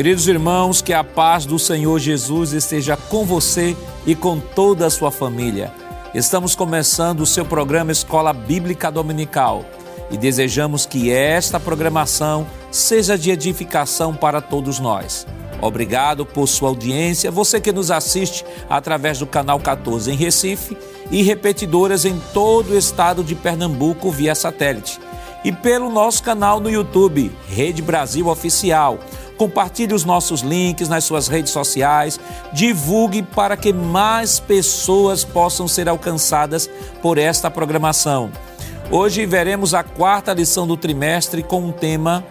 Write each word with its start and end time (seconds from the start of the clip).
Queridos 0.00 0.28
irmãos, 0.28 0.80
que 0.80 0.94
a 0.94 1.04
paz 1.04 1.44
do 1.44 1.58
Senhor 1.58 1.98
Jesus 1.98 2.54
esteja 2.54 2.96
com 2.96 3.26
você 3.26 3.76
e 4.06 4.14
com 4.14 4.40
toda 4.40 4.86
a 4.86 4.90
sua 4.90 5.10
família. 5.10 5.70
Estamos 6.14 6.54
começando 6.54 7.20
o 7.20 7.26
seu 7.26 7.44
programa 7.44 7.92
Escola 7.92 8.32
Bíblica 8.32 8.90
Dominical 8.90 9.62
e 10.10 10.16
desejamos 10.16 10.86
que 10.86 11.12
esta 11.12 11.60
programação 11.60 12.46
seja 12.70 13.18
de 13.18 13.30
edificação 13.30 14.14
para 14.14 14.40
todos 14.40 14.80
nós. 14.80 15.26
Obrigado 15.60 16.24
por 16.24 16.46
sua 16.46 16.70
audiência, 16.70 17.30
você 17.30 17.60
que 17.60 17.70
nos 17.70 17.90
assiste 17.90 18.42
através 18.70 19.18
do 19.18 19.26
canal 19.26 19.60
14 19.60 20.10
em 20.10 20.16
Recife 20.16 20.78
e 21.10 21.22
repetidoras 21.22 22.06
em 22.06 22.18
todo 22.32 22.70
o 22.70 22.78
estado 22.78 23.22
de 23.22 23.34
Pernambuco 23.34 24.10
via 24.10 24.34
satélite. 24.34 24.98
E 25.42 25.50
pelo 25.50 25.90
nosso 25.90 26.22
canal 26.22 26.60
no 26.60 26.70
YouTube, 26.70 27.32
Rede 27.48 27.80
Brasil 27.80 28.28
Oficial. 28.28 28.98
Compartilhe 29.38 29.94
os 29.94 30.04
nossos 30.04 30.42
links 30.42 30.86
nas 30.88 31.04
suas 31.04 31.26
redes 31.26 31.50
sociais, 31.50 32.20
divulgue 32.52 33.22
para 33.22 33.56
que 33.56 33.72
mais 33.72 34.38
pessoas 34.38 35.24
possam 35.24 35.66
ser 35.66 35.88
alcançadas 35.88 36.68
por 37.00 37.16
esta 37.16 37.50
programação. 37.50 38.30
Hoje 38.90 39.24
veremos 39.24 39.72
a 39.72 39.82
quarta 39.82 40.34
lição 40.34 40.66
do 40.66 40.76
trimestre 40.76 41.42
com 41.42 41.68
o 41.68 41.72
tema 41.72 42.22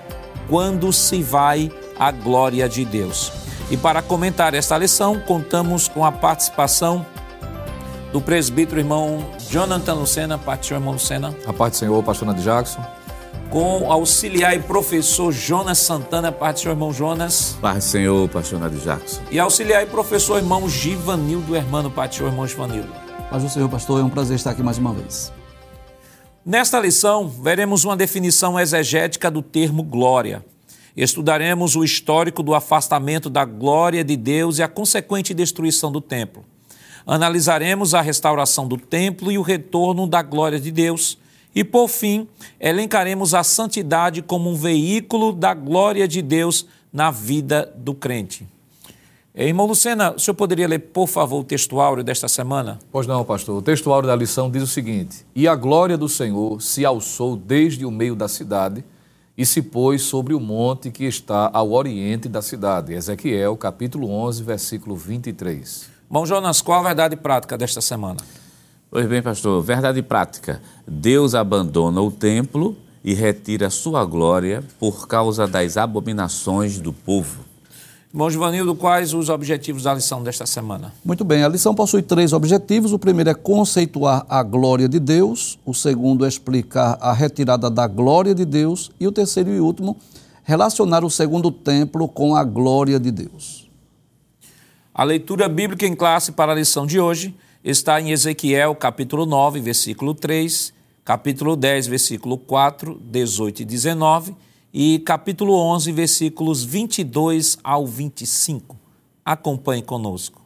Quando 0.48 0.94
se 0.94 1.24
vai 1.24 1.72
a 1.98 2.12
glória 2.12 2.70
de 2.70 2.86
Deus. 2.86 3.32
E 3.72 3.78
para 3.78 4.04
comentar 4.04 4.54
esta 4.54 4.78
lição, 4.78 5.20
contamos 5.20 5.88
com 5.88 6.06
a 6.06 6.12
participação 6.12 7.06
do 8.12 8.22
presbítero 8.22 8.80
irmão 8.80 9.26
Jonathan 9.50 9.94
Lucena, 9.94 10.38
parte 10.38 10.74
irmão 10.74 10.94
Lucena. 10.94 11.36
A 11.48 11.54
parte 11.54 11.74
do 11.74 11.78
Senhor, 11.78 12.04
pastor 12.04 12.28
Nando 12.28 12.42
Jackson. 12.42 12.99
Com 13.50 13.82
o 13.82 13.92
auxiliar 13.92 14.56
e 14.56 14.60
professor 14.60 15.32
Jonas 15.32 15.80
Santana, 15.80 16.32
parte 16.32 16.58
do 16.58 16.60
seu 16.62 16.72
irmão 16.72 16.94
Jonas. 16.94 17.58
Paz 17.60 17.84
do 17.84 17.90
Senhor, 17.90 18.30
pastor 18.30 18.60
Jackson. 18.70 19.22
E 19.32 19.40
auxiliar 19.40 19.82
e 19.82 19.88
professor 19.88 20.38
irmão 20.38 20.70
Givanildo 20.70 21.56
Hermano, 21.56 21.90
parte 21.90 22.12
do 22.12 22.16
seu 22.18 22.28
irmão 22.28 22.46
Givanildo. 22.46 22.94
Paz 23.28 23.42
do 23.42 23.50
Senhor, 23.50 23.68
pastor, 23.68 24.02
é 24.02 24.04
um 24.04 24.10
prazer 24.10 24.36
estar 24.36 24.52
aqui 24.52 24.62
mais 24.62 24.78
uma 24.78 24.94
vez. 24.94 25.34
Nesta 26.46 26.80
lição, 26.80 27.28
veremos 27.28 27.84
uma 27.84 27.98
definição 27.98 28.60
exegética 28.60 29.32
do 29.32 29.42
termo 29.42 29.82
glória. 29.82 30.46
Estudaremos 30.96 31.76
o 31.76 31.84
histórico 31.84 32.44
do 32.44 32.54
afastamento 32.54 33.32
da 33.32 33.46
glória 33.46 34.04
de 34.04 34.16
Deus 34.16 34.60
e 34.60 34.64
a 34.64 34.68
consequente 34.68 35.34
destruição 35.34 35.92
do 35.92 36.02
templo. 36.02 36.46
Analisaremos 37.04 37.96
a 37.96 38.02
restauração 38.02 38.68
do 38.68 38.78
templo 38.78 39.32
e 39.32 39.40
o 39.40 39.42
retorno 39.42 40.06
da 40.06 40.22
glória 40.22 40.60
de 40.60 40.70
Deus. 40.70 41.18
E, 41.54 41.64
por 41.64 41.88
fim, 41.88 42.28
elencaremos 42.60 43.34
a 43.34 43.44
santidade 43.44 44.22
como 44.22 44.50
um 44.50 44.56
veículo 44.56 45.34
da 45.34 45.54
glória 45.54 46.08
de 46.08 46.22
Deus 46.22 46.66
na 46.92 47.12
vida 47.12 47.72
do 47.76 47.94
crente. 47.94 48.48
Irmão 49.36 49.68
Lucena, 49.68 50.12
o 50.12 50.20
senhor 50.20 50.36
poderia 50.36 50.68
ler, 50.68 50.80
por 50.80 51.08
favor, 51.08 51.40
o 51.40 51.44
texto 51.44 51.80
áureo 51.80 52.04
desta 52.04 52.28
semana? 52.28 52.80
Pois 52.92 53.08
não, 53.08 53.24
pastor. 53.24 53.58
O 53.58 53.62
texto 53.62 53.92
áureo 53.92 54.08
da 54.08 54.16
lição 54.16 54.52
diz 54.52 54.62
o 54.62 54.68
seguinte: 54.68 55.26
E 55.36 55.48
a 55.48 55.56
glória 55.56 55.98
do 55.98 56.10
Senhor 56.10 56.62
se 56.62 56.84
alçou 56.84 57.38
desde 57.38 57.86
o 57.86 57.92
meio 57.92 58.16
da 58.16 58.28
cidade 58.28 58.84
e 59.38 59.46
se 59.46 59.62
pôs 59.62 60.02
sobre 60.02 60.34
o 60.34 60.40
monte 60.40 60.92
que 60.92 61.06
está 61.06 61.50
ao 61.54 61.72
oriente 61.72 62.28
da 62.28 62.42
cidade. 62.42 62.94
Ezequiel, 62.94 63.56
capítulo 63.56 64.10
11, 64.10 64.44
versículo 64.44 64.96
23. 64.98 65.90
Bom, 66.10 66.26
Jonas, 66.26 66.62
qual 66.62 66.82
a 66.82 66.84
verdade 66.84 67.16
prática 67.16 67.58
desta 67.58 67.80
semana? 67.80 68.18
Pois 68.92 69.08
bem, 69.08 69.22
pastor, 69.22 69.62
verdade 69.62 70.02
prática. 70.02 70.60
Deus 70.88 71.36
abandona 71.36 72.02
o 72.02 72.10
templo 72.10 72.76
e 73.04 73.14
retira 73.14 73.70
sua 73.70 74.04
glória 74.04 74.64
por 74.80 75.08
causa 75.08 75.48
das 75.48 75.78
abominações 75.78 76.80
do 76.80 76.92
povo. 76.92 77.46
Bom, 78.12 78.28
Givanildo, 78.28 78.74
quais 78.74 79.14
os 79.14 79.30
objetivos 79.30 79.84
da 79.84 79.94
lição 79.94 80.24
desta 80.24 80.48
semana? 80.48 80.92
Muito 81.06 81.24
bem, 81.24 81.44
a 81.44 81.48
lição 81.48 81.76
possui 81.76 82.02
três 82.02 82.34
objetivos. 82.34 82.92
O 82.92 82.98
primeiro 82.98 83.30
é 83.30 83.36
conceituar 83.36 84.26
a 84.28 84.42
glória 84.42 84.90
de 84.90 85.00
Deus, 85.00 85.60
o 85.64 85.76
segundo 85.76 86.26
é 86.26 86.28
explicar 86.28 86.98
a 87.00 87.14
retirada 87.14 87.70
da 87.70 87.86
glória 87.86 88.34
de 88.34 88.44
Deus 88.44 88.90
e 89.00 89.08
o 89.08 89.12
terceiro 89.12 89.52
e 89.52 89.60
último, 89.60 89.96
relacionar 90.44 91.06
o 91.06 91.12
segundo 91.12 91.52
templo 91.52 92.08
com 92.08 92.36
a 92.36 92.44
glória 92.44 93.00
de 93.00 93.12
Deus. 93.12 93.70
A 94.92 95.04
leitura 95.04 95.48
bíblica 95.48 95.86
em 95.86 95.96
classe 95.96 96.32
para 96.32 96.54
a 96.54 96.56
lição 96.56 96.88
de 96.88 97.00
hoje 97.00 97.36
está 97.64 98.00
em 98.00 98.12
Ezequiel, 98.12 98.74
capítulo 98.76 99.26
9, 99.26 99.60
versículo 99.60 100.14
3, 100.14 100.74
capítulo 101.04 101.56
10, 101.56 101.88
versículo 101.88 102.38
4, 102.38 103.00
18 103.04 103.62
e 103.62 103.66
19 103.66 104.36
e 104.74 105.00
capítulo 105.00 105.54
11, 105.56 105.92
versículos 105.92 106.64
22 106.64 107.58
ao 107.64 107.86
25. 107.86 108.78
Acompanhe 109.26 109.82
conosco. 109.82 110.42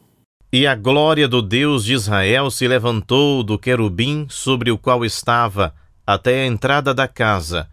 E 0.52 0.66
a 0.66 0.74
glória 0.74 1.26
do 1.28 1.42
Deus 1.42 1.84
de 1.84 1.94
Israel 1.94 2.50
se 2.50 2.66
levantou 2.66 3.42
do 3.42 3.58
querubim 3.58 4.26
sobre 4.28 4.70
o 4.70 4.78
qual 4.78 5.04
estava 5.04 5.74
até 6.06 6.42
a 6.42 6.46
entrada 6.46 6.92
da 6.94 7.08
casa, 7.08 7.68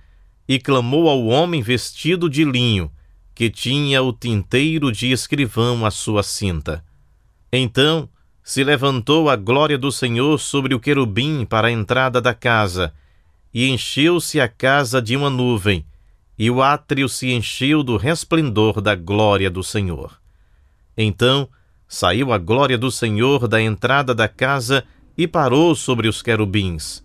e 0.47 0.59
clamou 0.59 1.09
ao 1.09 1.25
homem 1.27 1.61
vestido 1.61 2.29
de 2.29 2.43
linho, 2.43 2.91
que 3.35 3.49
tinha 3.49 4.01
o 4.01 4.11
tinteiro 4.11 4.91
de 4.91 5.11
escrivão 5.11 5.85
à 5.85 5.91
sua 5.91 6.23
cinta. 6.23 6.83
Então 7.51 8.09
se 8.43 8.63
levantou 8.63 9.29
a 9.29 9.35
glória 9.35 9.77
do 9.77 9.91
Senhor 9.91 10.39
sobre 10.39 10.73
o 10.73 10.79
querubim 10.79 11.45
para 11.45 11.67
a 11.67 11.71
entrada 11.71 12.19
da 12.19 12.33
casa, 12.33 12.93
e 13.53 13.69
encheu-se 13.69 14.39
a 14.39 14.47
casa 14.47 15.01
de 15.01 15.15
uma 15.15 15.29
nuvem, 15.29 15.85
e 16.37 16.49
o 16.49 16.61
átrio 16.61 17.07
se 17.07 17.31
encheu 17.31 17.83
do 17.83 17.97
resplendor 17.97 18.81
da 18.81 18.95
glória 18.95 19.49
do 19.49 19.63
Senhor. 19.63 20.19
Então 20.97 21.47
saiu 21.87 22.31
a 22.31 22.37
glória 22.37 22.77
do 22.77 22.89
Senhor 22.89 23.47
da 23.47 23.61
entrada 23.61 24.15
da 24.15 24.27
casa 24.27 24.83
e 25.17 25.27
parou 25.27 25.75
sobre 25.75 26.07
os 26.07 26.21
querubins. 26.21 27.03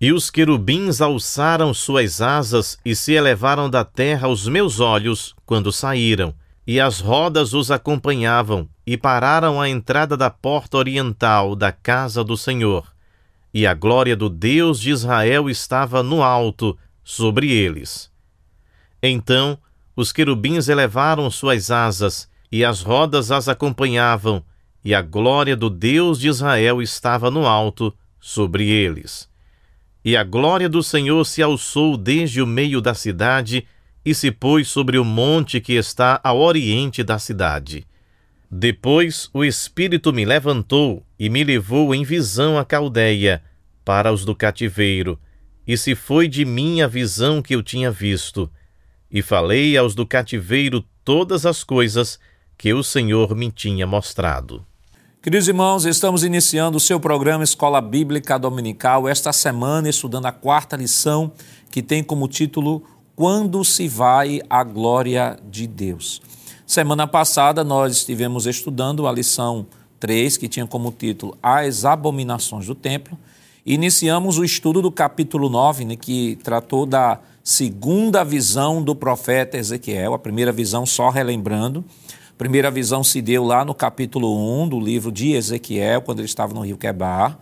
E 0.00 0.12
os 0.12 0.30
querubins 0.30 1.00
alçaram 1.00 1.74
suas 1.74 2.20
asas 2.20 2.78
e 2.84 2.94
se 2.96 3.12
elevaram 3.12 3.68
da 3.68 3.84
terra 3.84 4.26
aos 4.26 4.48
meus 4.48 4.80
olhos 4.80 5.34
quando 5.44 5.72
saíram, 5.72 6.34
e 6.66 6.80
as 6.80 7.00
rodas 7.00 7.52
os 7.52 7.70
acompanhavam, 7.70 8.68
e 8.86 8.96
pararam 8.96 9.60
à 9.60 9.68
entrada 9.68 10.16
da 10.16 10.30
porta 10.30 10.76
oriental 10.76 11.54
da 11.54 11.70
casa 11.70 12.24
do 12.24 12.36
Senhor. 12.36 12.92
E 13.54 13.66
a 13.66 13.74
glória 13.74 14.16
do 14.16 14.28
Deus 14.28 14.80
de 14.80 14.90
Israel 14.90 15.48
estava 15.48 16.02
no 16.02 16.22
alto 16.22 16.76
sobre 17.04 17.50
eles. 17.50 18.10
Então 19.02 19.58
os 19.94 20.10
querubins 20.10 20.68
elevaram 20.68 21.30
suas 21.30 21.70
asas, 21.70 22.28
e 22.50 22.64
as 22.64 22.82
rodas 22.82 23.30
as 23.30 23.48
acompanhavam, 23.48 24.42
e 24.84 24.94
a 24.94 25.02
glória 25.02 25.56
do 25.56 25.70
Deus 25.70 26.18
de 26.18 26.28
Israel 26.28 26.82
estava 26.82 27.30
no 27.30 27.46
alto 27.46 27.94
sobre 28.20 28.68
eles. 28.68 29.28
E 30.04 30.16
a 30.16 30.24
glória 30.24 30.68
do 30.68 30.82
Senhor 30.82 31.24
se 31.24 31.42
alçou 31.42 31.96
desde 31.96 32.42
o 32.42 32.46
meio 32.46 32.80
da 32.80 32.94
cidade 32.94 33.66
e 34.04 34.14
se 34.14 34.32
pôs 34.32 34.68
sobre 34.68 34.98
o 34.98 35.04
monte 35.04 35.60
que 35.60 35.74
está 35.74 36.20
ao 36.24 36.40
oriente 36.40 37.04
da 37.04 37.18
cidade. 37.18 37.86
Depois 38.54 39.30
o 39.32 39.42
Espírito 39.42 40.12
me 40.12 40.26
levantou 40.26 41.06
e 41.18 41.30
me 41.30 41.42
levou 41.42 41.94
em 41.94 42.04
visão 42.04 42.58
à 42.58 42.66
Caldeia, 42.66 43.42
para 43.82 44.12
os 44.12 44.26
do 44.26 44.36
cativeiro, 44.36 45.18
e 45.66 45.74
se 45.74 45.94
foi 45.94 46.28
de 46.28 46.44
mim 46.44 46.82
a 46.82 46.86
visão 46.86 47.40
que 47.40 47.54
eu 47.54 47.62
tinha 47.62 47.90
visto 47.90 48.50
e 49.10 49.22
falei 49.22 49.74
aos 49.74 49.94
do 49.94 50.06
cativeiro 50.06 50.84
todas 51.02 51.46
as 51.46 51.64
coisas 51.64 52.18
que 52.58 52.74
o 52.74 52.82
Senhor 52.82 53.34
me 53.34 53.50
tinha 53.50 53.86
mostrado. 53.86 54.66
Queridos 55.22 55.48
irmãos, 55.48 55.86
estamos 55.86 56.22
iniciando 56.22 56.76
o 56.76 56.80
seu 56.80 57.00
programa 57.00 57.42
Escola 57.42 57.80
Bíblica 57.80 58.38
Dominical, 58.38 59.08
esta 59.08 59.32
semana 59.32 59.88
estudando 59.88 60.26
a 60.26 60.32
quarta 60.32 60.76
lição, 60.76 61.32
que 61.70 61.82
tem 61.82 62.04
como 62.04 62.28
título 62.28 62.84
Quando 63.16 63.64
se 63.64 63.88
vai 63.88 64.42
a 64.50 64.62
glória 64.62 65.38
de 65.48 65.66
Deus. 65.66 66.20
Semana 66.72 67.06
passada 67.06 67.62
nós 67.62 67.98
estivemos 67.98 68.46
estudando 68.46 69.06
a 69.06 69.12
lição 69.12 69.66
3, 70.00 70.38
que 70.38 70.48
tinha 70.48 70.66
como 70.66 70.90
título 70.90 71.36
As 71.42 71.84
Abominações 71.84 72.64
do 72.64 72.74
Templo. 72.74 73.18
Iniciamos 73.66 74.38
o 74.38 74.42
estudo 74.42 74.80
do 74.80 74.90
capítulo 74.90 75.50
9, 75.50 75.84
né, 75.84 75.96
que 75.96 76.38
tratou 76.42 76.86
da 76.86 77.20
segunda 77.44 78.24
visão 78.24 78.82
do 78.82 78.96
profeta 78.96 79.58
Ezequiel, 79.58 80.14
a 80.14 80.18
primeira 80.18 80.50
visão, 80.50 80.86
só 80.86 81.10
relembrando, 81.10 81.84
a 82.30 82.38
primeira 82.38 82.70
visão 82.70 83.04
se 83.04 83.20
deu 83.20 83.44
lá 83.44 83.66
no 83.66 83.74
capítulo 83.74 84.62
1 84.62 84.68
do 84.68 84.80
livro 84.80 85.12
de 85.12 85.32
Ezequiel, 85.32 86.00
quando 86.00 86.20
ele 86.20 86.26
estava 86.26 86.54
no 86.54 86.62
rio 86.62 86.78
Quebar, 86.78 87.38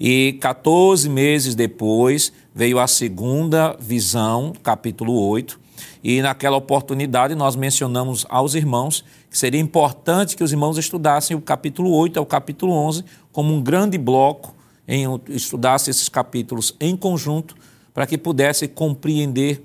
e 0.00 0.38
14 0.40 1.06
meses 1.06 1.54
depois 1.54 2.32
veio 2.54 2.78
a 2.78 2.86
segunda 2.86 3.76
visão, 3.78 4.54
capítulo 4.62 5.12
8, 5.28 5.60
e 6.02 6.20
naquela 6.22 6.56
oportunidade 6.56 7.34
nós 7.34 7.56
mencionamos 7.56 8.26
aos 8.28 8.54
irmãos 8.54 9.04
que 9.30 9.38
seria 9.38 9.60
importante 9.60 10.36
que 10.36 10.44
os 10.44 10.52
irmãos 10.52 10.78
estudassem 10.78 11.36
o 11.36 11.40
capítulo 11.40 11.92
8 11.92 12.18
ao 12.18 12.26
capítulo 12.26 12.72
11 12.72 13.04
como 13.32 13.54
um 13.54 13.62
grande 13.62 13.96
bloco, 13.96 14.54
em 14.86 15.06
estudassem 15.28 15.90
esses 15.90 16.08
capítulos 16.08 16.74
em 16.80 16.96
conjunto, 16.96 17.54
para 17.94 18.06
que 18.06 18.18
pudesse 18.18 18.66
compreender 18.66 19.62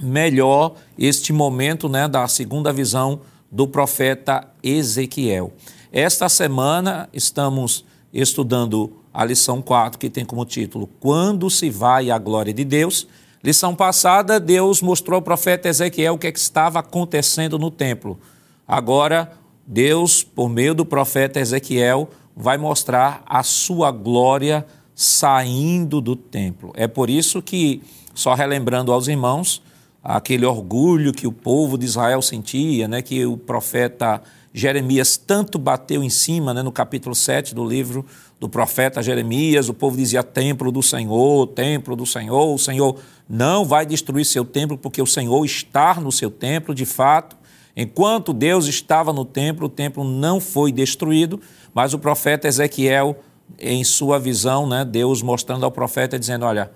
melhor 0.00 0.74
este 0.98 1.32
momento 1.32 1.88
né, 1.88 2.08
da 2.08 2.26
segunda 2.28 2.72
visão 2.72 3.20
do 3.50 3.66
profeta 3.66 4.48
Ezequiel. 4.62 5.52
Esta 5.92 6.28
semana 6.28 7.08
estamos 7.12 7.84
estudando 8.12 8.92
a 9.12 9.24
lição 9.24 9.60
4, 9.60 9.98
que 9.98 10.10
tem 10.10 10.24
como 10.24 10.44
título 10.44 10.88
Quando 11.00 11.50
se 11.50 11.70
vai 11.70 12.10
a 12.10 12.18
glória 12.18 12.52
de 12.52 12.64
Deus. 12.64 13.06
Lição 13.42 13.74
passada, 13.74 14.40
Deus 14.40 14.82
mostrou 14.82 15.16
ao 15.16 15.22
profeta 15.22 15.68
Ezequiel 15.68 16.14
o 16.14 16.18
que, 16.18 16.26
é 16.26 16.32
que 16.32 16.38
estava 16.38 16.80
acontecendo 16.80 17.58
no 17.58 17.70
templo. 17.70 18.18
Agora, 18.66 19.32
Deus, 19.66 20.24
por 20.24 20.48
meio 20.48 20.74
do 20.74 20.84
profeta 20.84 21.38
Ezequiel, 21.38 22.08
vai 22.36 22.58
mostrar 22.58 23.22
a 23.26 23.42
sua 23.42 23.90
glória 23.90 24.66
saindo 24.94 26.00
do 26.00 26.16
templo. 26.16 26.72
É 26.74 26.88
por 26.88 27.08
isso 27.08 27.40
que, 27.40 27.82
só 28.14 28.34
relembrando 28.34 28.92
aos 28.92 29.06
irmãos, 29.06 29.62
aquele 30.02 30.44
orgulho 30.44 31.12
que 31.12 31.26
o 31.26 31.32
povo 31.32 31.78
de 31.78 31.84
Israel 31.84 32.20
sentia, 32.20 32.88
né, 32.88 33.02
que 33.02 33.24
o 33.24 33.36
profeta 33.36 34.20
Jeremias 34.52 35.16
tanto 35.16 35.58
bateu 35.58 36.02
em 36.02 36.10
cima, 36.10 36.52
né, 36.52 36.62
no 36.62 36.72
capítulo 36.72 37.14
7 37.14 37.54
do 37.54 37.64
livro 37.64 38.04
do 38.40 38.48
profeta 38.48 39.02
Jeremias, 39.02 39.68
o 39.68 39.74
povo 39.74 39.96
dizia 39.96 40.22
templo 40.22 40.70
do 40.70 40.82
Senhor, 40.82 41.46
templo 41.48 41.96
do 41.96 42.06
Senhor, 42.06 42.54
o 42.54 42.58
Senhor 42.58 42.96
não 43.28 43.64
vai 43.64 43.84
destruir 43.84 44.24
seu 44.24 44.44
templo 44.44 44.78
porque 44.78 45.02
o 45.02 45.06
Senhor 45.06 45.44
está 45.44 45.94
no 45.94 46.12
seu 46.12 46.30
templo, 46.30 46.74
de 46.74 46.86
fato. 46.86 47.36
Enquanto 47.76 48.32
Deus 48.32 48.66
estava 48.66 49.12
no 49.12 49.24
templo, 49.24 49.66
o 49.66 49.68
templo 49.68 50.04
não 50.04 50.40
foi 50.40 50.72
destruído, 50.72 51.40
mas 51.74 51.94
o 51.94 51.98
profeta 51.98 52.48
Ezequiel, 52.48 53.16
em 53.58 53.82
sua 53.82 54.18
visão, 54.18 54.66
né, 54.66 54.84
Deus 54.84 55.22
mostrando 55.22 55.64
ao 55.64 55.70
profeta, 55.70 56.18
dizendo: 56.18 56.44
Olha, 56.44 56.70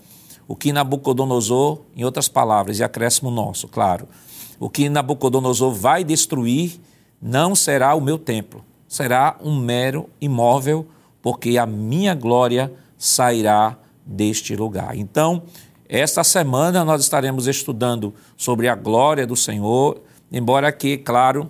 o 0.47 0.57
que 0.57 0.73
Nabucodonosor, 0.73 1.81
em 1.97 2.05
outras 2.05 2.29
palavras, 2.29 2.79
e 2.79 2.85
acréscimo 2.85 3.31
nosso, 3.31 3.69
claro, 3.69 4.09
o 4.59 4.69
que 4.69 4.89
Nabucodonosor 4.89 5.73
vai 5.73 6.05
destruir 6.05 6.81
não 7.21 7.55
será 7.55 7.95
o 7.95 8.01
meu 8.01 8.19
templo, 8.19 8.65
será 8.89 9.37
um 9.43 9.57
mero 9.57 10.09
imóvel, 10.21 10.87
porque 11.23 11.57
a 11.57 11.65
minha 11.65 12.15
glória 12.15 12.73
sairá 12.99 13.79
deste 14.05 14.55
lugar. 14.57 14.97
Então, 14.97 15.45
esta 15.89 16.25
semana 16.25 16.85
nós 16.85 17.03
estaremos 17.03 17.47
estudando 17.47 18.13
sobre 18.37 18.69
a 18.69 18.75
glória 18.75 19.27
do 19.27 19.37
Senhor, 19.37 20.01
embora 20.31 20.69
aqui, 20.69 20.99
claro, 20.99 21.49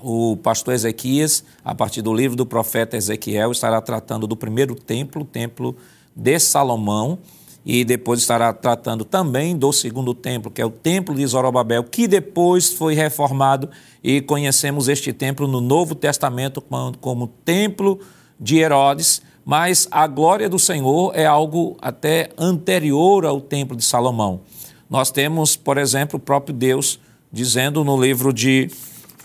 o 0.00 0.36
pastor 0.36 0.74
Ezequias, 0.74 1.44
a 1.64 1.74
partir 1.74 2.02
do 2.02 2.12
livro 2.12 2.36
do 2.36 2.46
profeta 2.46 2.96
Ezequiel, 2.96 3.52
estará 3.52 3.80
tratando 3.80 4.26
do 4.26 4.34
primeiro 4.36 4.74
templo, 4.74 5.22
o 5.22 5.26
templo 5.26 5.76
de 6.16 6.38
Salomão, 6.38 7.18
e 7.64 7.84
depois 7.84 8.20
estará 8.20 8.52
tratando 8.52 9.04
também 9.04 9.54
do 9.54 9.70
segundo 9.72 10.14
templo, 10.14 10.50
que 10.50 10.62
é 10.62 10.64
o 10.64 10.70
templo 10.70 11.14
de 11.14 11.26
Zorobabel, 11.26 11.84
que 11.84 12.08
depois 12.08 12.72
foi 12.72 12.94
reformado 12.94 13.68
e 14.02 14.22
conhecemos 14.22 14.88
este 14.88 15.12
templo 15.12 15.46
no 15.46 15.60
Novo 15.60 15.94
Testamento 15.94 16.62
como, 16.62 16.96
como 16.96 17.26
templo 17.26 18.00
de 18.40 18.58
Herodes, 18.58 19.20
mas 19.44 19.86
a 19.90 20.06
glória 20.06 20.48
do 20.48 20.58
Senhor 20.58 21.12
é 21.14 21.26
algo 21.26 21.76
até 21.80 22.30
anterior 22.38 23.26
ao 23.26 23.40
templo 23.40 23.76
de 23.76 23.84
Salomão. 23.84 24.40
Nós 24.88 25.10
temos, 25.10 25.56
por 25.56 25.76
exemplo, 25.76 26.16
o 26.16 26.20
próprio 26.20 26.54
Deus 26.54 26.98
dizendo 27.32 27.84
no 27.84 28.00
livro 28.00 28.32
de, 28.32 28.70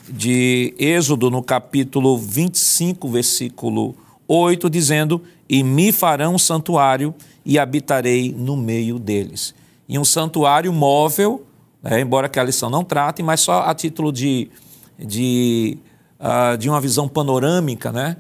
de 0.10 0.74
Êxodo, 0.78 1.32
no 1.32 1.42
capítulo 1.42 2.18
25, 2.18 3.08
versículo 3.10 3.96
8, 4.28 4.70
dizendo: 4.70 5.22
E 5.50 5.64
me 5.64 5.92
farão 5.92 6.36
um 6.36 6.40
santuário 6.40 7.14
e 7.46 7.58
habitarei 7.58 8.34
no 8.36 8.56
meio 8.58 9.00
deles. 9.00 9.56
E 9.88 9.98
um 9.98 10.06
santuário 10.06 10.72
móvel, 10.74 11.46
né, 11.82 12.02
embora 12.02 12.28
que 12.28 12.40
a 12.40 12.44
lição 12.44 12.70
não 12.70 12.84
trate, 12.84 13.22
mas 13.22 13.42
só 13.42 13.62
a 13.64 13.74
título 13.74 14.12
de, 14.12 14.50
de, 14.98 15.78
uh, 16.20 16.58
de 16.58 16.70
uma 16.70 16.82
visão 16.82 17.08
panorâmica, 17.08 17.92
né? 17.92 18.18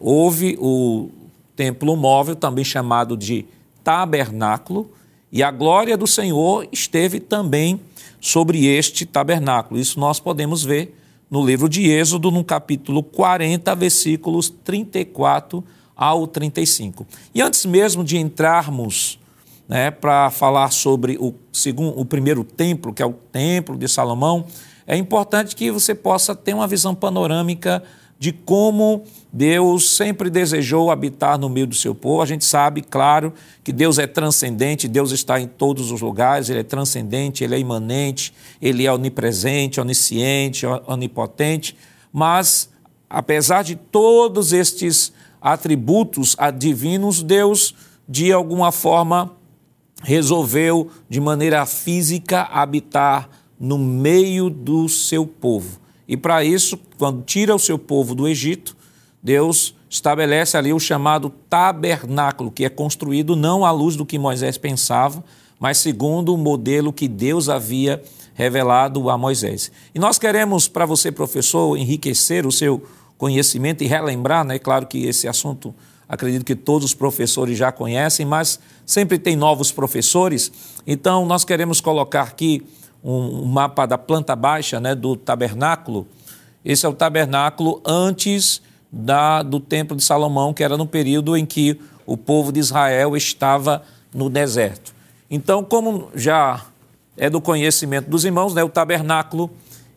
Houve 0.00 0.56
o 0.60 1.10
templo 1.54 1.96
móvel, 1.96 2.36
também 2.36 2.64
chamado 2.64 3.16
de 3.16 3.46
tabernáculo, 3.82 4.90
e 5.30 5.42
a 5.42 5.50
glória 5.50 5.96
do 5.96 6.06
Senhor 6.06 6.66
esteve 6.70 7.20
também 7.20 7.80
sobre 8.20 8.66
este 8.66 9.04
tabernáculo. 9.04 9.80
Isso 9.80 9.98
nós 9.98 10.20
podemos 10.20 10.62
ver 10.62 10.96
no 11.30 11.44
livro 11.44 11.68
de 11.68 11.90
Êxodo, 11.90 12.30
no 12.30 12.44
capítulo 12.44 13.02
40, 13.02 13.74
versículos 13.74 14.48
34 14.48 15.64
ao 15.94 16.26
35. 16.26 17.06
E 17.34 17.40
antes 17.40 17.64
mesmo 17.64 18.04
de 18.04 18.18
entrarmos 18.18 19.18
né, 19.68 19.90
para 19.90 20.30
falar 20.30 20.70
sobre 20.70 21.16
o, 21.18 21.34
segundo, 21.52 21.98
o 21.98 22.04
primeiro 22.04 22.44
templo, 22.44 22.92
que 22.92 23.02
é 23.02 23.06
o 23.06 23.12
Templo 23.12 23.76
de 23.76 23.88
Salomão, 23.88 24.46
é 24.86 24.96
importante 24.96 25.56
que 25.56 25.70
você 25.70 25.94
possa 25.94 26.34
ter 26.34 26.54
uma 26.54 26.68
visão 26.68 26.94
panorâmica 26.94 27.82
de 28.18 28.32
como 28.32 29.04
Deus 29.32 29.90
sempre 29.96 30.30
desejou 30.30 30.90
habitar 30.90 31.38
no 31.38 31.48
meio 31.48 31.66
do 31.66 31.74
seu 31.74 31.94
povo. 31.94 32.22
A 32.22 32.26
gente 32.26 32.44
sabe, 32.44 32.80
claro, 32.80 33.32
que 33.62 33.72
Deus 33.72 33.98
é 33.98 34.06
transcendente, 34.06 34.88
Deus 34.88 35.12
está 35.12 35.38
em 35.38 35.46
todos 35.46 35.90
os 35.90 36.00
lugares, 36.00 36.48
Ele 36.48 36.60
é 36.60 36.64
transcendente, 36.64 37.44
Ele 37.44 37.54
é 37.54 37.58
imanente, 37.58 38.32
Ele 38.60 38.86
é 38.86 38.92
onipresente, 38.92 39.80
onisciente, 39.80 40.64
onipotente, 40.86 41.76
mas 42.12 42.70
apesar 43.08 43.62
de 43.62 43.76
todos 43.76 44.52
estes 44.52 45.12
atributos 45.40 46.34
divinos, 46.58 47.22
Deus, 47.22 47.74
de 48.08 48.32
alguma 48.32 48.72
forma, 48.72 49.32
resolveu, 50.02 50.90
de 51.08 51.20
maneira 51.20 51.64
física, 51.66 52.42
habitar 52.42 53.28
no 53.58 53.78
meio 53.78 54.48
do 54.48 54.88
seu 54.88 55.26
povo. 55.26 55.85
E 56.08 56.16
para 56.16 56.44
isso, 56.44 56.78
quando 56.98 57.22
tira 57.22 57.54
o 57.54 57.58
seu 57.58 57.78
povo 57.78 58.14
do 58.14 58.28
Egito, 58.28 58.76
Deus 59.22 59.74
estabelece 59.88 60.56
ali 60.56 60.72
o 60.72 60.78
chamado 60.78 61.30
tabernáculo, 61.50 62.50
que 62.50 62.64
é 62.64 62.68
construído 62.68 63.34
não 63.34 63.64
à 63.64 63.70
luz 63.70 63.96
do 63.96 64.06
que 64.06 64.18
Moisés 64.18 64.58
pensava, 64.58 65.24
mas 65.58 65.78
segundo 65.78 66.34
o 66.34 66.38
modelo 66.38 66.92
que 66.92 67.08
Deus 67.08 67.48
havia 67.48 68.02
revelado 68.34 69.08
a 69.08 69.16
Moisés. 69.16 69.72
E 69.94 69.98
nós 69.98 70.18
queremos, 70.18 70.68
para 70.68 70.84
você, 70.84 71.10
professor, 71.10 71.76
enriquecer 71.76 72.46
o 72.46 72.52
seu 72.52 72.82
conhecimento 73.16 73.82
e 73.82 73.86
relembrar, 73.86 74.44
né? 74.44 74.58
Claro 74.58 74.86
que 74.86 75.06
esse 75.06 75.26
assunto 75.26 75.74
acredito 76.08 76.44
que 76.44 76.54
todos 76.54 76.84
os 76.84 76.94
professores 76.94 77.56
já 77.56 77.72
conhecem, 77.72 78.26
mas 78.26 78.60
sempre 78.84 79.18
tem 79.18 79.34
novos 79.34 79.72
professores. 79.72 80.52
Então, 80.86 81.24
nós 81.24 81.44
queremos 81.44 81.80
colocar 81.80 82.22
aqui 82.22 82.62
um, 83.06 83.42
um 83.42 83.44
mapa 83.44 83.86
da 83.86 83.96
planta 83.96 84.34
baixa 84.34 84.80
né, 84.80 84.92
do 84.92 85.14
tabernáculo. 85.14 86.08
Esse 86.64 86.84
é 86.84 86.88
o 86.88 86.92
tabernáculo 86.92 87.80
antes 87.86 88.60
da, 88.90 89.44
do 89.44 89.60
Templo 89.60 89.96
de 89.96 90.02
Salomão, 90.02 90.52
que 90.52 90.64
era 90.64 90.76
no 90.76 90.86
período 90.86 91.36
em 91.36 91.46
que 91.46 91.80
o 92.04 92.16
povo 92.16 92.50
de 92.50 92.58
Israel 92.58 93.16
estava 93.16 93.82
no 94.12 94.28
deserto. 94.28 94.92
Então, 95.30 95.62
como 95.62 96.08
já 96.16 96.66
é 97.16 97.30
do 97.30 97.40
conhecimento 97.40 98.10
dos 98.10 98.24
irmãos, 98.24 98.54
né, 98.54 98.64
o 98.64 98.68
tabernáculo 98.68 99.50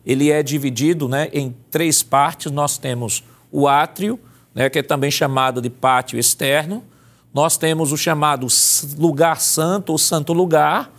ele 0.06 0.30
é 0.30 0.42
dividido 0.42 1.08
né, 1.08 1.28
em 1.32 1.54
três 1.70 2.02
partes. 2.02 2.50
Nós 2.52 2.78
temos 2.78 3.24
o 3.50 3.66
átrio, 3.66 4.18
né, 4.54 4.70
que 4.70 4.78
é 4.78 4.82
também 4.82 5.10
chamado 5.10 5.60
de 5.60 5.68
pátio 5.68 6.18
externo. 6.18 6.84
Nós 7.34 7.56
temos 7.56 7.92
o 7.92 7.96
chamado 7.96 8.46
lugar 8.96 9.40
santo 9.40 9.90
ou 9.90 9.98
santo 9.98 10.32
lugar. 10.32 10.90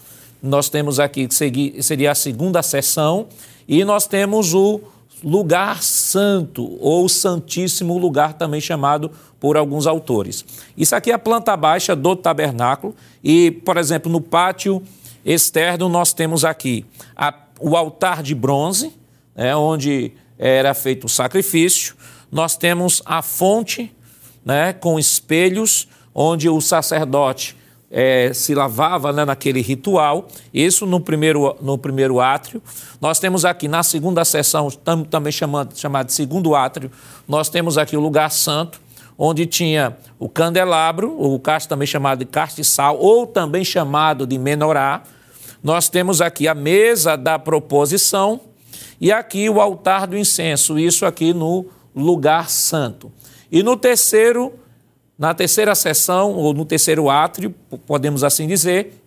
Nós 0.42 0.70
temos 0.70 1.00
aqui 1.00 1.28
que 1.28 1.84
seria 1.84 2.12
a 2.12 2.16
segunda 2.16 2.64
seção. 2.64 3.28
E 3.68 3.84
nós 3.86 4.08
temos 4.08 4.54
o 4.54 4.82
lugar 5.24 5.84
santo 5.84 6.78
ou 6.80 7.08
santíssimo 7.08 7.98
lugar, 7.98 8.34
também 8.34 8.60
chamado 8.60 9.12
por 9.40 9.56
alguns 9.56 9.86
autores. 9.86 10.44
Isso 10.76 10.96
aqui 10.96 11.12
é 11.12 11.14
a 11.14 11.20
planta 11.20 11.56
baixa 11.56 11.96
do 11.96 12.16
tabernáculo. 12.16 12.96
E, 13.24 13.52
por 13.52 13.78
exemplo, 13.78 14.12
no 14.12 14.20
pátio 14.20 14.82
externo, 15.24 15.88
nós 15.88 16.14
temos 16.14 16.44
aqui 16.44 16.86
a 17.16 17.34
o 17.62 17.78
altar 17.78 18.24
de 18.24 18.34
bronze, 18.34 18.92
né, 19.36 19.56
onde 19.56 20.12
era 20.38 20.74
feito 20.74 21.06
o 21.06 21.10
sacrifício. 21.10 21.96
Nós 22.32 22.58
temos 22.58 23.02
a 23.06 23.22
fonte 23.22 23.96
né, 24.44 24.74
com 24.74 24.98
espelhos, 24.98 25.88
onde 26.14 26.50
o 26.50 26.60
sacerdote 26.60 27.56
é, 27.92 28.32
se 28.34 28.56
lavava 28.56 29.12
né, 29.12 29.26
naquele 29.26 29.62
ritual, 29.62 30.28
isso 30.54 30.86
no 30.86 31.02
primeiro, 31.02 31.56
no 31.62 31.78
primeiro 31.78 32.22
átrio. 32.22 32.62
Nós 33.02 33.20
temos 33.20 33.44
aqui 33.44 33.68
na 33.68 33.84
segunda 33.84 34.24
sessão, 34.24 34.70
tam, 34.70 35.04
também 35.04 35.32
chamado, 35.32 35.78
chamado 35.78 36.08
de 36.08 36.14
segundo 36.14 36.56
átrio, 36.56 36.90
nós 37.28 37.50
temos 37.50 37.78
aqui 37.78 37.98
o 37.98 38.00
lugar 38.00 38.32
santo, 38.32 38.80
onde 39.18 39.46
tinha 39.46 39.98
o 40.18 40.30
candelabro, 40.30 41.16
o 41.22 41.38
casto 41.38 41.68
também 41.68 41.86
chamado 41.86 42.20
de 42.20 42.26
castiçal, 42.26 42.98
ou 42.98 43.28
também 43.28 43.66
chamado 43.66 44.26
de 44.26 44.38
menorá, 44.38 45.04
nós 45.62 45.90
temos 45.90 46.22
aqui 46.22 46.48
a 46.48 46.56
mesa 46.56 47.16
da 47.16 47.38
proposição 47.38 48.40
e 49.00 49.12
aqui 49.12 49.48
o 49.50 49.62
altar 49.62 50.08
do 50.08 50.18
incenso, 50.18 50.80
isso 50.80 51.06
aqui 51.06 51.34
no 51.34 51.68
lugar 51.96 52.50
santo. 52.50 53.12
E 53.52 53.62
no 53.62 53.76
terceiro, 53.76 54.54
na 55.22 55.36
terceira 55.36 55.76
sessão, 55.76 56.34
ou 56.34 56.52
no 56.52 56.66
terceiro 56.66 57.08
átrio, 57.08 57.54
podemos 57.86 58.24
assim 58.24 58.48
dizer, 58.48 59.04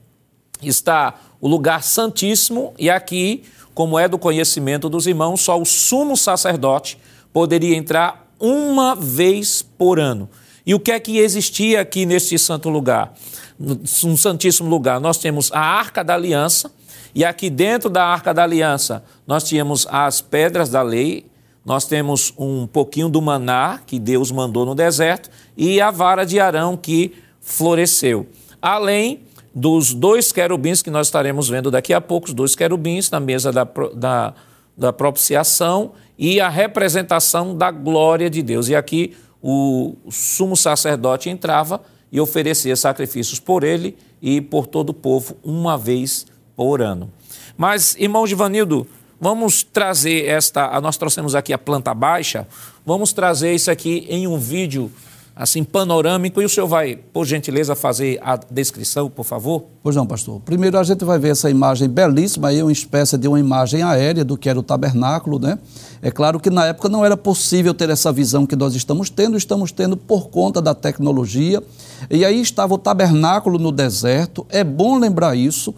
está 0.62 1.14
o 1.40 1.48
lugar 1.48 1.82
santíssimo 1.82 2.72
e 2.78 2.88
aqui 2.88 3.42
como 3.74 3.98
é 3.98 4.06
do 4.06 4.16
conhecimento 4.16 4.88
dos 4.88 5.08
irmãos, 5.08 5.40
só 5.40 5.60
o 5.60 5.64
sumo 5.64 6.16
sacerdote 6.16 6.96
poderia 7.32 7.76
entrar 7.76 8.30
uma 8.38 8.94
vez 8.94 9.60
por 9.60 9.98
ano. 9.98 10.30
E 10.64 10.72
o 10.72 10.78
que 10.78 10.92
é 10.92 11.00
que 11.00 11.18
existia 11.18 11.80
aqui 11.80 12.06
neste 12.06 12.38
santo 12.38 12.68
lugar? 12.68 13.12
Um 13.58 14.16
santíssimo 14.16 14.70
lugar. 14.70 15.00
Nós 15.00 15.18
temos 15.18 15.50
a 15.50 15.58
Arca 15.58 16.04
da 16.04 16.14
Aliança, 16.14 16.70
e 17.12 17.24
aqui 17.24 17.50
dentro 17.50 17.90
da 17.90 18.04
Arca 18.04 18.32
da 18.32 18.44
Aliança 18.44 19.02
nós 19.26 19.42
tínhamos 19.42 19.84
as 19.90 20.20
pedras 20.20 20.68
da 20.68 20.80
lei, 20.80 21.26
nós 21.64 21.86
temos 21.86 22.32
um 22.36 22.66
pouquinho 22.66 23.08
do 23.08 23.22
maná 23.22 23.80
que 23.86 23.98
Deus 23.98 24.30
mandou 24.30 24.66
no 24.66 24.74
deserto 24.74 25.30
e 25.56 25.80
a 25.80 25.90
vara 25.90 26.24
de 26.24 26.38
Arão 26.38 26.76
que 26.76 27.14
floresceu. 27.40 28.26
Além 28.60 29.22
dos 29.54 29.94
dois 29.94 30.32
querubins 30.32 30.82
que 30.82 30.90
nós 30.90 31.06
estaremos 31.06 31.48
vendo 31.48 31.70
daqui 31.70 31.94
a 31.94 32.00
pouco, 32.00 32.26
os 32.26 32.34
dois 32.34 32.54
querubins 32.54 33.10
na 33.10 33.20
mesa 33.20 33.52
da, 33.52 33.64
da, 33.94 34.34
da 34.76 34.92
propiciação 34.92 35.92
e 36.18 36.40
a 36.40 36.48
representação 36.48 37.56
da 37.56 37.70
glória 37.70 38.28
de 38.28 38.42
Deus. 38.42 38.68
E 38.68 38.74
aqui 38.74 39.16
o 39.42 39.94
sumo 40.10 40.56
sacerdote 40.56 41.30
entrava 41.30 41.80
e 42.10 42.20
oferecia 42.20 42.76
sacrifícios 42.76 43.38
por 43.38 43.64
ele 43.64 43.96
e 44.20 44.40
por 44.40 44.66
todo 44.66 44.90
o 44.90 44.94
povo 44.94 45.36
uma 45.42 45.78
vez 45.78 46.26
por 46.56 46.80
ano. 46.80 47.10
Mas, 47.56 47.96
irmão 47.96 48.26
Givanildo, 48.26 48.86
vamos 49.24 49.62
trazer 49.62 50.26
esta. 50.26 50.78
Nós 50.82 50.98
trouxemos 50.98 51.34
aqui 51.34 51.54
a 51.54 51.56
planta 51.56 51.94
baixa, 51.94 52.46
vamos 52.84 53.14
trazer 53.14 53.54
isso 53.54 53.70
aqui 53.70 54.06
em 54.10 54.26
um 54.26 54.36
vídeo 54.36 54.92
assim 55.34 55.64
panorâmico 55.64 56.42
e 56.42 56.44
o 56.44 56.48
senhor 56.48 56.66
vai, 56.66 56.94
por 56.94 57.24
gentileza, 57.24 57.74
fazer 57.74 58.20
a 58.22 58.36
descrição, 58.36 59.08
por 59.08 59.24
favor? 59.24 59.64
Pois 59.82 59.96
não, 59.96 60.06
pastor. 60.06 60.40
Primeiro 60.40 60.78
a 60.78 60.84
gente 60.84 61.06
vai 61.06 61.18
ver 61.18 61.30
essa 61.30 61.48
imagem 61.48 61.88
belíssima 61.88 62.48
aí, 62.48 62.62
uma 62.62 62.70
espécie 62.70 63.16
de 63.16 63.26
uma 63.26 63.40
imagem 63.40 63.82
aérea 63.82 64.22
do 64.26 64.36
que 64.36 64.46
era 64.46 64.58
o 64.58 64.62
tabernáculo, 64.62 65.38
né? 65.38 65.58
É 66.02 66.10
claro 66.10 66.38
que 66.38 66.50
na 66.50 66.66
época 66.66 66.90
não 66.90 67.02
era 67.02 67.16
possível 67.16 67.72
ter 67.72 67.88
essa 67.88 68.12
visão 68.12 68.46
que 68.46 68.54
nós 68.54 68.74
estamos 68.74 69.08
tendo, 69.08 69.38
estamos 69.38 69.72
tendo 69.72 69.96
por 69.96 70.28
conta 70.28 70.60
da 70.60 70.74
tecnologia. 70.74 71.62
E 72.10 72.26
aí 72.26 72.42
estava 72.42 72.74
o 72.74 72.78
tabernáculo 72.78 73.58
no 73.58 73.72
deserto. 73.72 74.46
É 74.50 74.62
bom 74.62 74.98
lembrar 74.98 75.34
isso 75.34 75.74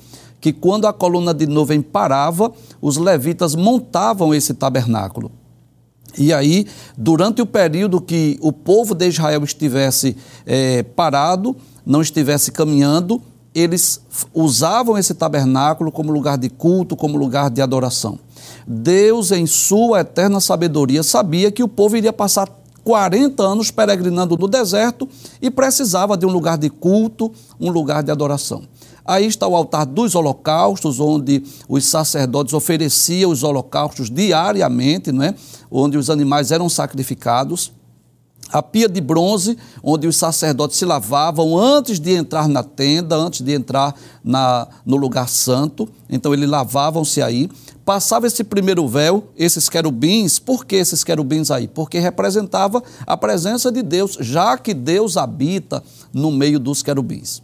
que 0.47 0.53
quando 0.53 0.87
a 0.87 0.93
coluna 0.93 1.35
de 1.35 1.45
nuvem 1.45 1.83
parava, 1.83 2.53
os 2.81 2.99
levitas 2.99 3.57
montavam 3.57 4.33
esse 4.33 4.55
tabernáculo. 4.55 5.33
E 6.17 6.33
aí, 6.33 6.69
durante 6.97 7.43
o 7.43 7.47
período 7.47 8.01
que 8.01 8.39
o 8.41 8.53
povo 8.53 8.95
de 8.95 9.09
Israel 9.09 9.43
estivesse 9.43 10.17
é, 10.47 10.85
parado, 10.85 11.57
não 11.85 12.01
estivesse 12.01 12.53
caminhando, 12.53 13.21
eles 13.53 14.01
usavam 14.33 14.97
esse 14.97 15.15
tabernáculo 15.15 15.91
como 15.91 16.13
lugar 16.13 16.39
de 16.39 16.49
culto, 16.49 16.95
como 16.95 17.19
lugar 17.19 17.51
de 17.51 17.61
adoração. 17.61 18.17
Deus, 18.65 19.33
em 19.33 19.47
sua 19.47 20.03
eterna 20.03 20.39
sabedoria, 20.39 21.03
sabia 21.03 21.51
que 21.51 21.65
o 21.65 21.69
povo 21.69 21.97
iria 21.97 22.13
passar 22.13 22.49
40 22.85 23.43
anos 23.43 23.73
peregrinando 23.73 24.39
no 24.39 24.47
deserto 24.47 25.09
e 25.43 25.51
precisava 25.51 26.17
de 26.17 26.25
um 26.25 26.31
lugar 26.31 26.57
de 26.57 26.71
culto, 26.71 27.33
um 27.59 27.73
lugar 27.73 28.05
de 28.05 28.13
adoração. 28.13 28.63
Aí 29.07 29.27
está 29.27 29.47
o 29.47 29.55
altar 29.55 29.87
dos 29.87 30.15
holocaustos, 30.15 31.01
onde 31.01 31.43
os 31.69 31.85
sacerdotes 31.85 32.55
ofereciam 32.55 33.31
os 33.31 33.43
holocaustos 33.43 34.11
diariamente, 34.11 35.13
não 35.13 35.23
é? 35.23 35.35
onde 35.71 35.97
os 35.99 36.11
animais 36.11 36.51
eram 36.51 36.69
sacrificados. 36.69 37.73
A 38.53 38.63
pia 38.63 38.89
de 38.89 39.01
bronze, 39.01 39.59
onde 39.83 40.07
os 40.07 40.17
sacerdotes 40.17 40.77
se 40.77 40.85
lavavam 40.85 41.59
antes 41.59 41.99
de 41.99 42.13
entrar 42.13 42.49
na 42.49 42.63
tenda, 42.63 43.17
antes 43.17 43.41
de 43.41 43.53
entrar 43.53 43.93
na, 44.23 44.69
no 44.85 44.97
lugar 44.97 45.29
santo. 45.29 45.89
Então, 46.09 46.33
eles 46.33 46.49
lavavam-se 46.49 47.21
aí. 47.21 47.51
Passava 47.85 48.27
esse 48.27 48.45
primeiro 48.45 48.87
véu, 48.87 49.25
esses 49.37 49.69
querubins. 49.69 50.39
Por 50.39 50.65
que 50.65 50.77
esses 50.77 51.03
querubins 51.03 51.51
aí? 51.51 51.67
Porque 51.67 51.99
representava 51.99 52.83
a 53.05 53.17
presença 53.17 53.71
de 53.73 53.83
Deus, 53.83 54.17
já 54.21 54.57
que 54.57 54.73
Deus 54.73 55.17
habita 55.17 55.83
no 56.13 56.31
meio 56.31 56.61
dos 56.61 56.85
querubins. 56.85 57.43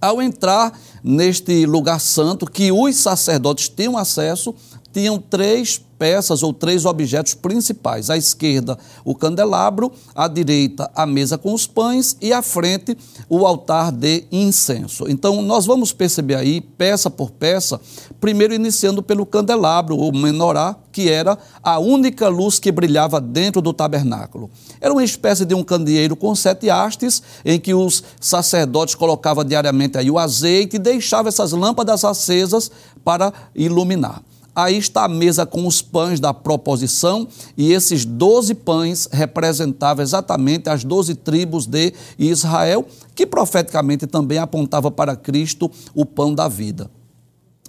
Ao 0.00 0.20
entrar 0.22 0.72
neste 1.02 1.66
lugar 1.66 2.00
santo, 2.00 2.46
que 2.46 2.70
os 2.70 2.96
sacerdotes 2.96 3.68
tinham 3.68 3.96
acesso, 3.96 4.54
tinham 4.92 5.18
três 5.18 5.80
peças 5.98 6.42
ou 6.42 6.52
três 6.52 6.84
objetos 6.84 7.34
principais. 7.34 8.08
À 8.08 8.16
esquerda, 8.16 8.78
o 9.04 9.14
candelabro, 9.14 9.92
à 10.14 10.28
direita, 10.28 10.90
a 10.94 11.04
mesa 11.04 11.36
com 11.36 11.52
os 11.52 11.66
pães 11.66 12.16
e 12.22 12.32
à 12.32 12.40
frente, 12.40 12.96
o 13.28 13.44
altar 13.44 13.90
de 13.90 14.24
incenso. 14.30 15.06
Então, 15.08 15.42
nós 15.42 15.66
vamos 15.66 15.92
perceber 15.92 16.36
aí, 16.36 16.60
peça 16.60 17.10
por 17.10 17.30
peça, 17.30 17.80
primeiro 18.20 18.54
iniciando 18.54 19.02
pelo 19.02 19.26
candelabro, 19.26 19.96
ou 19.96 20.12
menorá, 20.12 20.76
que 20.92 21.10
era 21.10 21.36
a 21.62 21.78
única 21.78 22.28
luz 22.28 22.58
que 22.58 22.72
brilhava 22.72 23.20
dentro 23.20 23.60
do 23.60 23.72
tabernáculo. 23.72 24.50
Era 24.80 24.92
uma 24.92 25.04
espécie 25.04 25.44
de 25.44 25.54
um 25.54 25.64
candeeiro 25.64 26.16
com 26.16 26.34
sete 26.34 26.70
hastes, 26.70 27.22
em 27.44 27.58
que 27.58 27.74
os 27.74 28.02
sacerdotes 28.20 28.94
colocavam 28.94 29.44
diariamente 29.44 29.98
aí 29.98 30.10
o 30.10 30.18
azeite 30.18 30.76
e 30.76 30.78
deixavam 30.78 31.28
essas 31.28 31.52
lâmpadas 31.52 32.04
acesas 32.04 32.70
para 33.04 33.32
iluminar. 33.54 34.22
Aí 34.58 34.76
está 34.76 35.04
a 35.04 35.08
mesa 35.08 35.46
com 35.46 35.68
os 35.68 35.80
pães 35.80 36.18
da 36.18 36.34
proposição, 36.34 37.28
e 37.56 37.72
esses 37.72 38.04
doze 38.04 38.54
pães 38.54 39.08
representavam 39.12 40.02
exatamente 40.02 40.68
as 40.68 40.82
doze 40.82 41.14
tribos 41.14 41.64
de 41.64 41.94
Israel, 42.18 42.84
que 43.14 43.24
profeticamente 43.24 44.04
também 44.04 44.38
apontava 44.38 44.90
para 44.90 45.14
Cristo 45.14 45.70
o 45.94 46.04
pão 46.04 46.34
da 46.34 46.48
vida. 46.48 46.90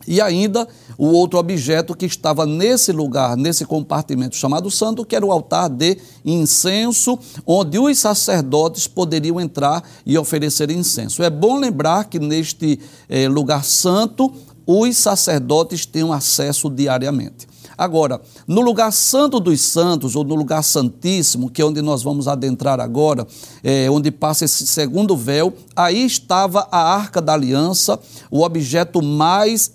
E 0.08 0.20
ainda 0.20 0.68
o 0.98 1.06
outro 1.10 1.38
objeto 1.38 1.96
que 1.96 2.08
estava 2.08 2.44
nesse 2.44 2.92
lugar, 2.92 3.38
nesse 3.38 3.66
compartimento 3.66 4.36
chamado 4.36 4.72
santo, 4.72 5.06
que 5.06 5.16
era 5.16 5.24
o 5.24 5.32
altar 5.32 5.70
de 5.70 5.96
incenso, 6.26 7.20
onde 7.46 7.78
os 7.78 8.00
sacerdotes 8.00 8.88
poderiam 8.88 9.40
entrar 9.40 9.84
e 10.04 10.18
oferecer 10.18 10.72
incenso. 10.72 11.22
É 11.22 11.30
bom 11.30 11.60
lembrar 11.60 12.06
que 12.06 12.18
neste 12.18 12.80
eh, 13.08 13.28
lugar 13.28 13.64
santo 13.64 14.34
os 14.72 14.98
sacerdotes 14.98 15.84
têm 15.88 16.14
acesso 16.14 16.70
diariamente. 16.70 17.48
Agora, 17.76 18.22
no 18.46 18.62
lugar 18.62 18.92
santo 18.92 19.40
dos 19.40 19.62
santos, 19.62 20.16
ou 20.16 20.24
no 20.24 20.36
lugar 20.36 20.64
santíssimo, 20.64 21.50
que 21.50 21.62
é 21.62 21.66
onde 21.66 21.82
nós 21.82 22.04
vamos 22.04 22.28
adentrar 22.28 22.80
agora, 22.80 23.26
é, 23.64 23.90
onde 23.90 24.12
passa 24.12 24.46
esse 24.46 24.68
segundo 24.68 25.18
véu, 25.18 25.54
aí 25.76 26.06
estava 26.06 26.68
a 26.72 26.78
arca 26.78 27.20
da 27.20 27.34
aliança, 27.34 27.98
o 28.30 28.44
objeto 28.44 29.02
mais 29.02 29.72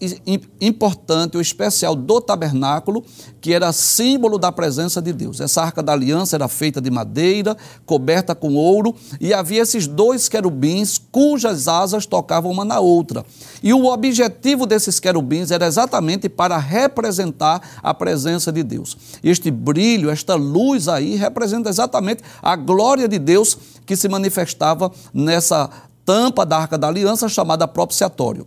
importante, 0.61 1.37
o 1.37 1.41
especial 1.41 1.97
do 1.97 2.21
tabernáculo, 2.21 3.03
que 3.45 3.53
era 3.53 3.75
símbolo 3.75 4.39
da 4.39 4.51
presença 4.51 5.03
de 5.03 5.13
Deus. 5.13 5.39
Essa 5.39 5.61
arca 5.61 5.83
da 5.83 5.93
aliança 5.93 6.35
era 6.35 6.49
feita 6.49 6.81
de 6.81 6.91
madeira, 6.91 7.55
coberta 7.85 8.35
com 8.35 8.55
ouro, 8.55 8.97
e 9.21 9.35
havia 9.35 9.61
esses 9.61 9.87
dois 9.87 10.31
querubins 10.31 10.99
cujas 11.13 11.69
asas 11.69 12.07
tocavam 12.07 12.51
uma 12.51 12.65
na 12.65 12.81
outra. 12.81 13.23
E 13.63 13.75
o 13.75 13.85
objetivo 13.85 14.65
desses 14.65 14.99
querubins 14.99 15.51
era 15.51 15.67
exatamente 15.67 16.27
para 16.27 16.57
representar 16.57 17.61
a 17.83 17.93
presença 17.93 18.51
de 18.51 18.63
Deus. 18.63 18.97
Este 19.23 19.51
brilho, 19.51 20.09
esta 20.09 20.37
luz 20.37 20.89
aí, 20.89 21.15
representa 21.15 21.69
exatamente 21.69 22.23
a 22.41 22.57
glória 22.57 23.07
de 23.07 23.19
Deus 23.19 23.59
que 23.85 23.95
se 23.95 24.09
manifestava 24.09 24.91
nessa 25.13 25.69
tampa 26.03 26.47
da 26.47 26.57
arca 26.61 26.79
da 26.79 26.89
aliança 26.89 27.29
chamada 27.29 27.69
propiciatório. 27.69 28.47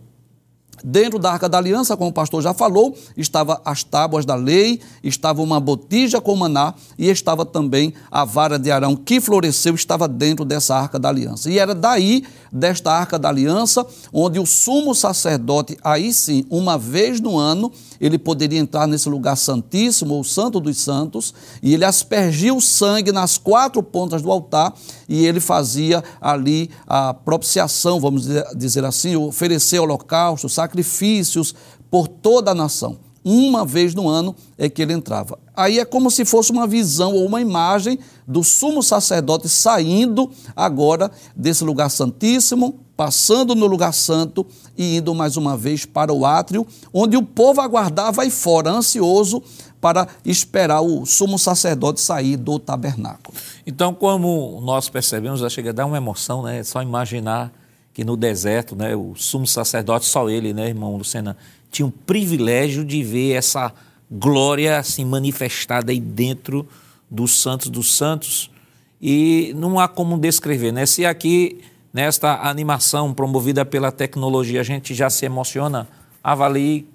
Dentro 0.84 1.18
da 1.18 1.32
Arca 1.32 1.48
da 1.48 1.58
Aliança, 1.58 1.96
como 1.96 2.10
o 2.10 2.12
pastor 2.12 2.42
já 2.42 2.54
falou, 2.54 2.96
estava 3.16 3.60
as 3.64 3.82
tábuas 3.84 4.24
da 4.24 4.34
lei, 4.34 4.80
estava 5.02 5.42
uma 5.42 5.60
botija 5.60 6.20
com 6.20 6.36
maná 6.36 6.74
e 6.98 7.08
estava 7.08 7.44
também 7.44 7.94
a 8.10 8.24
vara 8.24 8.58
de 8.58 8.70
Arão 8.70 8.96
que 8.96 9.20
floresceu, 9.20 9.74
estava 9.74 10.06
dentro 10.06 10.44
dessa 10.44 10.74
Arca 10.76 10.98
da 10.98 11.08
Aliança. 11.08 11.50
E 11.50 11.58
era 11.58 11.74
daí, 11.74 12.24
desta 12.52 12.92
Arca 12.92 13.18
da 13.18 13.28
Aliança, 13.28 13.86
onde 14.12 14.38
o 14.38 14.46
sumo 14.46 14.94
sacerdote, 14.94 15.76
aí 15.82 16.12
sim, 16.12 16.44
uma 16.50 16.78
vez 16.78 17.20
no 17.20 17.36
ano, 17.36 17.70
ele 18.00 18.18
poderia 18.18 18.58
entrar 18.58 18.86
nesse 18.86 19.08
lugar 19.08 19.36
santíssimo, 19.36 20.14
ou 20.14 20.24
santo 20.24 20.60
dos 20.60 20.78
santos, 20.78 21.34
e 21.62 21.74
ele 21.74 21.84
aspergia 21.84 22.54
o 22.54 22.60
sangue 22.60 23.12
nas 23.12 23.38
quatro 23.38 23.82
pontas 23.82 24.22
do 24.22 24.30
altar 24.30 24.74
e 25.08 25.26
ele 25.26 25.40
fazia 25.40 26.04
ali 26.20 26.70
a 26.86 27.14
propiciação, 27.14 27.98
vamos 27.98 28.28
dizer 28.54 28.84
assim, 28.84 29.16
oferecer 29.16 29.78
holocausto, 29.78 30.48
sacrifícios 30.68 31.54
por 31.90 32.06
toda 32.06 32.50
a 32.50 32.54
nação. 32.54 32.98
Uma 33.24 33.64
vez 33.64 33.94
no 33.94 34.08
ano 34.08 34.34
é 34.56 34.68
que 34.68 34.80
ele 34.80 34.92
entrava. 34.92 35.38
Aí 35.54 35.78
é 35.78 35.84
como 35.84 36.10
se 36.10 36.24
fosse 36.24 36.52
uma 36.52 36.66
visão 36.66 37.12
ou 37.12 37.26
uma 37.26 37.40
imagem 37.40 37.98
do 38.26 38.44
sumo 38.44 38.82
sacerdote 38.82 39.48
saindo 39.48 40.30
agora 40.54 41.10
desse 41.36 41.64
lugar 41.64 41.90
santíssimo, 41.90 42.80
passando 42.96 43.54
no 43.54 43.66
lugar 43.66 43.92
santo 43.92 44.46
e 44.76 44.96
indo 44.96 45.14
mais 45.14 45.36
uma 45.36 45.56
vez 45.56 45.84
para 45.84 46.12
o 46.12 46.24
átrio, 46.24 46.66
onde 46.92 47.16
o 47.16 47.22
povo 47.22 47.60
aguardava 47.60 48.22
aí 48.22 48.30
fora, 48.30 48.70
ansioso 48.70 49.42
para 49.80 50.08
esperar 50.24 50.80
o 50.80 51.04
sumo 51.04 51.38
sacerdote 51.38 52.00
sair 52.00 52.36
do 52.36 52.58
tabernáculo. 52.58 53.36
Então, 53.66 53.92
como 53.94 54.60
nós 54.62 54.88
percebemos, 54.88 55.40
já 55.40 55.48
chega 55.48 55.70
a 55.70 55.72
dar 55.72 55.86
uma 55.86 55.96
emoção, 55.96 56.42
né? 56.42 56.62
Só 56.64 56.82
imaginar 56.82 57.52
que 57.98 58.04
no 58.04 58.16
deserto, 58.16 58.76
né, 58.76 58.94
o 58.94 59.16
sumo 59.16 59.44
sacerdote, 59.44 60.06
só 60.06 60.30
ele, 60.30 60.54
né, 60.54 60.68
irmão 60.68 60.96
Lucena, 60.96 61.36
tinham 61.68 61.88
o 61.88 61.92
privilégio 61.92 62.84
de 62.84 63.02
ver 63.02 63.32
essa 63.32 63.72
glória 64.08 64.78
assim 64.78 65.04
manifestada 65.04 65.90
aí 65.90 65.98
dentro 65.98 66.64
dos 67.10 67.42
santos 67.42 67.68
dos 67.68 67.96
santos. 67.96 68.52
E 69.02 69.52
não 69.56 69.80
há 69.80 69.88
como 69.88 70.16
descrever, 70.16 70.70
né? 70.70 70.86
Se 70.86 71.04
aqui 71.04 71.60
nesta 71.92 72.48
animação 72.48 73.12
promovida 73.12 73.64
pela 73.64 73.90
tecnologia 73.90 74.60
a 74.60 74.64
gente 74.64 74.94
já 74.94 75.10
se 75.10 75.26
emociona, 75.26 75.88
avalie 76.22 76.88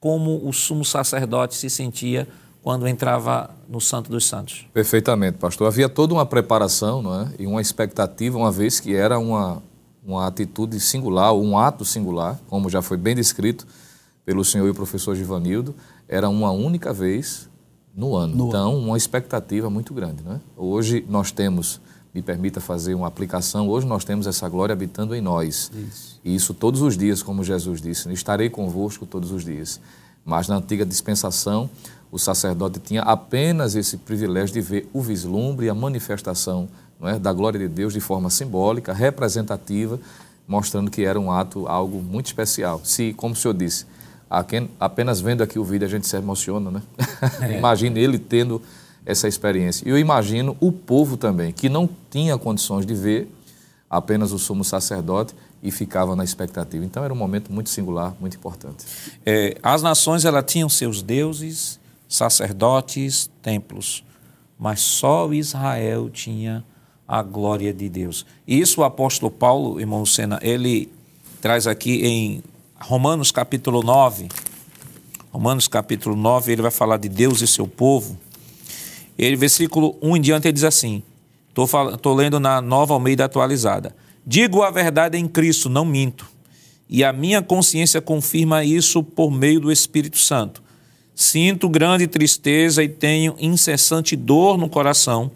como 0.00 0.48
o 0.48 0.54
sumo 0.54 0.86
sacerdote 0.86 1.54
se 1.54 1.68
sentia 1.68 2.26
quando 2.62 2.88
entrava 2.88 3.50
no 3.68 3.78
Santo 3.78 4.10
dos 4.10 4.26
Santos. 4.26 4.66
Perfeitamente, 4.72 5.36
pastor. 5.36 5.66
Havia 5.66 5.90
toda 5.90 6.14
uma 6.14 6.24
preparação 6.24 7.02
não 7.02 7.20
é? 7.20 7.28
e 7.38 7.46
uma 7.46 7.60
expectativa, 7.60 8.38
uma 8.38 8.50
vez 8.50 8.80
que 8.80 8.94
era 8.94 9.18
uma, 9.18 9.62
uma 10.04 10.26
atitude 10.26 10.78
singular, 10.80 11.34
um 11.34 11.58
ato 11.58 11.84
singular, 11.84 12.38
como 12.48 12.70
já 12.70 12.82
foi 12.82 12.96
bem 12.96 13.14
descrito 13.14 13.66
pelo 14.24 14.44
senhor 14.44 14.66
e 14.66 14.70
o 14.70 14.74
professor 14.74 15.14
Givanildo, 15.14 15.74
era 16.08 16.28
uma 16.28 16.50
única 16.50 16.92
vez 16.92 17.48
no 17.94 18.14
ano. 18.14 18.34
No 18.34 18.48
então, 18.48 18.72
ano. 18.72 18.86
uma 18.86 18.96
expectativa 18.96 19.68
muito 19.68 19.92
grande. 19.92 20.22
Não 20.22 20.34
é? 20.34 20.40
Hoje 20.56 21.04
nós 21.08 21.30
temos, 21.30 21.80
me 22.14 22.22
permita 22.22 22.60
fazer 22.60 22.94
uma 22.94 23.06
aplicação, 23.06 23.68
hoje 23.68 23.86
nós 23.86 24.04
temos 24.04 24.26
essa 24.26 24.48
glória 24.48 24.72
habitando 24.72 25.14
em 25.14 25.20
nós. 25.20 25.70
Isso. 25.74 26.20
E 26.24 26.34
isso 26.34 26.54
todos 26.54 26.82
os 26.82 26.96
dias, 26.96 27.22
como 27.22 27.44
Jesus 27.44 27.80
disse, 27.80 28.10
estarei 28.12 28.48
convosco 28.50 29.06
todos 29.06 29.32
os 29.32 29.44
dias. 29.44 29.80
Mas 30.24 30.48
na 30.48 30.56
antiga 30.56 30.84
dispensação, 30.84 31.70
o 32.12 32.18
sacerdote 32.18 32.78
tinha 32.80 33.02
apenas 33.02 33.74
esse 33.74 33.96
privilégio 33.96 34.54
de 34.54 34.60
ver 34.60 34.88
o 34.92 35.00
vislumbre 35.00 35.66
e 35.66 35.70
a 35.70 35.74
manifestação 35.74 36.68
é, 37.02 37.18
da 37.18 37.32
glória 37.32 37.58
de 37.58 37.68
Deus 37.68 37.92
de 37.92 38.00
forma 38.00 38.30
simbólica, 38.30 38.92
representativa, 38.92 39.98
mostrando 40.46 40.90
que 40.90 41.04
era 41.04 41.18
um 41.18 41.30
ato, 41.30 41.66
algo 41.66 42.02
muito 42.02 42.26
especial. 42.26 42.80
Se, 42.84 43.12
como 43.14 43.34
o 43.34 43.36
senhor 43.36 43.54
disse, 43.54 43.86
apenas 44.78 45.20
vendo 45.20 45.42
aqui 45.42 45.58
o 45.58 45.64
vídeo 45.64 45.86
a 45.86 45.90
gente 45.90 46.06
se 46.06 46.16
emociona, 46.16 46.70
né? 46.70 46.82
É. 47.42 47.58
Imagine 47.58 48.00
ele 48.00 48.18
tendo 48.18 48.62
essa 49.04 49.28
experiência. 49.28 49.86
E 49.86 49.90
eu 49.90 49.98
imagino 49.98 50.56
o 50.60 50.70
povo 50.72 51.16
também, 51.16 51.52
que 51.52 51.68
não 51.68 51.88
tinha 52.10 52.36
condições 52.38 52.86
de 52.86 52.94
ver 52.94 53.30
apenas 53.88 54.32
o 54.32 54.38
sumo 54.38 54.64
sacerdote 54.64 55.34
e 55.62 55.70
ficava 55.70 56.14
na 56.14 56.24
expectativa. 56.24 56.84
Então 56.84 57.04
era 57.04 57.12
um 57.12 57.16
momento 57.16 57.52
muito 57.52 57.70
singular, 57.70 58.14
muito 58.20 58.36
importante. 58.36 58.84
É, 59.26 59.56
as 59.62 59.82
nações 59.82 60.24
ela 60.24 60.42
tinham 60.42 60.68
seus 60.68 61.02
deuses, 61.02 61.78
sacerdotes, 62.08 63.30
templos, 63.42 64.04
mas 64.58 64.80
só 64.80 65.32
Israel 65.32 66.08
tinha 66.10 66.64
a 67.10 67.24
glória 67.24 67.74
de 67.74 67.88
Deus. 67.88 68.24
Isso 68.46 68.82
o 68.82 68.84
apóstolo 68.84 69.32
Paulo, 69.32 69.80
irmão 69.80 69.98
Lucena, 69.98 70.38
ele 70.40 70.88
traz 71.40 71.66
aqui 71.66 72.06
em 72.06 72.40
Romanos 72.78 73.32
capítulo 73.32 73.82
9. 73.82 74.28
Romanos 75.32 75.66
capítulo 75.66 76.14
9, 76.14 76.52
ele 76.52 76.62
vai 76.62 76.70
falar 76.70 76.98
de 76.98 77.08
Deus 77.08 77.40
e 77.40 77.48
seu 77.48 77.66
povo. 77.66 78.16
Ele, 79.18 79.34
versículo 79.34 79.96
1 80.00 80.16
em 80.16 80.20
diante, 80.20 80.46
ele 80.46 80.52
diz 80.52 80.62
assim: 80.62 81.02
estou 81.48 82.14
lendo 82.14 82.38
na 82.38 82.60
nova 82.60 82.94
Almeida 82.94 83.24
atualizada. 83.24 83.92
Digo 84.24 84.62
a 84.62 84.70
verdade 84.70 85.18
em 85.18 85.26
Cristo, 85.26 85.68
não 85.68 85.84
minto. 85.84 86.28
E 86.88 87.02
a 87.02 87.12
minha 87.12 87.42
consciência 87.42 88.00
confirma 88.00 88.62
isso 88.62 89.02
por 89.02 89.32
meio 89.32 89.58
do 89.58 89.72
Espírito 89.72 90.18
Santo. 90.18 90.62
Sinto 91.12 91.68
grande 91.68 92.06
tristeza 92.06 92.84
e 92.84 92.88
tenho 92.88 93.34
incessante 93.40 94.14
dor 94.14 94.56
no 94.56 94.68
coração, 94.68 95.32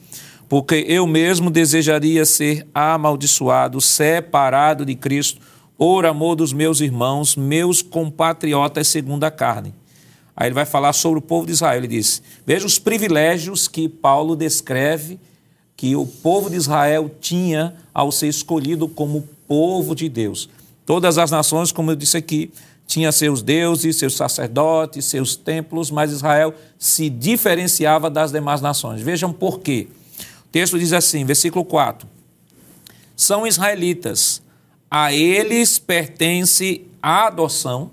porque 0.49 0.85
eu 0.89 1.07
mesmo 1.07 1.51
desejaria 1.51 2.25
ser 2.25 2.67
amaldiçoado, 2.75 3.80
separado 3.80 4.85
de 4.85 4.95
Cristo, 4.95 5.41
por 5.76 6.07
amor 6.07 6.37
dos 6.37 6.52
meus 6.52 6.80
irmãos, 6.80 7.37
meus 7.37 7.83
compatriotas 7.83 8.89
segundo 8.89 9.25
a 9.25 9.30
carne. 9.30 9.75
Aí 10.37 10.49
ele 10.49 10.54
vai 10.54 10.67
falar 10.67 10.93
sobre 10.93 11.19
o 11.19 11.23
povo 11.23 11.47
de 11.47 11.52
Israel. 11.52 11.78
Ele 11.78 11.89
diz: 11.89 12.23
Veja 12.47 12.67
os 12.67 12.78
privilégios 12.78 13.69
que 13.69 13.89
Paulo 13.89 14.35
descreve 14.35 15.19
que 15.76 15.97
o 15.97 16.07
povo 16.07 16.50
de 16.50 16.57
Israel 16.57 17.11
tinha 17.21 17.75
ao 17.93 18.11
ser 18.11 18.28
escolhido 18.28 18.89
como 18.89 19.28
povo 19.47 19.95
de 19.95 20.09
Deus. 20.09 20.49
Todas 20.87 21.19
as 21.19 21.30
nações, 21.30 21.73
como 21.73 21.91
eu 21.91 21.97
disse 21.97 22.17
aqui, 22.17 22.50
tinha 22.87 23.11
seus 23.11 23.43
deuses, 23.43 23.97
seus 23.97 24.15
sacerdotes, 24.15 25.07
seus 25.07 25.35
templos, 25.37 25.91
mas 25.91 26.13
Israel 26.13 26.54
se 26.78 27.09
diferenciava 27.09 28.11
das 28.11 28.30
demais 28.30 28.61
nações. 28.61 29.00
Vejam 29.00 29.33
por 29.33 29.61
quê. 29.61 29.89
Texto 30.54 30.78
diz 30.78 30.93
assim, 30.93 31.25
versículo 31.25 31.64
4: 31.64 32.08
São 33.17 33.45
israelitas, 33.45 34.40
a 34.88 35.12
eles 35.12 35.80
pertence 35.80 36.86
a 37.02 37.26
adoção, 37.26 37.90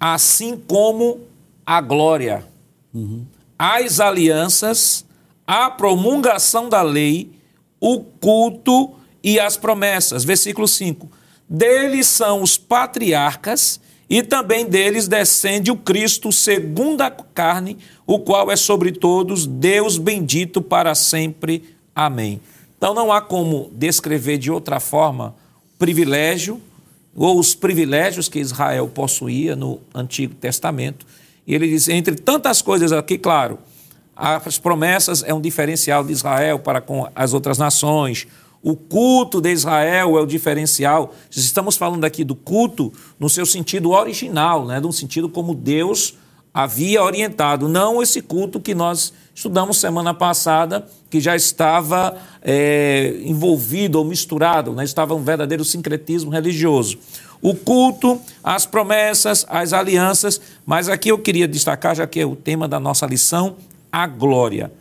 assim 0.00 0.56
como 0.56 1.20
a 1.66 1.82
glória, 1.82 2.46
uhum. 2.94 3.26
as 3.58 4.00
alianças, 4.00 5.04
a 5.46 5.70
promulgação 5.70 6.66
da 6.66 6.80
lei, 6.80 7.30
o 7.78 8.00
culto 8.00 8.94
e 9.22 9.38
as 9.38 9.58
promessas. 9.58 10.24
Versículo 10.24 10.66
5 10.66 11.10
deles 11.46 12.06
são 12.06 12.40
os 12.40 12.56
patriarcas, 12.56 13.78
e 14.08 14.22
também 14.22 14.64
deles 14.64 15.06
descende 15.06 15.70
o 15.70 15.76
Cristo 15.76 16.32
segundo 16.32 17.02
a 17.02 17.10
carne, 17.10 17.76
o 18.06 18.18
qual 18.18 18.50
é 18.50 18.56
sobre 18.56 18.92
todos 18.92 19.46
Deus 19.46 19.98
bendito 19.98 20.62
para 20.62 20.94
sempre. 20.94 21.76
Amém. 21.94 22.40
Então 22.76 22.94
não 22.94 23.12
há 23.12 23.20
como 23.20 23.70
descrever 23.74 24.38
de 24.38 24.50
outra 24.50 24.80
forma 24.80 25.34
privilégio 25.78 26.60
ou 27.14 27.38
os 27.38 27.54
privilégios 27.54 28.28
que 28.28 28.38
Israel 28.38 28.88
possuía 28.88 29.54
no 29.54 29.80
Antigo 29.94 30.34
Testamento. 30.34 31.04
E 31.46 31.54
ele 31.54 31.68
diz, 31.68 31.88
entre 31.88 32.14
tantas 32.14 32.62
coisas 32.62 32.92
aqui, 32.92 33.18
claro, 33.18 33.58
as 34.14 34.58
promessas 34.58 35.22
é 35.22 35.34
um 35.34 35.40
diferencial 35.40 36.04
de 36.04 36.12
Israel 36.12 36.58
para 36.58 36.80
com 36.80 37.08
as 37.14 37.34
outras 37.34 37.58
nações, 37.58 38.26
o 38.62 38.74
culto 38.74 39.40
de 39.40 39.52
Israel 39.52 40.18
é 40.18 40.20
o 40.20 40.26
diferencial. 40.26 41.14
Estamos 41.30 41.76
falando 41.76 42.04
aqui 42.04 42.24
do 42.24 42.34
culto 42.34 42.92
no 43.18 43.28
seu 43.28 43.46
sentido 43.46 43.90
original, 43.90 44.66
né? 44.66 44.80
no 44.80 44.92
sentido 44.92 45.28
como 45.28 45.54
Deus 45.54 46.14
havia 46.52 47.02
orientado, 47.02 47.68
não 47.68 48.02
esse 48.02 48.20
culto 48.20 48.58
que 48.58 48.74
nós 48.74 49.12
estudamos 49.32 49.78
semana 49.78 50.12
passada, 50.12 50.84
que 51.08 51.20
já 51.20 51.36
estava 51.36 52.16
é, 52.42 53.20
envolvido 53.24 53.98
ou 53.98 54.04
misturado, 54.04 54.72
né? 54.72 54.82
estava 54.82 55.14
um 55.14 55.22
verdadeiro 55.22 55.64
sincretismo 55.64 56.30
religioso. 56.30 56.98
O 57.40 57.54
culto, 57.54 58.20
as 58.42 58.66
promessas, 58.66 59.46
as 59.48 59.72
alianças, 59.72 60.40
mas 60.66 60.88
aqui 60.88 61.10
eu 61.10 61.18
queria 61.18 61.46
destacar, 61.46 61.94
já 61.94 62.06
que 62.06 62.18
é 62.18 62.26
o 62.26 62.34
tema 62.34 62.66
da 62.66 62.80
nossa 62.80 63.06
lição, 63.06 63.54
a 63.92 64.08
glória. 64.08 64.72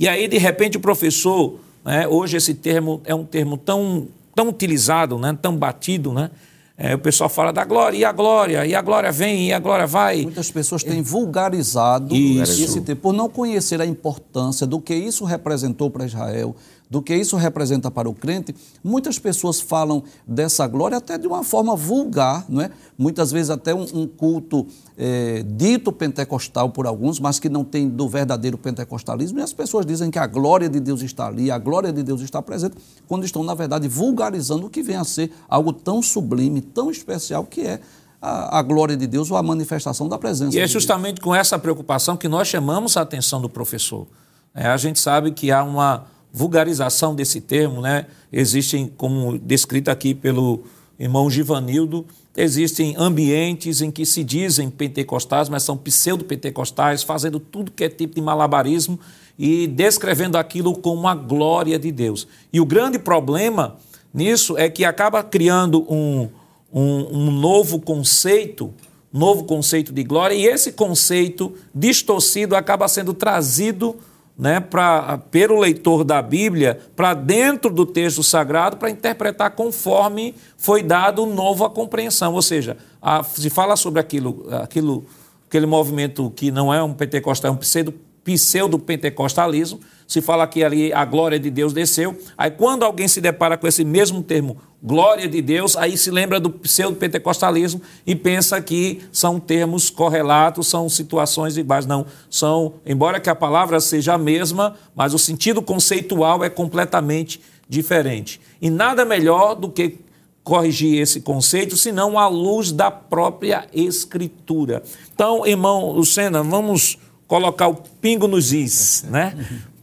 E 0.00 0.08
aí, 0.08 0.26
de 0.26 0.38
repente, 0.38 0.76
o 0.76 0.80
professor 0.80 1.60
né? 1.84 2.06
Hoje 2.06 2.36
esse 2.36 2.54
termo 2.54 3.00
é 3.04 3.14
um 3.14 3.24
termo 3.24 3.56
tão, 3.56 4.08
tão 4.34 4.48
utilizado, 4.48 5.18
né? 5.18 5.36
tão 5.40 5.56
batido, 5.56 6.12
né? 6.12 6.30
É, 6.76 6.94
o 6.94 6.98
pessoal 6.98 7.28
fala 7.28 7.52
da 7.52 7.64
glória, 7.64 7.96
e 7.96 8.04
a 8.04 8.10
glória, 8.10 8.66
e 8.66 8.74
a 8.74 8.80
glória 8.80 9.12
vem, 9.12 9.48
e 9.48 9.52
a 9.52 9.58
glória 9.58 9.86
vai. 9.86 10.22
Muitas 10.22 10.50
pessoas 10.50 10.82
têm 10.82 11.02
vulgarizado 11.02 12.14
isso. 12.14 12.64
esse 12.64 12.80
termo, 12.80 13.00
por 13.00 13.12
não 13.12 13.28
conhecer 13.28 13.80
a 13.80 13.86
importância 13.86 14.66
do 14.66 14.80
que 14.80 14.94
isso 14.94 15.24
representou 15.24 15.90
para 15.90 16.06
Israel, 16.06 16.56
do 16.92 17.00
que 17.00 17.16
isso 17.16 17.38
representa 17.38 17.90
para 17.90 18.06
o 18.06 18.12
crente, 18.12 18.54
muitas 18.84 19.18
pessoas 19.18 19.58
falam 19.58 20.04
dessa 20.26 20.66
glória 20.66 20.98
até 20.98 21.16
de 21.16 21.26
uma 21.26 21.42
forma 21.42 21.74
vulgar, 21.74 22.44
não 22.50 22.60
é? 22.60 22.70
muitas 22.98 23.32
vezes 23.32 23.48
até 23.48 23.74
um, 23.74 23.86
um 23.94 24.06
culto 24.06 24.66
é, 24.98 25.42
dito 25.42 25.90
pentecostal 25.90 26.68
por 26.68 26.86
alguns, 26.86 27.18
mas 27.18 27.38
que 27.38 27.48
não 27.48 27.64
tem 27.64 27.88
do 27.88 28.06
verdadeiro 28.10 28.58
pentecostalismo, 28.58 29.38
e 29.38 29.42
as 29.42 29.54
pessoas 29.54 29.86
dizem 29.86 30.10
que 30.10 30.18
a 30.18 30.26
glória 30.26 30.68
de 30.68 30.78
Deus 30.80 31.00
está 31.00 31.28
ali, 31.28 31.50
a 31.50 31.56
glória 31.56 31.90
de 31.90 32.02
Deus 32.02 32.20
está 32.20 32.42
presente, 32.42 32.76
quando 33.08 33.24
estão, 33.24 33.42
na 33.42 33.54
verdade, 33.54 33.88
vulgarizando 33.88 34.66
o 34.66 34.68
que 34.68 34.82
vem 34.82 34.96
a 34.96 35.04
ser 35.04 35.32
algo 35.48 35.72
tão 35.72 36.02
sublime, 36.02 36.60
tão 36.60 36.90
especial 36.90 37.46
que 37.46 37.62
é 37.62 37.80
a, 38.20 38.58
a, 38.58 38.62
glória 38.62 38.98
de 38.98 39.06
Deus 39.06 39.30
ou 39.30 39.38
a 39.38 39.42
manifestação 39.42 40.10
da 40.10 40.18
presença. 40.18 40.54
E 40.54 40.60
é 40.60 40.66
justamente 40.68 41.14
Deus. 41.14 41.24
com 41.24 41.34
essa 41.34 41.58
preocupação 41.58 42.18
que 42.18 42.28
nós 42.28 42.48
chamamos 42.48 42.98
a 42.98 43.00
atenção 43.00 43.40
do 43.40 43.48
professor. 43.48 44.06
É, 44.54 44.66
a 44.66 44.76
gente 44.76 45.00
sabe 45.00 45.32
que 45.32 45.50
há 45.50 45.64
uma 45.64 46.12
vulgarização 46.32 47.14
desse 47.14 47.40
termo, 47.40 47.82
né? 47.82 48.06
Existem, 48.32 48.90
como 48.96 49.38
descrito 49.38 49.90
aqui 49.90 50.14
pelo 50.14 50.64
irmão 50.98 51.28
Givanildo, 51.28 52.06
existem 52.34 52.94
ambientes 52.96 53.82
em 53.82 53.90
que 53.90 54.06
se 54.06 54.24
dizem 54.24 54.70
pentecostais, 54.70 55.48
mas 55.48 55.62
são 55.62 55.76
pseudo-pentecostais, 55.76 57.02
fazendo 57.02 57.38
tudo 57.38 57.70
que 57.70 57.84
é 57.84 57.88
tipo 57.88 58.14
de 58.14 58.22
malabarismo 58.22 58.98
e 59.38 59.66
descrevendo 59.66 60.38
aquilo 60.38 60.74
como 60.74 61.06
a 61.06 61.14
glória 61.14 61.78
de 61.78 61.92
Deus. 61.92 62.26
E 62.52 62.60
o 62.60 62.64
grande 62.64 62.98
problema 62.98 63.76
nisso 64.14 64.56
é 64.56 64.70
que 64.70 64.84
acaba 64.84 65.22
criando 65.22 65.84
um, 65.92 66.28
um, 66.72 67.18
um 67.18 67.30
novo 67.30 67.80
conceito, 67.80 68.72
novo 69.12 69.44
conceito 69.44 69.92
de 69.92 70.02
glória, 70.02 70.34
e 70.34 70.46
esse 70.46 70.72
conceito 70.72 71.52
distorcido 71.74 72.56
acaba 72.56 72.88
sendo 72.88 73.12
trazido 73.12 73.96
né, 74.38 74.60
pra, 74.60 75.18
pelo 75.30 75.58
leitor 75.58 76.04
da 76.04 76.22
Bíblia 76.22 76.80
para 76.96 77.14
dentro 77.14 77.70
do 77.72 77.84
texto 77.84 78.22
sagrado 78.22 78.76
para 78.76 78.90
interpretar 78.90 79.50
conforme 79.50 80.34
foi 80.56 80.82
dado 80.82 81.26
novo 81.26 81.64
a 81.64 81.70
compreensão. 81.70 82.34
Ou 82.34 82.42
seja, 82.42 82.76
a, 83.00 83.22
se 83.22 83.50
fala 83.50 83.76
sobre 83.76 84.00
aquilo, 84.00 84.46
aquilo, 84.50 85.04
aquele 85.48 85.66
movimento 85.66 86.32
que 86.34 86.50
não 86.50 86.72
é 86.72 86.82
um 86.82 86.92
pentecostal, 86.92 87.50
é 87.50 87.54
um 87.54 87.58
pseudo, 87.58 87.94
pseudo-pentecostalismo, 88.24 89.80
se 90.06 90.20
fala 90.20 90.46
que 90.46 90.62
ali 90.62 90.92
a 90.92 91.04
glória 91.04 91.38
de 91.38 91.50
Deus 91.50 91.72
desceu. 91.72 92.16
Aí 92.36 92.50
quando 92.50 92.84
alguém 92.84 93.08
se 93.08 93.20
depara 93.20 93.56
com 93.56 93.66
esse 93.66 93.84
mesmo 93.84 94.22
termo, 94.22 94.56
glória 94.82 95.28
de 95.28 95.40
Deus, 95.40 95.76
aí 95.76 95.96
se 95.96 96.10
lembra 96.10 96.40
do 96.40 96.50
pseudo-pentecostalismo 96.50 97.80
e 98.04 98.16
pensa 98.16 98.60
que 98.60 99.00
são 99.12 99.38
termos 99.38 99.88
correlatos, 99.90 100.66
são 100.66 100.88
situações 100.88 101.56
iguais. 101.56 101.86
Não, 101.86 102.04
são, 102.28 102.74
embora 102.84 103.20
que 103.20 103.30
a 103.30 103.34
palavra 103.34 103.78
seja 103.78 104.14
a 104.14 104.18
mesma, 104.18 104.74
mas 104.94 105.14
o 105.14 105.18
sentido 105.18 105.62
conceitual 105.62 106.42
é 106.42 106.50
completamente 106.50 107.40
diferente. 107.68 108.40
E 108.60 108.68
nada 108.68 109.04
melhor 109.04 109.54
do 109.54 109.68
que 109.68 109.98
corrigir 110.42 111.00
esse 111.00 111.20
conceito, 111.20 111.76
senão 111.76 112.18
à 112.18 112.26
luz 112.26 112.72
da 112.72 112.90
própria 112.90 113.66
Escritura. 113.72 114.82
Então, 115.14 115.46
irmão 115.46 115.92
Lucena, 115.92 116.42
vamos 116.42 116.98
colocar 117.28 117.68
o 117.68 117.76
pingo 117.76 118.26
nos 118.26 118.52
is, 118.52 119.04
né? 119.08 119.34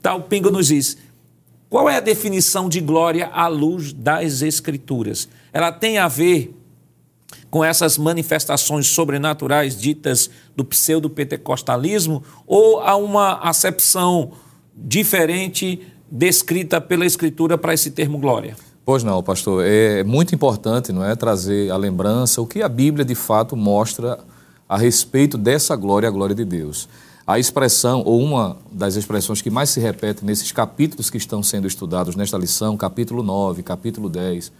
Tá, 0.01 0.15
o 0.15 0.21
pingo 0.21 0.49
nos 0.49 0.71
is. 0.71 0.97
Qual 1.69 1.87
é 1.87 1.97
a 1.97 1.99
definição 1.99 2.67
de 2.67 2.81
glória 2.81 3.27
à 3.27 3.47
luz 3.47 3.93
das 3.93 4.41
Escrituras? 4.41 5.29
Ela 5.53 5.71
tem 5.71 5.99
a 5.99 6.07
ver 6.07 6.55
com 7.51 7.63
essas 7.63 7.95
manifestações 7.95 8.87
sobrenaturais 8.87 9.79
ditas 9.79 10.31
do 10.55 10.65
pseudo-pentecostalismo 10.65 12.23
ou 12.47 12.79
há 12.79 12.95
uma 12.95 13.33
acepção 13.41 14.31
diferente 14.75 15.81
descrita 16.11 16.81
pela 16.81 17.05
Escritura 17.05 17.55
para 17.55 17.73
esse 17.73 17.91
termo 17.91 18.17
glória? 18.17 18.55
Pois 18.83 19.03
não, 19.03 19.21
pastor. 19.21 19.63
É 19.63 20.03
muito 20.03 20.33
importante, 20.33 20.91
não 20.91 21.05
é, 21.05 21.15
trazer 21.15 21.69
a 21.69 21.77
lembrança 21.77 22.41
o 22.41 22.47
que 22.47 22.63
a 22.63 22.69
Bíblia 22.69 23.05
de 23.05 23.13
fato 23.13 23.55
mostra 23.55 24.17
a 24.67 24.75
respeito 24.75 25.37
dessa 25.37 25.75
glória, 25.75 26.09
a 26.09 26.11
glória 26.11 26.33
de 26.33 26.45
Deus. 26.45 26.89
A 27.29 27.37
expressão, 27.37 28.01
ou 28.07 28.23
uma 28.23 28.57
das 28.71 28.95
expressões 28.95 29.39
que 29.39 29.51
mais 29.51 29.69
se 29.69 29.79
repete 29.79 30.25
nesses 30.25 30.51
capítulos 30.51 31.11
que 31.11 31.17
estão 31.17 31.43
sendo 31.43 31.67
estudados 31.67 32.15
nesta 32.15 32.35
lição, 32.39 32.75
capítulo 32.75 33.21
9, 33.21 33.61
capítulo 33.61 34.09
10, 34.09 34.51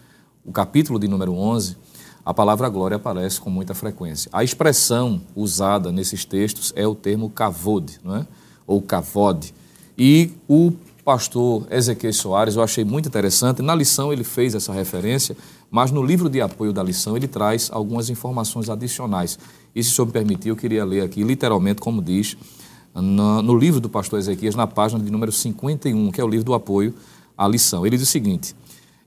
o 0.46 0.52
capítulo 0.52 1.00
de 1.00 1.08
número 1.08 1.34
11, 1.34 1.76
a 2.24 2.32
palavra 2.32 2.70
glória 2.70 2.98
aparece 2.98 3.42
com 3.42 3.50
muita 3.50 3.74
frequência. 3.74 4.30
A 4.32 4.44
expressão 4.44 5.20
usada 5.36 5.92
nesses 5.92 6.26
textos 6.26 6.72
é 6.76 6.86
o 6.86 6.94
termo 6.94 7.32
kavod, 7.32 8.00
não 8.04 8.18
é? 8.18 8.28
ou 8.68 8.80
kavod. 8.84 9.52
E 9.98 10.34
o 10.48 10.72
pastor 11.04 11.66
Ezequiel 11.72 12.14
Soares, 12.14 12.56
eu 12.56 12.62
achei 12.62 12.86
muito 12.86 13.10
interessante. 13.10 13.64
Na 13.64 13.74
lição 13.74 14.14
ele 14.14 14.24
fez 14.24 14.54
essa 14.54 14.72
referência, 14.72 15.36
mas 15.72 15.90
no 15.90 16.04
livro 16.04 16.30
de 16.30 16.40
apoio 16.40 16.72
da 16.72 16.84
lição 16.84 17.18
ele 17.18 17.28
traz 17.28 17.72
algumas 17.74 18.12
informações 18.12 18.70
adicionais. 18.70 19.40
E 19.76 19.84
se 19.84 19.92
o 19.92 19.94
senhor 19.94 20.06
me 20.08 20.12
permitir, 20.12 20.50
eu 20.50 20.56
queria 20.56 20.84
ler 20.84 21.02
aqui 21.02 21.24
literalmente 21.24 21.82
como 21.82 22.02
diz 22.02 22.38
no, 22.94 23.42
no 23.42 23.58
livro 23.58 23.80
do 23.80 23.90
pastor 23.90 24.20
Ezequias, 24.20 24.56
na 24.56 24.68
página 24.68 25.04
de 25.04 25.12
número 25.12 25.32
51, 25.32 26.12
que 26.12 26.20
é 26.20 26.24
o 26.24 26.28
livro 26.28 26.46
do 26.46 26.54
apoio 26.54 26.94
à 27.38 27.48
lição. 27.48 27.86
Ele 27.86 27.98
diz 27.98 28.08
o 28.08 28.12
seguinte: 28.12 28.56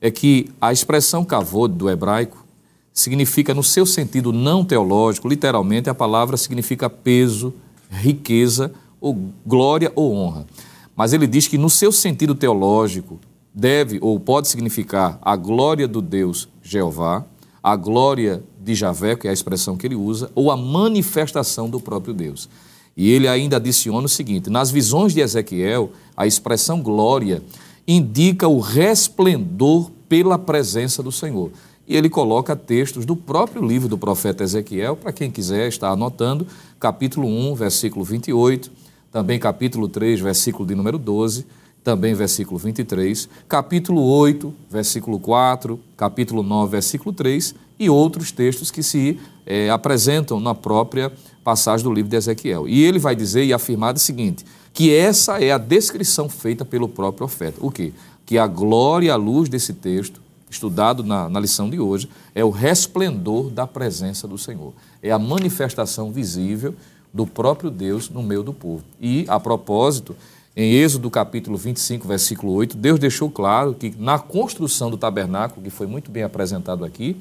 é 0.00 0.10
que 0.10 0.50
a 0.60 0.72
expressão 0.72 1.24
kavod 1.24 1.74
do 1.74 1.90
hebraico 1.90 2.44
significa, 2.92 3.54
no 3.54 3.62
seu 3.62 3.86
sentido 3.86 4.32
não 4.32 4.64
teológico, 4.64 5.28
literalmente, 5.28 5.88
a 5.88 5.94
palavra 5.94 6.36
significa 6.36 6.90
peso, 6.90 7.54
riqueza, 7.90 8.72
ou 9.00 9.30
glória 9.44 9.90
ou 9.94 10.14
honra. 10.14 10.46
Mas 10.94 11.12
ele 11.12 11.26
diz 11.26 11.48
que, 11.48 11.58
no 11.58 11.70
seu 11.70 11.90
sentido 11.90 12.34
teológico, 12.34 13.18
deve 13.54 13.98
ou 14.00 14.18
pode 14.20 14.48
significar 14.48 15.18
a 15.22 15.36
glória 15.36 15.88
do 15.88 16.00
Deus 16.00 16.48
Jeová, 16.62 17.24
a 17.62 17.76
glória 17.76 18.42
de 18.62 18.74
Javé, 18.74 19.16
que 19.16 19.26
é 19.26 19.30
a 19.30 19.34
expressão 19.34 19.76
que 19.76 19.86
ele 19.86 19.94
usa, 19.94 20.30
ou 20.34 20.50
a 20.50 20.56
manifestação 20.56 21.68
do 21.68 21.80
próprio 21.80 22.14
Deus. 22.14 22.48
E 22.96 23.10
ele 23.10 23.26
ainda 23.26 23.56
adiciona 23.56 24.06
o 24.06 24.08
seguinte: 24.08 24.50
nas 24.50 24.70
visões 24.70 25.12
de 25.12 25.20
Ezequiel, 25.20 25.90
a 26.16 26.26
expressão 26.26 26.80
glória 26.80 27.42
indica 27.86 28.46
o 28.46 28.60
resplendor 28.60 29.90
pela 30.08 30.38
presença 30.38 31.02
do 31.02 31.10
Senhor. 31.10 31.50
E 31.88 31.96
ele 31.96 32.08
coloca 32.08 32.54
textos 32.54 33.04
do 33.04 33.16
próprio 33.16 33.64
livro 33.66 33.88
do 33.88 33.98
profeta 33.98 34.44
Ezequiel, 34.44 34.96
para 34.96 35.12
quem 35.12 35.30
quiser 35.30 35.68
estar 35.68 35.90
anotando, 35.90 36.46
capítulo 36.78 37.26
1, 37.26 37.54
versículo 37.56 38.04
28, 38.04 38.70
também 39.10 39.38
capítulo 39.38 39.88
3, 39.88 40.20
versículo 40.20 40.66
de 40.66 40.74
número 40.74 40.96
12, 40.96 41.44
também 41.82 42.14
versículo 42.14 42.58
23, 42.58 43.28
capítulo 43.48 44.02
8, 44.02 44.54
versículo 44.70 45.18
4, 45.18 45.80
capítulo 45.96 46.42
9, 46.44 46.70
versículo 46.70 47.12
3 47.12 47.54
e 47.82 47.90
outros 47.90 48.30
textos 48.30 48.70
que 48.70 48.82
se 48.82 49.18
é, 49.44 49.68
apresentam 49.70 50.38
na 50.38 50.54
própria 50.54 51.12
passagem 51.42 51.84
do 51.84 51.92
livro 51.92 52.10
de 52.10 52.16
Ezequiel. 52.16 52.68
E 52.68 52.82
ele 52.82 52.98
vai 52.98 53.16
dizer 53.16 53.44
e 53.44 53.52
afirmar 53.52 53.94
o 53.94 53.98
seguinte, 53.98 54.44
que 54.72 54.94
essa 54.94 55.42
é 55.42 55.50
a 55.50 55.58
descrição 55.58 56.28
feita 56.28 56.64
pelo 56.64 56.88
próprio 56.88 57.26
profeta. 57.26 57.58
O 57.60 57.70
quê? 57.70 57.92
Que 58.24 58.38
a 58.38 58.46
glória 58.46 59.08
e 59.08 59.10
a 59.10 59.16
luz 59.16 59.48
desse 59.48 59.72
texto, 59.72 60.20
estudado 60.48 61.02
na, 61.02 61.28
na 61.28 61.40
lição 61.40 61.68
de 61.68 61.80
hoje, 61.80 62.08
é 62.34 62.44
o 62.44 62.50
resplendor 62.50 63.50
da 63.50 63.66
presença 63.66 64.28
do 64.28 64.38
Senhor. 64.38 64.72
É 65.02 65.10
a 65.10 65.18
manifestação 65.18 66.12
visível 66.12 66.74
do 67.12 67.26
próprio 67.26 67.70
Deus 67.70 68.08
no 68.08 68.22
meio 68.22 68.42
do 68.42 68.52
povo. 68.52 68.84
E, 69.00 69.24
a 69.28 69.40
propósito, 69.40 70.16
em 70.54 70.74
Êxodo 70.74 71.10
capítulo 71.10 71.56
25, 71.56 72.06
versículo 72.06 72.52
8, 72.52 72.76
Deus 72.76 72.98
deixou 72.98 73.30
claro 73.30 73.74
que 73.74 73.94
na 73.98 74.18
construção 74.18 74.90
do 74.90 74.96
tabernáculo, 74.96 75.62
que 75.62 75.70
foi 75.70 75.86
muito 75.86 76.10
bem 76.10 76.22
apresentado 76.22 76.84
aqui, 76.84 77.16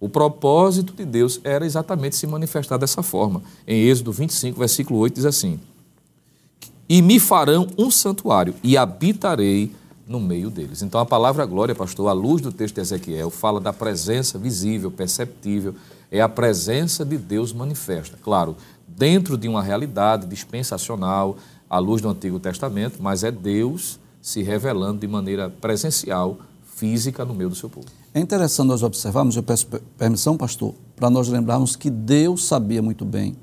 o 0.00 0.08
propósito 0.08 0.94
de 0.94 1.04
Deus 1.04 1.40
era 1.44 1.66
exatamente 1.66 2.16
se 2.16 2.26
manifestar 2.26 2.78
dessa 2.78 3.02
forma. 3.02 3.42
Em 3.66 3.82
Êxodo 3.86 4.10
25, 4.10 4.58
versículo 4.58 4.98
8, 5.00 5.14
diz 5.14 5.26
assim: 5.26 5.60
E 6.88 7.02
me 7.02 7.20
farão 7.20 7.68
um 7.76 7.90
santuário, 7.90 8.54
e 8.62 8.78
habitarei 8.78 9.70
no 10.06 10.18
meio 10.18 10.50
deles. 10.50 10.82
Então 10.82 11.00
a 11.00 11.06
palavra 11.06 11.44
glória, 11.44 11.74
pastor, 11.74 12.08
à 12.08 12.12
luz 12.12 12.40
do 12.40 12.50
texto 12.50 12.76
de 12.76 12.80
Ezequiel, 12.80 13.30
fala 13.30 13.60
da 13.60 13.72
presença 13.72 14.38
visível, 14.38 14.90
perceptível, 14.90 15.74
é 16.10 16.20
a 16.20 16.28
presença 16.28 17.04
de 17.04 17.18
Deus 17.18 17.52
manifesta. 17.52 18.18
Claro, 18.20 18.56
dentro 18.88 19.36
de 19.36 19.46
uma 19.46 19.62
realidade 19.62 20.26
dispensacional, 20.26 21.36
à 21.68 21.78
luz 21.78 22.02
do 22.02 22.08
Antigo 22.08 22.40
Testamento, 22.40 23.00
mas 23.00 23.22
é 23.22 23.30
Deus 23.30 24.00
se 24.20 24.42
revelando 24.42 24.98
de 24.98 25.06
maneira 25.06 25.48
presencial, 25.48 26.38
física, 26.74 27.24
no 27.24 27.32
meio 27.32 27.50
do 27.50 27.54
seu 27.54 27.70
povo. 27.70 27.86
É 28.12 28.20
interessante 28.20 28.66
nós 28.66 28.82
observarmos, 28.82 29.36
eu 29.36 29.42
peço 29.42 29.66
permissão, 29.96 30.36
pastor, 30.36 30.74
para 30.96 31.08
nós 31.08 31.28
lembrarmos 31.28 31.76
que 31.76 31.88
Deus 31.88 32.44
sabia 32.44 32.82
muito 32.82 33.04
bem 33.04 33.36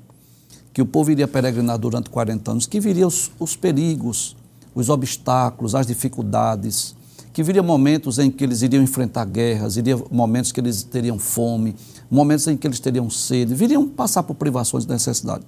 que 0.78 0.82
o 0.82 0.86
povo 0.86 1.10
iria 1.10 1.26
peregrinar 1.26 1.76
durante 1.76 2.08
40 2.08 2.52
anos, 2.52 2.66
que 2.66 2.78
viriam 2.78 3.08
os, 3.08 3.32
os 3.40 3.56
perigos, 3.56 4.36
os 4.72 4.88
obstáculos, 4.88 5.74
as 5.74 5.86
dificuldades, 5.88 6.94
que 7.32 7.42
viriam 7.42 7.64
momentos 7.64 8.18
em 8.20 8.30
que 8.30 8.44
eles 8.44 8.62
iriam 8.62 8.80
enfrentar 8.80 9.24
guerras, 9.24 9.76
iriam 9.76 10.06
momentos 10.08 10.52
que 10.52 10.60
eles 10.60 10.84
teriam 10.84 11.18
fome, 11.18 11.74
momentos 12.08 12.46
em 12.46 12.56
que 12.56 12.64
eles 12.64 12.78
teriam 12.78 13.10
sede, 13.10 13.54
viriam 13.54 13.88
passar 13.88 14.22
por 14.22 14.34
privações 14.34 14.84
de 14.86 14.92
necessidade. 14.92 15.44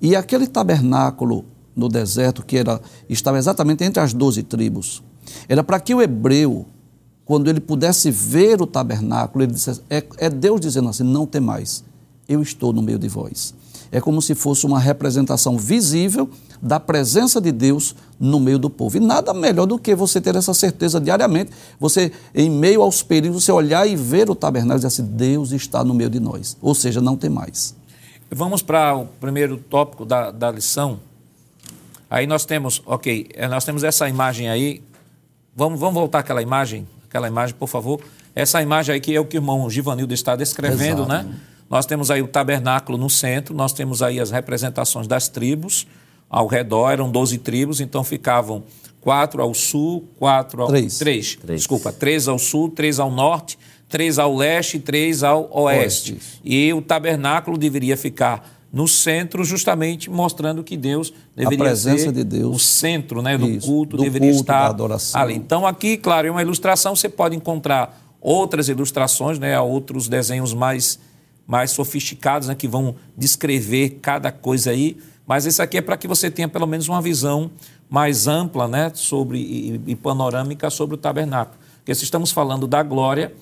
E 0.00 0.14
aquele 0.14 0.46
tabernáculo 0.46 1.44
no 1.74 1.88
deserto, 1.88 2.44
que 2.44 2.58
era, 2.58 2.80
estava 3.08 3.36
exatamente 3.36 3.82
entre 3.82 4.00
as 4.00 4.12
doze 4.12 4.44
tribos. 4.44 5.02
Era 5.48 5.64
para 5.64 5.80
que 5.80 5.92
o 5.92 6.00
hebreu, 6.00 6.66
quando 7.28 7.48
ele 7.50 7.60
pudesse 7.60 8.10
ver 8.10 8.62
o 8.62 8.66
tabernáculo, 8.66 9.44
ele 9.44 9.52
dissesse, 9.52 9.82
é, 9.90 10.02
é 10.16 10.30
Deus 10.30 10.58
dizendo 10.58 10.88
assim, 10.88 11.02
não 11.02 11.26
tem 11.26 11.42
mais, 11.42 11.84
eu 12.26 12.40
estou 12.40 12.72
no 12.72 12.80
meio 12.80 12.98
de 12.98 13.06
vós. 13.06 13.52
É 13.92 14.00
como 14.00 14.22
se 14.22 14.34
fosse 14.34 14.64
uma 14.64 14.80
representação 14.80 15.58
visível 15.58 16.30
da 16.62 16.80
presença 16.80 17.38
de 17.38 17.52
Deus 17.52 17.94
no 18.18 18.40
meio 18.40 18.58
do 18.58 18.70
povo. 18.70 18.96
E 18.96 19.00
nada 19.00 19.34
melhor 19.34 19.66
do 19.66 19.78
que 19.78 19.94
você 19.94 20.22
ter 20.22 20.36
essa 20.36 20.54
certeza 20.54 20.98
diariamente, 20.98 21.50
você, 21.78 22.10
em 22.34 22.48
meio 22.50 22.80
aos 22.80 23.02
perigos, 23.02 23.44
você 23.44 23.52
olhar 23.52 23.86
e 23.86 23.94
ver 23.94 24.30
o 24.30 24.34
tabernáculo 24.34 24.78
e 24.78 24.80
dizer 24.84 24.88
assim, 24.88 25.04
Deus 25.04 25.52
está 25.52 25.84
no 25.84 25.92
meio 25.92 26.08
de 26.08 26.18
nós. 26.18 26.56
Ou 26.62 26.74
seja, 26.74 26.98
não 26.98 27.14
tem 27.14 27.28
mais. 27.28 27.74
Vamos 28.30 28.62
para 28.62 28.96
o 28.96 29.04
primeiro 29.04 29.58
tópico 29.58 30.06
da, 30.06 30.30
da 30.30 30.50
lição, 30.50 30.98
Aí 32.10 32.26
nós 32.26 32.46
temos, 32.46 32.82
ok, 32.86 33.28
é, 33.34 33.46
nós 33.48 33.66
temos 33.66 33.84
essa 33.84 34.08
imagem 34.08 34.48
aí. 34.48 34.82
Vamos, 35.54 35.78
vamos 35.78 35.94
voltar 35.94 36.20
àquela 36.20 36.40
imagem, 36.40 36.88
aquela 37.08 37.28
imagem, 37.28 37.54
por 37.54 37.68
favor. 37.68 38.00
Essa 38.34 38.62
imagem 38.62 38.94
aí 38.94 39.00
que 39.00 39.14
é 39.14 39.20
o 39.20 39.24
que 39.24 39.36
o 39.36 39.38
irmão 39.38 39.68
Givanildo 39.68 40.14
está 40.14 40.36
descrevendo, 40.36 41.02
Exato. 41.02 41.08
né? 41.08 41.34
Nós 41.68 41.84
temos 41.84 42.10
aí 42.10 42.22
o 42.22 42.28
tabernáculo 42.28 42.96
no 42.96 43.10
centro, 43.10 43.54
nós 43.54 43.72
temos 43.72 44.02
aí 44.02 44.20
as 44.20 44.30
representações 44.30 45.06
das 45.06 45.28
tribos 45.28 45.86
ao 46.30 46.46
redor, 46.46 46.90
eram 46.90 47.10
12 47.10 47.38
tribos, 47.38 47.80
então 47.80 48.04
ficavam 48.04 48.64
quatro 49.00 49.42
ao 49.42 49.54
sul, 49.54 50.08
quatro 50.18 50.62
ao. 50.62 50.68
Três. 50.68 50.98
Três, 50.98 51.36
três. 51.36 51.60
desculpa, 51.60 51.92
três 51.92 52.28
ao 52.28 52.38
sul, 52.38 52.70
três 52.70 52.98
ao 52.98 53.10
norte, 53.10 53.58
três 53.88 54.18
ao 54.18 54.36
leste 54.36 54.76
e 54.76 54.80
três 54.80 55.22
ao 55.22 55.50
oeste. 55.52 56.12
oeste. 56.12 56.40
E 56.44 56.72
o 56.72 56.82
tabernáculo 56.82 57.56
deveria 57.56 57.96
ficar 57.96 58.57
no 58.72 58.86
centro, 58.86 59.44
justamente 59.44 60.10
mostrando 60.10 60.62
que 60.62 60.76
Deus 60.76 61.12
deveria 61.34 61.58
a 61.58 61.68
presença 61.68 62.04
ser 62.04 62.12
de 62.12 62.24
Deus, 62.24 62.54
o 62.54 62.58
centro 62.58 63.22
né, 63.22 63.38
do 63.38 63.48
isso, 63.48 63.66
culto, 63.66 63.96
do 63.96 64.02
deveria 64.02 64.28
culto, 64.30 64.42
estar 64.42 64.64
da 64.64 64.68
adoração. 64.68 65.20
ali. 65.20 65.34
Então, 65.34 65.66
aqui, 65.66 65.96
claro, 65.96 66.28
é 66.28 66.30
uma 66.30 66.42
ilustração, 66.42 66.94
você 66.94 67.08
pode 67.08 67.34
encontrar 67.34 67.98
outras 68.20 68.68
ilustrações, 68.68 69.38
né, 69.38 69.58
outros 69.58 70.08
desenhos 70.08 70.52
mais, 70.52 70.98
mais 71.46 71.70
sofisticados, 71.70 72.48
né, 72.48 72.54
que 72.54 72.68
vão 72.68 72.94
descrever 73.16 73.98
cada 74.02 74.30
coisa 74.30 74.70
aí, 74.70 74.98
mas 75.26 75.46
esse 75.46 75.62
aqui 75.62 75.78
é 75.78 75.82
para 75.82 75.96
que 75.96 76.06
você 76.06 76.30
tenha 76.30 76.48
pelo 76.48 76.66
menos 76.66 76.88
uma 76.88 77.00
visão 77.00 77.50
mais 77.88 78.26
ampla 78.26 78.68
né, 78.68 78.90
sobre, 78.94 79.38
e, 79.38 79.80
e 79.86 79.96
panorâmica 79.96 80.68
sobre 80.68 80.94
o 80.94 80.98
tabernáculo. 80.98 81.58
Porque 81.78 81.94
se 81.94 82.04
estamos 82.04 82.30
falando 82.30 82.66
da 82.66 82.82
glória, 82.82 83.32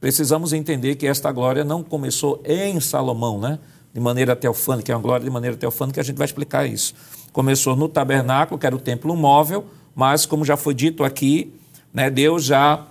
precisamos 0.00 0.52
entender 0.52 0.96
que 0.96 1.06
esta 1.06 1.30
glória 1.30 1.64
não 1.64 1.82
começou 1.82 2.42
em 2.44 2.80
Salomão, 2.80 3.40
né? 3.40 3.58
De 3.98 4.04
maneira 4.04 4.36
teofânica, 4.36 4.92
é 4.92 4.96
uma 4.96 5.02
glória 5.02 5.24
de 5.24 5.30
maneira 5.30 5.56
teofânica, 5.56 6.00
a 6.00 6.04
gente 6.04 6.16
vai 6.16 6.24
explicar 6.24 6.66
isso. 6.66 6.94
Começou 7.32 7.74
no 7.74 7.88
tabernáculo, 7.88 8.58
que 8.58 8.66
era 8.66 8.74
o 8.74 8.78
templo 8.78 9.14
móvel, 9.16 9.66
mas, 9.94 10.24
como 10.24 10.44
já 10.44 10.56
foi 10.56 10.74
dito 10.74 11.02
aqui, 11.02 11.52
né, 11.92 12.08
Deus 12.08 12.44
já 12.44 12.86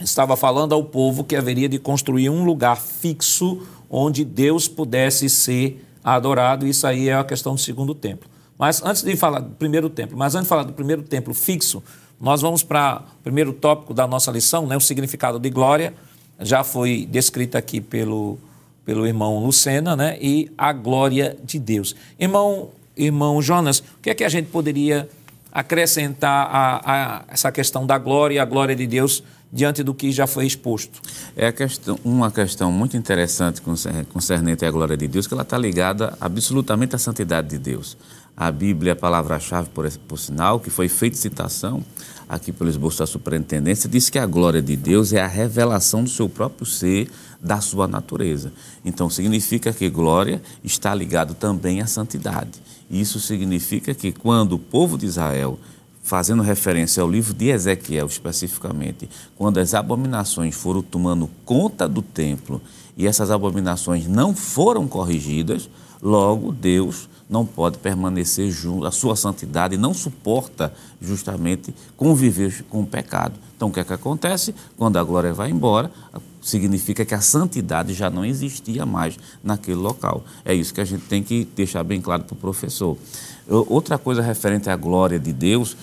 estava 0.00 0.36
falando 0.36 0.74
ao 0.74 0.82
povo 0.82 1.22
que 1.22 1.36
haveria 1.36 1.68
de 1.68 1.78
construir 1.78 2.28
um 2.28 2.44
lugar 2.44 2.76
fixo 2.76 3.62
onde 3.88 4.24
Deus 4.24 4.66
pudesse 4.66 5.28
ser 5.28 5.84
adorado. 6.02 6.66
Isso 6.66 6.86
aí 6.86 7.08
é 7.08 7.14
a 7.14 7.22
questão 7.22 7.54
do 7.54 7.60
segundo 7.60 7.94
templo. 7.94 8.28
Mas 8.58 8.82
antes 8.82 9.02
de 9.02 9.14
falar 9.16 9.40
do 9.40 9.54
primeiro 9.54 9.88
templo, 9.88 10.18
mas 10.18 10.34
antes 10.34 10.46
de 10.46 10.48
falar 10.48 10.64
do 10.64 10.72
primeiro 10.72 11.02
templo 11.02 11.32
fixo, 11.32 11.82
nós 12.20 12.40
vamos 12.40 12.62
para 12.62 13.02
o 13.20 13.22
primeiro 13.22 13.52
tópico 13.52 13.94
da 13.94 14.06
nossa 14.06 14.30
lição, 14.32 14.66
né, 14.66 14.76
o 14.76 14.80
significado 14.80 15.38
de 15.38 15.50
glória. 15.50 15.94
Já 16.40 16.64
foi 16.64 17.06
descrito 17.08 17.56
aqui 17.56 17.80
pelo 17.80 18.38
pelo 18.84 19.06
irmão 19.06 19.44
Lucena, 19.44 19.96
né? 19.96 20.18
E 20.20 20.50
a 20.56 20.72
glória 20.72 21.36
de 21.44 21.58
Deus. 21.58 21.94
Irmão, 22.18 22.70
irmão 22.96 23.40
Jonas, 23.40 23.80
o 23.80 24.00
que 24.02 24.10
é 24.10 24.14
que 24.14 24.24
a 24.24 24.28
gente 24.28 24.48
poderia 24.48 25.08
acrescentar 25.52 26.48
a, 26.50 26.80
a 26.84 27.24
essa 27.28 27.52
questão 27.52 27.86
da 27.86 27.98
glória 27.98 28.36
e 28.36 28.38
a 28.38 28.44
glória 28.44 28.74
de 28.74 28.86
Deus 28.86 29.22
diante 29.52 29.82
do 29.82 29.92
que 29.92 30.10
já 30.10 30.26
foi 30.26 30.46
exposto? 30.46 31.00
É 31.36 31.52
questão, 31.52 31.98
uma 32.02 32.30
questão 32.30 32.72
muito 32.72 32.96
interessante 32.96 33.60
concernente 33.60 34.64
à 34.64 34.70
glória 34.70 34.96
de 34.96 35.06
Deus, 35.06 35.26
que 35.26 35.34
ela 35.34 35.42
está 35.42 35.58
ligada 35.58 36.16
absolutamente 36.18 36.96
à 36.96 36.98
santidade 36.98 37.48
de 37.48 37.58
Deus. 37.58 37.96
A 38.44 38.50
Bíblia, 38.50 38.94
a 38.94 38.96
palavra-chave, 38.96 39.68
por, 39.68 39.88
por 40.08 40.18
sinal, 40.18 40.58
que 40.58 40.68
foi 40.68 40.88
feita 40.88 41.16
citação 41.16 41.80
aqui 42.28 42.50
pelo 42.50 42.68
esboço 42.68 42.98
da 42.98 43.06
superintendência, 43.06 43.88
diz 43.88 44.10
que 44.10 44.18
a 44.18 44.26
glória 44.26 44.60
de 44.60 44.74
Deus 44.74 45.12
é 45.12 45.20
a 45.20 45.28
revelação 45.28 46.02
do 46.02 46.10
seu 46.10 46.28
próprio 46.28 46.66
ser, 46.66 47.08
da 47.40 47.60
sua 47.60 47.86
natureza. 47.86 48.52
Então, 48.84 49.08
significa 49.08 49.72
que 49.72 49.88
glória 49.88 50.42
está 50.64 50.92
ligado 50.92 51.34
também 51.34 51.80
à 51.80 51.86
santidade. 51.86 52.60
Isso 52.90 53.20
significa 53.20 53.94
que 53.94 54.10
quando 54.10 54.54
o 54.54 54.58
povo 54.58 54.98
de 54.98 55.06
Israel, 55.06 55.56
fazendo 56.02 56.42
referência 56.42 57.00
ao 57.00 57.08
livro 57.08 57.32
de 57.32 57.48
Ezequiel 57.48 58.06
especificamente, 58.06 59.08
quando 59.36 59.58
as 59.58 59.72
abominações 59.72 60.56
foram 60.56 60.82
tomando 60.82 61.30
conta 61.44 61.88
do 61.88 62.02
templo 62.02 62.60
e 62.96 63.06
essas 63.06 63.30
abominações 63.30 64.08
não 64.08 64.34
foram 64.34 64.88
corrigidas, 64.88 65.70
logo 66.02 66.50
Deus 66.50 67.08
não 67.32 67.46
pode 67.46 67.78
permanecer 67.78 68.50
junto, 68.50 68.84
a 68.84 68.90
sua 68.90 69.16
santidade 69.16 69.78
não 69.78 69.94
suporta 69.94 70.70
justamente 71.00 71.74
conviver 71.96 72.62
com 72.68 72.82
o 72.82 72.86
pecado. 72.86 73.32
Então 73.56 73.68
o 73.70 73.72
que 73.72 73.80
é 73.80 73.84
que 73.84 73.92
acontece? 73.94 74.54
Quando 74.76 74.98
a 74.98 75.02
glória 75.02 75.32
vai 75.32 75.50
embora, 75.50 75.90
significa 76.42 77.06
que 77.06 77.14
a 77.14 77.22
santidade 77.22 77.94
já 77.94 78.10
não 78.10 78.22
existia 78.22 78.84
mais 78.84 79.18
naquele 79.42 79.78
local. 79.78 80.22
É 80.44 80.52
isso 80.52 80.74
que 80.74 80.82
a 80.82 80.84
gente 80.84 81.04
tem 81.06 81.22
que 81.22 81.48
deixar 81.56 81.82
bem 81.82 82.02
claro 82.02 82.24
para 82.24 82.34
o 82.34 82.36
professor. 82.36 82.98
Outra 83.48 83.98
coisa 83.98 84.22
referente 84.22 84.70
à 84.70 84.76
glória 84.76 85.18
de 85.18 85.32
Deus, 85.32 85.76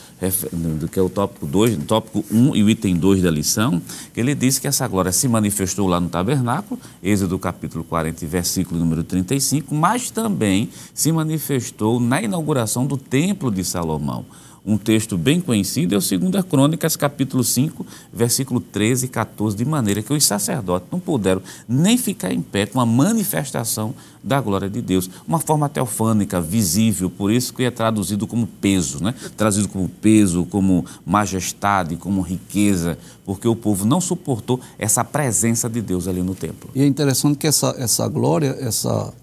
que 0.92 1.00
é 1.00 1.02
o 1.02 1.10
tópico 1.10 1.46
2, 1.46 1.78
o 1.78 1.82
tópico 1.82 2.24
1 2.32 2.38
um 2.38 2.56
e 2.56 2.64
o 2.64 2.70
item 2.70 2.96
2 2.96 3.22
da 3.22 3.30
lição, 3.30 3.82
que 4.14 4.20
ele 4.20 4.34
diz 4.34 4.58
que 4.60 4.68
essa 4.68 4.88
glória 4.88 5.12
se 5.12 5.28
manifestou 5.28 5.88
lá 5.88 6.00
no 6.00 6.10
tabernáculo, 6.10 6.80
Êxodo 7.04 7.38
capítulo 7.38 7.84
40, 7.84 8.26
versículo 8.26 8.80
número 8.80 9.04
35, 9.04 9.76
mas 9.76 10.10
também 10.10 10.70
se 10.94 11.12
manifestou 11.12 12.00
na 12.00 12.22
inauguração 12.22 12.86
do 12.86 12.98
templo 12.98 13.52
de 13.52 13.64
Salomão. 13.64 14.26
Um 14.66 14.78
texto 14.78 15.18
bem 15.18 15.40
conhecido 15.40 15.96
é 15.96 15.98
o 15.98 16.02
2 16.02 16.46
Crônicas, 16.46 16.96
capítulo 16.96 17.44
5, 17.44 17.86
versículo 18.12 18.60
13 18.60 19.06
e 19.06 19.10
14, 19.10 19.56
de 19.56 19.66
maneira 19.66 20.02
que 20.02 20.14
os 20.14 20.26
sacerdotes 20.26 20.88
não 20.92 21.00
puderam 21.00 21.42
nem 21.68 21.98
ficar 21.98 22.34
em 22.34 22.42
pé 22.42 22.66
com 22.66 22.80
a 22.80 22.86
manifestação 22.86 23.94
da 24.24 24.42
glória 24.42 24.70
de 24.70 24.82
Deus. 24.82 25.10
Uma 25.28 25.40
forma 25.40 25.70
teofânica, 25.70 26.42
visível, 26.42 27.10
por 27.10 27.32
isso 27.32 27.54
que 27.54 27.64
é 27.64 27.72
traduzido 27.72 28.28
como 28.28 28.48
peso, 28.48 29.04
né? 29.04 29.14
traduzido 29.38 29.70
como 29.70 29.88
peso, 29.88 30.46
como 30.46 30.86
majestade, 31.06 31.96
como 31.96 32.22
riqueza, 32.22 32.98
porque 33.26 33.48
o 33.48 33.56
povo 33.56 33.86
não 33.86 34.02
suportou 34.02 34.60
essa 34.78 35.04
presença 35.04 35.70
de 35.70 35.82
Deus 35.82 36.08
ali 36.08 36.22
no 36.22 36.36
templo. 36.36 36.70
E 36.76 36.82
é 36.82 36.86
interessante 36.86 37.38
que 37.38 37.48
essa, 37.48 37.76
essa 37.78 38.08
glória, 38.08 38.58
essa 38.60 39.14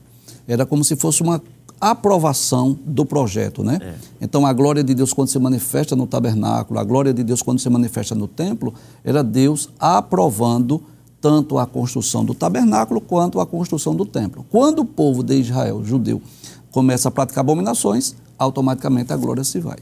era 0.48 0.64
como 0.64 0.84
se 0.84 0.96
fosse 0.96 1.22
uma 1.22 1.42
aprovação 1.80 2.78
do 2.84 3.04
projeto, 3.04 3.62
né? 3.62 3.78
É. 3.80 3.94
Então 4.20 4.46
a 4.46 4.52
glória 4.52 4.82
de 4.82 4.94
Deus 4.94 5.12
quando 5.12 5.28
se 5.28 5.38
manifesta 5.38 5.94
no 5.94 6.06
tabernáculo, 6.06 6.80
a 6.80 6.84
glória 6.84 7.12
de 7.12 7.22
Deus 7.22 7.42
quando 7.42 7.58
se 7.58 7.68
manifesta 7.68 8.14
no 8.14 8.26
templo, 8.26 8.74
era 9.04 9.22
Deus 9.22 9.68
aprovando 9.78 10.82
tanto 11.20 11.58
a 11.58 11.66
construção 11.66 12.24
do 12.24 12.34
tabernáculo 12.34 13.00
quanto 13.00 13.40
a 13.40 13.46
construção 13.46 13.94
do 13.94 14.04
templo. 14.04 14.44
Quando 14.50 14.80
o 14.80 14.84
povo 14.84 15.22
de 15.22 15.34
Israel, 15.34 15.84
judeu, 15.84 16.22
começa 16.70 17.08
a 17.08 17.10
praticar 17.10 17.40
abominações, 17.40 18.14
automaticamente 18.38 19.12
a 19.12 19.16
glória 19.16 19.42
se 19.44 19.58
vai. 19.58 19.78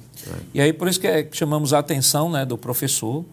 E 0.52 0.60
aí 0.60 0.72
por 0.72 0.88
isso 0.88 1.00
que, 1.00 1.06
é, 1.06 1.22
que 1.22 1.36
chamamos 1.36 1.72
a 1.72 1.78
atenção 1.78 2.30
né, 2.30 2.44
do 2.44 2.56
professor 2.56 3.24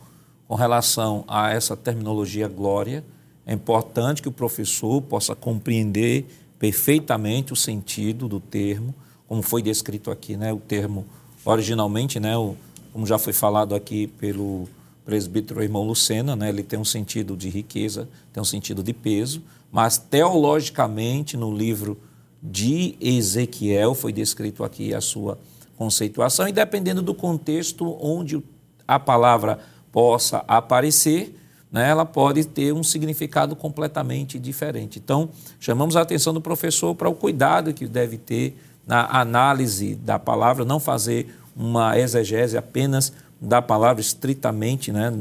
com 0.48 0.56
relação 0.56 1.24
a 1.28 1.52
essa 1.52 1.78
terminologia 1.78 2.48
glória. 2.48 3.06
É 3.46 3.54
importante 3.54 4.22
que 4.22 4.28
o 4.28 4.32
professor 4.32 5.02
possa 5.02 5.34
compreender 5.34 6.28
perfeitamente 6.62 7.52
o 7.52 7.56
sentido 7.56 8.28
do 8.28 8.40
termo, 8.40 8.94
como 9.28 9.42
foi 9.42 9.64
descrito 9.64 10.12
aqui, 10.12 10.38
né? 10.38 10.54
O 10.54 10.60
termo 10.60 11.08
originalmente, 11.44 12.20
né? 12.20 12.38
O, 12.38 12.56
como 12.94 13.04
já 13.08 13.18
foi 13.18 13.34
falado 13.34 13.74
aqui 13.74 14.06
pelo 14.06 14.70
presbítero 15.04 15.64
irmão 15.64 15.82
Lucena, 15.82 16.36
né? 16.36 16.50
Ele 16.50 16.62
tem 16.62 16.78
um 16.78 16.86
sentido 16.86 17.36
de 17.36 17.50
riqueza, 17.50 18.08
tem 18.32 18.40
um 18.40 18.46
sentido 18.46 18.84
de 18.84 18.94
peso, 18.94 19.42
mas 19.72 19.98
teologicamente 19.98 21.36
no 21.36 21.52
livro 21.52 21.98
de 22.44 22.96
Ezequiel 23.02 23.96
foi 23.96 24.14
descrito 24.14 24.64
aqui 24.64 24.94
a 24.94 25.02
sua 25.02 25.40
conceituação 25.76 26.48
e 26.48 26.52
dependendo 26.52 27.02
do 27.02 27.16
contexto 27.16 27.98
onde 28.00 28.40
a 28.88 29.00
palavra 29.00 29.58
possa 29.92 30.46
aparecer, 30.48 31.41
né, 31.72 31.90
ela 31.90 32.06
pode 32.06 32.46
ter 32.46 32.74
um 32.74 32.84
significado 32.84 33.56
completamente 33.56 34.38
diferente. 34.38 35.00
Então, 35.00 35.30
chamamos 35.60 35.96
a 35.96 36.02
atenção 36.02 36.34
do 36.34 36.42
professor 36.42 36.94
para 36.94 37.08
o 37.08 37.16
cuidado 37.16 37.74
que 37.74 37.88
deve 37.88 38.18
ter 38.18 38.58
na 38.86 39.06
análise 39.20 39.96
da 39.96 40.20
palavra, 40.20 40.66
não 40.66 40.80
fazer 40.80 41.34
uma 41.56 41.98
exegese 41.98 42.58
apenas 42.58 43.14
da 43.40 43.62
palavra 43.62 44.02
estritamente, 44.02 44.92
né? 44.92 45.12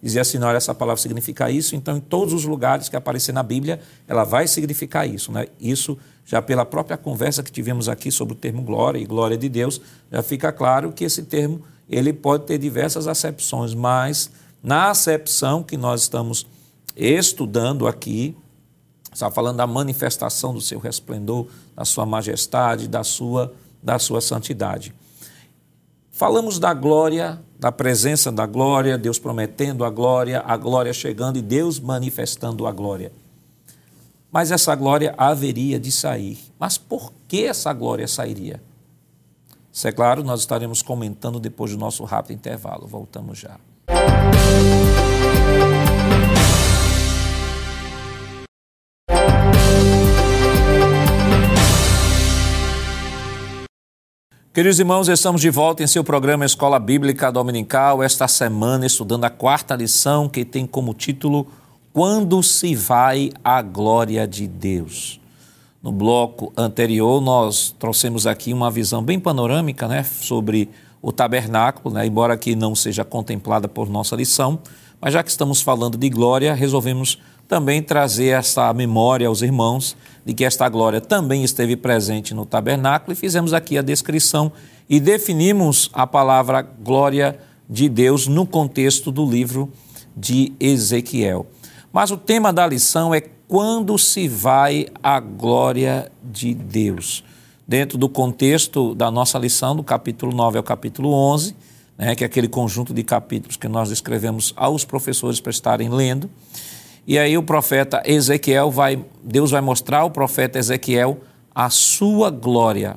dizer 0.00 0.20
assim, 0.20 0.38
olha, 0.38 0.56
essa 0.56 0.74
palavra 0.74 1.00
significa 1.00 1.50
isso, 1.50 1.74
então 1.74 1.96
em 1.96 2.00
todos 2.00 2.32
os 2.32 2.44
lugares 2.44 2.88
que 2.88 2.94
aparecer 2.94 3.32
na 3.32 3.42
Bíblia, 3.42 3.80
ela 4.06 4.22
vai 4.22 4.46
significar 4.46 5.08
isso. 5.08 5.32
Né? 5.32 5.46
Isso, 5.60 5.98
já 6.24 6.40
pela 6.40 6.64
própria 6.64 6.96
conversa 6.96 7.42
que 7.42 7.50
tivemos 7.50 7.88
aqui 7.88 8.10
sobre 8.12 8.34
o 8.34 8.36
termo 8.36 8.62
glória 8.62 8.98
e 8.98 9.04
glória 9.04 9.36
de 9.36 9.48
Deus, 9.48 9.80
já 10.12 10.22
fica 10.22 10.52
claro 10.52 10.92
que 10.92 11.04
esse 11.04 11.24
termo 11.24 11.62
ele 11.88 12.12
pode 12.12 12.44
ter 12.44 12.58
diversas 12.58 13.08
acepções, 13.08 13.74
mas 13.74 14.30
na 14.66 14.90
acepção 14.90 15.62
que 15.62 15.76
nós 15.76 16.02
estamos 16.02 16.44
estudando 16.96 17.86
aqui, 17.86 18.36
está 19.12 19.30
falando 19.30 19.58
da 19.58 19.66
manifestação 19.66 20.52
do 20.52 20.60
seu 20.60 20.80
resplendor, 20.80 21.46
da 21.76 21.84
sua 21.84 22.04
majestade, 22.04 22.88
da 22.88 23.04
sua, 23.04 23.54
da 23.80 23.96
sua 24.00 24.20
santidade. 24.20 24.92
Falamos 26.10 26.58
da 26.58 26.74
glória, 26.74 27.40
da 27.56 27.70
presença 27.70 28.32
da 28.32 28.44
glória, 28.44 28.98
Deus 28.98 29.20
prometendo 29.20 29.84
a 29.84 29.90
glória, 29.90 30.42
a 30.44 30.56
glória 30.56 30.92
chegando 30.92 31.38
e 31.38 31.42
Deus 31.42 31.78
manifestando 31.78 32.66
a 32.66 32.72
glória. 32.72 33.12
Mas 34.32 34.50
essa 34.50 34.74
glória 34.74 35.14
haveria 35.16 35.78
de 35.78 35.92
sair. 35.92 36.40
Mas 36.58 36.76
por 36.76 37.12
que 37.28 37.44
essa 37.44 37.72
glória 37.72 38.08
sairia? 38.08 38.60
Isso 39.72 39.86
é 39.86 39.92
claro, 39.92 40.24
nós 40.24 40.40
estaremos 40.40 40.82
comentando 40.82 41.38
depois 41.38 41.70
do 41.70 41.78
nosso 41.78 42.02
rápido 42.02 42.36
intervalo. 42.36 42.88
Voltamos 42.88 43.38
já. 43.38 43.60
Queridos 54.56 54.78
irmãos, 54.78 55.06
estamos 55.06 55.42
de 55.42 55.50
volta 55.50 55.82
em 55.82 55.86
seu 55.86 56.02
programa 56.02 56.46
Escola 56.46 56.78
Bíblica 56.78 57.30
Dominical, 57.30 58.02
esta 58.02 58.26
semana 58.26 58.86
estudando 58.86 59.24
a 59.24 59.28
quarta 59.28 59.76
lição 59.76 60.30
que 60.30 60.46
tem 60.46 60.66
como 60.66 60.94
título 60.94 61.46
Quando 61.92 62.42
se 62.42 62.74
vai 62.74 63.32
a 63.44 63.60
glória 63.60 64.26
de 64.26 64.46
Deus. 64.46 65.20
No 65.82 65.92
bloco 65.92 66.54
anterior, 66.56 67.20
nós 67.20 67.76
trouxemos 67.78 68.26
aqui 68.26 68.54
uma 68.54 68.70
visão 68.70 69.02
bem 69.02 69.20
panorâmica 69.20 69.86
né, 69.86 70.02
sobre 70.02 70.70
o 71.00 71.12
tabernáculo, 71.12 71.94
né, 71.94 72.06
embora 72.06 72.34
aqui 72.34 72.56
não 72.56 72.74
seja 72.74 73.04
contemplada 73.04 73.68
por 73.68 73.88
nossa 73.88 74.16
lição, 74.16 74.58
mas 75.00 75.12
já 75.12 75.22
que 75.22 75.30
estamos 75.30 75.60
falando 75.60 75.96
de 75.96 76.08
glória, 76.08 76.54
resolvemos 76.54 77.18
também 77.46 77.82
trazer 77.82 78.28
essa 78.28 78.72
memória 78.72 79.28
aos 79.28 79.42
irmãos 79.42 79.96
de 80.24 80.34
que 80.34 80.44
esta 80.44 80.68
glória 80.68 81.00
também 81.00 81.44
esteve 81.44 81.76
presente 81.76 82.34
no 82.34 82.44
tabernáculo 82.44 83.12
e 83.12 83.16
fizemos 83.16 83.52
aqui 83.52 83.78
a 83.78 83.82
descrição 83.82 84.50
e 84.88 84.98
definimos 84.98 85.90
a 85.92 86.06
palavra 86.06 86.62
glória 86.62 87.38
de 87.68 87.88
Deus 87.88 88.26
no 88.26 88.46
contexto 88.46 89.12
do 89.12 89.24
livro 89.24 89.70
de 90.16 90.52
Ezequiel. 90.58 91.46
Mas 91.92 92.10
o 92.10 92.16
tema 92.16 92.52
da 92.52 92.66
lição 92.66 93.14
é 93.14 93.20
quando 93.20 93.96
se 93.96 94.28
vai 94.28 94.86
a 95.02 95.20
glória 95.20 96.10
de 96.22 96.52
Deus. 96.54 97.22
Dentro 97.66 97.98
do 97.98 98.08
contexto 98.08 98.94
da 98.94 99.10
nossa 99.10 99.38
lição, 99.38 99.74
do 99.74 99.82
capítulo 99.82 100.32
9 100.32 100.58
ao 100.58 100.62
capítulo 100.62 101.12
11, 101.12 101.56
né, 101.98 102.14
que 102.14 102.22
é 102.22 102.26
aquele 102.26 102.46
conjunto 102.46 102.94
de 102.94 103.02
capítulos 103.02 103.56
que 103.56 103.66
nós 103.66 103.90
escrevemos 103.90 104.52
aos 104.56 104.84
professores 104.84 105.40
para 105.40 105.50
estarem 105.50 105.88
lendo. 105.88 106.30
E 107.06 107.18
aí 107.18 107.36
o 107.36 107.42
profeta 107.42 108.02
Ezequiel 108.04 108.70
vai, 108.70 109.04
Deus 109.22 109.50
vai 109.50 109.60
mostrar 109.60 110.00
ao 110.00 110.10
profeta 110.10 110.58
Ezequiel 110.58 111.18
a 111.52 111.68
sua 111.68 112.30
glória, 112.30 112.96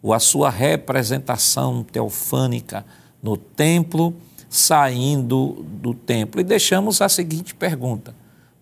ou 0.00 0.12
a 0.12 0.20
sua 0.20 0.50
representação 0.50 1.82
teofânica 1.82 2.84
no 3.22 3.36
templo, 3.36 4.14
saindo 4.48 5.64
do 5.80 5.92
templo. 5.92 6.40
E 6.40 6.44
deixamos 6.44 7.00
a 7.00 7.08
seguinte 7.08 7.54
pergunta: 7.54 8.14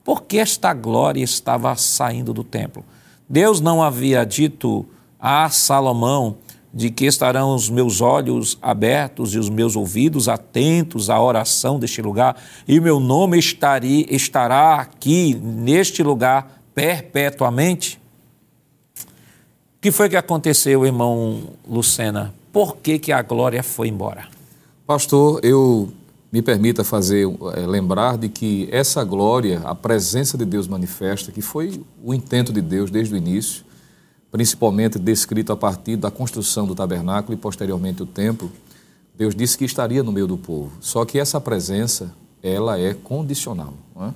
por 0.03 0.23
que 0.23 0.39
esta 0.39 0.73
glória 0.73 1.23
estava 1.23 1.77
saindo 1.77 2.33
do 2.33 2.45
templo? 2.45 2.85
Deus 3.29 3.61
não 3.61 3.83
havia 3.83 4.25
dito 4.25 4.87
a 5.23 5.49
Salomão 5.49 6.37
de 6.75 6.91
que 6.91 7.05
estarão 7.05 7.55
os 7.55 7.71
meus 7.71 8.01
olhos 8.01 8.59
abertos 8.61 9.35
e 9.35 9.39
os 9.39 9.49
meus 9.49 9.77
ouvidos 9.77 10.29
atentos 10.29 11.09
à 11.09 11.21
oração 11.21 11.79
deste 11.79 12.03
lugar, 12.03 12.37
e 12.67 12.79
o 12.79 12.83
meu 12.83 12.99
nome 12.99 13.39
estaria, 13.39 14.07
estará 14.09 14.77
aqui, 14.77 15.35
neste 15.35 16.03
lugar, 16.03 16.63
perpetuamente? 16.75 18.01
O 18.97 19.83
que 19.83 19.91
foi 19.93 20.09
que 20.09 20.17
aconteceu, 20.17 20.85
irmão 20.85 21.43
Lucena? 21.69 22.35
Por 22.53 22.77
que, 22.77 22.99
que 22.99 23.13
a 23.13 23.21
glória 23.23 23.63
foi 23.63 23.89
embora? 23.89 24.29
Pastor, 24.87 25.41
eu 25.45 25.93
me 26.31 26.41
permita 26.41 26.83
fazer 26.83 27.27
é, 27.55 27.67
lembrar 27.67 28.17
de 28.17 28.29
que 28.29 28.69
essa 28.73 29.05
glória, 29.05 29.61
a 29.65 29.75
presença 29.75 30.39
de 30.39 30.47
Deus 30.47 30.67
manifesta, 30.67 31.31
que 31.31 31.43
foi 31.43 31.83
o 32.03 32.15
intento 32.15 32.53
de 32.53 32.63
Deus 32.63 32.91
desde 32.91 33.15
o 33.15 33.17
início, 33.17 33.65
principalmente 34.33 34.99
descrito 34.99 35.53
a 35.53 35.57
partir 35.57 35.97
da 35.97 36.11
construção 36.11 36.67
do 36.67 36.75
tabernáculo 36.75 37.35
e 37.35 37.37
posteriormente 37.37 38.03
o 38.03 38.07
templo, 38.07 38.51
Deus 39.15 39.35
disse 39.35 39.59
que 39.59 39.67
estaria 39.67 40.03
no 40.03 40.11
meio 40.11 40.27
do 40.27 40.39
povo. 40.39 40.73
Só 40.81 41.05
que 41.05 41.19
essa 41.19 41.39
presença, 41.39 42.15
ela 42.43 42.81
é 42.81 42.95
condicional. 42.95 43.75
É? 44.01 44.11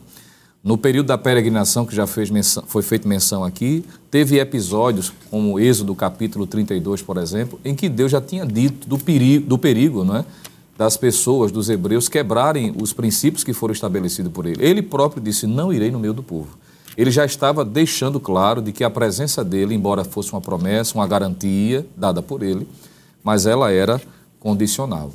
No 0.65 0.79
período 0.79 1.09
da 1.09 1.19
peregrinação, 1.19 1.85
que 1.85 1.95
já 1.95 2.07
menção, 2.33 2.65
foi 2.67 2.83
feita 2.83 3.07
menção 3.07 3.45
aqui, 3.45 3.85
teve 4.11 4.41
episódios, 4.41 5.13
como 5.31 5.53
o 5.53 5.61
Êxodo 5.61 5.95
capítulo 5.95 6.47
32, 6.47 7.03
por 7.03 7.19
exemplo, 7.19 7.61
em 7.63 7.75
que 7.75 7.89
Deus 7.89 8.11
já 8.11 8.21
tinha 8.21 8.47
dito 8.47 8.89
do 8.89 8.99
perigo, 8.99 9.47
do 9.47 9.59
perigo 9.59 10.03
não 10.03 10.17
é? 10.17 10.25
das 10.79 10.97
pessoas, 10.97 11.53
dos 11.53 11.69
hebreus, 11.69 12.09
quebrarem 12.09 12.75
os 12.81 12.93
princípios 12.93 13.45
que 13.45 13.53
foram 13.53 13.73
estabelecidos 13.73 14.33
por 14.33 14.47
ele. 14.47 14.65
Ele 14.65 14.83
próprio 14.83 15.23
disse: 15.23 15.47
Não 15.47 15.73
irei 15.73 15.91
no 15.91 15.99
meio 15.99 16.15
do 16.15 16.23
povo. 16.23 16.59
Ele 16.97 17.11
já 17.11 17.25
estava 17.25 17.65
deixando 17.65 18.19
claro 18.19 18.63
de 18.63 18.73
que 18.73 18.83
a 18.83 18.91
presença 18.91 19.45
dele, 19.45 19.75
embora 19.75 20.03
fosse 20.03 20.33
uma 20.33 20.41
promessa, 20.41 20.95
uma 20.95 21.07
garantia 21.07 21.87
dada 21.97 22.23
por 22.23 22.43
ele, 22.43 22.67
mas 23.23 23.45
ela 23.45 23.71
era 23.71 24.01
condicional. 24.41 25.13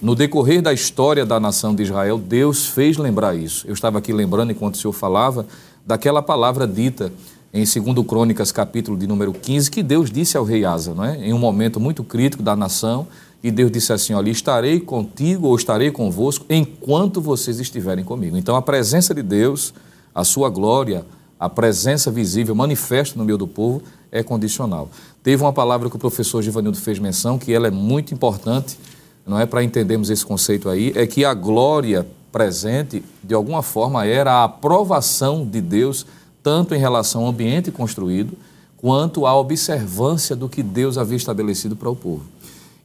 No 0.00 0.14
decorrer 0.14 0.60
da 0.60 0.72
história 0.72 1.24
da 1.24 1.38
nação 1.38 1.74
de 1.74 1.84
Israel, 1.84 2.18
Deus 2.18 2.66
fez 2.66 2.96
lembrar 2.98 3.36
isso. 3.36 3.66
Eu 3.66 3.72
estava 3.72 3.98
aqui 3.98 4.12
lembrando, 4.12 4.50
enquanto 4.50 4.74
o 4.74 4.78
senhor 4.78 4.92
falava, 4.92 5.46
daquela 5.86 6.20
palavra 6.20 6.66
dita 6.66 7.12
em 7.54 7.64
2 7.64 8.06
Crônicas, 8.06 8.50
capítulo 8.50 8.96
de 8.96 9.06
número 9.06 9.32
15, 9.32 9.70
que 9.70 9.82
Deus 9.82 10.10
disse 10.10 10.36
ao 10.36 10.44
rei 10.44 10.64
Asa, 10.64 10.92
não 10.92 11.04
é? 11.04 11.16
em 11.18 11.32
um 11.32 11.38
momento 11.38 11.78
muito 11.78 12.02
crítico 12.02 12.42
da 12.42 12.56
nação, 12.56 13.06
e 13.42 13.50
Deus 13.50 13.70
disse 13.70 13.92
assim: 13.92 14.14
Olha, 14.14 14.30
estarei 14.30 14.80
contigo 14.80 15.48
ou 15.48 15.56
estarei 15.56 15.90
convosco 15.90 16.46
enquanto 16.48 17.20
vocês 17.20 17.60
estiverem 17.60 18.04
comigo. 18.04 18.36
Então, 18.36 18.56
a 18.56 18.62
presença 18.62 19.14
de 19.14 19.22
Deus, 19.22 19.74
a 20.14 20.24
sua 20.24 20.48
glória, 20.48 21.04
a 21.42 21.48
presença 21.48 22.08
visível, 22.08 22.54
manifesta 22.54 23.18
no 23.18 23.24
meio 23.24 23.36
do 23.36 23.48
povo, 23.48 23.82
é 24.12 24.22
condicional. 24.22 24.88
Teve 25.24 25.42
uma 25.42 25.52
palavra 25.52 25.90
que 25.90 25.96
o 25.96 25.98
professor 25.98 26.40
Givanildo 26.40 26.78
fez 26.78 27.00
menção, 27.00 27.36
que 27.36 27.52
ela 27.52 27.66
é 27.66 27.70
muito 27.70 28.14
importante, 28.14 28.78
não 29.26 29.40
é 29.40 29.44
para 29.44 29.64
entendermos 29.64 30.08
esse 30.08 30.24
conceito 30.24 30.68
aí, 30.68 30.92
é 30.94 31.04
que 31.04 31.24
a 31.24 31.34
glória 31.34 32.06
presente, 32.30 33.02
de 33.24 33.34
alguma 33.34 33.60
forma, 33.60 34.06
era 34.06 34.34
a 34.34 34.44
aprovação 34.44 35.44
de 35.44 35.60
Deus, 35.60 36.06
tanto 36.44 36.76
em 36.76 36.78
relação 36.78 37.22
ao 37.22 37.30
ambiente 37.30 37.72
construído, 37.72 38.38
quanto 38.76 39.26
à 39.26 39.36
observância 39.36 40.36
do 40.36 40.48
que 40.48 40.62
Deus 40.62 40.96
havia 40.96 41.16
estabelecido 41.16 41.74
para 41.74 41.90
o 41.90 41.96
povo. 41.96 42.22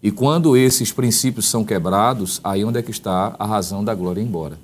E 0.02 0.10
quando 0.10 0.58
esses 0.58 0.91
princípios 0.91 1.48
são 1.48 1.63
quebrados, 1.63 2.41
aí 2.43 2.65
onde 2.65 2.80
é 2.80 2.82
que 2.82 2.89
está 2.89 3.36
a 3.38 3.46
razão 3.46 3.84
da 3.84 3.93
glória 3.93 4.20
embora. 4.20 4.58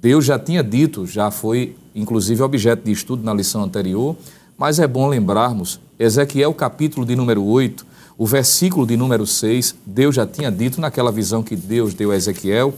Deus 0.00 0.24
já 0.24 0.38
tinha 0.38 0.62
dito, 0.62 1.06
já 1.06 1.30
foi 1.30 1.76
inclusive 1.94 2.42
objeto 2.42 2.84
de 2.84 2.92
estudo 2.92 3.24
na 3.24 3.32
lição 3.32 3.62
anterior, 3.62 4.16
mas 4.58 4.78
é 4.78 4.86
bom 4.86 5.08
lembrarmos, 5.08 5.80
Ezequiel 5.98 6.52
capítulo 6.52 7.06
de 7.06 7.16
número 7.16 7.42
8, 7.42 7.86
o 8.18 8.26
versículo 8.26 8.86
de 8.86 8.96
número 8.96 9.26
6, 9.26 9.74
Deus 9.84 10.14
já 10.14 10.26
tinha 10.26 10.50
dito 10.50 10.80
naquela 10.80 11.10
visão 11.10 11.42
que 11.42 11.56
Deus 11.56 11.94
deu 11.94 12.10
a 12.10 12.16
Ezequiel, 12.16 12.74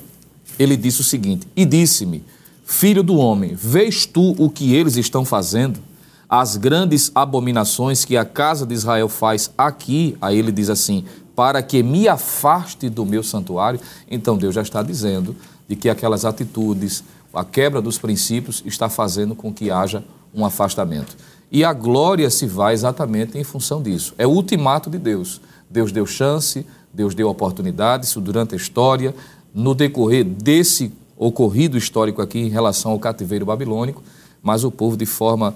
ele 0.59 0.77
disse 0.77 1.01
o 1.01 1.05
seguinte: 1.05 1.47
E 1.57 1.65
disse-me, 1.65 2.25
filho 2.65 3.03
do 3.03 3.17
homem, 3.17 3.55
vês 3.55 4.07
tu 4.07 4.35
o 4.39 4.51
que 4.51 4.75
eles 4.75 4.97
estão 4.97 5.25
fazendo? 5.25 5.81
As 6.29 6.57
grandes 6.57 7.11
abominações 7.15 8.05
que 8.05 8.17
a 8.17 8.25
casa 8.25 8.67
de 8.67 8.75
Israel 8.75 9.09
faz 9.09 9.51
aqui, 9.57 10.17
aí 10.21 10.39
ele 10.39 10.53
diz 10.53 10.69
assim: 10.69 11.05
para 11.39 11.63
que 11.63 11.85
me 11.85 12.09
afaste 12.09 12.91
do 12.91 13.07
meu 13.07 13.23
santuário. 13.23 13.79
Então 14.11 14.37
Deus 14.37 14.53
já 14.53 14.63
está 14.63 14.83
dizendo 14.83 15.37
de 15.69 15.77
que 15.77 15.89
aquelas 15.89 16.25
atitudes, 16.25 17.05
a 17.33 17.45
quebra 17.45 17.81
dos 17.81 17.99
princípios, 17.99 18.63
está 18.67 18.89
fazendo 18.89 19.35
com 19.35 19.53
que 19.53 19.71
haja 19.71 20.03
um 20.35 20.45
afastamento. 20.45 21.17
E 21.53 21.65
a 21.65 21.73
glória 21.73 22.29
se 22.31 22.47
vai 22.47 22.75
exatamente 22.75 23.39
em 23.39 23.45
função 23.45 23.83
disso. 23.83 24.15
É 24.19 24.27
o 24.27 24.31
ultimato 24.31 24.91
de 24.91 24.99
Deus. 24.99 25.41
Deus 25.71 25.93
deu 25.93 26.07
chance, 26.07 26.67
Deus 26.93 27.15
deu 27.15 27.29
oportunidade, 27.29 28.07
isso 28.07 28.21
durante 28.21 28.55
a 28.55 28.57
história, 28.57 29.15
no 29.55 29.75
decorrer 29.75 30.25
desse 30.25 30.93
ocorrido 31.17 31.77
histórico 31.77 32.23
aqui 32.23 32.39
em 32.39 32.49
relação 32.49 32.93
ao 32.93 32.99
cativeiro 32.99 33.45
babilônico, 33.45 34.03
mas 34.43 34.65
o 34.65 34.71
povo, 34.71 34.97
de 34.97 35.07
forma, 35.07 35.55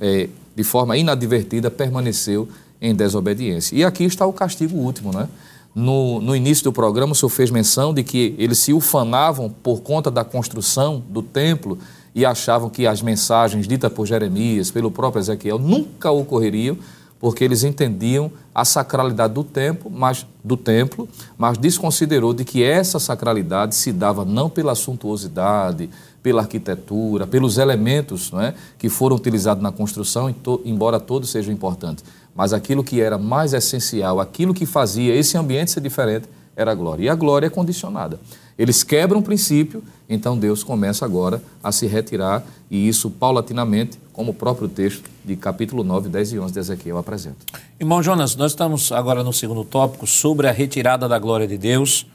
é, 0.00 0.28
de 0.54 0.64
forma 0.64 0.96
inadvertida, 0.96 1.70
permaneceu 1.70 2.48
em 2.80 2.94
desobediência. 2.94 3.76
E 3.76 3.84
aqui 3.84 4.04
está 4.04 4.26
o 4.26 4.32
castigo 4.32 4.76
último, 4.76 5.12
né? 5.12 5.28
No, 5.74 6.20
no 6.20 6.34
início 6.34 6.64
do 6.64 6.72
programa, 6.72 7.12
o 7.12 7.14
senhor 7.14 7.30
fez 7.30 7.50
menção 7.50 7.94
de 7.94 8.02
que 8.02 8.34
eles 8.38 8.58
se 8.58 8.72
ufanavam 8.72 9.48
por 9.48 9.82
conta 9.82 10.10
da 10.10 10.24
construção 10.24 11.02
do 11.08 11.22
templo 11.22 11.78
e 12.14 12.26
achavam 12.26 12.68
que 12.68 12.86
as 12.86 13.00
mensagens 13.00 13.68
ditas 13.68 13.92
por 13.92 14.06
Jeremias, 14.06 14.70
pelo 14.70 14.90
próprio 14.90 15.20
Ezequiel, 15.20 15.58
nunca 15.58 16.10
ocorreriam, 16.10 16.76
porque 17.20 17.44
eles 17.44 17.62
entendiam 17.62 18.32
a 18.54 18.64
sacralidade 18.64 19.34
do 19.34 19.44
templo, 19.44 19.90
mas 19.90 20.26
do 20.42 20.56
templo, 20.56 21.08
mas 21.36 21.58
desconsiderou 21.58 22.32
de 22.32 22.44
que 22.44 22.64
essa 22.64 22.98
sacralidade 22.98 23.74
se 23.74 23.92
dava 23.92 24.24
não 24.24 24.48
pela 24.48 24.74
suntuosidade, 24.74 25.90
pela 26.22 26.42
arquitetura, 26.42 27.26
pelos 27.26 27.58
elementos 27.58 28.30
não 28.30 28.40
é, 28.40 28.54
que 28.78 28.88
foram 28.88 29.16
utilizados 29.16 29.62
na 29.62 29.72
construção, 29.72 30.34
embora 30.64 31.00
todos 31.00 31.30
sejam 31.30 31.52
importantes, 31.52 32.04
mas 32.34 32.52
aquilo 32.52 32.84
que 32.84 33.00
era 33.00 33.18
mais 33.18 33.52
essencial, 33.52 34.20
aquilo 34.20 34.54
que 34.54 34.66
fazia 34.66 35.14
esse 35.14 35.36
ambiente 35.36 35.70
ser 35.70 35.80
diferente, 35.80 36.28
era 36.54 36.72
a 36.72 36.74
glória. 36.74 37.04
E 37.04 37.08
a 37.08 37.14
glória 37.14 37.46
é 37.46 37.50
condicionada. 37.50 38.20
Eles 38.58 38.82
quebram 38.82 39.20
o 39.20 39.22
princípio, 39.22 39.82
então 40.08 40.36
Deus 40.36 40.62
começa 40.62 41.04
agora 41.04 41.42
a 41.62 41.72
se 41.72 41.86
retirar, 41.86 42.44
e 42.70 42.86
isso 42.86 43.10
paulatinamente, 43.10 43.98
como 44.12 44.32
o 44.32 44.34
próprio 44.34 44.68
texto 44.68 45.08
de 45.24 45.34
capítulo 45.34 45.82
9, 45.82 46.10
10 46.10 46.32
e 46.34 46.38
11 46.38 46.52
de 46.52 46.58
Ezequiel 46.58 46.98
apresenta. 46.98 47.38
Irmão 47.78 48.02
Jonas, 48.02 48.36
nós 48.36 48.52
estamos 48.52 48.92
agora 48.92 49.24
no 49.24 49.32
segundo 49.32 49.64
tópico 49.64 50.06
sobre 50.06 50.46
a 50.46 50.52
retirada 50.52 51.08
da 51.08 51.18
glória 51.18 51.48
de 51.48 51.56
Deus. 51.56 52.06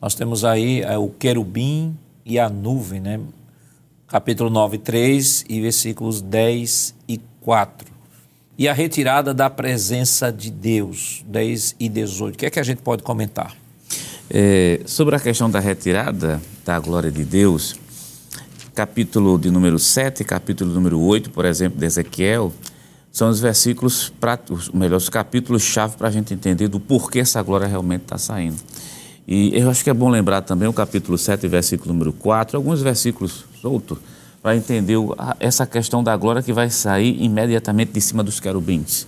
Nós 0.00 0.14
temos 0.14 0.44
aí 0.44 0.82
é, 0.82 0.96
o 0.96 1.08
querubim 1.08 1.96
e 2.24 2.38
a 2.38 2.48
nuvem, 2.48 3.00
né? 3.00 3.18
Capítulo 4.08 4.48
9, 4.48 4.78
3 4.78 5.44
e 5.50 5.60
versículos 5.60 6.22
10 6.22 6.94
e 7.06 7.20
4 7.42 7.92
e 8.56 8.66
a 8.66 8.72
retirada 8.72 9.34
da 9.34 9.50
presença 9.50 10.32
de 10.32 10.50
Deus, 10.50 11.22
10 11.28 11.76
e 11.78 11.90
18. 11.90 12.34
O 12.34 12.38
que 12.38 12.46
é 12.46 12.50
que 12.50 12.58
a 12.58 12.62
gente 12.62 12.80
pode 12.80 13.02
comentar? 13.02 13.54
É, 14.30 14.80
sobre 14.86 15.14
a 15.14 15.20
questão 15.20 15.50
da 15.50 15.60
retirada 15.60 16.40
da 16.64 16.78
glória 16.78 17.12
de 17.12 17.22
Deus, 17.22 17.78
capítulo 18.74 19.38
de 19.38 19.50
número 19.50 19.78
7, 19.78 20.24
capítulo 20.24 20.72
número 20.72 20.98
8, 20.98 21.28
por 21.28 21.44
exemplo, 21.44 21.78
de 21.78 21.84
Ezequiel, 21.84 22.50
são 23.12 23.28
os 23.28 23.40
versículos, 23.40 24.08
pra, 24.18 24.38
os, 24.48 24.70
melhor, 24.70 24.96
os 24.96 25.10
capítulos-chave 25.10 25.98
para 25.98 26.08
a 26.08 26.10
gente 26.10 26.32
entender 26.32 26.68
do 26.68 26.80
porquê 26.80 27.18
essa 27.18 27.42
glória 27.42 27.66
realmente 27.66 28.04
está 28.04 28.16
saindo. 28.16 28.56
E 29.26 29.50
eu 29.52 29.68
acho 29.68 29.84
que 29.84 29.90
é 29.90 29.94
bom 29.94 30.08
lembrar 30.08 30.40
também 30.40 30.66
o 30.66 30.72
capítulo 30.72 31.18
7, 31.18 31.46
versículo 31.46 31.92
número 31.92 32.14
4, 32.14 32.56
alguns 32.56 32.80
versículos 32.80 33.44
soltos, 33.60 33.98
para 34.42 34.56
entender 34.56 34.96
essa 35.40 35.66
questão 35.66 36.02
da 36.02 36.16
glória 36.16 36.42
que 36.42 36.52
vai 36.52 36.70
sair 36.70 37.22
imediatamente 37.22 37.92
de 37.92 38.00
cima 38.00 38.22
dos 38.22 38.40
querubins. 38.40 39.06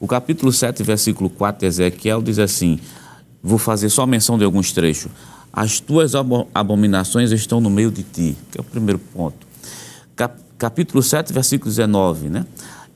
O 0.00 0.06
capítulo 0.06 0.52
7, 0.52 0.82
versículo 0.82 1.28
4 1.28 1.60
de 1.60 1.66
Ezequiel 1.66 2.22
diz 2.22 2.38
assim: 2.38 2.78
vou 3.42 3.58
fazer 3.58 3.88
só 3.88 4.06
menção 4.06 4.38
de 4.38 4.44
alguns 4.44 4.72
trechos. 4.72 5.10
As 5.52 5.80
tuas 5.80 6.12
abominações 6.54 7.32
estão 7.32 7.60
no 7.60 7.70
meio 7.70 7.90
de 7.90 8.02
ti, 8.02 8.36
que 8.50 8.58
é 8.58 8.60
o 8.60 8.64
primeiro 8.64 8.98
ponto. 8.98 9.46
Cap 10.14 10.48
capítulo 10.58 11.02
7, 11.02 11.32
versículo 11.32 11.70
19, 11.70 12.28
né? 12.28 12.44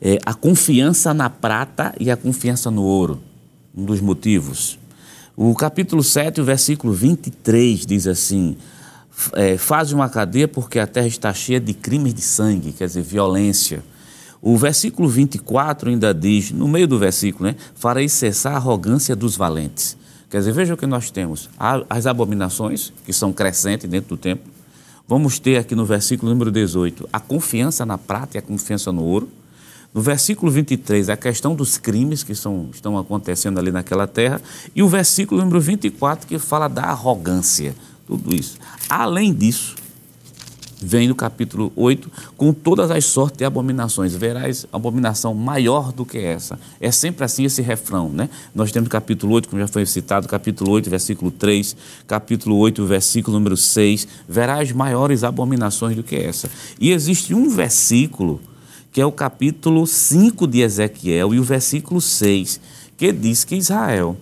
É, 0.00 0.18
a 0.26 0.34
confiança 0.34 1.14
na 1.14 1.30
prata 1.30 1.94
e 1.98 2.10
a 2.10 2.16
confiança 2.16 2.70
no 2.70 2.82
ouro, 2.82 3.20
um 3.74 3.84
dos 3.84 4.00
motivos. 4.00 4.78
O 5.36 5.54
capítulo 5.54 6.02
7, 6.02 6.40
o 6.40 6.44
versículo 6.44 6.92
23 6.92 7.86
diz 7.86 8.06
assim: 8.06 8.56
é, 9.34 9.56
Faz 9.56 9.92
uma 9.92 10.08
cadeia 10.08 10.48
porque 10.48 10.78
a 10.78 10.86
terra 10.86 11.06
está 11.06 11.32
cheia 11.32 11.60
de 11.60 11.74
crimes 11.74 12.14
de 12.14 12.22
sangue, 12.22 12.72
quer 12.72 12.86
dizer, 12.86 13.02
violência. 13.02 13.82
O 14.40 14.56
versículo 14.56 15.08
24 15.08 15.90
ainda 15.90 16.12
diz, 16.12 16.50
no 16.50 16.66
meio 16.66 16.88
do 16.88 16.98
versículo, 16.98 17.48
né? 17.48 17.56
Farei 17.76 18.08
cessar 18.08 18.54
a 18.54 18.56
arrogância 18.56 19.14
dos 19.14 19.36
valentes. 19.36 19.96
Quer 20.28 20.38
dizer, 20.38 20.52
veja 20.52 20.74
o 20.74 20.76
que 20.78 20.86
nós 20.86 21.10
temos: 21.10 21.50
as 21.88 22.06
abominações, 22.06 22.92
que 23.04 23.12
são 23.12 23.32
crescentes 23.32 23.88
dentro 23.88 24.16
do 24.16 24.16
templo. 24.16 24.50
Vamos 25.06 25.38
ter 25.38 25.58
aqui 25.58 25.74
no 25.74 25.84
versículo 25.84 26.32
número 26.32 26.50
18 26.50 27.08
a 27.12 27.20
confiança 27.20 27.84
na 27.84 27.98
prata 27.98 28.36
e 28.36 28.38
a 28.38 28.42
confiança 28.42 28.90
no 28.90 29.04
ouro. 29.04 29.28
No 29.92 30.00
versículo 30.00 30.50
23, 30.50 31.10
a 31.10 31.18
questão 31.18 31.54
dos 31.54 31.76
crimes 31.76 32.22
que 32.22 32.34
são, 32.34 32.70
estão 32.72 32.96
acontecendo 32.96 33.58
ali 33.58 33.70
naquela 33.70 34.06
terra. 34.06 34.40
E 34.74 34.82
o 34.82 34.88
versículo 34.88 35.42
número 35.42 35.60
24, 35.60 36.26
que 36.26 36.38
fala 36.38 36.66
da 36.66 36.84
arrogância. 36.84 37.74
Tudo 38.12 38.34
isso. 38.34 38.58
Além 38.90 39.32
disso, 39.32 39.74
vem 40.78 41.08
no 41.08 41.14
capítulo 41.14 41.72
8, 41.74 42.12
com 42.36 42.52
todas 42.52 42.90
as 42.90 43.06
sortes 43.06 43.38
de 43.38 43.44
abominações. 43.46 44.14
Verás 44.14 44.66
abominação 44.70 45.32
maior 45.32 45.92
do 45.94 46.04
que 46.04 46.18
essa. 46.18 46.60
É 46.78 46.92
sempre 46.92 47.24
assim 47.24 47.44
esse 47.44 47.62
refrão, 47.62 48.10
né? 48.10 48.28
Nós 48.54 48.70
temos 48.70 48.90
capítulo 48.90 49.32
8, 49.32 49.48
como 49.48 49.62
já 49.62 49.66
foi 49.66 49.86
citado, 49.86 50.28
capítulo 50.28 50.72
8, 50.72 50.90
versículo 50.90 51.30
3, 51.30 51.74
capítulo 52.06 52.58
8, 52.58 52.84
versículo 52.84 53.38
número 53.38 53.56
6. 53.56 54.06
Verás 54.28 54.70
maiores 54.72 55.24
abominações 55.24 55.96
do 55.96 56.02
que 56.02 56.16
essa. 56.16 56.50
E 56.78 56.90
existe 56.90 57.34
um 57.34 57.48
versículo 57.48 58.42
que 58.92 59.00
é 59.00 59.06
o 59.06 59.12
capítulo 59.12 59.86
5 59.86 60.46
de 60.46 60.60
Ezequiel 60.60 61.32
e 61.32 61.40
o 61.40 61.42
versículo 61.42 61.98
6, 61.98 62.60
que 62.94 63.10
diz 63.10 63.42
que 63.42 63.56
Israel 63.56 64.18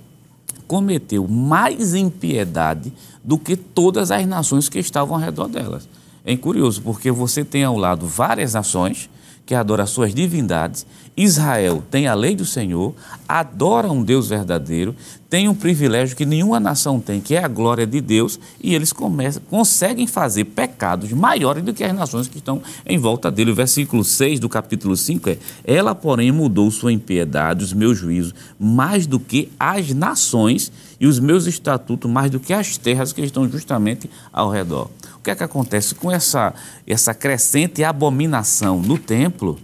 cometeu 0.71 1.27
mais 1.27 1.97
impiedade 1.97 2.93
do 3.23 3.39
que 3.39 3.57
todas 3.57 4.11
as 4.11 4.27
nações 4.27 4.69
que 4.69 4.79
estavam 4.79 5.17
ao 5.17 5.21
redor 5.21 5.49
delas. 5.49 5.89
É 6.25 6.37
curioso, 6.37 6.83
porque 6.83 7.11
você 7.11 7.45
tem 7.45 7.65
ao 7.65 7.77
lado 7.77 8.07
várias 8.07 8.55
nações 8.55 9.09
que 9.47 9.55
adoram 9.55 9.87
suas 9.87 10.15
divindades. 10.15 10.87
Israel 11.23 11.83
tem 11.91 12.07
a 12.07 12.15
lei 12.15 12.35
do 12.35 12.47
Senhor, 12.47 12.95
adora 13.29 13.93
um 13.93 14.03
Deus 14.03 14.29
verdadeiro, 14.29 14.97
tem 15.29 15.49
um 15.49 15.55
privilégio 15.55 16.17
que 16.17 16.25
nenhuma 16.25 16.59
nação 16.59 16.99
tem, 16.99 17.21
que 17.21 17.35
é 17.35 17.45
a 17.45 17.49
glória 17.49 17.87
de 17.87 18.01
Deus, 18.01 18.41
e 18.59 18.75
eles 18.75 18.91
começam, 18.91 19.43
conseguem 19.51 20.07
fazer 20.07 20.47
pecados 20.47 21.13
maiores 21.13 21.63
do 21.63 21.75
que 21.75 21.85
as 21.85 21.95
nações 21.95 22.27
que 22.27 22.39
estão 22.39 22.63
em 22.87 22.97
volta 22.97 23.31
dele. 23.31 23.51
O 23.51 23.55
versículo 23.55 24.03
6 24.03 24.41
do 24.41 24.49
capítulo 24.49 24.97
5 24.97 25.29
é: 25.29 25.39
Ela, 25.63 25.95
porém, 25.95 26.33
mudou 26.33 26.71
sua 26.71 26.91
impiedade, 26.91 27.65
os 27.65 27.75
meus 27.75 27.99
juízos, 27.99 28.35
mais 28.59 29.07
do 29.07 29.21
que 29.21 29.53
as 29.61 29.93
nações, 29.93 30.73
e 30.99 31.07
os 31.07 31.19
meus 31.19 31.47
estatutos, 31.47 32.11
mais 32.11 32.31
do 32.31 32.41
que 32.41 32.53
as 32.53 32.79
terras 32.79 33.13
que 33.13 33.21
estão 33.21 33.49
justamente 33.49 34.09
ao 34.33 34.51
redor. 34.51 34.91
O 35.17 35.23
que 35.23 35.31
é 35.31 35.35
que 35.35 35.45
acontece 35.45 35.95
com 35.95 36.11
essa, 36.11 36.55
essa 36.87 37.13
crescente 37.13 37.85
abominação 37.85 38.81
no 38.81 38.97
templo? 38.99 39.59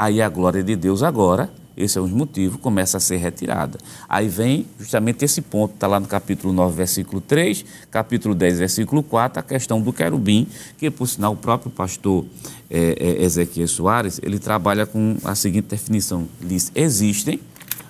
Aí 0.00 0.22
a 0.22 0.30
glória 0.30 0.62
de 0.62 0.74
Deus 0.76 1.02
agora, 1.02 1.50
esse 1.76 1.98
é 1.98 2.00
um 2.00 2.08
motivo, 2.08 2.56
começa 2.56 2.96
a 2.96 3.00
ser 3.00 3.18
retirada. 3.18 3.78
Aí 4.08 4.28
vem 4.28 4.64
justamente 4.78 5.26
esse 5.26 5.42
ponto, 5.42 5.74
está 5.74 5.86
lá 5.86 6.00
no 6.00 6.06
capítulo 6.06 6.54
9, 6.54 6.74
versículo 6.74 7.20
3, 7.20 7.66
capítulo 7.90 8.34
10, 8.34 8.60
versículo 8.60 9.02
4, 9.02 9.40
a 9.40 9.42
questão 9.42 9.78
do 9.78 9.92
querubim, 9.92 10.48
que 10.78 10.90
por 10.90 11.06
sinal 11.06 11.34
o 11.34 11.36
próprio 11.36 11.70
pastor 11.70 12.24
é, 12.70 12.96
é, 12.98 13.22
Ezequiel 13.22 13.68
Soares, 13.68 14.18
ele 14.22 14.38
trabalha 14.38 14.86
com 14.86 15.18
a 15.22 15.34
seguinte 15.34 15.66
definição, 15.66 16.26
diz, 16.40 16.72
existem 16.74 17.38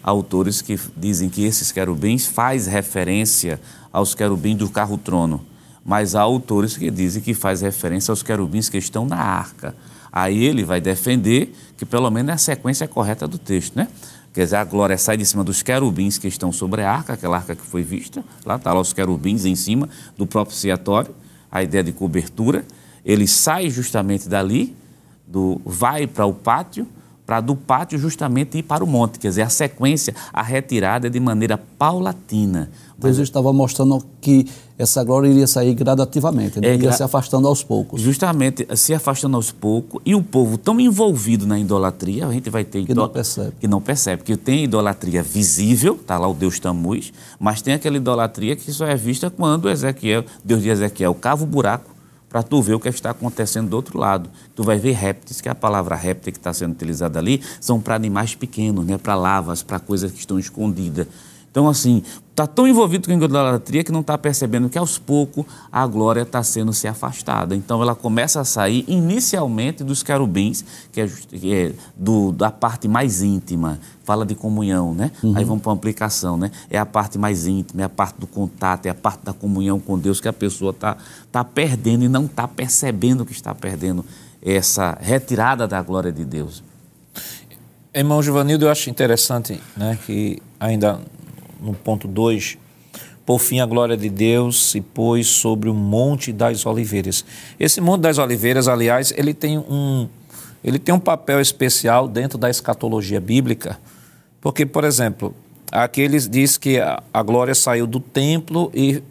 autores 0.02 0.60
que 0.60 0.76
dizem 0.96 1.28
que 1.28 1.44
esses 1.44 1.70
querubins 1.70 2.26
faz 2.26 2.66
referência 2.66 3.60
aos 3.92 4.16
querubins 4.16 4.56
do 4.56 4.68
carro-trono, 4.68 5.46
mas 5.84 6.16
há 6.16 6.22
autores 6.22 6.76
que 6.76 6.90
dizem 6.90 7.22
que 7.22 7.34
faz 7.34 7.60
referência 7.60 8.10
aos 8.10 8.20
querubins 8.20 8.68
que 8.68 8.78
estão 8.78 9.06
na 9.06 9.16
arca. 9.16 9.76
Aí 10.12 10.44
ele 10.44 10.64
vai 10.64 10.80
defender 10.80 11.54
que 11.80 11.86
pelo 11.86 12.10
menos 12.10 12.28
é 12.28 12.34
a 12.34 12.36
sequência 12.36 12.86
correta 12.86 13.26
do 13.26 13.38
texto, 13.38 13.74
né? 13.74 13.88
Quer 14.34 14.44
dizer, 14.44 14.56
a 14.56 14.64
glória 14.64 14.98
sai 14.98 15.16
de 15.16 15.24
cima 15.24 15.42
dos 15.42 15.62
querubins 15.62 16.18
que 16.18 16.28
estão 16.28 16.52
sobre 16.52 16.82
a 16.82 16.92
arca, 16.92 17.14
aquela 17.14 17.38
arca 17.38 17.56
que 17.56 17.64
foi 17.64 17.82
vista, 17.82 18.22
lá 18.44 18.56
está 18.56 18.70
lá 18.74 18.80
os 18.80 18.92
querubins 18.92 19.46
em 19.46 19.56
cima 19.56 19.88
do 20.14 20.26
próprio 20.26 20.54
ciatório, 20.54 21.14
a 21.50 21.62
ideia 21.62 21.82
de 21.82 21.90
cobertura. 21.90 22.66
Ele 23.02 23.26
sai 23.26 23.70
justamente 23.70 24.28
dali, 24.28 24.76
do, 25.26 25.58
vai 25.64 26.06
para 26.06 26.26
o 26.26 26.34
pátio, 26.34 26.86
para 27.30 27.40
do 27.40 27.54
pátio 27.54 27.96
justamente 27.96 28.58
ir 28.58 28.64
para 28.64 28.82
o 28.82 28.86
monte. 28.88 29.20
Quer 29.20 29.28
dizer, 29.28 29.42
a 29.42 29.48
sequência, 29.48 30.12
a 30.32 30.42
retirada 30.42 31.06
é 31.06 31.10
de 31.10 31.20
maneira 31.20 31.56
paulatina. 31.56 32.68
Deus 32.98 33.18
estava 33.18 33.52
mostrando 33.52 34.04
que 34.20 34.48
essa 34.76 35.04
glória 35.04 35.28
iria 35.28 35.46
sair 35.46 35.72
gradativamente, 35.74 36.60
né? 36.60 36.68
é, 36.70 36.74
iria 36.74 36.90
se 36.90 37.04
afastando 37.04 37.46
aos 37.46 37.62
poucos. 37.62 38.00
Justamente, 38.00 38.66
se 38.76 38.92
afastando 38.92 39.36
aos 39.36 39.52
poucos, 39.52 40.02
e 40.04 40.12
o 40.12 40.22
povo 40.24 40.58
tão 40.58 40.80
envolvido 40.80 41.46
na 41.46 41.56
idolatria, 41.56 42.26
a 42.26 42.32
gente 42.32 42.50
vai 42.50 42.64
ter... 42.64 42.84
Que 42.84 42.94
não 42.94 43.08
percebe. 43.08 43.52
Que 43.60 43.68
não 43.68 43.80
percebe, 43.80 44.16
porque 44.18 44.36
tem 44.36 44.64
idolatria 44.64 45.22
visível, 45.22 45.94
está 45.94 46.18
lá 46.18 46.26
o 46.26 46.34
Deus 46.34 46.58
Tamuz, 46.58 47.12
mas 47.38 47.62
tem 47.62 47.74
aquela 47.74 47.96
idolatria 47.96 48.56
que 48.56 48.72
só 48.72 48.86
é 48.86 48.96
vista 48.96 49.30
quando 49.30 49.70
Ezequiel, 49.70 50.24
Deus 50.44 50.62
de 50.62 50.68
Ezequiel, 50.68 51.14
cava 51.14 51.44
o 51.44 51.46
buraco 51.46 51.99
para 52.30 52.44
tu 52.44 52.62
ver 52.62 52.74
o 52.74 52.80
que 52.80 52.88
está 52.88 53.10
acontecendo 53.10 53.68
do 53.68 53.76
outro 53.76 53.98
lado. 53.98 54.30
Tu 54.54 54.62
vai 54.62 54.78
ver 54.78 54.92
répteis, 54.92 55.40
que 55.40 55.48
a 55.48 55.54
palavra 55.54 55.96
réptil 55.96 56.32
que 56.32 56.38
está 56.38 56.54
sendo 56.54 56.72
utilizada 56.72 57.18
ali 57.18 57.42
são 57.60 57.80
para 57.80 57.96
animais 57.96 58.36
pequenos, 58.36 58.86
né? 58.86 58.96
para 58.96 59.16
lavas, 59.16 59.64
para 59.64 59.80
coisas 59.80 60.12
que 60.12 60.20
estão 60.20 60.38
escondidas. 60.38 61.08
Então, 61.50 61.68
assim, 61.68 62.02
está 62.30 62.46
tão 62.46 62.66
envolvido 62.66 63.08
com 63.08 63.12
a 63.12 63.16
idolatria 63.16 63.82
que 63.82 63.90
não 63.90 64.00
está 64.00 64.16
percebendo 64.16 64.68
que 64.68 64.78
aos 64.78 64.98
poucos 64.98 65.44
a 65.70 65.84
glória 65.86 66.22
está 66.22 66.42
sendo 66.42 66.72
se 66.72 66.86
afastada. 66.86 67.56
Então, 67.56 67.82
ela 67.82 67.94
começa 67.94 68.40
a 68.40 68.44
sair 68.44 68.84
inicialmente 68.86 69.82
dos 69.82 70.02
querubins, 70.02 70.64
que 70.92 71.00
é, 71.00 71.08
que 71.08 71.52
é 71.52 71.72
do, 71.96 72.30
da 72.30 72.50
parte 72.50 72.86
mais 72.86 73.20
íntima, 73.20 73.80
fala 74.04 74.24
de 74.24 74.34
comunhão, 74.34 74.94
né? 74.94 75.10
Uhum. 75.22 75.36
Aí 75.36 75.44
vamos 75.44 75.62
para 75.62 75.72
a 75.72 75.74
aplicação, 75.74 76.36
né? 76.36 76.52
É 76.70 76.78
a 76.78 76.86
parte 76.86 77.18
mais 77.18 77.46
íntima, 77.46 77.82
é 77.82 77.84
a 77.84 77.88
parte 77.88 78.20
do 78.20 78.26
contato, 78.28 78.86
é 78.86 78.90
a 78.90 78.94
parte 78.94 79.24
da 79.24 79.32
comunhão 79.32 79.80
com 79.80 79.98
Deus 79.98 80.20
que 80.20 80.28
a 80.28 80.32
pessoa 80.32 80.70
está 80.70 80.96
tá 81.32 81.42
perdendo 81.42 82.04
e 82.04 82.08
não 82.08 82.26
está 82.26 82.46
percebendo 82.46 83.26
que 83.26 83.32
está 83.32 83.54
perdendo 83.54 84.04
essa 84.40 84.96
retirada 85.00 85.66
da 85.66 85.82
glória 85.82 86.12
de 86.12 86.24
Deus. 86.24 86.62
Irmão 87.92 88.22
Givanildo, 88.22 88.66
eu 88.66 88.70
acho 88.70 88.88
interessante 88.88 89.60
né, 89.76 89.98
que 90.06 90.40
ainda 90.60 91.00
no 91.62 91.74
ponto 91.74 92.08
2, 92.08 92.58
por 93.24 93.38
fim 93.38 93.60
a 93.60 93.66
glória 93.66 93.96
de 93.96 94.08
Deus 94.08 94.70
se 94.70 94.80
pôs 94.80 95.26
sobre 95.26 95.68
o 95.68 95.74
Monte 95.74 96.32
das 96.32 96.66
Oliveiras. 96.66 97.24
Esse 97.58 97.80
Monte 97.80 98.02
das 98.02 98.18
Oliveiras, 98.18 98.66
aliás, 98.66 99.12
ele 99.16 99.32
tem 99.32 99.58
um, 99.58 100.08
ele 100.64 100.78
tem 100.78 100.94
um 100.94 100.98
papel 100.98 101.40
especial 101.40 102.08
dentro 102.08 102.36
da 102.36 102.50
escatologia 102.50 103.20
bíblica, 103.20 103.78
porque, 104.40 104.66
por 104.66 104.84
exemplo, 104.84 105.34
aqueles 105.70 106.28
diz 106.28 106.56
que 106.56 106.80
a, 106.80 107.02
a 107.12 107.22
glória 107.22 107.54
saiu 107.54 107.86
do 107.86 108.00
templo 108.00 108.70
e 108.74 109.02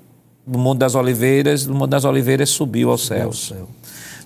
do 0.46 0.58
Monte 0.58 0.80
das 0.80 0.96
Oliveiras, 0.96 1.66
do 1.66 1.76
Monte 1.76 1.92
das 1.92 2.06
Oliveiras 2.06 2.50
subiu 2.50 2.90
aos 2.90 3.06
céus. 3.06 3.48
Céu. 3.50 3.70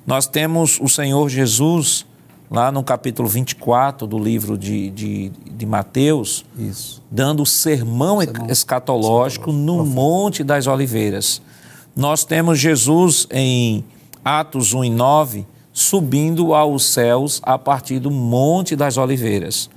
Nós 0.08 0.28
temos 0.28 0.80
o 0.82 0.88
Senhor 0.88 1.30
Jesus 1.30 2.06
lá 2.54 2.72
no 2.72 2.84
capítulo 2.84 3.28
24 3.28 4.06
do 4.06 4.20
livro 4.20 4.56
de, 4.56 4.91
de, 4.91 5.30
de 5.30 5.66
Mateus, 5.66 6.45
Isso. 6.56 7.01
dando 7.10 7.41
o 7.41 7.47
sermão, 7.47 8.20
sermão 8.22 8.47
escatológico 8.47 9.51
no 9.51 9.84
Monte 9.84 10.43
das 10.43 10.68
Oliveiras. 10.68 11.41
Nós 11.95 12.24
temos 12.24 12.60
Jesus 12.60 13.28
em 13.32 13.84
Atos 14.24 14.72
1 14.72 14.84
e 14.84 14.89
9 14.91 15.47
subindo 15.74 16.54
aos 16.54 16.86
céus 16.86 17.41
a 17.43 17.58
partir 17.58 17.97
do 17.97 18.12
Monte 18.12 18.76
das 18.76 18.97
Oliveiras. 18.97 19.68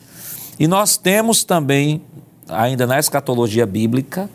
E 0.61 0.69
nós 0.69 0.99
temos 0.99 1.45
também, 1.45 2.03
ainda 2.47 2.87
na 2.87 2.99
escatologia 2.99 3.65
bíblica, 3.65 4.29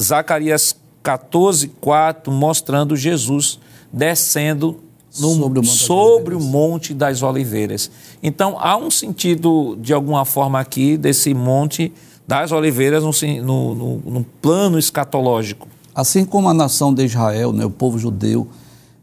Zacarias 0.00 0.76
14, 1.02 1.66
4, 1.80 2.32
mostrando 2.32 2.94
Jesus 2.94 3.58
descendo 3.92 4.84
no, 5.20 5.34
sobre, 5.34 5.58
o 5.58 5.62
monte, 5.62 5.76
sobre 5.76 6.34
o 6.34 6.40
monte 6.40 6.94
das 6.94 7.22
Oliveiras. 7.22 7.90
Então, 8.22 8.56
há 8.58 8.76
um 8.76 8.90
sentido, 8.90 9.76
de 9.80 9.92
alguma 9.92 10.24
forma, 10.24 10.60
aqui 10.60 10.96
desse 10.96 11.34
Monte 11.34 11.92
das 12.26 12.52
Oliveiras 12.52 13.02
no, 13.02 13.10
no, 13.42 13.74
no, 13.74 13.96
no 14.10 14.26
plano 14.42 14.78
escatológico. 14.78 15.66
Assim 15.94 16.24
como 16.24 16.48
a 16.48 16.54
nação 16.54 16.92
de 16.92 17.04
Israel, 17.04 17.52
né, 17.52 17.64
o 17.64 17.70
povo 17.70 17.98
judeu, 17.98 18.46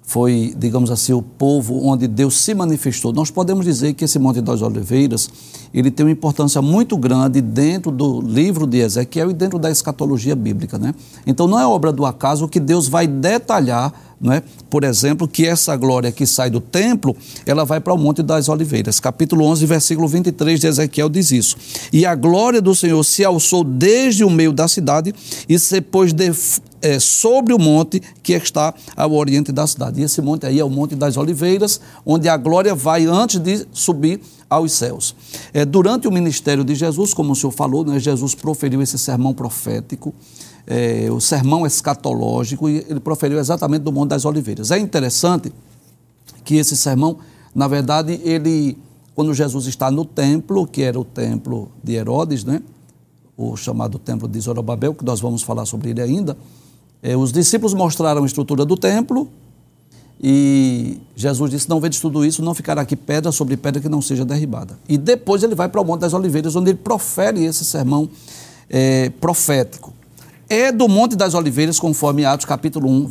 foi, 0.05 0.53
digamos 0.57 0.91
assim, 0.91 1.13
o 1.13 1.21
povo 1.21 1.83
onde 1.83 2.07
Deus 2.07 2.37
se 2.37 2.53
manifestou. 2.53 3.11
Nós 3.11 3.31
podemos 3.31 3.65
dizer 3.65 3.93
que 3.93 4.05
esse 4.05 4.19
Monte 4.19 4.39
das 4.39 4.61
Oliveiras, 4.61 5.29
ele 5.73 5.89
tem 5.89 6.05
uma 6.05 6.11
importância 6.11 6.61
muito 6.61 6.95
grande 6.95 7.41
dentro 7.41 7.91
do 7.91 8.21
livro 8.21 8.67
de 8.67 8.77
Ezequiel 8.77 9.31
e 9.31 9.33
dentro 9.33 9.57
da 9.57 9.71
escatologia 9.71 10.35
bíblica, 10.35 10.77
né? 10.77 10.93
Então 11.25 11.47
não 11.47 11.59
é 11.59 11.65
obra 11.65 11.91
do 11.91 12.05
acaso 12.05 12.47
que 12.47 12.59
Deus 12.59 12.87
vai 12.87 13.07
detalhar 13.07 14.14
é? 14.31 14.41
por 14.69 14.83
exemplo, 14.83 15.27
que 15.27 15.45
essa 15.45 15.75
glória 15.75 16.11
que 16.11 16.25
sai 16.25 16.49
do 16.49 16.61
templo, 16.61 17.15
ela 17.45 17.65
vai 17.65 17.79
para 17.79 17.93
o 17.93 17.97
Monte 17.97 18.23
das 18.23 18.47
Oliveiras. 18.47 18.99
Capítulo 18.99 19.45
11, 19.45 19.65
versículo 19.65 20.07
23 20.07 20.59
de 20.59 20.67
Ezequiel 20.67 21.09
diz 21.09 21.31
isso. 21.31 21.57
E 21.91 22.05
a 22.05 22.15
glória 22.15 22.61
do 22.61 22.73
Senhor 22.73 23.03
se 23.03 23.23
alçou 23.25 23.63
desde 23.63 24.23
o 24.23 24.29
meio 24.29 24.53
da 24.53 24.67
cidade 24.67 25.13
e 25.49 25.59
se 25.59 25.81
pôs 25.81 26.13
de, 26.13 26.31
é, 26.81 26.99
sobre 26.99 27.53
o 27.53 27.59
monte 27.59 28.01
que 28.23 28.33
está 28.33 28.73
ao 28.95 29.13
oriente 29.13 29.51
da 29.51 29.67
cidade. 29.67 29.99
E 29.99 30.03
esse 30.03 30.21
monte 30.21 30.45
aí 30.45 30.59
é 30.59 30.63
o 30.63 30.69
Monte 30.69 30.95
das 30.95 31.17
Oliveiras, 31.17 31.81
onde 32.05 32.29
a 32.29 32.37
glória 32.37 32.73
vai 32.73 33.05
antes 33.05 33.39
de 33.39 33.65
subir 33.71 34.21
aos 34.49 34.71
céus. 34.71 35.15
É, 35.53 35.65
durante 35.65 36.07
o 36.07 36.11
ministério 36.11 36.63
de 36.63 36.75
Jesus, 36.75 37.13
como 37.13 37.33
o 37.33 37.35
senhor 37.35 37.51
falou, 37.51 37.83
né, 37.83 37.99
Jesus 37.99 38.35
proferiu 38.35 38.81
esse 38.81 38.97
sermão 38.97 39.33
profético 39.33 40.13
é, 40.67 41.07
o 41.11 41.19
sermão 41.19 41.65
escatológico, 41.65 42.69
e 42.69 42.85
ele 42.89 42.99
proferiu 42.99 43.39
exatamente 43.39 43.83
do 43.83 43.91
Monte 43.91 44.09
das 44.09 44.25
Oliveiras. 44.25 44.71
É 44.71 44.79
interessante 44.79 45.51
que 46.43 46.55
esse 46.55 46.75
sermão, 46.75 47.17
na 47.53 47.67
verdade, 47.67 48.19
ele, 48.23 48.77
quando 49.13 49.33
Jesus 49.33 49.67
está 49.67 49.91
no 49.91 50.03
templo, 50.03 50.65
que 50.65 50.81
era 50.81 50.99
o 50.99 51.05
templo 51.05 51.69
de 51.83 51.93
Herodes, 51.93 52.43
né? 52.43 52.61
o 53.37 53.55
chamado 53.55 53.99
templo 53.99 54.27
de 54.27 54.39
Zorobabel, 54.39 54.93
que 54.93 55.03
nós 55.03 55.19
vamos 55.19 55.43
falar 55.43 55.65
sobre 55.65 55.91
ele 55.91 56.01
ainda, 56.01 56.37
é, 57.03 57.15
os 57.15 57.31
discípulos 57.31 57.73
mostraram 57.73 58.23
a 58.23 58.25
estrutura 58.25 58.65
do 58.65 58.75
templo, 58.75 59.27
e 60.23 60.97
Jesus 61.13 61.51
disse: 61.51 61.69
Não 61.69 61.79
vedes 61.79 61.99
tudo 61.99 62.25
isso, 62.25 62.41
não 62.41 62.55
ficará 62.55 62.81
aqui 62.81 62.95
pedra 62.95 63.31
sobre 63.33 63.57
pedra 63.57 63.81
que 63.81 63.89
não 63.89 64.01
seja 64.01 64.23
derribada. 64.23 64.79
E 64.87 64.97
depois 64.97 65.43
ele 65.43 65.53
vai 65.53 65.67
para 65.67 65.81
o 65.81 65.83
Monte 65.83 66.01
das 66.01 66.13
Oliveiras, 66.13 66.55
onde 66.55 66.71
ele 66.71 66.79
profere 66.79 67.43
esse 67.43 67.65
sermão 67.65 68.09
é, 68.69 69.09
profético 69.09 69.93
é 70.49 70.71
do 70.71 70.87
Monte 70.87 71.15
das 71.15 71.33
Oliveiras, 71.33 71.79
conforme 71.79 72.25
Atos 72.25 72.45
capítulo 72.45 72.89
1, 72.89 73.09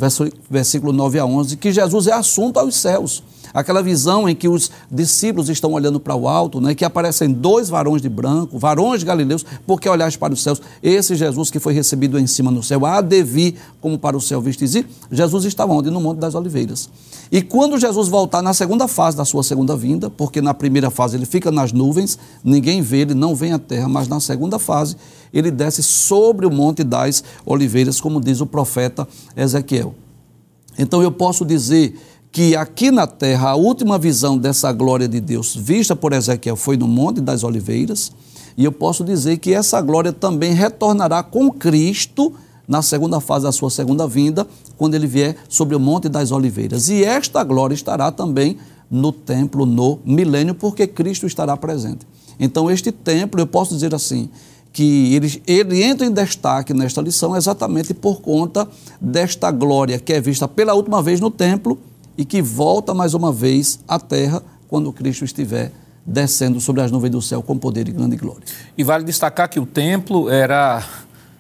versículo 0.51 0.93
9 0.93 1.19
a 1.19 1.27
11, 1.27 1.57
que 1.57 1.73
Jesus 1.73 2.07
é 2.07 2.13
assunto 2.13 2.59
aos 2.59 2.77
céus. 2.77 3.23
Aquela 3.53 3.83
visão 3.83 4.29
em 4.29 4.35
que 4.35 4.49
os 4.49 4.71
discípulos 4.91 5.49
estão 5.49 5.73
olhando 5.73 6.01
para 6.01 6.15
o 6.15 6.29
alto, 6.29 6.61
né, 6.61 6.75
que 6.75 6.85
aparecem 6.85 7.33
dois 7.33 7.69
varões 7.69 8.01
de 8.01 8.09
branco, 8.09 8.59
varões 8.59 9.03
galileus, 9.03 9.45
porque 9.67 9.89
olhais 9.89 10.17
para 10.17 10.33
os 10.33 10.43
céus. 10.43 10.61
Esse 10.83 11.15
Jesus 11.15 11.51
que 11.51 11.59
foi 11.59 11.73
recebido 11.73 12.19
em 12.19 12.27
cima 12.27 12.51
no 12.51 12.63
céu, 12.63 12.87
há 12.87 13.01
de 13.01 13.23
vir 13.23 13.57
como 13.81 13.99
para 13.99 14.17
o 14.17 14.21
céu 14.21 14.41
vistes 14.41 14.75
ir. 14.75 14.87
Jesus 15.11 15.45
estava 15.45 15.73
onde? 15.73 15.91
No 15.91 16.01
Monte 16.01 16.19
das 16.19 16.35
Oliveiras. 16.35 16.89
E 17.31 17.43
quando 17.43 17.79
Jesus 17.79 18.09
voltar 18.09 18.43
na 18.43 18.55
segunda 18.55 18.87
fase 18.87 19.17
da 19.17 19.25
sua 19.25 19.43
segunda 19.43 19.77
vinda, 19.77 20.09
porque 20.11 20.41
na 20.41 20.55
primeira 20.55 20.91
fase 20.91 21.17
ele 21.17 21.27
fica 21.27 21.51
nas 21.51 21.73
nuvens, 21.73 22.19
ninguém 22.43 22.81
vê, 22.81 22.99
ele 22.99 23.15
não 23.15 23.35
vem 23.35 23.53
à 23.53 23.59
terra, 23.59 23.89
mas 23.89 24.09
na 24.09 24.21
segunda 24.21 24.59
fase 24.59 24.97
ele 25.33 25.51
desce 25.51 25.83
sobre 25.83 26.47
o 26.47 26.51
Monte 26.51 26.85
das 26.85 27.25
Oliveiras, 27.45 28.01
como 28.01 28.21
diz 28.21 28.41
o 28.41 28.47
profeta 28.47 29.07
Ezequiel. 29.37 29.95
Então 30.79 31.03
eu 31.03 31.11
posso 31.11 31.45
dizer 31.45 31.99
que 32.35 32.57
aqui 32.57 32.91
na 32.91 33.07
terra 33.07 33.51
a 33.51 33.55
última 33.55 33.97
visão 33.97 34.37
dessa 34.37 34.73
glória 34.73 35.07
de 35.07 35.21
Deus 35.21 35.55
vista 35.55 35.95
por 35.95 36.13
Ezequiel 36.13 36.57
foi 36.57 36.77
no 36.77 36.89
Monte 36.89 37.21
das 37.21 37.45
Oliveiras, 37.45 38.11
e 38.57 38.65
eu 38.65 38.73
posso 38.73 39.05
dizer 39.05 39.39
que 39.39 39.55
essa 39.55 39.81
glória 39.81 40.13
também 40.13 40.53
retornará 40.53 41.23
com 41.23 41.49
Cristo 41.49 42.33
na 42.67 42.83
segunda 42.83 43.21
fase 43.21 43.45
da 43.45 43.53
sua 43.53 43.71
segunda 43.71 44.09
vinda, 44.09 44.49
quando 44.77 44.97
ele 44.97 45.07
vier 45.07 45.37
sobre 45.49 45.77
o 45.77 45.81
Monte 45.81 46.09
das 46.09 46.33
Oliveiras. 46.33 46.89
E 46.89 47.05
esta 47.05 47.45
glória 47.45 47.75
estará 47.75 48.11
também 48.11 48.59
no 48.91 49.13
templo 49.13 49.65
no 49.65 50.01
milênio, 50.05 50.57
porque 50.57 50.89
Cristo 50.89 51.27
estará 51.27 51.57
presente. 51.57 52.05
Então, 52.41 52.69
este 52.69 52.91
templo, 52.91 53.41
eu 53.41 53.47
posso 53.47 53.75
dizer 53.75 53.95
assim, 53.95 54.29
que 54.73 55.15
ele, 55.15 55.43
ele 55.47 55.85
entra 55.85 56.05
em 56.05 56.11
destaque 56.11 56.75
nesta 56.75 57.01
lição 57.01 57.37
exatamente 57.37 57.95
por 57.95 58.21
conta 58.21 58.67
desta 59.01 59.53
glória 59.53 60.01
que 60.01 60.13
é 60.13 60.21
vista 60.21 60.49
pela 60.49 60.75
última 60.75 61.01
vez 61.01 61.21
no 61.21 61.31
templo 61.31 61.79
e 62.17 62.25
que 62.25 62.41
volta 62.41 62.95
mais 62.95 63.15
uma 63.15 63.33
vez 63.33 63.81
à 63.87 63.99
terra 63.99 64.43
quando 64.69 64.93
Cristo 64.93 65.25
estiver 65.25 65.73
descendo 66.07 66.61
sobre 66.61 66.83
as 66.83 66.91
nuvens 66.91 67.11
do 67.11 67.23
céu 67.23 67.43
com 67.43 67.57
poder 67.59 67.89
e 67.89 67.93
grande 67.93 68.17
glória. 68.17 68.43
E 68.77 68.85
vale 68.85 69.05
destacar 69.05 69.49
que 69.49 69.59
o 69.59 69.67
templo 69.67 70.29
era, 70.29 70.83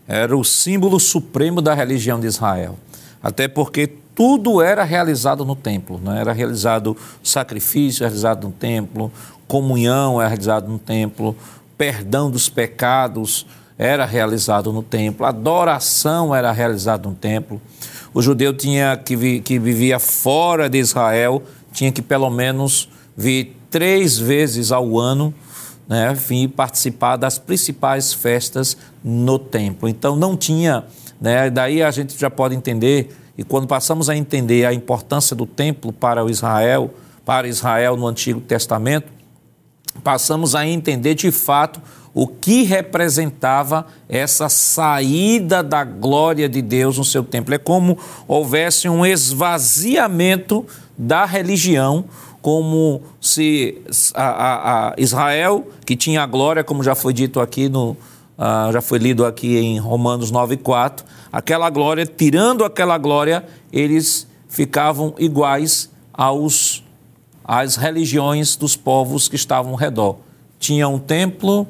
era 0.08 0.36
o 0.36 0.44
símbolo 0.44 0.98
supremo 0.98 1.60
da 1.60 1.74
religião 1.74 2.18
de 2.18 2.26
Israel. 2.26 2.76
Até 3.22 3.46
porque 3.46 3.86
tudo 4.14 4.62
era 4.62 4.84
realizado 4.84 5.44
no 5.44 5.56
templo, 5.56 6.00
né? 6.02 6.20
era 6.20 6.32
realizado 6.32 6.96
sacrifício, 7.22 8.04
realizado 8.04 8.46
no 8.46 8.52
templo, 8.52 9.12
comunhão 9.48 10.20
é 10.20 10.26
realizado 10.26 10.68
no 10.68 10.78
templo, 10.78 11.36
perdão 11.76 12.30
dos 12.30 12.48
pecados 12.48 13.46
era 13.78 14.04
realizado 14.04 14.72
no 14.72 14.82
templo, 14.82 15.26
adoração 15.26 16.34
era 16.34 16.52
realizada 16.52 17.08
no 17.08 17.14
templo. 17.14 17.60
O 18.12 18.22
judeu 18.22 18.54
tinha 18.54 18.96
que, 18.96 19.16
vi, 19.16 19.40
que 19.40 19.58
vivia 19.58 19.98
fora 19.98 20.68
de 20.68 20.78
Israel 20.78 21.42
tinha 21.72 21.90
que 21.90 22.00
pelo 22.00 22.30
menos 22.30 22.88
vir 23.16 23.56
três 23.68 24.16
vezes 24.16 24.70
ao 24.70 24.98
ano, 24.98 25.34
né, 25.88 26.14
vir 26.14 26.48
participar 26.48 27.16
das 27.16 27.38
principais 27.38 28.14
festas 28.14 28.76
no 29.02 29.38
templo. 29.38 29.88
Então 29.88 30.14
não 30.14 30.36
tinha, 30.36 30.84
né, 31.20 31.50
daí 31.50 31.82
a 31.82 31.90
gente 31.90 32.18
já 32.18 32.30
pode 32.30 32.54
entender 32.54 33.10
e 33.36 33.42
quando 33.42 33.66
passamos 33.66 34.08
a 34.08 34.16
entender 34.16 34.64
a 34.64 34.72
importância 34.72 35.34
do 35.34 35.44
templo 35.44 35.92
para 35.92 36.24
o 36.24 36.30
Israel, 36.30 36.94
para 37.24 37.48
Israel 37.48 37.96
no 37.96 38.06
Antigo 38.06 38.40
Testamento, 38.40 39.12
passamos 40.04 40.54
a 40.54 40.64
entender 40.64 41.14
de 41.14 41.32
fato 41.32 41.80
o 42.14 42.28
que 42.28 42.62
representava 42.62 43.86
essa 44.08 44.48
saída 44.48 45.62
da 45.64 45.82
glória 45.82 46.48
de 46.48 46.62
Deus 46.62 46.96
no 46.96 47.04
seu 47.04 47.24
templo. 47.24 47.52
É 47.52 47.58
como 47.58 47.98
houvesse 48.28 48.88
um 48.88 49.04
esvaziamento 49.04 50.64
da 50.96 51.24
religião, 51.24 52.04
como 52.40 53.02
se 53.20 53.82
a, 54.14 54.22
a, 54.22 54.88
a 54.90 54.94
Israel, 54.96 55.66
que 55.84 55.96
tinha 55.96 56.22
a 56.22 56.26
glória, 56.26 56.62
como 56.62 56.84
já 56.84 56.94
foi 56.94 57.12
dito 57.12 57.40
aqui 57.40 57.68
no. 57.68 57.96
Uh, 58.36 58.72
já 58.72 58.80
foi 58.80 58.98
lido 58.98 59.24
aqui 59.24 59.56
em 59.58 59.78
Romanos 59.78 60.32
9,4, 60.32 61.04
aquela 61.32 61.70
glória, 61.70 62.04
tirando 62.04 62.64
aquela 62.64 62.98
glória, 62.98 63.44
eles 63.72 64.26
ficavam 64.48 65.14
iguais 65.18 65.88
aos 66.12 66.82
as 67.44 67.76
religiões 67.76 68.56
dos 68.56 68.74
povos 68.74 69.28
que 69.28 69.36
estavam 69.36 69.72
ao 69.72 69.78
redor. 69.78 70.16
Tinham 70.58 70.94
um 70.94 70.98
templo, 70.98 71.68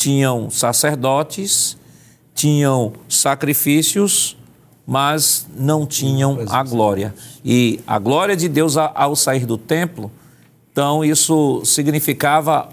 tinham 0.00 0.48
sacerdotes, 0.48 1.76
tinham 2.34 2.94
sacrifícios, 3.06 4.34
mas 4.86 5.46
não 5.54 5.84
tinham 5.86 6.38
a 6.48 6.62
glória. 6.62 7.14
E 7.44 7.80
a 7.86 7.98
glória 7.98 8.34
de 8.34 8.48
Deus 8.48 8.78
ao 8.78 9.14
sair 9.14 9.44
do 9.44 9.58
templo, 9.58 10.10
então 10.72 11.04
isso 11.04 11.60
significava 11.66 12.70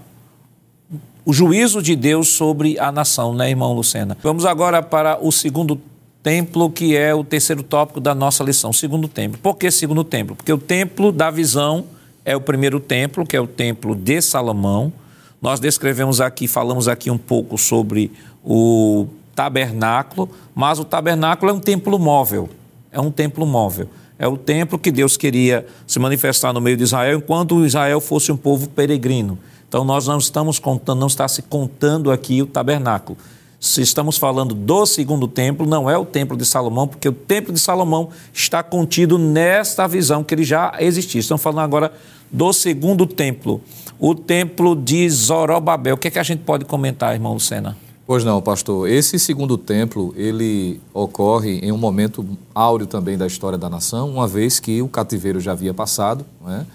o 1.26 1.34
juízo 1.34 1.82
de 1.82 1.98
Deus 1.98 2.30
sobre 2.30 2.80
a 2.80 2.94
nação, 2.94 3.36
né, 3.36 3.50
irmão 3.50 3.74
Lucena? 3.74 4.18
Vamos 4.24 4.46
agora 4.46 4.82
para 4.82 5.20
o 5.22 5.30
segundo 5.30 5.82
templo, 6.24 6.70
que 6.70 6.96
é 6.96 7.14
o 7.14 7.26
terceiro 7.26 7.62
tópico 7.62 8.00
da 8.00 8.16
nossa 8.16 8.42
lição, 8.42 8.72
segundo 8.72 9.10
templo. 9.10 9.38
Por 9.38 9.58
que 9.58 9.70
segundo 9.70 10.06
templo? 10.06 10.34
Porque 10.34 10.54
o 10.54 10.58
templo 10.58 11.12
da 11.12 11.30
visão 11.30 11.84
é 12.24 12.38
o 12.38 12.40
primeiro 12.40 12.80
templo, 12.80 13.26
que 13.26 13.36
é 13.36 13.42
o 13.42 13.48
templo 13.48 13.94
de 13.94 14.22
Salomão. 14.22 14.94
Nós 15.42 15.60
descrevemos 15.60 16.20
aqui, 16.20 16.48
falamos 16.48 16.88
aqui 16.88 17.12
um 17.12 17.18
pouco 17.18 17.58
sobre 17.58 18.12
o 18.44 19.08
tabernáculo, 19.36 20.30
mas 20.56 20.80
o 20.80 20.84
tabernáculo 20.84 21.52
é 21.52 21.54
um 21.54 21.60
templo 21.60 22.00
móvel. 22.00 22.50
É 22.92 23.00
um 23.00 23.12
templo 23.12 23.46
móvel. 23.46 23.88
É 24.18 24.28
o 24.28 24.36
templo 24.36 24.80
que 24.80 24.92
Deus 24.92 25.16
queria 25.16 25.66
se 25.86 26.00
manifestar 26.00 26.52
no 26.52 26.60
meio 26.60 26.76
de 26.76 26.84
Israel, 26.84 27.20
enquanto 27.20 27.64
Israel 27.66 28.02
fosse 28.02 28.32
um 28.32 28.38
povo 28.38 28.68
peregrino. 28.70 29.38
Então 29.68 29.84
nós 29.84 30.08
não 30.08 30.18
estamos 30.18 30.58
contando, 30.58 31.00
não 31.00 31.08
está 31.08 31.28
se 31.28 31.44
contando 31.44 32.12
aqui 32.12 32.42
o 32.42 32.48
tabernáculo. 32.48 33.18
Se 33.60 33.82
estamos 33.82 34.18
falando 34.18 34.54
do 34.54 34.86
segundo 34.86 35.28
templo, 35.28 35.66
não 35.66 35.90
é 35.90 35.98
o 35.98 36.06
templo 36.06 36.38
de 36.38 36.46
Salomão, 36.46 36.88
porque 36.88 37.10
o 37.10 37.14
templo 37.14 37.52
de 37.52 37.60
Salomão 37.60 38.10
está 38.32 38.62
contido 38.62 39.18
nesta 39.18 39.88
visão 39.88 40.24
que 40.24 40.36
ele 40.36 40.44
já 40.44 40.76
existia. 40.80 41.20
Estamos 41.20 41.42
falando 41.42 41.62
agora 41.62 41.92
do 42.32 42.54
segundo 42.54 43.08
templo, 43.08 43.60
o 44.00 44.14
templo 44.14 44.76
de 44.76 45.10
Zorobabel. 45.10 45.96
O 45.96 45.98
que, 45.98 46.08
é 46.08 46.12
que 46.12 46.20
a 46.20 46.24
gente 46.24 46.44
pode 46.44 46.66
comentar, 46.66 47.16
irmão 47.16 47.34
Lucena? 47.34 47.76
Pois 48.06 48.24
não, 48.24 48.42
pastor. 48.42 48.88
Esse 48.88 49.18
segundo 49.18 49.58
templo, 49.58 50.14
ele 50.16 50.80
ocorre 50.94 51.60
em 51.60 51.72
um 51.72 51.78
momento 51.78 52.26
áureo 52.54 52.88
também 52.88 53.18
da 53.18 53.26
história 53.26 53.58
da 53.58 53.70
nação, 53.70 54.10
uma 54.12 54.28
vez 54.28 54.60
que 54.60 54.82
o 54.82 54.88
cativeiro 54.88 55.40
já 55.40 55.52
havia 55.52 55.74
passado, 55.74 56.26
né? 56.46 56.66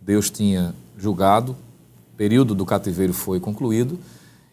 Deus 0.00 0.28
tinha 0.28 0.74
julgado, 0.98 1.52
o 1.52 2.16
período 2.16 2.54
do 2.54 2.66
cativeiro 2.66 3.14
foi 3.14 3.38
concluído 3.38 3.98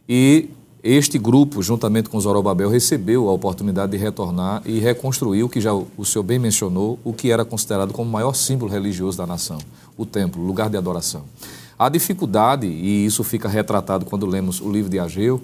e 0.08 0.50
este 0.84 1.18
grupo, 1.18 1.62
juntamente 1.62 2.10
com 2.10 2.20
Zorobabel, 2.20 2.70
recebeu 2.70 3.28
a 3.28 3.34
oportunidade 3.34 3.92
de 3.92 3.98
retornar 3.98 4.62
e 4.66 4.80
reconstruir 4.80 5.44
o 5.44 5.50
que 5.50 5.60
já 5.60 5.74
o 5.74 6.06
senhor 6.06 6.24
bem 6.24 6.40
mencionou, 6.40 6.98
o 7.04 7.12
que 7.12 7.32
era 7.32 7.44
considerado 7.44 7.92
como 7.92 8.10
o 8.10 8.12
maior 8.14 8.34
símbolo 8.34 8.72
religioso 8.72 9.18
da 9.18 9.28
nação, 9.28 9.58
o 9.98 10.06
templo, 10.06 10.42
lugar 10.42 10.70
de 10.70 10.78
adoração. 10.78 11.24
A 11.78 11.90
dificuldade, 11.90 12.68
e 12.68 13.06
isso 13.06 13.24
fica 13.24 13.50
retratado 13.50 14.06
quando 14.06 14.26
lemos 14.26 14.62
o 14.62 14.72
livro 14.72 14.90
de 14.90 15.00
Ageu, 15.00 15.42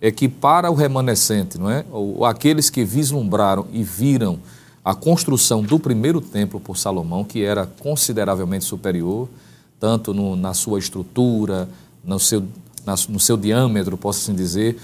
é 0.00 0.10
que 0.10 0.28
para 0.28 0.70
o 0.70 0.74
remanescente, 0.74 1.58
não 1.58 1.70
é? 1.70 1.84
Ou 1.90 2.24
aqueles 2.24 2.70
que 2.70 2.84
vislumbraram 2.84 3.66
e 3.72 3.82
viram 3.82 4.38
a 4.84 4.94
construção 4.94 5.62
do 5.62 5.80
primeiro 5.80 6.20
templo 6.20 6.60
por 6.60 6.76
Salomão, 6.76 7.24
que 7.24 7.42
era 7.42 7.66
consideravelmente 7.66 8.64
superior, 8.64 9.28
tanto 9.80 10.14
no, 10.14 10.36
na 10.36 10.54
sua 10.54 10.78
estrutura, 10.78 11.68
no 12.04 12.20
seu, 12.20 12.44
no 13.08 13.20
seu 13.20 13.36
diâmetro, 13.36 13.96
posso 13.96 14.20
assim 14.20 14.34
dizer, 14.34 14.78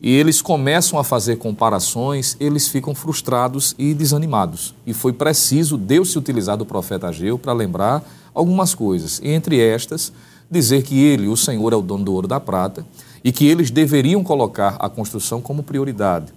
e 0.00 0.10
eles 0.10 0.42
começam 0.42 0.98
a 0.98 1.04
fazer 1.04 1.36
comparações, 1.36 2.36
eles 2.38 2.68
ficam 2.68 2.94
frustrados 2.94 3.74
e 3.78 3.94
desanimados. 3.94 4.74
E 4.86 4.92
foi 4.92 5.12
preciso 5.12 5.78
Deus 5.78 6.12
se 6.12 6.18
utilizar 6.18 6.56
do 6.56 6.66
profeta 6.66 7.08
Ageu 7.08 7.38
para 7.38 7.52
lembrar 7.54 8.04
algumas 8.34 8.74
coisas. 8.74 9.20
Entre 9.24 9.58
estas, 9.58 10.12
dizer 10.50 10.82
que 10.82 11.02
ele, 11.02 11.26
o 11.28 11.36
Senhor, 11.36 11.72
é 11.72 11.76
o 11.76 11.80
dono 11.80 12.04
do 12.04 12.12
ouro 12.12 12.28
da 12.28 12.38
prata 12.38 12.84
e 13.22 13.32
que 13.32 13.46
eles 13.46 13.70
deveriam 13.70 14.22
colocar 14.22 14.76
a 14.78 14.90
construção 14.90 15.40
como 15.40 15.62
prioridade. 15.62 16.32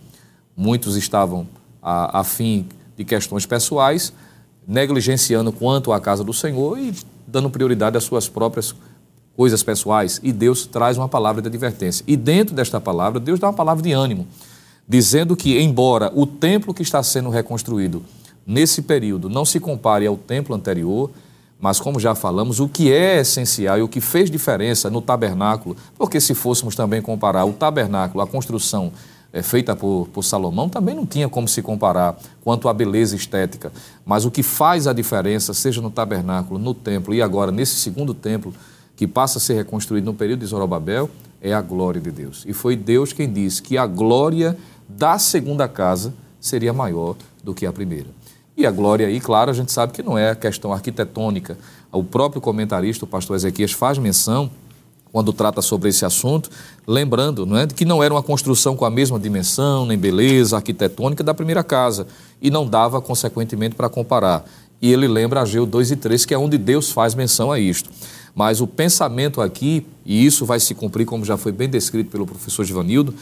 Muitos 0.55 0.95
estavam 0.95 1.45
a, 1.82 2.22
a 2.22 2.24
fim 2.24 2.68
de 2.95 3.03
questões 3.03 3.45
pessoais, 3.45 4.13
negligenciando 4.65 5.51
quanto 5.51 5.91
à 5.91 5.99
casa 5.99 6.24
do 6.24 6.34
Senhor 6.34 6.80
e 6.80 6.93
dando 7.28 7.49
prioridade 7.49 7.97
às 7.97 8.05
suas 8.05 8.30
próprias 8.30 8.74
coisas 9.38 9.61
pessoais. 9.61 10.19
E 10.23 10.33
Deus 10.33 10.65
traz 10.65 10.97
uma 10.97 11.07
palavra 11.07 11.41
de 11.41 11.47
advertência. 11.47 12.03
E 12.07 12.17
dentro 12.17 12.55
desta 12.55 12.81
palavra, 12.81 13.19
Deus 13.19 13.39
dá 13.39 13.47
uma 13.47 13.53
palavra 13.53 13.83
de 13.83 13.93
ânimo, 13.93 14.27
dizendo 14.88 15.35
que, 15.35 15.61
embora 15.61 16.11
o 16.15 16.25
templo 16.25 16.73
que 16.73 16.81
está 16.81 17.01
sendo 17.03 17.29
reconstruído 17.29 18.03
nesse 18.45 18.81
período 18.81 19.29
não 19.29 19.45
se 19.45 19.59
compare 19.59 20.07
ao 20.07 20.17
templo 20.17 20.55
anterior, 20.55 21.11
mas, 21.59 21.79
como 21.79 21.99
já 21.99 22.13
falamos, 22.13 22.59
o 22.59 22.67
que 22.67 22.91
é 22.91 23.19
essencial 23.19 23.79
e 23.79 23.81
o 23.81 23.88
que 23.88 23.99
fez 23.99 24.29
diferença 24.29 24.89
no 24.89 25.01
tabernáculo, 25.01 25.75
porque 25.97 26.19
se 26.21 26.35
fôssemos 26.35 26.75
também 26.75 27.01
comparar 27.01 27.45
o 27.45 27.53
tabernáculo, 27.53 28.23
a 28.23 28.27
construção 28.27 28.91
é, 29.33 29.41
feita 29.41 29.75
por, 29.75 30.07
por 30.13 30.23
Salomão, 30.23 30.69
também 30.69 30.95
não 30.95 31.05
tinha 31.05 31.27
como 31.27 31.47
se 31.47 31.63
comparar 31.63 32.15
quanto 32.43 32.69
à 32.69 32.73
beleza 32.73 33.15
estética. 33.15 33.71
Mas 34.05 34.23
o 34.23 34.29
que 34.29 34.43
faz 34.43 34.85
a 34.85 34.93
diferença, 34.93 35.51
seja 35.51 35.81
no 35.81 35.89
tabernáculo, 35.89 36.59
no 36.59 36.75
templo 36.75 37.13
e 37.13 37.23
agora 37.23 37.51
nesse 37.51 37.75
segundo 37.75 38.13
templo, 38.13 38.53
que 38.97 39.07
passa 39.07 39.37
a 39.37 39.41
ser 39.41 39.53
reconstruído 39.53 40.05
no 40.05 40.13
período 40.13 40.39
de 40.39 40.47
Zorobabel, 40.47 41.09
é 41.39 41.53
a 41.53 41.61
glória 41.61 42.01
de 42.01 42.11
Deus. 42.11 42.43
E 42.47 42.51
foi 42.51 42.75
Deus 42.75 43.13
quem 43.13 43.31
disse 43.31 43.61
que 43.61 43.77
a 43.77 43.85
glória 43.85 44.57
da 44.89 45.19
segunda 45.19 45.67
casa 45.67 46.13
seria 46.41 46.73
maior 46.73 47.15
do 47.43 47.53
que 47.53 47.65
a 47.65 47.71
primeira. 47.71 48.07
E 48.57 48.65
a 48.65 48.71
glória 48.71 49.05
aí, 49.05 49.19
claro, 49.19 49.51
a 49.51 49.53
gente 49.53 49.71
sabe 49.71 49.93
que 49.93 50.01
não 50.01 50.17
é 50.17 50.33
questão 50.33 50.73
arquitetônica. 50.73 51.57
O 51.91 52.03
próprio 52.03 52.41
comentarista, 52.41 53.05
o 53.05 53.07
pastor 53.07 53.35
Ezequias, 53.35 53.71
faz 53.71 53.99
menção, 53.99 54.49
quando 55.11 55.31
trata 55.31 55.61
sobre 55.61 55.89
esse 55.89 56.03
assunto, 56.03 56.49
lembrando 56.85 57.45
não 57.45 57.57
é, 57.57 57.67
que 57.67 57.85
não 57.85 58.03
era 58.03 58.13
uma 58.13 58.23
construção 58.23 58.75
com 58.75 58.83
a 58.83 58.89
mesma 58.89 59.19
dimensão, 59.19 59.85
nem 59.85 59.97
beleza 59.97 60.55
arquitetônica 60.55 61.23
da 61.23 61.33
primeira 61.33 61.63
casa, 61.63 62.07
e 62.41 62.49
não 62.49 62.67
dava, 62.67 62.99
consequentemente, 62.99 63.75
para 63.75 63.89
comparar. 63.89 64.43
E 64.82 64.91
ele 64.91 65.07
lembra 65.07 65.41
Ageu 65.41 65.65
2 65.65 65.91
e 65.91 65.95
3, 65.95 66.25
que 66.25 66.34
é 66.34 66.38
onde 66.38 66.57
Deus 66.57 66.91
faz 66.91 67.15
menção 67.15 67.51
a 67.51 67.59
isto. 67.59 67.89
Mas 68.36 68.61
o 68.61 68.67
pensamento 68.67 69.41
aqui, 69.41 69.86
e 70.05 70.25
isso 70.25 70.45
vai 70.45 70.59
se 70.59 70.75
cumprir, 70.75 71.05
como 71.05 71.25
já 71.25 71.38
foi 71.38 71.51
bem 71.51 71.67
descrito 71.67 72.11
pelo 72.11 72.25
professor 72.25 72.63
Givanildo, 72.63 73.13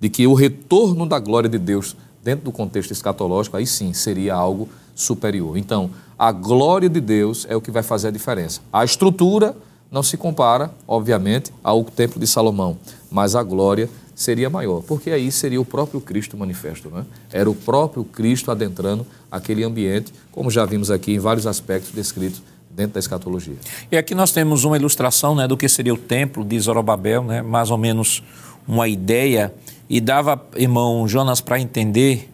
de 0.00 0.08
que 0.08 0.26
o 0.26 0.34
retorno 0.34 1.06
da 1.06 1.18
glória 1.18 1.48
de 1.48 1.58
Deus 1.58 1.96
dentro 2.22 2.44
do 2.44 2.52
contexto 2.52 2.90
escatológico, 2.90 3.56
aí 3.56 3.66
sim 3.66 3.92
seria 3.92 4.34
algo 4.34 4.68
superior. 4.94 5.56
Então, 5.56 5.90
a 6.18 6.32
glória 6.32 6.88
de 6.88 7.00
Deus 7.00 7.46
é 7.48 7.54
o 7.54 7.60
que 7.60 7.70
vai 7.70 7.82
fazer 7.82 8.08
a 8.08 8.10
diferença. 8.10 8.60
A 8.72 8.84
estrutura 8.84 9.56
não 9.90 10.02
se 10.02 10.16
compara, 10.16 10.72
obviamente, 10.88 11.52
ao 11.62 11.84
templo 11.84 12.18
de 12.18 12.26
Salomão, 12.26 12.76
mas 13.10 13.36
a 13.36 13.42
glória 13.42 13.88
seria 14.14 14.48
maior, 14.48 14.82
porque 14.82 15.10
aí 15.10 15.30
seria 15.32 15.60
o 15.60 15.64
próprio 15.64 16.00
Cristo 16.00 16.36
manifesto, 16.36 16.88
né? 16.88 17.04
Era 17.32 17.50
o 17.50 17.54
próprio 17.54 18.04
Cristo 18.04 18.50
adentrando 18.50 19.06
aquele 19.30 19.64
ambiente, 19.64 20.12
como 20.30 20.50
já 20.50 20.64
vimos 20.64 20.90
aqui 20.90 21.14
em 21.14 21.18
vários 21.18 21.46
aspectos 21.46 21.90
descritos 21.90 22.42
dentro 22.70 22.94
da 22.94 23.00
escatologia. 23.00 23.56
E 23.90 23.96
aqui 23.96 24.14
nós 24.14 24.32
temos 24.32 24.64
uma 24.64 24.76
ilustração 24.76 25.34
né, 25.34 25.46
do 25.46 25.56
que 25.56 25.68
seria 25.68 25.94
o 25.94 25.98
templo 25.98 26.44
de 26.44 26.58
Zorobabel, 26.58 27.24
né, 27.24 27.42
mais 27.42 27.70
ou 27.70 27.78
menos 27.78 28.22
uma 28.66 28.88
ideia, 28.88 29.52
e 29.88 30.00
dava, 30.00 30.40
irmão 30.56 31.06
Jonas, 31.06 31.40
para 31.40 31.60
entender 31.60 32.30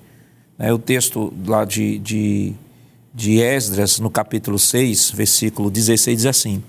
né, 0.59 0.73
o 0.73 0.79
texto 0.79 1.33
lá 1.47 1.65
de, 1.65 1.99
de, 1.99 2.53
de 3.15 3.41
Esdras, 3.41 3.99
no 3.99 4.11
capítulo 4.11 4.59
6, 4.59 5.11
versículo 5.11 5.71
16, 5.71 6.17
diz 6.19 6.27
assim: 6.27 6.63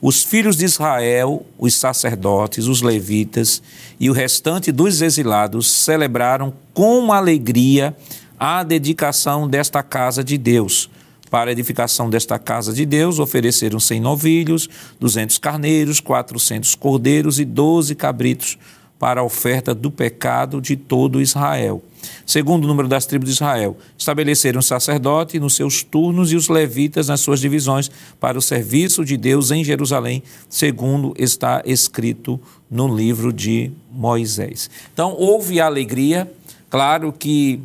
Os 0.00 0.22
filhos 0.22 0.56
de 0.56 0.64
Israel, 0.64 1.44
os 1.58 1.74
sacerdotes, 1.74 2.66
os 2.66 2.82
levitas 2.82 3.60
e 3.98 4.08
o 4.08 4.12
restante 4.12 4.70
dos 4.70 5.02
exilados 5.02 5.68
celebraram 5.68 6.52
com 6.72 7.12
alegria 7.12 7.96
a 8.38 8.62
dedicação 8.62 9.48
desta 9.48 9.82
casa 9.82 10.22
de 10.22 10.38
Deus. 10.38 10.88
Para 11.28 11.50
a 11.50 11.52
edificação 11.52 12.08
desta 12.08 12.38
casa 12.38 12.72
de 12.72 12.86
Deus, 12.86 13.18
ofereceram 13.18 13.80
cem 13.80 14.00
novilhos, 14.00 14.68
duzentos 15.00 15.36
carneiros, 15.36 16.00
quatrocentos 16.00 16.76
cordeiros 16.76 17.40
e 17.40 17.44
doze 17.44 17.94
cabritos 17.96 18.56
para 18.98 19.20
a 19.20 19.24
oferta 19.24 19.74
do 19.74 19.90
pecado 19.90 20.60
de 20.60 20.76
todo 20.76 21.20
Israel. 21.20 21.82
Segundo 22.26 22.64
o 22.64 22.68
número 22.68 22.88
das 22.88 23.06
tribos 23.06 23.28
de 23.28 23.34
Israel, 23.34 23.76
estabeleceram 23.96 24.60
o 24.60 24.62
sacerdote 24.62 25.38
nos 25.38 25.54
seus 25.54 25.82
turnos 25.82 26.32
e 26.32 26.36
os 26.36 26.48
levitas 26.48 27.08
nas 27.08 27.20
suas 27.20 27.40
divisões 27.40 27.90
para 28.20 28.38
o 28.38 28.42
serviço 28.42 29.04
de 29.04 29.16
Deus 29.16 29.50
em 29.50 29.64
Jerusalém, 29.64 30.22
segundo 30.48 31.14
está 31.18 31.62
escrito 31.64 32.40
no 32.70 32.94
livro 32.94 33.32
de 33.32 33.70
Moisés. 33.90 34.70
Então, 34.92 35.14
houve 35.16 35.60
alegria, 35.60 36.30
claro 36.68 37.12
que 37.12 37.60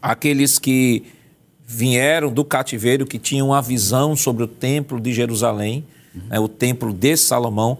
aqueles 0.00 0.58
que 0.58 1.04
vieram 1.66 2.32
do 2.32 2.44
cativeiro, 2.44 3.06
que 3.06 3.18
tinham 3.18 3.48
uma 3.48 3.60
visão 3.60 4.16
sobre 4.16 4.42
o 4.42 4.48
templo 4.48 4.98
de 4.98 5.12
Jerusalém, 5.12 5.84
né, 6.28 6.40
o 6.40 6.48
templo 6.48 6.92
de 6.92 7.16
Salomão, 7.16 7.78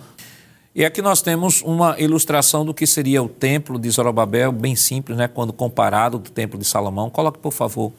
e 0.79 0.85
aqui 0.85 1.03
nós 1.03 1.21
temos 1.21 1.61
uma 1.63 2.01
ilustração 2.01 2.65
do 2.65 2.73
que 2.73 2.87
seria 2.87 3.21
o 3.21 3.29
templo 3.29 3.81
de 3.81 3.91
Zorobabel, 3.91 4.53
bem 4.53 4.77
simples, 4.77 5.19
né? 5.19 5.27
quando 5.27 5.53
comparado 5.53 6.21
do 6.21 6.31
templo 6.31 6.57
de 6.57 6.65
Salomão. 6.65 7.11
Coloque, 7.11 7.41
por 7.41 7.53
favor, 7.53 7.93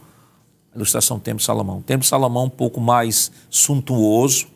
a 0.74 0.78
ilustração 0.78 1.18
do 1.18 1.22
templo 1.22 1.40
de 1.40 1.44
Salomão. 1.44 1.80
O 1.80 1.82
templo 1.82 2.04
de 2.04 2.08
Salomão 2.08 2.46
um 2.46 2.50
pouco 2.50 2.80
mais 2.80 3.34
suntuoso, 3.50 4.48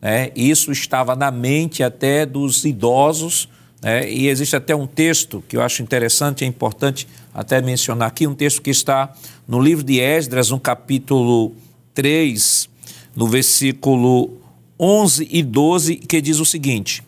né? 0.00 0.30
isso 0.34 0.72
estava 0.72 1.14
na 1.14 1.30
mente 1.30 1.82
até 1.82 2.24
dos 2.24 2.64
idosos, 2.64 3.46
né? 3.82 4.10
e 4.10 4.26
existe 4.28 4.56
até 4.56 4.74
um 4.74 4.86
texto 4.86 5.44
que 5.46 5.58
eu 5.58 5.60
acho 5.60 5.82
interessante, 5.82 6.44
é 6.44 6.46
importante 6.46 7.06
até 7.34 7.60
mencionar 7.60 8.08
aqui, 8.08 8.26
um 8.26 8.34
texto 8.34 8.62
que 8.62 8.70
está 8.70 9.12
no 9.46 9.60
livro 9.60 9.84
de 9.84 10.00
Esdras, 10.00 10.48
no 10.48 10.58
capítulo 10.58 11.52
3, 11.92 12.70
no 13.14 13.28
versículo 13.28 14.30
11 14.80 15.28
e 15.30 15.42
12, 15.42 15.96
que 15.96 16.22
diz 16.22 16.40
o 16.40 16.46
seguinte 16.46 17.04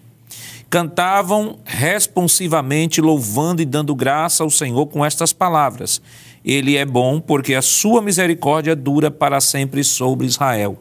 cantavam 0.71 1.59
responsivamente, 1.65 3.01
louvando 3.01 3.63
e 3.63 3.65
dando 3.65 3.95
graça 3.95 4.43
ao 4.43 4.51
Senhor 4.51 4.87
com 4.87 5.05
estas 5.05 5.33
palavras: 5.33 6.01
Ele 6.45 6.77
é 6.77 6.85
bom, 6.85 7.21
porque 7.21 7.55
a 7.55 7.63
sua 7.63 8.03
misericórdia 8.03 8.77
dura 8.77 9.11
para 9.11 9.41
sempre 9.41 9.83
sobre 9.83 10.27
Israel. 10.27 10.79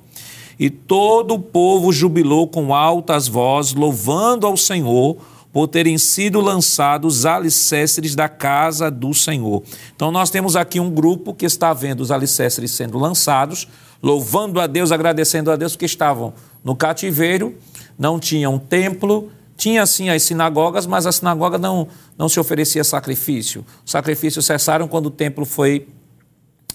E 0.60 0.70
todo 0.70 1.36
o 1.36 1.40
povo 1.40 1.94
jubilou 1.94 2.48
com 2.48 2.74
altas 2.74 3.28
vozes, 3.28 3.76
louvando 3.76 4.48
ao 4.48 4.58
Senhor 4.58 5.18
por 5.54 5.68
terem 5.68 5.98
sido 5.98 6.42
lançados 6.42 7.20
os 7.20 7.26
alicerces 7.26 8.16
da 8.16 8.28
casa 8.28 8.92
do 8.92 9.14
Senhor. 9.14 9.64
Então, 9.96 10.12
nós 10.12 10.30
temos 10.30 10.56
aqui 10.56 10.80
um 10.80 10.90
grupo 10.90 11.34
que 11.34 11.46
está 11.46 11.74
vendo 11.74 12.02
os 12.02 12.12
alicerces 12.12 12.72
sendo 12.72 12.98
lançados, 12.98 13.68
louvando 14.02 14.60
a 14.60 14.68
Deus, 14.68 14.92
agradecendo 14.92 15.52
a 15.52 15.56
Deus, 15.56 15.76
que 15.76 15.86
estavam 15.86 16.34
no 16.64 16.76
cativeiro, 16.76 17.56
não 17.98 18.20
tinham 18.20 18.60
templo, 18.60 19.32
tinha 19.58 19.86
sim 19.88 20.10
as 20.10 20.22
sinagogas, 20.24 20.86
mas 20.86 21.08
a 21.08 21.12
sinagoga 21.12 21.58
não, 21.58 21.88
não 22.18 22.30
se 22.30 22.40
oferecia 22.40 22.84
sacrifício. 22.84 23.66
Os 23.84 23.92
sacrifícios 23.92 24.46
cessaram 24.46 24.88
quando 24.88 25.08
o 25.08 25.12
templo 25.12 25.46
foi, 25.46 25.88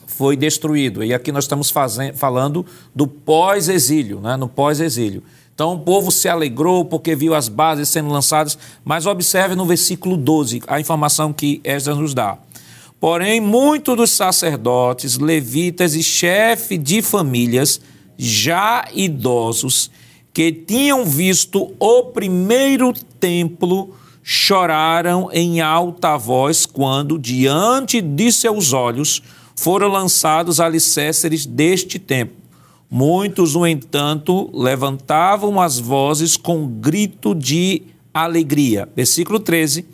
foi 0.06 0.36
destruído. 0.36 1.04
E 1.04 1.14
aqui 1.14 1.30
nós 1.30 1.44
estamos 1.44 1.70
fazendo, 1.70 2.16
falando 2.16 2.66
do 2.94 3.06
pós-exílio, 3.06 4.20
né? 4.20 4.36
no 4.36 4.48
pós-exílio. 4.48 5.22
Então, 5.54 5.74
o 5.74 5.78
povo 5.78 6.10
se 6.10 6.28
alegrou 6.28 6.84
porque 6.84 7.14
viu 7.14 7.34
as 7.34 7.48
bases 7.48 7.88
sendo 7.88 8.10
lançadas, 8.10 8.58
mas 8.84 9.06
observe 9.06 9.54
no 9.54 9.64
versículo 9.64 10.16
12 10.16 10.62
a 10.66 10.80
informação 10.80 11.32
que 11.32 11.60
Esdras 11.62 11.98
nos 11.98 12.14
dá. 12.14 12.38
Porém, 12.98 13.40
muitos 13.40 13.96
dos 13.96 14.10
sacerdotes, 14.10 15.18
levitas 15.18 15.94
e 15.94 16.02
chefes 16.02 16.82
de 16.82 17.02
famílias, 17.02 17.80
já 18.16 18.84
idosos, 18.94 19.90
que 20.32 20.52
tinham 20.52 21.04
visto 21.04 21.72
o 21.78 22.04
primeiro 22.04 22.92
templo, 23.20 23.94
choraram 24.22 25.28
em 25.32 25.60
alta 25.60 26.16
voz 26.16 26.64
quando, 26.64 27.18
diante 27.18 28.00
de 28.00 28.32
seus 28.32 28.72
olhos, 28.72 29.22
foram 29.54 29.88
lançados 29.88 30.60
alicerces 30.60 31.44
deste 31.44 31.98
templo. 31.98 32.36
Muitos, 32.90 33.54
no 33.54 33.66
entanto, 33.66 34.50
levantavam 34.52 35.60
as 35.60 35.78
vozes 35.78 36.36
com 36.36 36.66
grito 36.66 37.34
de 37.34 37.82
alegria. 38.12 38.88
Versículo 38.94 39.40
13 39.40 39.86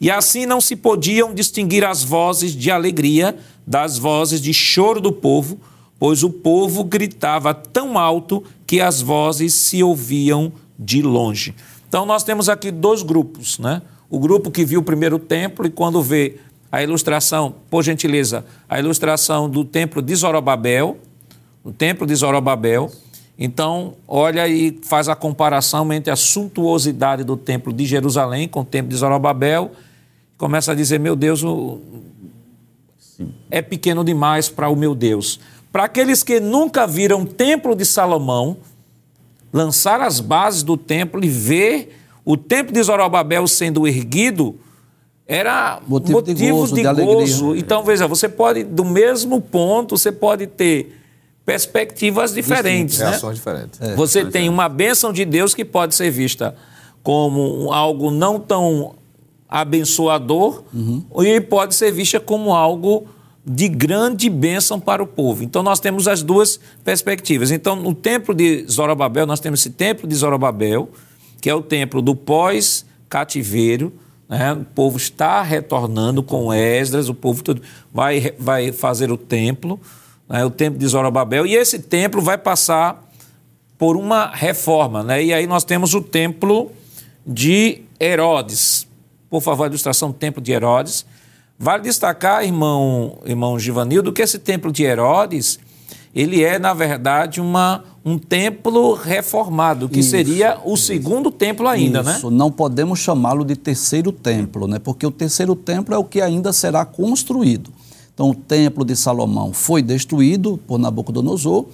e 0.00 0.10
assim 0.10 0.44
não 0.44 0.60
se 0.60 0.76
podiam 0.76 1.32
distinguir 1.32 1.84
as 1.84 2.04
vozes 2.04 2.52
de 2.52 2.70
alegria 2.70 3.36
das 3.66 3.98
vozes 3.98 4.40
de 4.40 4.52
choro 4.52 5.00
do 5.00 5.10
povo, 5.10 5.58
pois 5.98 6.22
o 6.22 6.30
povo 6.30 6.84
gritava 6.84 7.54
tão 7.54 7.98
alto 7.98 8.42
que 8.66 8.80
as 8.80 9.00
vozes 9.00 9.54
se 9.54 9.82
ouviam 9.82 10.52
de 10.78 11.02
longe. 11.02 11.54
Então 11.88 12.04
nós 12.04 12.24
temos 12.24 12.48
aqui 12.48 12.70
dois 12.70 13.02
grupos, 13.02 13.58
né? 13.58 13.82
O 14.08 14.18
grupo 14.18 14.50
que 14.50 14.64
viu 14.64 14.80
o 14.80 14.82
primeiro 14.82 15.18
templo 15.18 15.66
e 15.66 15.70
quando 15.70 16.02
vê 16.02 16.36
a 16.70 16.82
ilustração, 16.82 17.54
por 17.70 17.82
gentileza, 17.82 18.44
a 18.68 18.78
ilustração 18.78 19.48
do 19.48 19.64
templo 19.64 20.02
de 20.02 20.14
Zorobabel, 20.14 20.98
o 21.64 21.72
templo 21.72 22.06
de 22.06 22.14
Zorobabel, 22.14 22.90
então, 23.38 23.94
olha 24.08 24.48
e 24.48 24.78
faz 24.82 25.08
a 25.08 25.14
comparação 25.14 25.92
entre 25.92 26.10
a 26.10 26.16
suntuosidade 26.16 27.22
do 27.22 27.36
templo 27.36 27.72
de 27.72 27.84
Jerusalém 27.84 28.48
com 28.48 28.60
o 28.60 28.64
templo 28.64 28.88
de 28.88 28.96
Zorobabel 28.96 29.72
começa 30.36 30.72
a 30.72 30.74
dizer: 30.74 31.00
meu 31.00 31.16
Deus, 31.16 31.42
o... 31.42 31.80
é 33.50 33.60
pequeno 33.62 34.04
demais 34.04 34.48
para 34.48 34.68
o 34.68 34.76
meu 34.76 34.94
Deus. 34.94 35.40
Para 35.72 35.84
aqueles 35.84 36.22
que 36.22 36.40
nunca 36.40 36.86
viram 36.86 37.22
o 37.22 37.26
templo 37.26 37.74
de 37.74 37.84
Salomão, 37.84 38.56
lançar 39.52 40.00
as 40.00 40.20
bases 40.20 40.62
do 40.62 40.76
templo 40.76 41.24
e 41.24 41.28
ver 41.28 41.98
o 42.24 42.36
templo 42.36 42.72
de 42.72 42.82
Zorobabel 42.82 43.46
sendo 43.46 43.86
erguido 43.86 44.58
era 45.26 45.80
motivo, 45.86 46.18
motivo 46.18 46.38
de 46.38 46.50
gozo. 46.50 46.74
De 46.74 46.82
de 46.82 47.02
gozo. 47.02 47.56
Então, 47.56 47.82
veja, 47.82 48.06
você 48.06 48.28
pode, 48.28 48.62
do 48.62 48.84
mesmo 48.84 49.40
ponto, 49.40 49.96
você 49.98 50.12
pode 50.12 50.46
ter 50.46 51.00
perspectivas 51.44 52.32
diferentes. 52.32 52.98
Né? 52.98 53.10
Reações 53.10 53.36
diferentes. 53.36 53.80
É. 53.80 53.94
Você 53.94 54.24
tem 54.24 54.48
uma 54.48 54.68
bênção 54.68 55.12
de 55.12 55.24
Deus 55.24 55.54
que 55.54 55.64
pode 55.64 55.94
ser 55.94 56.10
vista 56.10 56.54
como 57.02 57.72
algo 57.72 58.10
não 58.10 58.38
tão 58.38 58.94
abençoador 59.48 60.64
uhum. 60.74 61.04
e 61.22 61.40
pode 61.40 61.74
ser 61.74 61.92
vista 61.92 62.18
como 62.18 62.52
algo 62.52 63.06
de 63.46 63.68
grande 63.68 64.28
bênção 64.28 64.80
para 64.80 65.00
o 65.00 65.06
povo. 65.06 65.44
Então 65.44 65.62
nós 65.62 65.78
temos 65.78 66.08
as 66.08 66.22
duas 66.22 66.58
perspectivas. 66.84 67.52
Então 67.52 67.76
no 67.76 67.94
templo 67.94 68.34
de 68.34 68.66
Zorobabel, 68.68 69.24
nós 69.24 69.38
temos 69.38 69.60
esse 69.60 69.70
templo 69.70 70.08
de 70.08 70.14
Zorobabel, 70.16 70.90
que 71.40 71.48
é 71.48 71.54
o 71.54 71.62
templo 71.62 72.02
do 72.02 72.16
pós-cativeiro, 72.16 73.92
né? 74.28 74.52
o 74.52 74.64
povo 74.64 74.96
está 74.96 75.42
retornando 75.42 76.22
com 76.22 76.52
Esdras, 76.52 77.08
o 77.08 77.14
povo 77.14 77.44
todo 77.44 77.62
vai, 77.92 78.34
vai 78.36 78.72
fazer 78.72 79.12
o 79.12 79.16
templo, 79.16 79.80
né? 80.28 80.44
o 80.44 80.50
templo 80.50 80.78
de 80.78 80.86
Zorobabel, 80.88 81.46
e 81.46 81.54
esse 81.54 81.78
templo 81.78 82.20
vai 82.20 82.36
passar 82.36 83.08
por 83.78 83.96
uma 83.96 84.26
reforma. 84.34 85.04
Né? 85.04 85.24
E 85.24 85.32
aí 85.32 85.46
nós 85.46 85.62
temos 85.62 85.94
o 85.94 86.00
templo 86.00 86.72
de 87.24 87.82
Herodes, 88.00 88.86
por 89.30 89.40
favor, 89.40 89.64
a 89.64 89.66
ilustração 89.66 90.10
do 90.10 90.14
Templo 90.14 90.40
de 90.40 90.52
Herodes. 90.52 91.04
Vale 91.58 91.82
destacar, 91.82 92.44
irmão, 92.44 93.18
irmão 93.24 93.58
Givanildo, 93.58 94.12
que 94.12 94.20
esse 94.20 94.38
Templo 94.38 94.70
de 94.70 94.84
Herodes, 94.84 95.58
ele 96.14 96.44
é, 96.44 96.58
na 96.58 96.74
verdade, 96.74 97.40
uma, 97.40 97.82
um 98.04 98.18
templo 98.18 98.94
reformado, 98.94 99.88
que 99.88 100.00
isso, 100.00 100.10
seria 100.10 100.58
o 100.64 100.74
isso. 100.74 100.84
segundo 100.84 101.30
templo 101.30 101.66
ainda, 101.66 102.02
né? 102.02 102.12
isso. 102.12 102.30
né? 102.30 102.36
não 102.36 102.50
podemos 102.50 102.98
chamá-lo 102.98 103.44
de 103.44 103.56
terceiro 103.56 104.12
templo, 104.12 104.68
né? 104.68 104.78
porque 104.78 105.06
o 105.06 105.10
terceiro 105.10 105.56
templo 105.56 105.94
é 105.94 105.98
o 105.98 106.04
que 106.04 106.20
ainda 106.20 106.52
será 106.52 106.84
construído. 106.84 107.70
Então, 108.12 108.30
o 108.30 108.34
templo 108.34 108.84
de 108.84 108.96
Salomão 108.96 109.52
foi 109.52 109.82
destruído 109.82 110.58
por 110.66 110.78
Nabucodonosor, 110.78 111.66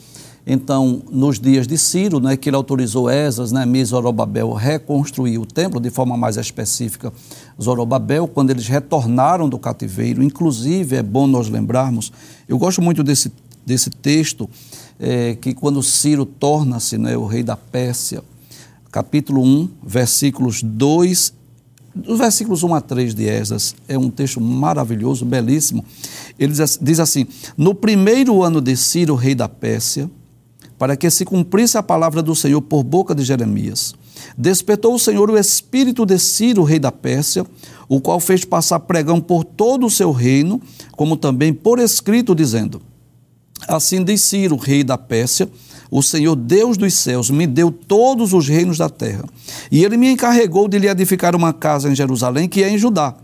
então, 0.47 1.03
nos 1.11 1.39
dias 1.39 1.69
de 1.69 1.79
Ciro, 1.79 2.19
né, 2.19 2.37
que 2.37 2.49
ele 2.49 2.57
autorizou 2.57 3.09
Esas, 3.09 3.53
né, 3.53 3.65
Zorobabel, 3.85 4.53
reconstruir 4.53 5.39
o 5.39 5.47
templo, 5.47 5.81
de 5.81 5.89
forma 5.89 6.17
mais 6.17 6.37
específica, 6.37 7.13
Zorobabel, 7.61 8.27
quando 8.29 8.51
eles 8.51 8.67
retornaram 8.67 9.49
do 9.49 9.59
cativeiro. 9.59 10.23
Inclusive, 10.23 10.97
é 10.97 11.03
bom 11.03 11.27
nós 11.27 11.49
lembrarmos, 11.49 12.13
eu 12.49 12.59
gosto 12.59 12.81
muito 12.81 13.03
desse, 13.03 13.33
desse 13.65 13.91
texto, 13.91 14.49
é, 14.99 15.35
que 15.35 15.55
quando 15.55 15.83
Ciro 15.83 16.25
torna-se 16.25 16.99
né, 16.99 17.17
o 17.17 17.27
rei 17.27 17.43
da 17.43 17.57
Pérsia, 17.57 18.23
capítulo 18.91 19.43
1, 19.43 19.69
versículos 19.83 20.63
2 20.63 21.43
os 22.07 22.19
versículos 22.19 22.63
1 22.63 22.75
a 22.75 22.81
3 22.81 23.15
de 23.15 23.27
Esas 23.27 23.77
é 23.87 23.99
um 23.99 24.09
texto 24.09 24.41
maravilhoso, 24.41 25.27
belíssimo. 25.27 25.85
Ele 26.39 26.55
diz 26.81 26.99
assim: 26.99 27.27
No 27.55 27.75
primeiro 27.75 28.43
ano 28.43 28.63
de 28.63 28.75
Ciro, 28.77 29.15
rei 29.15 29.35
da 29.35 29.47
Pérsia, 29.47 30.11
para 30.79 30.97
que 30.97 31.11
se 31.11 31.25
cumprisse 31.25 31.77
a 31.77 31.83
palavra 31.83 32.23
do 32.23 32.35
Senhor 32.35 32.63
por 32.63 32.83
boca 32.83 33.15
de 33.15 33.23
Jeremias. 33.23 33.95
Despertou 34.37 34.95
o 34.95 34.99
Senhor 34.99 35.31
o 35.31 35.39
espírito 35.39 36.07
de 36.07 36.19
Ciro, 36.19 36.63
rei 36.63 36.79
da 36.79 36.93
Pérsia, 36.93 37.47
o 37.89 38.01
qual 38.01 38.19
fez 38.21 38.45
passar 38.45 38.81
pregão 38.81 39.21
por 39.21 39.45
todo 39.45 39.87
o 39.87 39.91
seu 39.91 40.13
reino, 40.13 40.61
como 40.93 41.17
também 41.17 41.53
por 41.53 41.79
escrito, 41.79 42.35
dizendo: 42.35 42.81
Assim 43.69 44.03
diz 44.03 44.23
Ciro, 44.23 44.57
rei 44.57 44.83
da 44.83 44.97
Pérsia, 44.97 45.49
o 45.91 46.03
Senhor 46.03 46.35
Deus 46.35 46.77
dos 46.77 46.95
céus 46.95 47.31
me 47.31 47.47
deu 47.47 47.71
todos 47.71 48.33
os 48.33 48.49
reinos 48.49 48.79
da 48.79 48.89
terra, 48.89 49.25
e 49.71 49.85
ele 49.85 49.97
me 49.97 50.11
encarregou 50.11 50.67
de 50.69 50.79
lhe 50.79 50.89
edificar 50.89 51.37
uma 51.37 51.53
casa 51.53 51.91
em 51.91 51.95
Jerusalém, 51.95 52.49
que 52.49 52.63
é 52.63 52.71
em 52.71 52.79
Judá. 52.79 53.15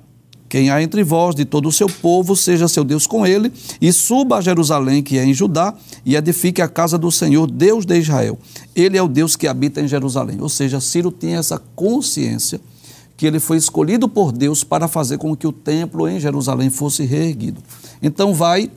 Quem 0.48 0.70
há 0.70 0.82
entre 0.82 1.04
vós, 1.04 1.34
de 1.34 1.44
todo 1.44 1.68
o 1.68 1.72
seu 1.72 1.88
povo, 1.88 2.34
seja 2.34 2.66
seu 2.68 2.82
Deus 2.82 3.06
com 3.06 3.26
ele, 3.26 3.52
e 3.80 3.92
suba 3.92 4.38
a 4.38 4.40
Jerusalém, 4.40 5.02
que 5.02 5.18
é 5.18 5.24
em 5.24 5.34
Judá, 5.34 5.74
e 6.04 6.16
edifique 6.16 6.62
a 6.62 6.68
casa 6.68 6.96
do 6.96 7.10
Senhor, 7.12 7.50
Deus 7.50 7.84
de 7.84 7.98
Israel. 7.98 8.38
Ele 8.74 8.96
é 8.96 9.02
o 9.02 9.08
Deus 9.08 9.36
que 9.36 9.46
habita 9.46 9.80
em 9.80 9.88
Jerusalém. 9.88 10.40
Ou 10.40 10.48
seja, 10.48 10.80
Ciro 10.80 11.12
tinha 11.12 11.38
essa 11.38 11.58
consciência 11.76 12.60
que 13.16 13.26
ele 13.26 13.40
foi 13.40 13.56
escolhido 13.56 14.08
por 14.08 14.32
Deus 14.32 14.62
para 14.62 14.86
fazer 14.86 15.18
com 15.18 15.36
que 15.36 15.46
o 15.46 15.52
templo 15.52 16.08
em 16.08 16.20
Jerusalém 16.20 16.70
fosse 16.70 17.04
reerguido. 17.04 17.60
Então 18.00 18.32
vai, 18.32 18.70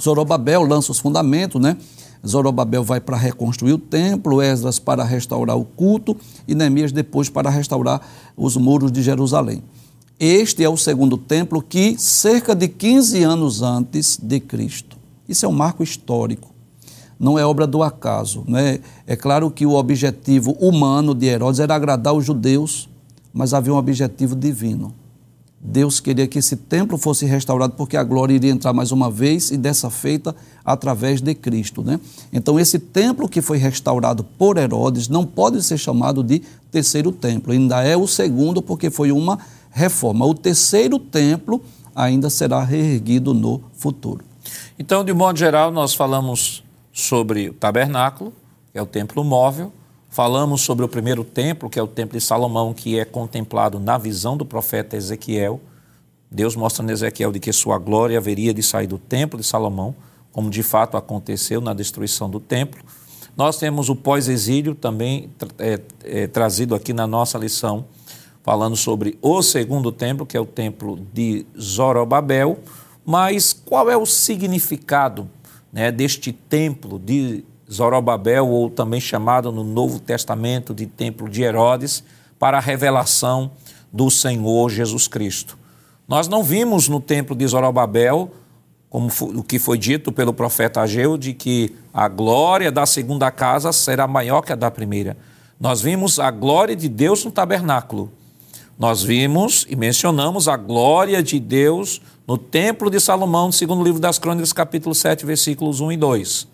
Zorobabel 0.00 0.62
lança 0.62 0.92
os 0.92 1.00
fundamentos, 1.00 1.60
né? 1.60 1.76
Zorobabel 2.26 2.84
vai 2.84 3.00
para 3.00 3.16
reconstruir 3.16 3.72
o 3.72 3.78
templo, 3.78 4.40
Esdras 4.40 4.78
para 4.78 5.04
restaurar 5.04 5.56
o 5.56 5.64
culto 5.64 6.16
e 6.46 6.54
Neemias 6.54 6.92
depois 6.92 7.28
para 7.28 7.50
restaurar 7.50 8.00
os 8.36 8.56
muros 8.56 8.92
de 8.92 9.02
Jerusalém. 9.02 9.62
Este 10.20 10.64
é 10.64 10.68
o 10.68 10.76
segundo 10.76 11.16
templo 11.16 11.62
que, 11.62 11.96
cerca 11.96 12.52
de 12.52 12.66
15 12.66 13.22
anos 13.22 13.62
antes 13.62 14.18
de 14.20 14.40
Cristo. 14.40 14.96
Isso 15.28 15.46
é 15.46 15.48
um 15.48 15.52
marco 15.52 15.80
histórico, 15.80 16.52
não 17.20 17.38
é 17.38 17.46
obra 17.46 17.68
do 17.68 17.84
acaso. 17.84 18.44
Né? 18.48 18.80
É 19.06 19.14
claro 19.14 19.48
que 19.48 19.64
o 19.64 19.74
objetivo 19.74 20.52
humano 20.58 21.14
de 21.14 21.26
Herodes 21.26 21.60
era 21.60 21.74
agradar 21.74 22.14
os 22.14 22.24
judeus, 22.24 22.88
mas 23.32 23.54
havia 23.54 23.72
um 23.72 23.76
objetivo 23.76 24.34
divino. 24.34 24.92
Deus 25.60 26.00
queria 26.00 26.26
que 26.26 26.38
esse 26.38 26.56
templo 26.56 26.96
fosse 26.98 27.24
restaurado 27.24 27.74
porque 27.74 27.96
a 27.96 28.02
glória 28.02 28.34
iria 28.34 28.50
entrar 28.50 28.72
mais 28.72 28.90
uma 28.90 29.10
vez 29.10 29.50
e 29.50 29.56
dessa 29.56 29.90
feita 29.90 30.34
através 30.64 31.20
de 31.20 31.34
Cristo. 31.34 31.82
Né? 31.82 32.00
Então, 32.32 32.58
esse 32.58 32.78
templo 32.78 33.28
que 33.28 33.40
foi 33.40 33.58
restaurado 33.58 34.24
por 34.24 34.56
Herodes 34.56 35.08
não 35.08 35.24
pode 35.24 35.62
ser 35.62 35.78
chamado 35.78 36.22
de 36.24 36.42
terceiro 36.70 37.12
templo, 37.12 37.52
ainda 37.52 37.82
é 37.82 37.96
o 37.96 38.06
segundo 38.06 38.62
porque 38.62 38.90
foi 38.90 39.10
uma 39.10 39.38
reforma. 39.78 40.26
O 40.26 40.34
terceiro 40.34 40.98
templo 40.98 41.62
ainda 41.94 42.28
será 42.28 42.62
reerguido 42.62 43.32
no 43.32 43.62
futuro. 43.72 44.24
Então, 44.78 45.04
de 45.04 45.12
modo 45.12 45.38
geral, 45.38 45.70
nós 45.70 45.94
falamos 45.94 46.64
sobre 46.92 47.48
o 47.48 47.54
tabernáculo, 47.54 48.32
que 48.72 48.78
é 48.78 48.82
o 48.82 48.86
templo 48.86 49.22
móvel, 49.22 49.72
falamos 50.10 50.62
sobre 50.62 50.84
o 50.84 50.88
primeiro 50.88 51.22
templo, 51.22 51.70
que 51.70 51.78
é 51.78 51.82
o 51.82 51.86
templo 51.86 52.18
de 52.18 52.24
Salomão, 52.24 52.74
que 52.74 52.98
é 52.98 53.04
contemplado 53.04 53.78
na 53.78 53.96
visão 53.96 54.36
do 54.36 54.44
profeta 54.44 54.96
Ezequiel. 54.96 55.60
Deus 56.30 56.56
mostra 56.56 56.84
a 56.84 56.92
Ezequiel 56.92 57.30
de 57.30 57.38
que 57.38 57.52
sua 57.52 57.78
glória 57.78 58.18
haveria 58.18 58.52
de 58.52 58.62
sair 58.62 58.86
do 58.86 58.98
templo 58.98 59.38
de 59.38 59.46
Salomão, 59.46 59.94
como 60.32 60.50
de 60.50 60.62
fato 60.62 60.96
aconteceu 60.96 61.60
na 61.60 61.72
destruição 61.72 62.28
do 62.28 62.40
templo. 62.40 62.82
Nós 63.36 63.58
temos 63.58 63.88
o 63.88 63.94
pós-exílio 63.94 64.74
também 64.74 65.30
é, 65.58 65.80
é, 66.02 66.26
trazido 66.26 66.74
aqui 66.74 66.92
na 66.92 67.06
nossa 67.06 67.38
lição 67.38 67.84
falando 68.48 68.76
sobre 68.76 69.18
o 69.20 69.42
segundo 69.42 69.92
templo, 69.92 70.24
que 70.24 70.34
é 70.34 70.40
o 70.40 70.46
templo 70.46 70.98
de 71.12 71.44
Zorobabel, 71.60 72.58
mas 73.04 73.52
qual 73.52 73.90
é 73.90 73.96
o 73.98 74.06
significado 74.06 75.28
né, 75.70 75.92
deste 75.92 76.32
templo 76.32 76.98
de 76.98 77.44
Zorobabel, 77.70 78.48
ou 78.48 78.70
também 78.70 79.02
chamado 79.02 79.52
no 79.52 79.62
Novo 79.62 80.00
Testamento 80.00 80.72
de 80.72 80.86
Templo 80.86 81.28
de 81.28 81.42
Herodes, 81.42 82.02
para 82.38 82.56
a 82.56 82.60
revelação 82.60 83.50
do 83.92 84.10
Senhor 84.10 84.70
Jesus 84.70 85.06
Cristo. 85.06 85.58
Nós 86.08 86.26
não 86.26 86.42
vimos 86.42 86.88
no 86.88 87.02
templo 87.02 87.36
de 87.36 87.46
Zorobabel, 87.46 88.30
como 88.88 89.10
o 89.20 89.42
que 89.42 89.58
foi 89.58 89.76
dito 89.76 90.10
pelo 90.10 90.32
profeta 90.32 90.80
Ageu, 90.80 91.18
de 91.18 91.34
que 91.34 91.76
a 91.92 92.08
glória 92.08 92.72
da 92.72 92.86
segunda 92.86 93.30
casa 93.30 93.74
será 93.74 94.06
maior 94.06 94.40
que 94.40 94.54
a 94.54 94.56
da 94.56 94.70
primeira. 94.70 95.18
Nós 95.60 95.82
vimos 95.82 96.18
a 96.18 96.30
glória 96.30 96.74
de 96.74 96.88
Deus 96.88 97.26
no 97.26 97.30
tabernáculo. 97.30 98.10
Nós 98.78 99.02
vimos 99.02 99.66
e 99.68 99.74
mencionamos 99.74 100.46
a 100.46 100.56
glória 100.56 101.20
de 101.20 101.40
Deus 101.40 102.00
no 102.24 102.38
templo 102.38 102.88
de 102.88 103.00
Salomão, 103.00 103.50
segundo 103.50 103.80
o 103.80 103.84
livro 103.84 104.00
das 104.00 104.20
Crônicas, 104.20 104.52
capítulo 104.52 104.94
7, 104.94 105.26
versículos 105.26 105.80
1 105.80 105.92
e 105.92 105.96
2. 105.96 106.48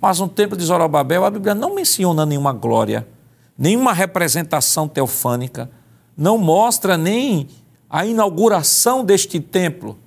Mas 0.00 0.20
no 0.20 0.28
templo 0.28 0.56
de 0.56 0.64
Zorobabel, 0.64 1.24
a 1.24 1.30
Bíblia 1.30 1.52
não 1.52 1.74
menciona 1.74 2.24
nenhuma 2.24 2.52
glória, 2.52 3.04
nenhuma 3.58 3.92
representação 3.92 4.86
teofânica, 4.86 5.68
não 6.16 6.38
mostra 6.38 6.96
nem 6.96 7.48
a 7.88 8.06
inauguração 8.06 9.04
deste 9.04 9.40
templo. 9.40 9.98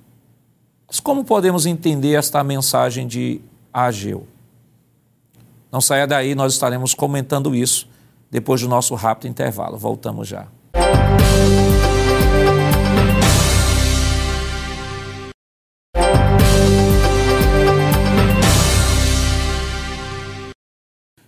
Mas 0.88 0.98
como 0.98 1.24
podemos 1.24 1.66
entender 1.66 2.14
esta 2.14 2.42
mensagem 2.42 3.06
de 3.06 3.42
Ageu? 3.70 4.26
Não 5.70 5.82
saia 5.82 6.06
daí, 6.06 6.34
nós 6.34 6.54
estaremos 6.54 6.94
comentando 6.94 7.54
isso 7.54 7.86
depois 8.30 8.62
do 8.62 8.68
nosso 8.68 8.94
rápido 8.94 9.30
intervalo. 9.30 9.76
Voltamos 9.76 10.26
já. 10.26 10.46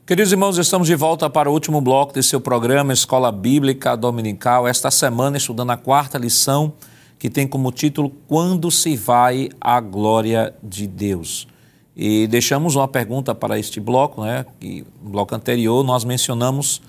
Queridos 0.06 0.30
irmãos, 0.30 0.56
estamos 0.56 0.86
de 0.86 0.94
volta 0.94 1.28
para 1.28 1.50
o 1.50 1.52
último 1.52 1.80
bloco 1.80 2.12
desse 2.12 2.28
seu 2.28 2.40
programa 2.40 2.92
Escola 2.92 3.32
Bíblica 3.32 3.96
Dominical. 3.96 4.68
Esta 4.68 4.88
semana, 4.88 5.36
estudando 5.36 5.70
a 5.70 5.76
quarta 5.76 6.16
lição, 6.16 6.74
que 7.18 7.28
tem 7.28 7.44
como 7.44 7.72
título 7.72 8.12
Quando 8.28 8.70
se 8.70 8.94
vai 8.94 9.48
a 9.60 9.80
glória 9.80 10.54
de 10.62 10.86
Deus? 10.86 11.48
E 11.96 12.28
deixamos 12.28 12.76
uma 12.76 12.86
pergunta 12.86 13.34
para 13.34 13.58
este 13.58 13.80
bloco, 13.80 14.22
né? 14.22 14.46
Que 14.60 14.86
no 15.02 15.10
bloco 15.10 15.34
anterior 15.34 15.82
nós 15.82 16.04
mencionamos 16.04 16.80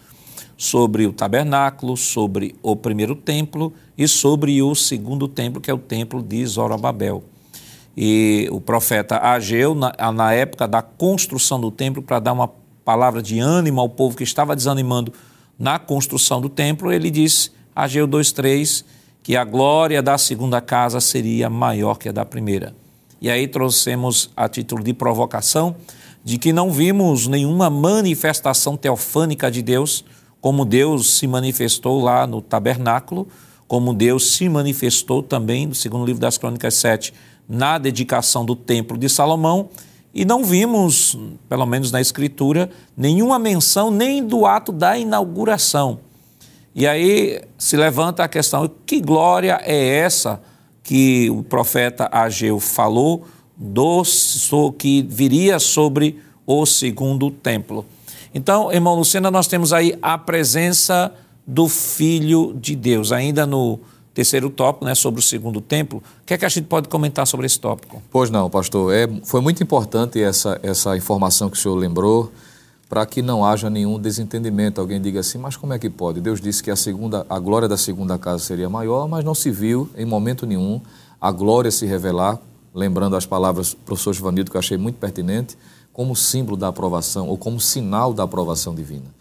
sobre 0.56 1.08
o 1.08 1.12
tabernáculo, 1.12 1.98
sobre 1.98 2.56
o 2.62 2.76
primeiro 2.76 3.16
templo 3.16 3.74
e 3.98 4.08
sobre 4.08 4.62
o 4.62 4.76
segundo 4.76 5.28
templo, 5.28 5.60
que 5.60 5.72
é 5.72 5.74
o 5.74 5.80
templo 5.80 6.22
de 6.22 6.46
Zorobabel. 6.46 7.24
E 7.98 8.48
o 8.52 8.62
profeta 8.62 9.18
Ageu, 9.18 9.74
na, 9.74 10.12
na 10.12 10.34
época 10.34 10.68
da 10.68 10.84
construção 10.84 11.60
do 11.60 11.72
templo, 11.72 12.04
para 12.04 12.20
dar 12.20 12.34
uma 12.34 12.67
palavra 12.88 13.22
de 13.22 13.38
ânimo 13.38 13.82
ao 13.82 13.90
povo 13.90 14.16
que 14.16 14.24
estava 14.24 14.56
desanimando 14.56 15.12
na 15.60 15.78
construção 15.78 16.40
do 16.40 16.48
templo, 16.48 16.90
ele 16.90 17.12
disse, 17.12 17.52
Ageu 17.76 18.08
2,3, 18.08 18.86
que 19.22 19.36
a 19.36 19.44
glória 19.44 20.02
da 20.02 20.18
segunda 20.18 20.62
casa 20.62 21.02
seria 21.02 21.50
maior 21.50 21.96
que 21.96 22.08
a 22.08 22.14
da 22.14 22.24
primeira. 22.24 22.74
E 23.20 23.30
aí 23.30 23.46
trouxemos 23.46 24.30
a 24.38 24.48
título 24.48 24.82
de 24.82 24.94
provocação 24.94 25.76
de 26.24 26.38
que 26.38 26.54
não 26.54 26.72
vimos 26.72 27.28
nenhuma 27.28 27.70
manifestação 27.70 28.78
teofânica 28.78 29.52
de 29.52 29.62
Deus 29.62 30.06
como 30.40 30.64
Deus 30.64 31.18
se 31.18 31.28
manifestou 31.28 32.02
lá 32.02 32.26
no 32.26 32.42
tabernáculo, 32.42 33.28
como 33.68 33.94
Deus 33.94 34.32
se 34.32 34.48
manifestou 34.48 35.22
também, 35.22 35.68
no 35.68 35.76
segundo 35.76 36.06
livro 36.06 36.22
das 36.22 36.38
Crônicas 36.38 36.76
7, 36.76 37.14
na 37.50 37.78
dedicação 37.78 38.46
do 38.46 38.56
templo 38.56 38.98
de 38.98 39.10
Salomão, 39.10 39.68
e 40.18 40.26
não 40.26 40.44
vimos, 40.44 41.16
pelo 41.48 41.64
menos 41.68 41.92
na 41.92 42.02
Escritura, 42.02 42.72
nenhuma 42.98 43.38
menção 43.38 43.92
nem 43.92 44.26
do 44.26 44.48
ato 44.48 44.72
da 44.72 44.98
inauguração. 44.98 46.00
E 46.74 46.88
aí 46.88 47.40
se 47.56 47.78
levanta 47.78 48.24
a 48.24 48.28
questão: 48.28 48.68
que 48.84 49.00
glória 49.00 49.62
é 49.64 50.00
essa 50.00 50.42
que 50.82 51.30
o 51.30 51.44
profeta 51.44 52.10
Ageu 52.12 52.60
falou 52.60 53.28
do 53.56 54.02
que 54.76 55.06
viria 55.08 55.60
sobre 55.60 56.20
o 56.48 56.66
segundo 56.66 57.30
templo? 57.30 57.86
Então, 58.34 58.72
irmão 58.74 58.96
Lucena, 58.96 59.30
nós 59.30 59.46
temos 59.46 59.72
aí 59.72 59.96
a 60.02 60.18
presença 60.18 61.14
do 61.46 61.70
Filho 61.70 62.58
de 62.60 62.76
Deus. 62.76 63.12
Ainda 63.12 63.46
no 63.46 63.80
terceiro 64.18 64.50
tópico, 64.50 64.84
né, 64.84 64.96
sobre 64.96 65.20
o 65.20 65.24
segundo 65.24 65.62
templo, 65.62 66.00
o 66.00 66.26
que 66.26 66.34
é 66.34 66.38
que 66.40 66.44
a 66.44 66.50
gente 66.50 66.66
pode 66.66 66.88
comentar 66.90 67.28
sobre 67.28 67.46
esse 67.46 67.60
tópico? 67.60 68.02
Pois 68.10 68.32
não, 68.32 68.50
pastor. 68.50 68.92
É, 68.92 69.08
foi 69.24 69.42
muito 69.42 69.62
importante 69.62 70.20
essa, 70.20 70.60
essa 70.64 70.98
informação 70.98 71.52
que 71.52 71.56
o 71.56 71.60
senhor 71.60 71.76
lembrou 71.76 72.32
para 72.90 73.06
que 73.06 73.22
não 73.22 73.46
haja 73.46 73.70
nenhum 73.70 74.00
desentendimento. 74.00 74.82
Alguém 74.82 75.00
diga 75.00 75.20
assim, 75.20 75.38
mas 75.38 75.56
como 75.56 75.72
é 75.72 75.78
que 75.78 75.88
pode? 75.88 76.20
Deus 76.20 76.42
disse 76.42 76.64
que 76.64 76.72
a, 76.72 76.76
segunda, 76.76 77.28
a 77.30 77.38
glória 77.38 77.68
da 77.68 77.78
segunda 77.78 78.18
casa 78.18 78.44
seria 78.44 78.68
maior, 78.68 79.08
mas 79.08 79.24
não 79.24 79.36
se 79.36 79.52
viu 79.52 79.88
em 79.96 80.04
momento 80.04 80.48
nenhum 80.48 80.82
a 81.22 81.32
glória 81.32 81.70
se 81.70 81.86
revelar, 81.86 82.40
lembrando 82.74 83.16
as 83.16 83.28
palavras 83.28 83.76
do 83.76 83.78
professor 83.86 84.14
Givanildo, 84.14 84.50
que 84.50 84.58
eu 84.58 84.60
achei 84.60 84.80
muito 84.80 84.96
pertinente, 84.96 85.56
como 85.94 86.16
símbolo 86.16 86.58
da 86.58 86.70
aprovação 86.70 87.28
ou 87.28 87.38
como 87.38 87.60
sinal 87.60 88.16
da 88.16 88.24
aprovação 88.24 88.74
divina. 88.74 89.16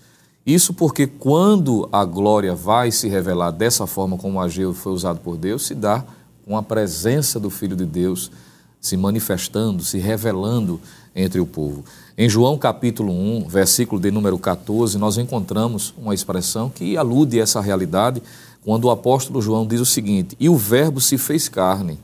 Isso 0.46 0.72
porque 0.72 1.08
quando 1.08 1.88
a 1.90 2.04
glória 2.04 2.54
vai 2.54 2.92
se 2.92 3.08
revelar 3.08 3.50
dessa 3.50 3.86
forma 3.86 4.16
como 4.16 4.40
Ageu 4.40 4.72
foi 4.72 4.92
usado 4.92 5.18
por 5.18 5.36
Deus, 5.36 5.66
se 5.66 5.74
dá 5.74 6.04
com 6.46 6.56
a 6.56 6.62
presença 6.62 7.40
do 7.40 7.50
Filho 7.50 7.74
de 7.74 7.84
Deus 7.84 8.30
se 8.80 8.96
manifestando, 8.96 9.82
se 9.82 9.98
revelando 9.98 10.80
entre 11.14 11.40
o 11.40 11.46
povo. 11.46 11.84
Em 12.16 12.28
João 12.28 12.56
capítulo 12.56 13.12
1, 13.12 13.48
versículo 13.48 14.00
de 14.00 14.10
número 14.12 14.38
14, 14.38 14.96
nós 14.96 15.18
encontramos 15.18 15.92
uma 15.98 16.14
expressão 16.14 16.70
que 16.70 16.96
alude 16.96 17.40
a 17.40 17.42
essa 17.42 17.60
realidade, 17.60 18.22
quando 18.64 18.84
o 18.84 18.90
apóstolo 18.90 19.42
João 19.42 19.66
diz 19.66 19.80
o 19.80 19.86
seguinte: 19.86 20.36
E 20.38 20.48
o 20.48 20.56
Verbo 20.56 21.00
se 21.00 21.18
fez 21.18 21.48
carne 21.48 21.98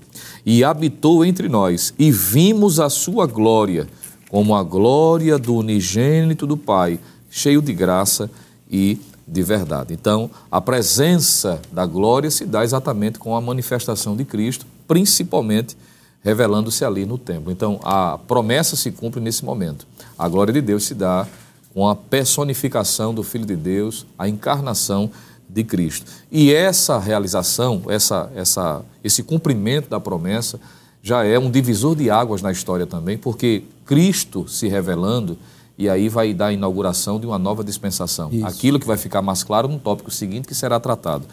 e 0.45 0.65
habitou 0.65 1.25
entre 1.25 1.49
nós, 1.49 1.95
e 1.99 2.11
vimos 2.11 2.81
a 2.81 2.91
sua 2.91 3.27
glória 3.27 3.87
como 4.29 4.55
a 4.57 4.63
glória 4.63 5.39
do 5.39 5.55
unigênito 5.55 6.47
do 6.47 6.57
Pai, 6.57 6.99
cheio 7.33 7.63
de 7.63 7.73
graça 7.73 8.31
e 8.71 9.01
de 9.27 9.43
verdade. 9.43 9.95
Então, 9.95 10.31
a 10.51 10.61
presença 10.61 11.61
da 11.73 11.87
glória 11.87 12.31
se 12.31 12.45
dá 12.45 12.63
exatamente 12.63 13.19
com 13.19 13.35
a 13.35 13.41
manifestação 13.41 14.15
de 14.15 14.25
Cristo, 14.27 14.67
principalmente 14.87 15.75
revelando-se 16.23 16.85
ali 16.85 17.07
no 17.07 17.17
templo. 17.17 17.51
Então, 17.51 17.81
a 17.83 18.19
promessa 18.29 18.77
se 18.77 18.93
cumpre 18.93 19.21
nesse 19.21 19.45
momento. 19.45 19.87
A 20.19 20.29
glória 20.29 20.53
de 20.53 20.61
Deus 20.61 20.85
se 20.85 20.95
dá 20.95 21.27
com 21.73 21.89
a 21.89 21.97
personificação 21.97 23.15
do 23.15 23.23
Filho 23.23 23.47
de 23.47 23.57
Deus, 23.57 24.05
a 24.19 24.29
encarnação 24.29 25.11
de 25.49 25.65
Cristo. 25.65 26.11
E 26.31 26.53
essa 26.53 26.99
realização, 26.99 27.83
essa, 27.89 28.31
essa, 28.35 28.83
esse 29.03 29.23
cumprimento 29.23 29.89
da 29.89 29.99
promessa, 29.99 30.61
já 31.03 31.25
é 31.25 31.39
um 31.39 31.51
divisor 31.51 31.97
de 31.97 32.11
águas 32.11 32.43
na 32.43 32.53
história 32.53 32.87
também, 32.87 33.17
porque 33.17 33.65
Cristo 33.87 34.47
se 34.47 34.69
revelando, 34.69 35.39
e 35.77 35.89
aí 35.89 36.09
vai 36.09 36.33
dar 36.35 36.47
a 36.47 36.53
inauguração 36.53 37.19
de 37.19 37.27
uma 37.27 37.39
nova 37.39 37.65
dispensação. 37.65 38.31
Isso. 38.33 38.47
Aquilo 38.47 38.79
que 38.79 38.87
vai 38.87 38.97
ficar 38.97 39.23
mais 39.23 39.43
claro 39.43 39.69
no 39.69 39.79
tópico 39.79 40.11
seguinte 40.11 40.47
que 40.47 40.55
será 40.55 40.79
tratado 40.79 41.25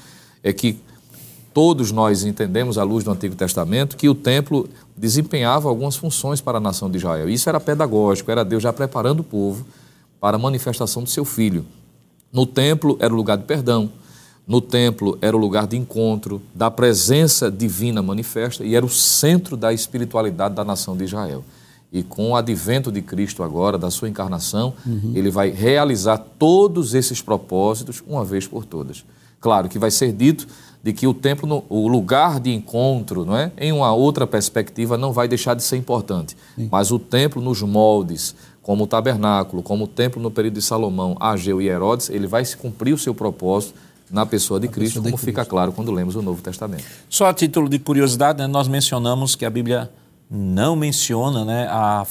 é 0.42 0.54
que 0.54 0.80
todos 1.54 1.92
nós 1.92 2.24
entendemos, 2.24 2.78
à 2.78 2.84
luz 2.84 3.04
do 3.04 3.12
Antigo 3.12 3.36
Testamento, 3.36 3.98
que 3.98 4.08
o 4.08 4.16
templo 4.16 4.70
desempenhava 4.96 5.68
algumas 5.68 5.96
funções 5.96 6.40
para 6.40 6.58
a 6.58 6.62
nação 6.62 6.90
de 6.90 6.98
Israel. 6.98 7.30
Isso 7.30 7.50
era 7.50 7.60
pedagógico, 7.60 8.32
era 8.32 8.46
Deus 8.46 8.64
já 8.64 8.72
preparando 8.72 9.22
o 9.22 9.24
povo 9.24 9.66
para 10.20 10.38
a 10.38 10.40
manifestação 10.40 11.04
do 11.04 11.10
seu 11.10 11.26
filho. 11.26 11.66
No 12.32 12.46
templo 12.46 12.98
era 13.00 13.14
o 13.14 13.18
lugar 13.18 13.38
de 13.38 13.44
perdão, 13.44 13.90
no 14.48 14.62
templo 14.62 15.18
era 15.22 15.36
o 15.36 15.40
lugar 15.40 15.68
de 15.68 15.78
encontro, 15.78 16.42
da 16.54 16.72
presença 16.72 17.52
divina 17.52 18.02
manifesta 18.02 18.64
e 18.64 18.76
era 18.76 18.86
o 18.86 18.90
centro 18.90 19.56
da 19.56 19.74
espiritualidade 19.74 20.56
da 20.56 20.64
nação 20.64 20.96
de 20.96 21.04
Israel. 21.04 21.44
E 21.92 22.04
com 22.04 22.32
o 22.32 22.36
advento 22.36 22.92
de 22.92 23.02
Cristo 23.02 23.42
agora, 23.42 23.78
da 23.78 23.90
sua 23.90 24.08
encarnação, 24.08 24.74
uhum. 24.86 25.12
ele 25.16 25.32
vai 25.32 25.50
realizar 25.50 26.18
todos 26.18 26.94
esses 26.94 27.22
propósitos 27.22 28.04
uma 28.08 28.24
vez 28.24 28.46
por 28.46 28.64
todas. 28.64 29.04
Claro 29.40 29.68
que 29.70 29.80
vai 29.80 29.90
ser 29.90 30.12
dito 30.14 30.48
de 30.84 30.94
que 30.94 31.08
o 31.08 31.14
templo, 31.14 31.64
o 31.68 31.88
lugar 31.88 32.40
de 32.40 32.54
encontro, 32.54 33.26
não 33.26 33.36
é? 33.36 33.52
em 33.58 33.72
uma 33.72 33.94
outra 33.94 34.26
perspectiva, 34.26 34.98
não 34.98 35.12
vai 35.12 35.28
deixar 35.28 35.54
de 35.54 35.64
ser 35.64 35.78
importante. 35.78 36.38
Sim. 36.56 36.70
Mas 36.72 36.92
o 36.92 37.00
templo 37.00 37.42
nos 37.42 37.62
moldes, 37.62 38.36
como 38.62 38.84
o 38.84 38.88
tabernáculo, 38.88 39.64
como 39.64 39.86
o 39.86 39.88
templo 39.88 40.22
no 40.22 40.30
período 40.30 40.56
de 40.56 40.62
Salomão, 40.62 41.18
Ageu 41.20 41.62
e 41.62 41.68
Herodes, 41.68 42.10
ele 42.10 42.28
vai 42.28 42.46
se 42.46 42.56
cumprir 42.56 42.94
o 42.94 42.98
seu 42.98 43.14
propósito 43.14 43.74
na 44.10 44.26
pessoa 44.26 44.60
de 44.60 44.68
na 44.68 44.74
Cristo, 44.74 44.94
pessoa 44.94 45.04
de 45.04 45.12
como 45.12 45.18
Cristo. 45.18 45.26
fica 45.26 45.46
claro 45.46 45.72
quando 45.72 45.92
lemos 45.92 46.16
o 46.16 46.22
Novo 46.22 46.42
Testamento. 46.42 46.84
Só 47.10 47.26
a 47.26 47.34
título 47.34 47.68
de 47.68 47.78
curiosidade, 47.80 48.40
né, 48.40 48.48
nós 48.48 48.68
mencionamos 48.68 49.36
que 49.36 49.46
a 49.46 49.50
Bíblia 49.50 49.90
não 50.30 50.76
menciona 50.76 51.44
né, 51.44 51.68
a, 51.70 52.06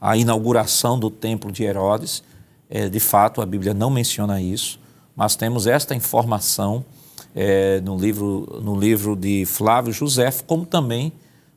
a 0.00 0.16
inauguração 0.16 0.98
do 0.98 1.10
templo 1.10 1.52
de 1.52 1.62
Herodes. 1.62 2.22
É, 2.68 2.88
de 2.88 3.00
fato, 3.00 3.40
a 3.40 3.46
Bíblia 3.46 3.72
não 3.72 3.90
menciona 3.90 4.40
isso, 4.40 4.80
mas 5.14 5.36
temos 5.36 5.66
esta 5.66 5.94
informação 5.94 6.84
é, 7.34 7.80
no, 7.80 7.96
livro, 7.96 8.60
no 8.62 8.78
livro 8.78 9.14
de 9.14 9.44
Flávio 9.44 9.92
José, 9.92 10.32
como 10.46 10.66
também 10.66 11.12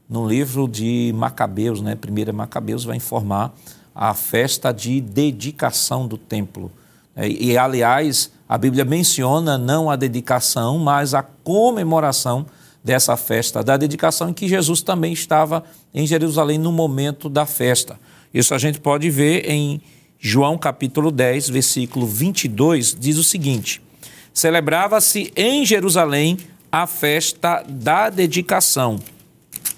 no 0.09 0.27
livro 0.27 0.67
de 0.67 1.11
Macabeus, 1.15 1.81
né? 1.81 1.95
Primeira 1.95 2.31
Macabeus 2.31 2.83
vai 2.83 2.97
informar 2.97 3.53
a 3.93 4.13
festa 4.13 4.71
de 4.71 5.01
dedicação 5.01 6.07
do 6.07 6.17
templo. 6.17 6.71
É, 7.15 7.27
e, 7.27 7.51
e, 7.51 7.57
aliás, 7.57 8.31
a 8.47 8.57
Bíblia 8.57 8.85
menciona 8.85 9.57
não 9.57 9.89
a 9.89 9.95
dedicação, 9.95 10.77
mas 10.77 11.13
a 11.13 11.23
comemoração 11.23 12.45
dessa 12.87 13.17
festa 13.17 13.61
da 13.61 13.75
dedicação, 13.75 14.29
em 14.29 14.33
que 14.33 14.47
Jesus 14.47 14.81
também 14.81 15.11
estava 15.11 15.61
em 15.93 16.07
Jerusalém 16.07 16.57
no 16.57 16.71
momento 16.71 17.27
da 17.27 17.45
festa. 17.45 17.99
Isso 18.33 18.55
a 18.55 18.57
gente 18.57 18.79
pode 18.79 19.09
ver 19.09 19.49
em 19.49 19.81
João 20.17 20.57
capítulo 20.57 21.11
10, 21.11 21.49
versículo 21.49 22.07
22, 22.07 22.95
diz 22.97 23.17
o 23.17 23.25
seguinte: 23.25 23.81
Celebrava-se 24.33 25.33
em 25.35 25.65
Jerusalém 25.65 26.37
a 26.71 26.87
festa 26.87 27.61
da 27.67 28.09
dedicação. 28.09 28.97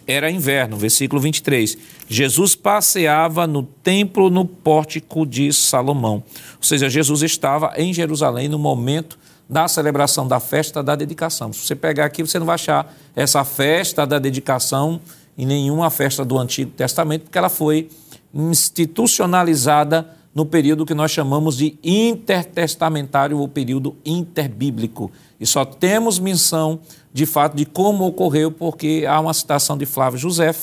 Era 0.05 0.29
inverno, 0.29 0.77
versículo 0.77 1.19
23. 1.19 1.77
Jesus 2.07 2.55
passeava 2.55 3.47
no 3.47 3.63
templo 3.63 4.29
no 4.29 4.45
pórtico 4.45 5.25
de 5.25 5.51
Salomão. 5.51 6.23
Ou 6.57 6.63
seja, 6.63 6.87
Jesus 6.87 7.23
estava 7.23 7.73
em 7.75 7.91
Jerusalém 7.91 8.47
no 8.47 8.59
momento 8.59 9.17
da 9.49 9.67
celebração 9.67 10.27
da 10.27 10.39
festa 10.39 10.83
da 10.83 10.95
dedicação. 10.95 11.51
Se 11.51 11.65
você 11.65 11.75
pegar 11.75 12.05
aqui, 12.05 12.21
você 12.21 12.37
não 12.37 12.45
vai 12.45 12.55
achar 12.55 12.93
essa 13.15 13.43
festa 13.43 14.05
da 14.05 14.19
dedicação 14.19 15.01
em 15.35 15.45
nenhuma 15.45 15.89
festa 15.89 16.23
do 16.23 16.37
Antigo 16.37 16.71
Testamento, 16.71 17.23
porque 17.23 17.37
ela 17.37 17.49
foi 17.49 17.89
institucionalizada 18.33 20.07
no 20.35 20.45
período 20.45 20.85
que 20.85 20.93
nós 20.93 21.09
chamamos 21.09 21.57
de 21.57 21.77
intertestamentário 21.83 23.39
ou 23.39 23.47
período 23.47 23.95
interbíblico. 24.05 25.11
E 25.39 25.45
só 25.45 25.65
temos 25.65 26.19
menção, 26.19 26.79
de 27.11 27.25
fato, 27.25 27.55
de 27.55 27.65
como 27.65 28.05
ocorreu, 28.05 28.51
porque 28.51 29.05
há 29.07 29.19
uma 29.19 29.33
citação 29.33 29.75
de 29.77 29.85
Flávio 29.85 30.19
José 30.19 30.53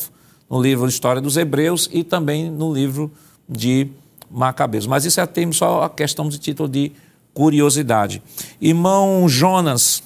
no 0.48 0.62
livro 0.62 0.86
História 0.86 1.20
dos 1.20 1.36
Hebreus 1.36 1.90
e 1.92 2.04
também 2.04 2.48
no 2.48 2.72
livro 2.72 3.10
de 3.48 3.88
Macabeus. 4.30 4.86
Mas 4.86 5.04
isso 5.04 5.20
é 5.20 5.26
tem 5.26 5.50
só 5.50 5.82
a 5.82 5.90
questão 5.90 6.28
de 6.28 6.38
título 6.38 6.68
de 6.68 6.92
curiosidade. 7.36 8.22
Irmão 8.58 9.28
Jonas, 9.28 10.02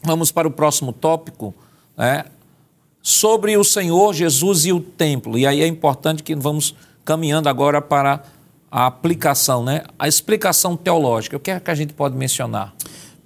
vamos 0.00 0.30
para 0.30 0.46
o 0.46 0.50
próximo 0.50 0.92
tópico, 0.92 1.52
né? 1.98 2.26
sobre 3.02 3.56
o 3.56 3.64
Senhor 3.64 4.14
Jesus 4.14 4.64
e 4.64 4.72
o 4.72 4.78
templo. 4.78 5.36
E 5.36 5.44
aí 5.44 5.60
é 5.60 5.66
importante 5.66 6.22
que 6.22 6.36
vamos 6.36 6.72
caminhando 7.04 7.48
agora 7.48 7.82
para 7.82 8.22
a 8.70 8.86
aplicação, 8.86 9.64
né? 9.64 9.82
a 9.98 10.06
explicação 10.06 10.76
teológica. 10.76 11.36
O 11.36 11.40
que 11.40 11.50
é 11.50 11.58
que 11.58 11.68
a 11.68 11.74
gente 11.74 11.92
pode 11.92 12.16
mencionar? 12.16 12.72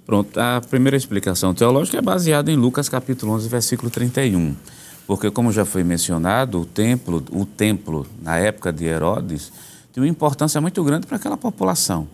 Pronto, 0.03 0.39
a 0.39 0.59
primeira 0.59 0.97
explicação 0.97 1.53
teológica 1.53 1.99
é 1.99 2.01
baseada 2.01 2.51
em 2.51 2.55
Lucas 2.55 2.89
capítulo 2.89 3.33
11, 3.33 3.47
versículo 3.47 3.91
31. 3.91 4.55
Porque, 5.05 5.29
como 5.29 5.51
já 5.51 5.63
foi 5.63 5.83
mencionado, 5.83 6.61
o 6.61 6.65
templo, 6.65 7.23
o 7.31 7.45
templo 7.45 8.07
na 8.19 8.39
época 8.39 8.73
de 8.73 8.85
Herodes, 8.85 9.53
tinha 9.93 10.01
uma 10.01 10.09
importância 10.09 10.59
muito 10.59 10.83
grande 10.83 11.05
para 11.05 11.17
aquela 11.17 11.37
população. 11.37 12.07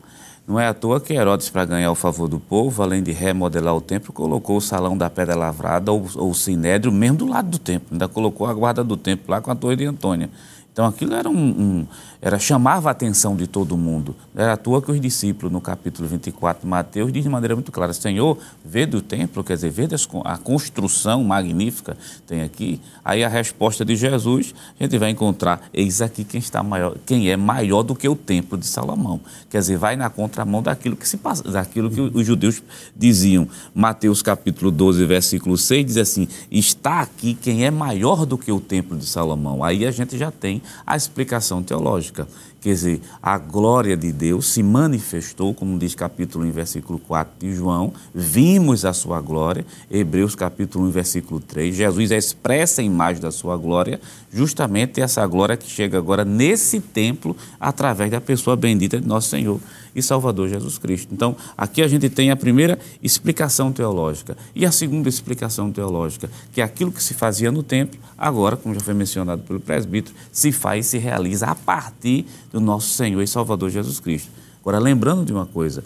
Não 0.48 0.58
é 0.58 0.66
à 0.66 0.74
toa 0.74 1.02
que 1.02 1.14
Herodes, 1.14 1.50
para 1.50 1.66
ganhar 1.66 1.91
o 1.91 1.95
favor 1.95 2.30
do 2.30 2.39
povo, 2.39 2.82
além 2.82 3.04
de 3.04 3.12
remodelar 3.12 3.76
o 3.76 3.82
templo, 3.82 4.14
colocou 4.14 4.56
o 4.56 4.62
salão 4.62 4.98
da 4.98 5.10
pedra 5.10 5.36
lavrada 5.36 5.91
ou, 5.91 6.06
o 6.16 6.34
sinédrio 6.34 6.89
mesmo 6.89 7.18
do 7.18 7.26
lado 7.26 7.50
do 7.50 7.60
templo. 7.60 7.89
Ainda 7.91 8.08
colocou 8.08 8.48
a 8.48 8.54
guarda 8.54 8.82
do 8.82 8.95
templo 8.95 9.26
lá 9.30 9.41
com 9.41 9.52
a 9.52 9.56
torre 9.56 9.76
de 9.76 9.86
Antônia. 9.86 10.30
Então 10.72 10.86
aquilo 10.86 11.16
era 11.16 11.28
um, 11.28 11.36
um, 11.36 11.88
era 12.22 12.39
chamava 12.39 12.89
a 12.89 12.91
atenção 12.91 13.36
de 13.36 13.47
todo 13.47 13.78
mundo. 13.78 14.15
Era 14.36 14.53
à 14.53 14.57
toa 14.57 14.82
que 14.82 14.91
os 14.91 14.99
discípulos, 14.99 15.51
no 15.51 15.61
capítulo 15.61 16.07
24 16.07 16.61
de 16.61 16.68
Mateus, 16.68 17.11
diz 17.11 17.24
de 17.24 17.30
maneira 17.30 17.55
muito 17.55 17.72
clara: 17.72 17.93
Senhor, 17.93 18.38
vê 18.63 18.86
do 18.86 19.01
templo, 19.01 19.43
quer 19.43 19.55
dizer, 19.55 19.70
vê 19.70 19.88
a 20.26 20.38
construção 20.38 21.24
magnífica 21.24 21.97
tem 22.26 22.41
aqui. 22.41 22.82
Aí 23.03 23.24
a 23.24 23.30
resposta 23.30 23.86
de 23.86 23.95
Jesus, 23.95 24.53
a 24.80 24.84
gente 24.84 24.97
vai 24.97 25.09
encontrar: 25.09 25.61
eis 25.74 26.01
aqui 26.01 26.24
quem 26.24 26.39
está 26.39 26.63
maior, 26.63 26.95
quem 27.05 27.30
é 27.30 27.38
maior 27.38 27.84
do 27.84 27.95
que 27.95 28.07
o 28.07 28.15
templo 28.15 28.57
de 28.57 28.65
Salomão. 28.65 29.20
Quer 29.49 29.59
dizer, 29.59 29.78
vai 29.78 29.95
na 29.95 30.09
contramão 30.09 30.61
daquilo 30.61 30.95
que 30.95 31.07
se 31.07 31.18
passa, 31.18 31.43
daquilo 31.43 31.89
que 31.89 32.01
os 32.01 32.26
judeus 32.26 32.61
diziam. 32.95 33.47
Mateus 33.74 34.22
capítulo 34.22 34.72
12, 34.72 35.05
versículo 35.05 35.57
6 35.57 35.86
diz 35.86 35.97
assim: 35.97 36.28
está 36.51 37.01
aqui 37.01 37.34
quem 37.34 37.65
é 37.65 37.72
maior 37.72 38.26
do 38.26 38.38
que 38.38 38.51
o 38.51 38.59
templo 38.59 38.97
de 38.97 39.05
Salomão. 39.05 39.63
Aí 39.63 39.86
a 39.86 39.91
gente 39.91 40.18
já 40.18 40.32
tem 40.32 40.61
a 40.86 40.95
explicação 40.95 41.61
teológica. 41.63 42.07
Quer 42.12 42.74
dizer, 42.74 43.01
a 43.22 43.38
glória 43.38 43.95
de 43.95 44.12
Deus 44.12 44.47
se 44.47 44.64
manifestou, 44.64 45.53
como 45.53 45.78
diz 45.78 45.93
capítulo 45.93 46.45
1, 46.45 46.51
versículo 46.51 46.99
4 46.99 47.34
de 47.39 47.55
João, 47.55 47.93
vimos 48.14 48.84
a 48.84 48.93
sua 48.93 49.22
glória, 49.22 49.66
Hebreus 49.89 50.36
capítulo 50.36 50.86
1, 50.88 50.91
versículo 50.91 51.39
3, 51.39 51.76
Jesus 51.76 52.12
expressa 52.12 52.82
a 52.82 52.84
imagem 52.84 53.22
da 53.22 53.32
sua 53.32 53.55
glória, 53.55 54.01
justamente 54.34 54.99
essa 54.99 55.26
glória 55.28 55.55
que 55.55 55.70
chega 55.70 55.97
agora 55.97 56.26
nesse 56.26 56.80
templo, 56.80 57.36
através 57.60 58.12
da 58.12 58.20
pessoa 58.20 58.55
bendita 58.55 58.99
de 58.99 59.08
nosso 59.08 59.30
Senhor 59.30 59.60
e 59.98 60.04
Salvador 60.04 60.48
Jesus 60.48 60.78
Cristo. 60.78 61.12
Então, 61.12 61.36
aqui 61.58 61.82
a 61.82 61.88
gente 61.88 62.08
tem 62.08 62.30
a 62.30 62.36
primeira 62.36 62.78
explicação 63.02 63.74
teológica. 63.74 64.38
E 64.54 64.64
a 64.64 64.72
segunda 64.72 65.10
explicação 65.10 65.72
teológica, 65.72 66.30
que 66.54 66.62
é 66.62 66.64
aquilo 66.64 66.91
que 66.91 67.02
se 67.02 67.16
fazia 67.16 67.52
no 67.52 67.64
templo, 67.64 68.00
agora, 68.16 68.56
como 68.56 68.76
já 68.76 68.80
foi 68.80 68.93
mencionado 68.93 69.41
pelo 69.41 69.60
presbítero, 69.60 70.16
se 70.32 70.52
faz 70.52 70.86
e 70.86 70.89
se 70.89 70.98
realiza 71.00 71.48
a 71.48 71.56
partir 71.56 72.28
do 72.52 72.62
nosso 72.62 72.89
Senhor 72.89 73.22
e 73.24 73.28
Salvador 73.28 73.72
Jesus 73.72 74.00
Cristo. 74.00 74.30
Agora, 74.62 74.78
lembrando 74.78 75.26
de 75.26 75.34
uma 75.34 75.48
coisa, 75.48 75.84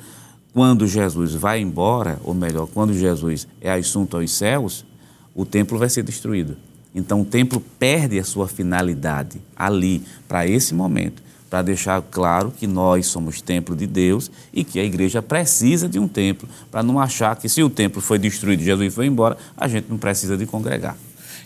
quando 0.54 0.86
Jesus 0.86 1.34
vai 1.34 1.62
embora, 1.62 2.20
ou 2.22 2.34
melhor, 2.34 2.68
quando 2.68 2.94
Jesus 2.94 3.48
é 3.62 3.72
assunto 3.72 4.18
aos 4.18 4.30
céus, 4.32 4.86
o 5.34 5.46
templo 5.46 5.80
vai 5.80 5.88
ser 5.88 6.04
destruído. 6.04 6.58
Então 6.94 7.22
o 7.22 7.26
templo 7.26 7.64
perde 7.80 8.20
a 8.20 8.24
sua 8.26 8.50
finalidade 8.50 9.42
ali, 9.56 10.04
para 10.28 10.46
esse 10.46 10.74
momento 10.74 11.24
para 11.52 11.62
deixar 11.64 12.02
claro 12.02 12.50
que 12.50 12.66
nós 12.66 13.08
somos 13.08 13.42
templo 13.42 13.76
de 13.76 13.86
Deus 13.86 14.32
e 14.54 14.64
que 14.64 14.80
a 14.80 14.86
igreja 14.86 15.22
precisa 15.22 15.90
de 15.90 16.00
um 16.00 16.08
templo, 16.08 16.48
para 16.72 16.82
não 16.82 16.98
achar 16.98 17.36
que 17.36 17.50
se 17.50 17.62
o 17.62 17.70
templo 17.70 18.02
foi 18.02 18.18
destruído 18.18 18.62
e 18.62 18.64
Jesus 18.64 18.96
foi 18.96 19.06
embora, 19.06 19.38
a 19.58 19.68
gente 19.68 19.88
não 19.90 19.98
precisa 19.98 20.38
de 20.38 20.46
congregar. 20.46 20.96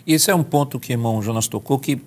Esse 0.06 0.30
é 0.30 0.34
um 0.34 0.44
ponto 0.44 0.78
que 0.78 0.92
o 0.92 0.94
irmão 0.94 1.20
Jonas 1.20 1.48
tocou, 1.48 1.76
que 1.76 2.00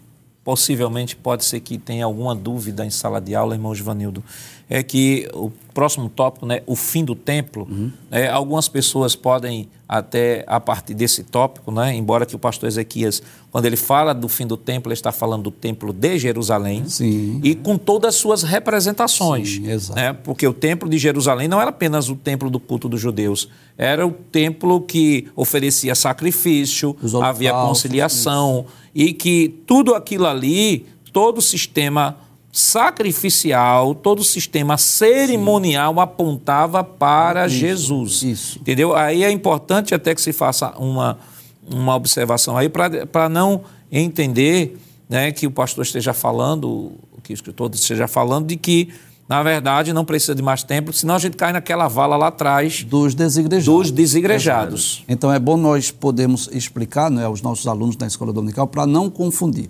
possivelmente 0.43 1.15
pode 1.15 1.45
ser 1.45 1.59
que 1.59 1.77
tenha 1.77 2.05
alguma 2.05 2.33
dúvida 2.33 2.85
em 2.85 2.89
sala 2.89 3.19
de 3.19 3.35
aula, 3.35 3.55
irmão 3.55 3.75
Givanildo, 3.75 4.23
é 4.69 4.83
que 4.83 5.27
o 5.33 5.51
próximo 5.73 6.09
tópico, 6.09 6.45
né, 6.45 6.61
o 6.67 6.75
fim 6.75 7.03
do 7.03 7.15
templo, 7.15 7.67
uhum. 7.69 7.91
né, 8.09 8.29
algumas 8.29 8.67
pessoas 8.67 9.15
podem 9.15 9.67
até 9.87 10.43
a 10.45 10.59
partir 10.59 10.93
desse 10.93 11.23
tópico, 11.23 11.71
né, 11.71 11.95
embora 11.95 12.23
que 12.23 12.35
o 12.35 12.39
pastor 12.39 12.67
Ezequias, 12.67 13.23
quando 13.51 13.65
ele 13.65 13.75
fala 13.75 14.13
do 14.13 14.29
fim 14.29 14.45
do 14.45 14.55
templo, 14.55 14.91
ele 14.91 14.93
está 14.93 15.11
falando 15.11 15.43
do 15.43 15.51
templo 15.51 15.91
de 15.91 16.19
Jerusalém 16.19 16.87
Sim. 16.87 17.41
e 17.43 17.55
com 17.55 17.75
todas 17.75 18.13
as 18.13 18.21
suas 18.21 18.43
representações, 18.43 19.55
Sim, 19.55 19.93
né, 19.95 20.13
porque 20.13 20.45
o 20.47 20.53
templo 20.53 20.87
de 20.87 20.99
Jerusalém 20.99 21.47
não 21.47 21.59
era 21.59 21.71
apenas 21.71 22.07
o 22.09 22.15
templo 22.15 22.51
do 22.51 22.59
culto 22.59 22.87
dos 22.87 23.01
judeus, 23.01 23.49
era 23.75 24.05
o 24.05 24.11
templo 24.11 24.81
que 24.81 25.27
oferecia 25.35 25.95
sacrifício, 25.95 26.95
havia 27.23 27.51
conciliação 27.53 28.65
isso. 28.67 28.88
E 28.99 29.13
que 29.13 29.47
tudo 29.65 29.95
aquilo 29.95 30.27
ali, 30.27 30.85
todo 31.13 31.37
o 31.37 31.41
sistema 31.41 32.17
sacrificial, 32.51 33.95
todo 33.95 34.19
o 34.19 34.23
sistema 34.25 34.77
cerimonial 34.77 35.93
Sim. 35.93 35.99
apontava 36.01 36.83
para 36.83 37.47
isso, 37.47 37.55
Jesus. 37.55 38.23
Isso. 38.23 38.59
Entendeu? 38.59 38.93
Aí 38.93 39.23
é 39.23 39.31
importante 39.31 39.95
até 39.95 40.13
que 40.13 40.21
se 40.21 40.33
faça 40.33 40.77
uma, 40.77 41.17
uma 41.65 41.95
observação 41.95 42.57
aí 42.57 42.67
para 42.67 43.29
não 43.29 43.63
entender 43.89 44.77
né, 45.07 45.31
que 45.31 45.47
o 45.47 45.51
pastor 45.51 45.85
esteja 45.85 46.13
falando, 46.13 46.91
que 47.23 47.31
o 47.31 47.35
escritor 47.35 47.71
esteja 47.73 48.05
falando, 48.05 48.47
de 48.47 48.57
que, 48.57 48.89
na 49.30 49.43
verdade, 49.43 49.93
não 49.93 50.03
precisa 50.03 50.34
de 50.34 50.41
mais 50.41 50.63
templo, 50.63 50.91
senão 50.91 51.13
a 51.13 51.19
gente 51.19 51.38
cai 51.38 51.53
naquela 51.53 51.88
vala 51.88 52.17
lá 52.17 52.30
atrás 52.30 52.84
dos 52.84 53.13
desigrejados. 53.13 53.65
Dos 53.65 53.91
desigrejados. 53.91 55.03
Então 55.07 55.32
é 55.32 55.38
bom 55.38 55.55
nós 55.55 55.91
podermos 55.91 56.49
explicar 56.51 57.11
né, 57.11 57.25
aos 57.25 57.39
nossos 57.39 57.67
alunos 57.67 57.95
da 57.95 58.07
escola 58.07 58.34
dominical 58.34 58.65
para 58.65 58.88
não 58.88 59.07
confundir. 59.07 59.69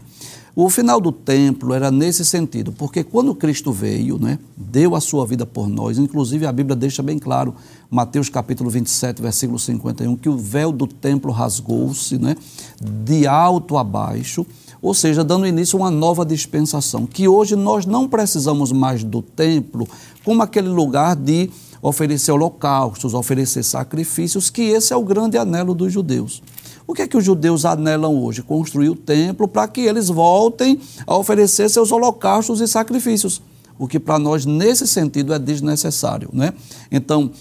O 0.56 0.70
final 0.70 1.02
do 1.02 1.12
templo 1.12 1.74
era 1.74 1.92
nesse 1.92 2.24
sentido, 2.26 2.72
porque 2.72 3.04
quando 3.04 3.36
Cristo 3.36 3.72
veio, 3.72 4.18
né, 4.18 4.40
deu 4.56 4.96
a 4.96 5.02
sua 5.02 5.26
vida 5.26 5.46
por 5.46 5.68
nós, 5.68 5.98
inclusive 5.98 6.46
a 6.46 6.52
Bíblia 6.52 6.76
deixa 6.76 7.04
bem 7.04 7.20
claro, 7.20 7.54
Mateus 7.90 8.30
capítulo 8.30 8.70
27, 8.70 9.22
versículo 9.22 9.60
51, 9.60 10.16
que 10.16 10.30
o 10.30 10.38
véu 10.38 10.72
do 10.72 10.88
templo 10.88 11.32
rasgou-se, 11.32 12.18
né, 12.18 12.36
de 12.82 13.28
alto 13.28 13.78
a 13.78 13.84
baixo, 13.84 14.46
ou 14.82 14.94
seja, 14.94 15.24
dando 15.24 15.46
início 15.46 15.78
a 15.78 15.84
uma 15.84 15.92
nova 15.92 16.26
dispensação, 16.26 17.06
que 17.06 17.28
hoje 17.28 17.56
nós 17.56 17.86
não 17.86 18.08
precisamos 18.08 18.72
mais 18.72 19.04
do 19.04 19.22
templo 19.22 19.88
como 20.24 20.42
aquele 20.42 20.70
lugar 20.70 21.16
de 21.16 21.50
oferecer 21.82 22.32
holocaustos, 22.32 23.14
oferecer 23.14 23.64
sacrifícios, 23.64 24.50
que 24.50 24.62
esse 24.62 24.94
é 24.94 24.96
o 24.96 25.04
grande 25.04 25.38
anelo 25.38 25.74
dos 25.74 25.92
judeus. 25.92 26.42
O 26.86 26.94
que 26.94 27.04
é 27.04 27.08
que 27.08 27.16
os 27.16 27.24
judeus 27.24 27.66
anelam 27.66 28.18
hoje? 28.22 28.42
Construir 28.42 28.90
o 28.90 28.96
templo 28.96 29.48
para 29.48 29.68
que 29.68 29.82
eles 29.82 30.08
voltem 30.08 30.80
a 31.06 31.16
oferecer 31.16 31.70
seus 31.70 31.92
holocaustos 31.92 32.62
e 32.62 32.68
sacrifícios. 32.68 33.42
O 33.78 33.88
que 33.88 34.00
para 34.00 34.20
nós, 34.20 34.46
nesse 34.46 34.88
sentido, 34.88 35.34
é 35.34 35.40
desnecessário. 35.40 36.30
Né? 36.34 36.54
Então, 36.92 37.32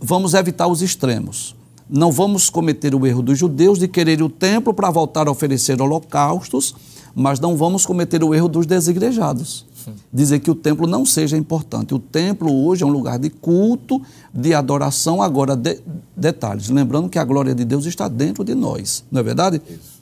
vamos 0.00 0.32
evitar 0.32 0.66
os 0.66 0.80
extremos. 0.80 1.57
Não 1.88 2.12
vamos 2.12 2.50
cometer 2.50 2.94
o 2.94 3.06
erro 3.06 3.22
dos 3.22 3.38
judeus 3.38 3.78
de 3.78 3.88
querer 3.88 4.22
o 4.22 4.28
templo 4.28 4.74
para 4.74 4.90
voltar 4.90 5.26
a 5.26 5.30
oferecer 5.30 5.80
holocaustos, 5.80 6.74
mas 7.14 7.40
não 7.40 7.56
vamos 7.56 7.86
cometer 7.86 8.22
o 8.22 8.34
erro 8.34 8.48
dos 8.48 8.66
desigrejados. 8.66 9.66
dizer 10.12 10.40
que 10.40 10.50
o 10.50 10.54
templo 10.54 10.86
não 10.86 11.06
seja 11.06 11.36
importante. 11.36 11.94
O 11.94 11.98
templo 11.98 12.52
hoje 12.66 12.82
é 12.82 12.86
um 12.86 12.90
lugar 12.90 13.18
de 13.18 13.30
culto, 13.30 14.02
de 14.34 14.52
adoração. 14.52 15.22
Agora, 15.22 15.56
de, 15.56 15.80
detalhes, 16.14 16.68
lembrando 16.68 17.08
que 17.08 17.18
a 17.18 17.24
glória 17.24 17.54
de 17.54 17.64
Deus 17.64 17.86
está 17.86 18.06
dentro 18.06 18.44
de 18.44 18.54
nós, 18.54 19.04
não 19.10 19.20
é 19.20 19.22
verdade? 19.22 19.62
Isso. 19.66 19.98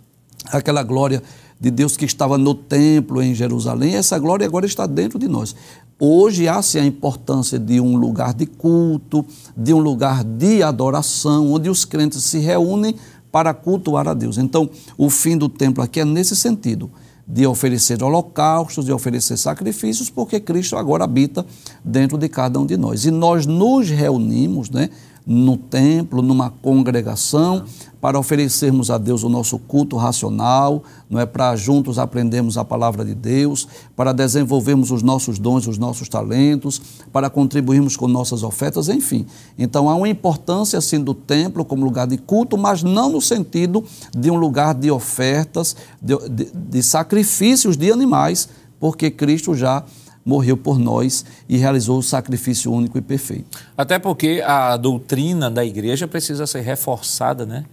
Aquela 0.47 0.83
glória 0.83 1.23
de 1.59 1.71
Deus 1.71 1.97
que 1.97 2.05
estava 2.05 2.37
no 2.37 2.55
templo 2.55 3.23
em 3.23 3.35
Jerusalém, 3.35 3.95
essa 3.95 4.19
glória 4.19 4.47
agora 4.47 4.67
está 4.67 4.87
dentro 4.87 5.19
de 5.19 5.27
nós. 5.27 5.55
Hoje 5.99 6.47
há-se 6.47 6.79
a 6.79 6.85
importância 6.85 7.59
de 7.59 7.81
um 7.81 7.97
lugar 7.97 8.35
de 8.35 8.45
culto, 8.45 9.25
de 9.57 9.73
um 9.73 9.79
lugar 9.79 10.23
de 10.23 10.63
adoração, 10.63 11.51
onde 11.51 11.71
os 11.71 11.87
crentes 11.87 12.23
se 12.23 12.39
reúnem 12.39 12.95
para 13.33 13.55
cultuar 13.55 14.07
a 14.07 14.13
Deus. 14.13 14.37
Então, 14.37 14.69
o 14.99 15.09
fim 15.09 15.39
do 15.39 15.49
templo 15.49 15.83
aqui 15.83 16.01
é 16.01 16.05
nesse 16.05 16.37
sentido 16.37 16.91
de 17.27 17.47
oferecer 17.47 18.03
holocaustos, 18.03 18.85
de 18.85 18.93
oferecer 18.93 19.39
sacrifícios, 19.39 20.11
porque 20.11 20.39
Cristo 20.39 20.77
agora 20.77 21.05
habita 21.05 21.45
dentro 21.83 22.19
de 22.19 22.29
cada 22.29 22.61
um 22.61 22.67
de 22.67 22.77
nós. 22.77 23.05
E 23.07 23.11
nós 23.11 23.47
nos 23.47 23.89
reunimos, 23.89 24.69
né, 24.69 24.91
no 25.27 25.57
templo, 25.57 26.23
numa 26.23 26.51
congregação, 26.51 27.65
para 28.07 28.21
oferecermos 28.21 28.89
a 28.89 28.99
Deus 28.99 29.25
o 29.25 29.29
nosso 29.29 29.59
culto 29.59 29.97
racional, 29.97 30.85
não 31.11 31.19
é 31.19 31.27
para 31.27 31.57
juntos 31.57 31.99
aprendermos 31.99 32.57
a 32.57 32.65
palavra 32.65 33.05
de 33.05 33.17
Deus, 33.17 33.67
para 33.97 34.13
desenvolvermos 34.13 34.93
os 34.93 35.03
nossos 35.03 35.41
dons, 35.41 35.67
os 35.67 35.77
nossos 35.77 36.09
talentos, 36.09 36.81
para 37.13 37.29
contribuirmos 37.29 37.97
com 37.97 38.07
nossas 38.07 38.45
ofertas, 38.45 38.89
enfim. 38.89 39.27
Então 39.59 39.91
há 39.91 39.97
uma 39.97 40.09
importância 40.09 40.79
assim 40.79 41.03
do 41.03 41.15
templo 41.15 41.65
como 41.65 41.85
lugar 41.85 42.07
de 42.07 42.17
culto, 42.17 42.57
mas 42.57 42.81
não 42.81 43.11
no 43.11 43.21
sentido 43.21 43.83
de 44.17 44.31
um 44.31 44.37
lugar 44.37 44.73
de 44.73 44.89
ofertas, 44.89 45.75
de, 46.01 46.17
de, 46.29 46.49
de 46.55 46.83
sacrifícios 46.85 47.77
de 47.77 47.91
animais, 47.91 48.49
porque 48.79 49.11
Cristo 49.11 49.53
já 49.53 49.83
morreu 50.25 50.57
por 50.57 50.79
nós 50.79 51.25
e 51.49 51.57
realizou 51.57 51.99
o 51.99 52.03
sacrifício 52.05 52.73
único 52.73 52.99
e 52.99 53.01
perfeito. 53.01 53.59
Até 53.77 53.99
porque 53.99 54.41
a 54.47 54.77
doutrina 54.77 55.51
da 55.51 55.65
igreja 55.65 56.07
precisa 56.07 56.47
ser 56.47 56.61
reforçada, 56.61 57.45
né? 57.45 57.65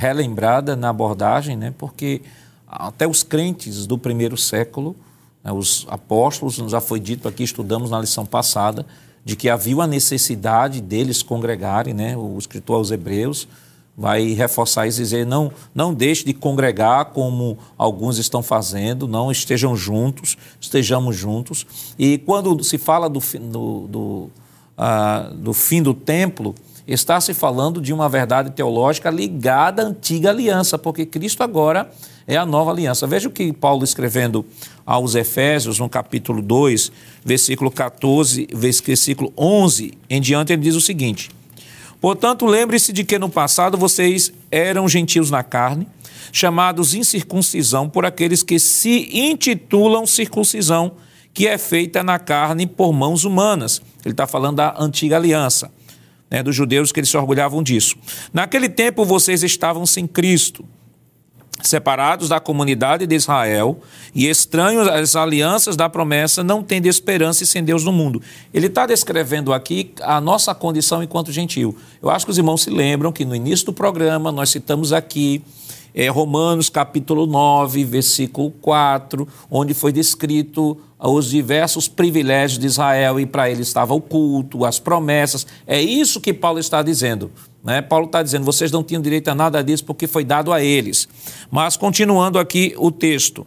Relembrada 0.00 0.74
na 0.74 0.88
abordagem, 0.88 1.56
né? 1.56 1.74
porque 1.76 2.22
até 2.66 3.06
os 3.06 3.22
crentes 3.22 3.86
do 3.86 3.98
primeiro 3.98 4.34
século, 4.34 4.96
né? 5.44 5.52
os 5.52 5.86
apóstolos, 5.90 6.56
já 6.56 6.80
foi 6.80 6.98
dito 6.98 7.28
aqui, 7.28 7.42
estudamos 7.42 7.90
na 7.90 8.00
lição 8.00 8.24
passada, 8.24 8.86
de 9.22 9.36
que 9.36 9.50
havia 9.50 9.82
a 9.82 9.86
necessidade 9.86 10.80
deles 10.80 11.22
congregarem, 11.22 11.92
né? 11.92 12.16
o 12.16 12.38
escritor 12.38 12.76
aos 12.76 12.90
Hebreus 12.90 13.46
vai 13.94 14.32
reforçar 14.32 14.86
isso 14.86 15.00
e 15.00 15.04
dizer: 15.04 15.26
não, 15.26 15.52
não 15.74 15.92
deixe 15.92 16.24
de 16.24 16.32
congregar 16.32 17.06
como 17.06 17.58
alguns 17.76 18.16
estão 18.16 18.42
fazendo, 18.42 19.06
não 19.06 19.30
estejam 19.30 19.76
juntos, 19.76 20.38
estejamos 20.58 21.14
juntos. 21.14 21.66
E 21.98 22.16
quando 22.16 22.64
se 22.64 22.78
fala 22.78 23.10
do, 23.10 23.20
do, 23.20 23.86
do, 23.86 24.30
uh, 24.78 25.34
do 25.34 25.52
fim 25.52 25.82
do 25.82 25.92
templo, 25.92 26.54
está 26.92 27.20
se 27.20 27.32
falando 27.32 27.80
de 27.80 27.92
uma 27.92 28.08
verdade 28.08 28.50
teológica 28.50 29.10
ligada 29.10 29.82
à 29.82 29.86
antiga 29.86 30.30
aliança, 30.30 30.76
porque 30.76 31.06
Cristo 31.06 31.42
agora 31.42 31.90
é 32.26 32.36
a 32.36 32.44
nova 32.44 32.70
aliança. 32.70 33.06
Veja 33.06 33.28
o 33.28 33.32
que 33.32 33.52
Paulo 33.52 33.84
escrevendo 33.84 34.44
aos 34.84 35.14
Efésios, 35.14 35.78
no 35.78 35.88
capítulo 35.88 36.42
2, 36.42 36.90
versículo 37.24 37.70
14, 37.70 38.48
versículo 38.52 39.32
11 39.36 39.92
em 40.08 40.20
diante, 40.20 40.52
ele 40.52 40.62
diz 40.62 40.74
o 40.74 40.80
seguinte 40.80 41.30
Portanto, 42.00 42.46
lembre-se 42.46 42.92
de 42.92 43.04
que 43.04 43.18
no 43.18 43.28
passado 43.28 43.76
vocês 43.76 44.32
eram 44.50 44.88
gentios 44.88 45.30
na 45.30 45.42
carne, 45.42 45.86
chamados 46.32 46.94
incircuncisão 46.94 47.88
por 47.88 48.06
aqueles 48.06 48.42
que 48.42 48.58
se 48.58 49.10
intitulam 49.12 50.06
circuncisão, 50.06 50.92
que 51.34 51.46
é 51.46 51.58
feita 51.58 52.02
na 52.02 52.18
carne 52.18 52.66
por 52.66 52.92
mãos 52.92 53.24
humanas. 53.24 53.82
Ele 54.04 54.14
está 54.14 54.26
falando 54.26 54.56
da 54.56 54.74
antiga 54.78 55.16
aliança, 55.16 55.70
né, 56.30 56.42
dos 56.42 56.54
judeus 56.54 56.92
que 56.92 57.00
eles 57.00 57.10
se 57.10 57.16
orgulhavam 57.16 57.62
disso. 57.62 57.96
Naquele 58.32 58.68
tempo 58.68 59.04
vocês 59.04 59.42
estavam 59.42 59.84
sem 59.84 60.06
Cristo 60.06 60.64
separados 61.62 62.28
da 62.28 62.40
comunidade 62.40 63.06
de 63.06 63.14
Israel 63.14 63.80
e 64.14 64.28
estranhos 64.28 64.88
às 64.88 65.14
alianças 65.14 65.76
da 65.76 65.88
promessa, 65.88 66.42
não 66.42 66.62
tendo 66.62 66.86
esperança 66.86 67.44
e 67.44 67.46
sem 67.46 67.62
Deus 67.62 67.84
no 67.84 67.92
mundo. 67.92 68.22
Ele 68.52 68.66
está 68.66 68.86
descrevendo 68.86 69.52
aqui 69.52 69.92
a 70.00 70.20
nossa 70.20 70.54
condição 70.54 71.02
enquanto 71.02 71.32
gentil. 71.32 71.76
Eu 72.02 72.10
acho 72.10 72.24
que 72.24 72.30
os 72.30 72.38
irmãos 72.38 72.62
se 72.62 72.70
lembram 72.70 73.12
que 73.12 73.24
no 73.24 73.34
início 73.34 73.66
do 73.66 73.72
programa 73.72 74.32
nós 74.32 74.50
citamos 74.50 74.92
aqui 74.92 75.42
é, 75.94 76.08
Romanos 76.08 76.68
capítulo 76.68 77.26
9, 77.26 77.84
versículo 77.84 78.50
4, 78.60 79.26
onde 79.50 79.74
foi 79.74 79.92
descrito 79.92 80.76
os 80.98 81.30
diversos 81.30 81.88
privilégios 81.88 82.58
de 82.58 82.66
Israel 82.66 83.18
e 83.18 83.24
para 83.24 83.50
ele 83.50 83.62
estava 83.62 83.94
o 83.94 84.00
culto, 84.00 84.64
as 84.64 84.78
promessas. 84.78 85.46
É 85.66 85.80
isso 85.80 86.20
que 86.20 86.32
Paulo 86.32 86.58
está 86.58 86.82
dizendo. 86.82 87.30
Né? 87.64 87.80
Paulo 87.80 88.06
está 88.06 88.22
dizendo: 88.22 88.44
vocês 88.44 88.70
não 88.70 88.82
tinham 88.82 89.02
direito 89.02 89.28
a 89.28 89.34
nada 89.34 89.62
disso 89.62 89.84
porque 89.84 90.06
foi 90.06 90.24
dado 90.24 90.52
a 90.52 90.62
eles. 90.62 91.08
Mas 91.50 91.76
continuando 91.76 92.38
aqui 92.38 92.74
o 92.76 92.90
texto, 92.90 93.46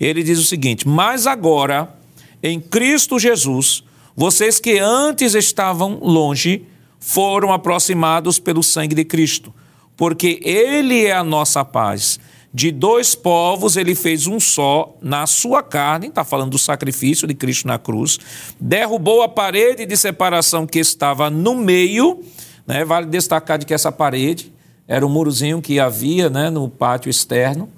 ele 0.00 0.22
diz 0.22 0.38
o 0.38 0.44
seguinte: 0.44 0.88
Mas 0.88 1.26
agora, 1.26 1.94
em 2.42 2.60
Cristo 2.60 3.18
Jesus, 3.18 3.84
vocês 4.14 4.58
que 4.58 4.78
antes 4.78 5.34
estavam 5.34 5.98
longe, 6.00 6.64
foram 6.98 7.52
aproximados 7.52 8.38
pelo 8.38 8.62
sangue 8.62 8.94
de 8.94 9.04
Cristo, 9.04 9.52
porque 9.96 10.40
Ele 10.42 11.04
é 11.06 11.12
a 11.12 11.24
nossa 11.24 11.64
paz. 11.64 12.18
De 12.54 12.70
dois 12.70 13.14
povos 13.14 13.76
ele 13.76 13.94
fez 13.94 14.26
um 14.26 14.40
só 14.40 14.96
na 15.02 15.26
sua 15.26 15.62
carne, 15.62 16.06
está 16.06 16.24
falando 16.24 16.52
do 16.52 16.58
sacrifício 16.58 17.28
de 17.28 17.34
Cristo 17.34 17.68
na 17.68 17.78
cruz, 17.78 18.18
derrubou 18.58 19.20
a 19.20 19.28
parede 19.28 19.84
de 19.84 19.94
separação 19.94 20.66
que 20.66 20.78
estava 20.78 21.28
no 21.28 21.54
meio 21.54 22.24
né? 22.66 22.84
Vale 22.84 23.06
destacar 23.06 23.58
de 23.58 23.64
que 23.64 23.72
essa 23.72 23.92
parede 23.92 24.52
era 24.88 25.06
um 25.06 25.08
murozinho 25.08 25.62
que 25.62 25.78
havia 25.78 26.28
né, 26.28 26.50
no 26.50 26.68
pátio 26.68 27.08
externo, 27.08 27.68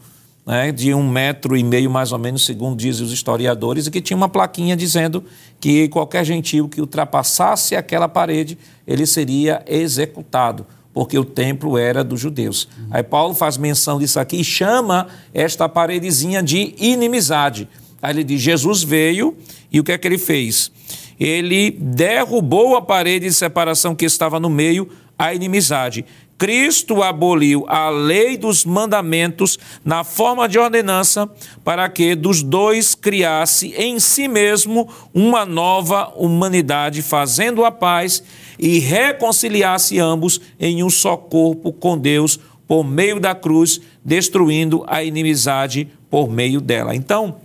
né, 0.47 0.73
de 0.73 0.95
um 0.95 1.07
metro 1.09 1.57
e 1.57 1.63
meio 1.63 1.91
mais 1.91 2.11
ou 2.11 2.19
menos, 2.19 2.45
segundo 2.45 2.77
dizem 2.77 3.05
os 3.05 3.13
historiadores, 3.13 3.87
e 3.87 3.91
que 3.91 4.01
tinha 4.01 4.17
uma 4.17 4.29
plaquinha 4.29 4.77
dizendo 4.77 5.23
que 5.61 5.89
qualquer 5.89 6.25
gentil 6.25 6.69
que 6.69 6.81
ultrapassasse 6.81 7.77
aquela 7.77 8.09
parede, 8.09 8.59
ele 8.87 9.07
seria 9.07 9.63
executado, 9.67 10.67
porque 10.99 11.17
o 11.17 11.25
templo 11.25 11.79
era 11.79 12.03
dos 12.03 12.19
judeus. 12.19 12.69
Aí 12.91 13.05
Paulo 13.05 13.33
faz 13.33 13.57
menção 13.57 14.01
disso 14.01 14.19
aqui 14.19 14.41
e 14.41 14.43
chama 14.43 15.07
esta 15.33 15.69
paredezinha 15.69 16.43
de 16.43 16.75
inimizade. 16.77 17.69
Aí 18.03 18.13
ele 18.13 18.25
diz: 18.25 18.41
Jesus 18.41 18.83
veio 18.83 19.37
e 19.71 19.79
o 19.79 19.85
que 19.85 19.93
é 19.93 19.99
que 19.99 20.09
ele 20.09 20.19
fez? 20.19 20.73
ele 21.21 21.71
derrubou 21.71 22.77
a 22.77 22.83
parede 22.83 23.27
de 23.27 23.33
separação 23.33 23.95
que 23.95 24.05
estava 24.05 24.41
no 24.41 24.51
meio, 24.51 24.89
a 25.17 25.33
inimizade. 25.33 26.05
Cristo 26.39 27.03
aboliu 27.03 27.65
a 27.67 27.91
lei 27.91 28.37
dos 28.37 28.65
mandamentos 28.65 29.59
na 29.85 30.05
forma 30.05 30.49
de 30.49 30.57
ordenança 30.57 31.29
para 31.65 31.89
que 31.89 32.15
dos 32.15 32.45
dois 32.45 32.95
criasse 32.95 33.75
em 33.77 33.99
si 33.99 34.29
mesmo 34.29 34.89
uma 35.13 35.45
nova 35.45 36.13
humanidade, 36.15 37.03
fazendo 37.03 37.65
a 37.65 37.73
paz 37.73 38.23
e 38.57 38.79
reconciliasse 38.79 39.99
ambos 39.99 40.41
em 40.61 40.85
um 40.85 40.89
só 40.89 41.17
corpo 41.17 41.73
com 41.73 41.99
Deus 41.99 42.39
por 42.69 42.85
meio 42.85 43.19
da 43.19 43.35
cruz, 43.35 43.81
destruindo 44.05 44.85
a 44.87 45.03
inimizade 45.03 45.89
por 46.09 46.31
meio 46.31 46.61
dela. 46.61 46.95
Então, 46.95 47.37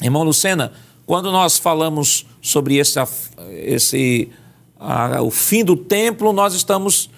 irmão 0.00 0.22
Lucena, 0.22 0.72
quando 1.04 1.30
nós 1.30 1.58
falamos 1.58 2.24
sobre 2.40 2.76
esse, 2.76 2.98
esse 3.50 4.30
o 5.22 5.30
fim 5.30 5.64
do 5.64 5.76
templo, 5.76 6.32
nós 6.32 6.54
estamos 6.54 7.10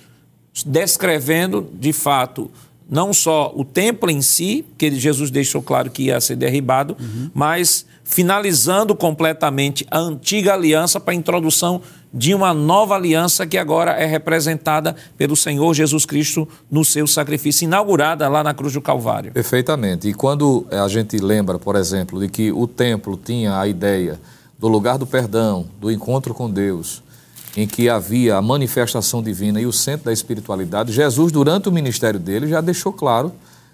descrevendo, 0.62 1.68
de 1.72 1.92
fato, 1.92 2.50
não 2.88 3.12
só 3.12 3.52
o 3.56 3.64
templo 3.64 4.10
em 4.10 4.20
si, 4.20 4.64
que 4.76 4.90
Jesus 4.94 5.30
deixou 5.30 5.62
claro 5.62 5.90
que 5.90 6.04
ia 6.04 6.20
ser 6.20 6.36
derribado, 6.36 6.96
uhum. 7.00 7.30
mas 7.34 7.86
finalizando 8.04 8.94
completamente 8.94 9.86
a 9.90 9.98
antiga 9.98 10.52
aliança 10.52 11.00
para 11.00 11.14
a 11.14 11.16
introdução 11.16 11.80
de 12.12 12.32
uma 12.34 12.54
nova 12.54 12.94
aliança 12.94 13.46
que 13.46 13.58
agora 13.58 13.92
é 13.92 14.04
representada 14.04 14.94
pelo 15.16 15.34
Senhor 15.34 15.74
Jesus 15.74 16.06
Cristo 16.06 16.46
no 16.70 16.84
seu 16.84 17.06
sacrifício, 17.06 17.64
inaugurada 17.64 18.28
lá 18.28 18.44
na 18.44 18.54
cruz 18.54 18.74
do 18.74 18.80
Calvário. 18.80 19.32
Perfeitamente. 19.32 20.08
E 20.08 20.14
quando 20.14 20.64
a 20.70 20.86
gente 20.86 21.16
lembra, 21.16 21.58
por 21.58 21.74
exemplo, 21.74 22.20
de 22.20 22.28
que 22.28 22.52
o 22.52 22.68
templo 22.68 23.16
tinha 23.22 23.58
a 23.58 23.66
ideia 23.66 24.20
do 24.56 24.68
lugar 24.68 24.98
do 24.98 25.06
perdão, 25.06 25.66
do 25.80 25.90
encontro 25.90 26.32
com 26.32 26.48
Deus, 26.48 27.02
em 27.56 27.66
que 27.66 27.88
havia 27.88 28.36
a 28.36 28.42
manifestação 28.42 29.22
divina 29.22 29.60
e 29.60 29.66
o 29.66 29.72
centro 29.72 30.06
da 30.06 30.12
espiritualidade, 30.12 30.92
Jesus, 30.92 31.30
durante 31.30 31.68
o 31.68 31.72
ministério 31.72 32.18
dele, 32.18 32.48
já 32.48 32.60
deixou 32.60 32.92
claro 32.92 33.32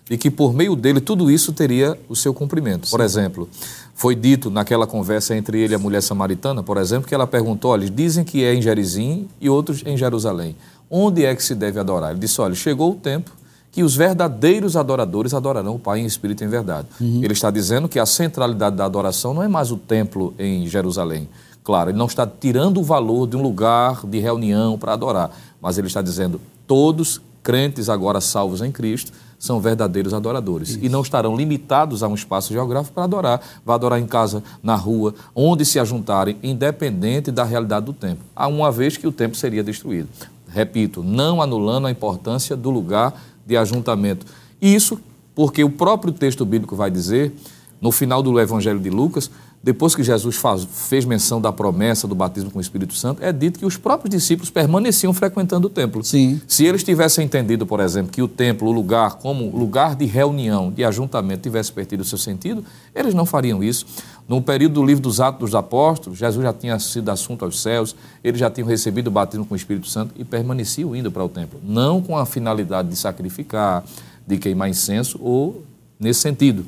de 0.09 0.19
que 0.19 0.31
por 0.31 0.53
meio 0.53 0.75
dele 0.75 1.01
tudo 1.01 1.31
isso 1.31 1.53
teria 1.53 1.97
o 2.09 2.17
seu 2.17 2.35
cumprimento. 2.35 2.91
Por 2.91 3.01
exemplo, 3.01 3.49
foi 3.95 4.15
dito 4.15 4.51
naquela 4.51 4.87
conversa 4.87 5.37
entre 5.37 5.61
ele 5.61 5.73
e 5.73 5.77
a 5.77 5.79
mulher 5.79 6.03
samaritana, 6.03 6.63
por 6.63 6.77
exemplo, 6.79 7.09
que 7.09 7.15
ela 7.15 7.27
perguntou: 7.27 7.71
olha, 7.71 7.89
dizem 7.89 8.25
que 8.25 8.43
é 8.43 8.53
em 8.53 8.61
Gerizim 8.61 9.29
e 9.41 9.49
outros 9.49 9.83
em 9.87 9.97
Jerusalém. 9.97 10.57
Onde 10.91 11.25
é 11.25 11.35
que 11.35 11.43
se 11.43 11.55
deve 11.55 11.79
adorar? 11.79 12.11
Ele 12.11 12.19
disse: 12.19 12.41
olha, 12.41 12.55
chegou 12.55 12.91
o 12.91 12.97
tempo 12.97 13.31
que 13.71 13.85
os 13.85 13.95
verdadeiros 13.95 14.77
adoradores 14.77 15.33
adorarão 15.33 15.77
o 15.77 15.79
Pai 15.79 16.01
em 16.01 16.05
espírito 16.05 16.43
e 16.43 16.47
em 16.47 16.49
verdade. 16.49 16.89
Uhum. 17.01 17.21
Ele 17.23 17.33
está 17.33 17.51
dizendo 17.51 17.89
que 17.89 18.01
a 18.01 18.07
centralidade 18.07 18.75
da 18.75 18.85
adoração 18.85 19.33
não 19.33 19.45
é 19.45 19.49
mais 19.49 19.71
o 19.71 19.77
templo 19.77 20.35
em 20.39 20.67
Jerusalém. 20.67 21.29
Claro, 21.63 21.91
ele 21.91 21.99
não 21.99 22.07
está 22.07 22.27
tirando 22.27 22.81
o 22.81 22.83
valor 22.83 23.27
de 23.27 23.37
um 23.37 23.43
lugar 23.43 24.07
de 24.07 24.19
reunião 24.19 24.79
para 24.79 24.95
adorar, 24.95 25.31
mas 25.61 25.79
ele 25.79 25.87
está 25.87 26.01
dizendo 26.01 26.41
todos 26.67 27.21
crentes 27.43 27.89
agora 27.89 28.21
salvos 28.21 28.63
em 28.63 28.71
Cristo 28.71 29.13
são 29.41 29.59
verdadeiros 29.59 30.13
adoradores 30.13 30.71
Isso. 30.71 30.79
e 30.83 30.89
não 30.91 31.01
estarão 31.01 31.35
limitados 31.35 32.03
a 32.03 32.09
um 32.09 32.15
espaço 32.15 32.53
geográfico 32.53 32.95
para 32.95 33.05
adorar. 33.05 33.41
Vai 33.65 33.75
adorar 33.75 33.99
em 33.99 34.07
casa, 34.07 34.45
na 34.63 34.77
rua, 34.77 35.15
onde 35.35 35.65
se 35.65 35.81
ajuntarem, 35.81 36.37
independente 36.43 37.33
da 37.33 37.43
realidade 37.43 37.87
do 37.87 37.95
templo. 37.95 38.23
Há 38.37 38.47
uma 38.47 38.71
vez 38.71 38.99
que 38.99 39.07
o 39.07 39.13
templo 39.13 39.37
seria 39.37 39.65
destruído. 39.65 40.11
Repito, 40.47 41.03
não 41.03 41.41
anulando 41.41 41.87
a 41.87 41.91
importância 41.91 42.55
do 42.55 42.69
lugar 42.69 43.15
de 43.47 43.57
ajuntamento. 43.57 44.27
Isso 44.61 45.01
porque 45.35 45.65
o 45.65 45.71
próprio 45.71 46.13
texto 46.13 46.45
bíblico 46.45 46.77
vai 46.77 46.91
dizer, 46.91 47.33
no 47.81 47.91
final 47.91 48.23
do 48.23 48.39
Evangelho 48.39 48.79
de 48.79 48.91
Lucas, 48.91 49.31
depois 49.63 49.95
que 49.95 50.03
Jesus 50.03 50.37
faz, 50.37 50.65
fez 50.65 51.05
menção 51.05 51.39
da 51.39 51.53
promessa 51.53 52.09
do 52.09 52.15
batismo 52.15 52.51
com 52.51 52.59
o 52.59 52.63
Espírito 52.63 52.95
Santo, 52.95 53.23
é 53.23 53.31
dito 53.31 53.59
que 53.59 53.67
os 53.67 53.77
próprios 53.77 54.11
discípulos 54.11 54.49
permaneciam 54.49 55.13
frequentando 55.13 55.67
o 55.67 55.71
templo. 55.71 56.03
Sim. 56.03 56.41
Se 56.49 56.65
eles 56.65 56.83
tivessem 56.83 57.27
entendido, 57.27 57.67
por 57.67 57.79
exemplo, 57.79 58.11
que 58.11 58.23
o 58.23 58.29
templo, 58.29 58.69
o 58.69 58.73
lugar 58.73 59.17
como 59.17 59.55
lugar 59.55 59.95
de 59.95 60.07
reunião, 60.07 60.71
de 60.71 60.83
ajuntamento, 60.83 61.43
tivesse 61.43 61.71
perdido 61.71 62.01
o 62.01 62.05
seu 62.05 62.17
sentido, 62.17 62.65
eles 62.95 63.13
não 63.13 63.27
fariam 63.27 63.63
isso. 63.63 63.85
No 64.27 64.41
período 64.41 64.75
do 64.75 64.85
livro 64.85 65.03
dos 65.03 65.21
Atos 65.21 65.41
dos 65.41 65.55
Apóstolos, 65.55 66.19
Jesus 66.19 66.43
já 66.43 66.55
tinha 66.55 66.79
sido 66.79 67.11
assunto 67.11 67.45
aos 67.45 67.61
céus, 67.61 67.95
eles 68.25 68.41
já 68.41 68.51
tinham 68.51 68.67
recebido 68.67 69.09
o 69.09 69.11
batismo 69.11 69.45
com 69.45 69.53
o 69.53 69.57
Espírito 69.57 69.89
Santo 69.89 70.15
e 70.17 70.25
permaneciam 70.25 70.97
indo 70.97 71.13
para 71.13 71.23
o 71.23 71.29
templo. 71.29 71.61
Não 71.63 72.01
com 72.01 72.17
a 72.17 72.25
finalidade 72.25 72.89
de 72.89 72.97
sacrificar, 72.97 73.85
de 74.27 74.39
queimar 74.39 74.71
incenso 74.71 75.19
ou 75.21 75.65
nesse 75.99 76.21
sentido, 76.21 76.65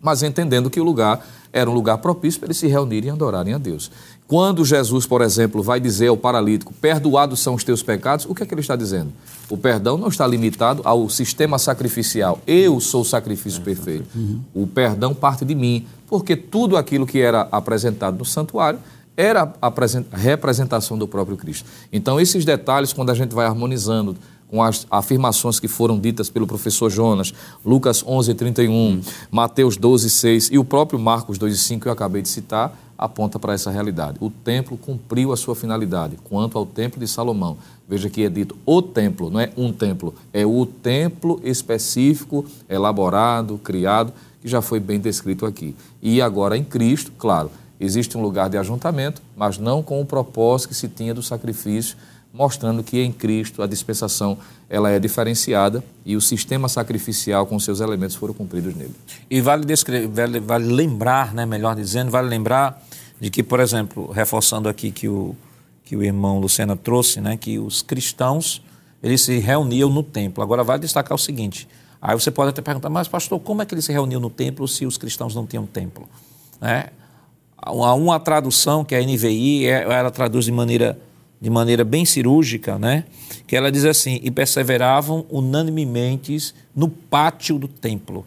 mas 0.00 0.24
entendendo 0.24 0.68
que 0.68 0.80
o 0.80 0.84
lugar 0.84 1.24
era 1.52 1.68
um 1.68 1.74
lugar 1.74 1.98
propício 1.98 2.40
para 2.40 2.46
eles 2.46 2.56
se 2.56 2.66
reunirem 2.66 3.10
e 3.10 3.12
adorarem 3.12 3.52
a 3.52 3.58
Deus. 3.58 3.90
Quando 4.26 4.64
Jesus, 4.64 5.04
por 5.04 5.20
exemplo, 5.20 5.62
vai 5.62 5.78
dizer 5.78 6.08
ao 6.08 6.16
paralítico: 6.16 6.72
Perdoados 6.80 7.40
são 7.40 7.54
os 7.54 7.62
teus 7.62 7.82
pecados, 7.82 8.24
o 8.24 8.34
que 8.34 8.42
é 8.42 8.46
que 8.46 8.54
ele 8.54 8.62
está 8.62 8.74
dizendo? 8.74 9.12
O 9.50 9.58
perdão 9.58 9.98
não 9.98 10.08
está 10.08 10.26
limitado 10.26 10.80
ao 10.84 11.08
sistema 11.10 11.58
sacrificial. 11.58 12.40
Eu 12.46 12.80
sou 12.80 13.02
o 13.02 13.04
sacrifício 13.04 13.60
perfeito. 13.60 14.06
O 14.54 14.66
perdão 14.66 15.14
parte 15.14 15.44
de 15.44 15.54
mim, 15.54 15.86
porque 16.06 16.34
tudo 16.34 16.76
aquilo 16.76 17.06
que 17.06 17.20
era 17.20 17.42
apresentado 17.52 18.16
no 18.16 18.24
santuário 18.24 18.78
era 19.14 19.52
a 19.60 19.72
representação 20.16 20.96
do 20.96 21.06
próprio 21.06 21.36
Cristo. 21.36 21.68
Então, 21.92 22.18
esses 22.18 22.44
detalhes, 22.44 22.94
quando 22.94 23.10
a 23.10 23.14
gente 23.14 23.34
vai 23.34 23.44
harmonizando 23.44 24.16
com 24.52 24.62
as 24.62 24.86
afirmações 24.90 25.58
que 25.58 25.66
foram 25.66 25.98
ditas 25.98 26.28
pelo 26.28 26.46
professor 26.46 26.90
Jonas, 26.90 27.32
Lucas 27.64 28.04
11, 28.06 28.34
31, 28.34 28.70
hum. 28.70 29.00
Mateus 29.30 29.78
12, 29.78 30.10
6 30.10 30.50
e 30.52 30.58
o 30.58 30.64
próprio 30.64 30.98
Marcos 30.98 31.38
2, 31.38 31.58
5 31.58 31.80
que 31.80 31.88
eu 31.88 31.92
acabei 31.92 32.20
de 32.20 32.28
citar, 32.28 32.78
aponta 32.98 33.38
para 33.38 33.54
essa 33.54 33.70
realidade. 33.70 34.18
O 34.20 34.28
templo 34.28 34.76
cumpriu 34.76 35.32
a 35.32 35.38
sua 35.38 35.56
finalidade. 35.56 36.18
Quanto 36.22 36.58
ao 36.58 36.66
templo 36.66 37.00
de 37.00 37.08
Salomão, 37.08 37.56
veja 37.88 38.10
que 38.10 38.24
é 38.24 38.28
dito 38.28 38.54
o 38.66 38.82
templo, 38.82 39.30
não 39.30 39.40
é 39.40 39.50
um 39.56 39.72
templo, 39.72 40.14
é 40.34 40.44
o 40.44 40.66
templo 40.66 41.40
específico, 41.42 42.44
elaborado, 42.68 43.56
criado, 43.56 44.12
que 44.42 44.48
já 44.48 44.60
foi 44.60 44.78
bem 44.78 45.00
descrito 45.00 45.46
aqui. 45.46 45.74
E 46.02 46.20
agora 46.20 46.58
em 46.58 46.64
Cristo, 46.64 47.10
claro, 47.16 47.50
existe 47.80 48.18
um 48.18 48.22
lugar 48.22 48.50
de 48.50 48.58
ajuntamento, 48.58 49.22
mas 49.34 49.56
não 49.56 49.82
com 49.82 49.98
o 49.98 50.04
propósito 50.04 50.68
que 50.68 50.74
se 50.74 50.88
tinha 50.88 51.14
do 51.14 51.22
sacrifício 51.22 51.96
mostrando 52.32 52.82
que 52.82 53.00
em 53.00 53.12
Cristo 53.12 53.62
a 53.62 53.66
dispensação 53.66 54.38
ela 54.68 54.90
é 54.90 54.98
diferenciada 54.98 55.84
e 56.04 56.16
o 56.16 56.20
sistema 56.20 56.68
sacrificial 56.68 57.46
com 57.46 57.58
seus 57.58 57.80
elementos 57.80 58.16
foram 58.16 58.32
cumpridos 58.32 58.74
nele. 58.74 58.94
E 59.30 59.40
vale, 59.40 59.66
vale, 60.10 60.40
vale 60.40 60.72
lembrar, 60.72 61.34
né, 61.34 61.44
melhor 61.44 61.76
dizendo, 61.76 62.10
vale 62.10 62.28
lembrar 62.28 62.82
de 63.20 63.28
que, 63.30 63.42
por 63.42 63.60
exemplo, 63.60 64.10
reforçando 64.10 64.68
aqui 64.68 64.90
que 64.90 65.08
o, 65.08 65.36
que 65.84 65.94
o 65.94 66.02
irmão 66.02 66.38
Lucena 66.40 66.74
trouxe, 66.74 67.20
né, 67.20 67.36
que 67.36 67.58
os 67.58 67.82
cristãos 67.82 68.62
eles 69.02 69.20
se 69.20 69.38
reuniam 69.38 69.90
no 69.90 70.02
templo. 70.02 70.42
Agora 70.42 70.64
vale 70.64 70.80
destacar 70.80 71.14
o 71.14 71.18
seguinte, 71.18 71.68
aí 72.00 72.14
você 72.14 72.30
pode 72.30 72.50
até 72.50 72.62
perguntar, 72.62 72.88
mas 72.88 73.08
pastor, 73.08 73.38
como 73.40 73.60
é 73.60 73.66
que 73.66 73.74
eles 73.74 73.84
se 73.84 73.92
reuniam 73.92 74.20
no 74.20 74.30
templo 74.30 74.66
se 74.66 74.86
os 74.86 74.96
cristãos 74.96 75.34
não 75.34 75.44
tinham 75.44 75.66
templo? 75.66 76.08
Né? 76.60 76.86
Há 77.58 77.94
uma 77.94 78.18
tradução, 78.18 78.84
que 78.84 78.94
é 78.94 78.98
a 78.98 79.02
NVI, 79.02 79.66
é, 79.66 79.82
ela 79.82 80.10
traduz 80.10 80.46
de 80.46 80.52
maneira 80.52 80.98
de 81.42 81.50
maneira 81.50 81.84
bem 81.84 82.04
cirúrgica, 82.04 82.78
né? 82.78 83.02
Que 83.48 83.56
ela 83.56 83.72
diz 83.72 83.84
assim: 83.84 84.20
e 84.22 84.30
perseveravam 84.30 85.26
unanimemente 85.28 86.54
no 86.74 86.88
pátio 86.88 87.58
do 87.58 87.66
templo. 87.66 88.24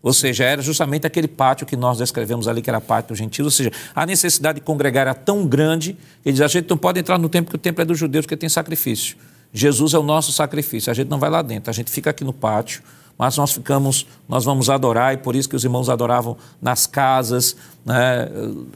Ou 0.00 0.12
seja, 0.12 0.44
era 0.44 0.62
justamente 0.62 1.04
aquele 1.04 1.26
pátio 1.26 1.66
que 1.66 1.76
nós 1.76 1.98
descrevemos 1.98 2.46
ali, 2.46 2.62
que 2.62 2.70
era 2.70 2.80
pátio 2.80 3.16
gentil. 3.16 3.46
Ou 3.46 3.50
seja, 3.50 3.72
a 3.94 4.06
necessidade 4.06 4.60
de 4.60 4.64
congregar 4.64 5.02
era 5.02 5.14
tão 5.14 5.44
grande 5.44 5.96
que 6.22 6.30
diz: 6.30 6.40
a 6.40 6.46
gente 6.46 6.70
não 6.70 6.78
pode 6.78 7.00
entrar 7.00 7.18
no 7.18 7.28
templo, 7.28 7.46
porque 7.46 7.56
o 7.56 7.60
templo 7.60 7.82
é 7.82 7.84
dos 7.84 7.98
judeus, 7.98 8.24
porque 8.24 8.36
tem 8.36 8.48
sacrifício. 8.48 9.16
Jesus 9.52 9.92
é 9.92 9.98
o 9.98 10.02
nosso 10.04 10.30
sacrifício. 10.30 10.88
A 10.88 10.94
gente 10.94 11.08
não 11.08 11.18
vai 11.18 11.30
lá 11.30 11.42
dentro, 11.42 11.68
a 11.68 11.74
gente 11.74 11.90
fica 11.90 12.10
aqui 12.10 12.22
no 12.22 12.32
pátio 12.32 12.80
mas 13.18 13.36
nós 13.36 13.52
ficamos, 13.52 14.06
nós 14.28 14.44
vamos 14.44 14.68
adorar, 14.68 15.14
e 15.14 15.16
por 15.16 15.36
isso 15.36 15.48
que 15.48 15.56
os 15.56 15.64
irmãos 15.64 15.88
adoravam 15.88 16.36
nas 16.60 16.86
casas, 16.86 17.56
né, 17.84 18.28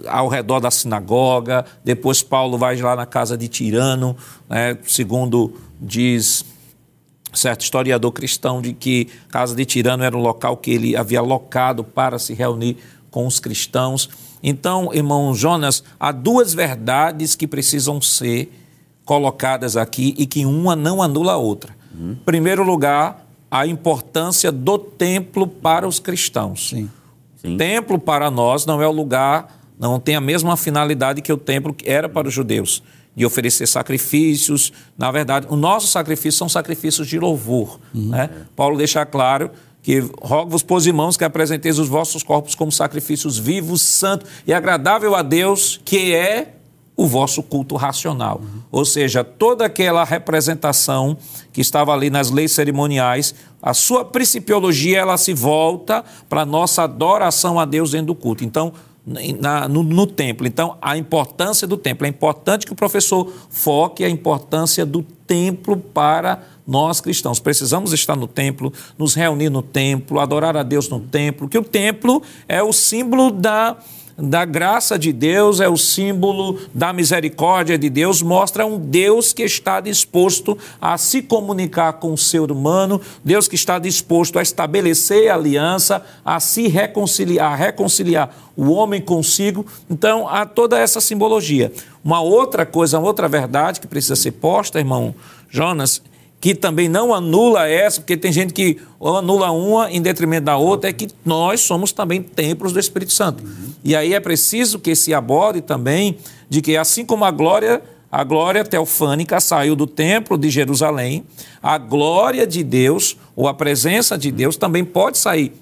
ao 0.06 0.28
redor 0.28 0.60
da 0.60 0.70
sinagoga. 0.70 1.64
Depois 1.84 2.22
Paulo 2.22 2.56
vai 2.56 2.76
lá 2.76 2.94
na 2.94 3.06
casa 3.06 3.36
de 3.36 3.48
Tirano, 3.48 4.16
né, 4.48 4.76
segundo 4.86 5.54
diz 5.80 6.44
certo 7.32 7.62
historiador 7.62 8.12
cristão, 8.12 8.62
de 8.62 8.72
que 8.72 9.08
a 9.28 9.32
casa 9.32 9.54
de 9.54 9.64
Tirano 9.64 10.02
era 10.02 10.16
um 10.16 10.20
local 10.20 10.56
que 10.56 10.70
ele 10.70 10.96
havia 10.96 11.20
locado 11.20 11.84
para 11.84 12.18
se 12.18 12.32
reunir 12.32 12.78
com 13.10 13.26
os 13.26 13.38
cristãos. 13.38 14.08
Então, 14.42 14.92
irmão 14.92 15.34
Jonas, 15.34 15.82
há 15.98 16.12
duas 16.12 16.54
verdades 16.54 17.34
que 17.34 17.46
precisam 17.46 18.00
ser 18.00 18.52
colocadas 19.04 19.76
aqui 19.76 20.14
e 20.18 20.26
que 20.26 20.44
uma 20.44 20.74
não 20.76 21.02
anula 21.02 21.32
a 21.32 21.36
outra. 21.36 21.74
Uhum. 21.94 22.16
Primeiro 22.24 22.62
lugar, 22.62 23.25
a 23.50 23.66
importância 23.66 24.50
do 24.50 24.78
templo 24.78 25.46
para 25.46 25.86
os 25.86 25.98
cristãos. 25.98 26.70
Sim. 26.70 26.90
Sim. 27.36 27.56
Templo 27.56 27.98
para 27.98 28.30
nós 28.30 28.66
não 28.66 28.82
é 28.82 28.88
o 28.88 28.92
lugar, 28.92 29.60
não 29.78 30.00
tem 30.00 30.16
a 30.16 30.20
mesma 30.20 30.56
finalidade 30.56 31.22
que 31.22 31.32
o 31.32 31.36
templo 31.36 31.74
era 31.84 32.08
para 32.08 32.26
os 32.26 32.34
judeus, 32.34 32.82
de 33.14 33.24
oferecer 33.24 33.66
sacrifícios. 33.66 34.72
Na 34.98 35.10
verdade, 35.10 35.46
o 35.48 35.56
nosso 35.56 35.86
sacrifício 35.86 36.38
são 36.38 36.48
sacrifícios 36.48 37.06
de 37.06 37.18
louvor. 37.18 37.78
Uhum. 37.94 38.08
Né? 38.08 38.30
Paulo 38.56 38.76
deixa 38.76 39.04
claro 39.06 39.50
que 39.82 40.00
rogo-vos, 40.20 40.64
pois 40.64 40.84
irmãos, 40.86 41.16
que 41.16 41.22
apresenteis 41.22 41.78
os 41.78 41.88
vossos 41.88 42.24
corpos 42.24 42.56
como 42.56 42.72
sacrifícios 42.72 43.38
vivos, 43.38 43.82
santos 43.82 44.28
e 44.44 44.52
agradável 44.52 45.14
a 45.14 45.22
Deus, 45.22 45.80
que 45.84 46.12
é 46.12 46.55
o 46.96 47.06
vosso 47.06 47.42
culto 47.42 47.76
racional. 47.76 48.40
Uhum. 48.42 48.62
Ou 48.72 48.84
seja, 48.84 49.22
toda 49.22 49.66
aquela 49.66 50.02
representação 50.02 51.16
que 51.52 51.60
estava 51.60 51.92
ali 51.92 52.08
nas 52.08 52.30
leis 52.30 52.52
cerimoniais, 52.52 53.34
a 53.60 53.74
sua 53.74 54.04
principiologia 54.04 54.98
ela 54.98 55.18
se 55.18 55.34
volta 55.34 56.04
para 56.28 56.42
a 56.42 56.46
nossa 56.46 56.84
adoração 56.84 57.60
a 57.60 57.64
Deus 57.64 57.90
dentro 57.90 58.08
do 58.08 58.14
culto. 58.14 58.44
Então, 58.44 58.72
na, 59.38 59.68
no, 59.68 59.84
no, 59.84 60.06
templo. 60.06 60.46
Então, 60.46 60.76
a 60.82 60.96
importância 60.96 61.66
do 61.66 61.76
templo. 61.76 62.06
É 62.06 62.10
importante 62.10 62.66
que 62.66 62.72
o 62.72 62.76
professor 62.76 63.32
foque 63.48 64.04
a 64.04 64.10
importância 64.10 64.84
do 64.84 65.02
templo 65.02 65.76
para 65.76 66.42
nós 66.66 67.00
cristãos. 67.00 67.38
Precisamos 67.38 67.92
estar 67.92 68.16
no 68.16 68.26
templo, 68.26 68.72
nos 68.98 69.14
reunir 69.14 69.50
no 69.50 69.62
templo, 69.62 70.20
adorar 70.20 70.56
a 70.56 70.62
Deus 70.62 70.88
no 70.88 71.00
templo, 71.00 71.48
que 71.48 71.58
o 71.58 71.62
templo 71.62 72.22
é 72.48 72.62
o 72.62 72.72
símbolo 72.72 73.30
da 73.30 73.76
da 74.18 74.44
graça 74.46 74.98
de 74.98 75.12
Deus, 75.12 75.60
é 75.60 75.68
o 75.68 75.76
símbolo 75.76 76.58
da 76.72 76.92
misericórdia 76.92 77.76
de 77.76 77.90
Deus, 77.90 78.22
mostra 78.22 78.64
um 78.64 78.78
Deus 78.78 79.32
que 79.32 79.42
está 79.42 79.78
disposto 79.78 80.56
a 80.80 80.96
se 80.96 81.20
comunicar 81.20 81.94
com 81.94 82.14
o 82.14 82.18
ser 82.18 82.50
humano, 82.50 83.00
Deus 83.22 83.46
que 83.46 83.54
está 83.54 83.78
disposto 83.78 84.38
a 84.38 84.42
estabelecer 84.42 85.30
aliança, 85.30 86.02
a 86.24 86.40
se 86.40 86.66
reconciliar, 86.66 87.52
a 87.52 87.56
reconciliar 87.56 88.34
o 88.56 88.70
homem 88.70 89.02
consigo. 89.02 89.66
Então, 89.90 90.26
há 90.26 90.46
toda 90.46 90.78
essa 90.78 91.00
simbologia. 91.00 91.70
Uma 92.02 92.22
outra 92.22 92.64
coisa, 92.64 92.98
uma 92.98 93.06
outra 93.06 93.28
verdade 93.28 93.80
que 93.80 93.86
precisa 93.86 94.16
ser 94.16 94.32
posta, 94.32 94.78
irmão 94.78 95.14
Jonas, 95.50 96.00
que 96.40 96.54
também 96.54 96.88
não 96.88 97.14
anula 97.14 97.66
essa, 97.66 98.00
porque 98.00 98.16
tem 98.16 98.30
gente 98.30 98.52
que 98.52 98.78
anula 99.00 99.50
uma 99.50 99.90
em 99.90 100.00
detrimento 100.00 100.44
da 100.44 100.56
outra, 100.56 100.90
é 100.90 100.92
que 100.92 101.08
nós 101.24 101.60
somos 101.60 101.92
também 101.92 102.22
templos 102.22 102.72
do 102.72 102.78
Espírito 102.78 103.12
Santo. 103.12 103.42
Uhum. 103.42 103.72
E 103.82 103.96
aí 103.96 104.14
é 104.14 104.20
preciso 104.20 104.78
que 104.78 104.94
se 104.94 105.14
aborde 105.14 105.60
também 105.60 106.18
de 106.48 106.60
que 106.60 106.76
assim 106.76 107.04
como 107.04 107.24
a 107.24 107.30
glória, 107.30 107.82
a 108.10 108.22
glória 108.22 108.64
teofânica 108.64 109.40
saiu 109.40 109.74
do 109.74 109.86
templo 109.86 110.36
de 110.36 110.50
Jerusalém, 110.50 111.24
a 111.62 111.78
glória 111.78 112.46
de 112.46 112.62
Deus, 112.62 113.16
ou 113.34 113.48
a 113.48 113.54
presença 113.54 114.16
de 114.16 114.30
Deus 114.30 114.56
também 114.56 114.84
pode 114.84 115.18
sair 115.18 115.52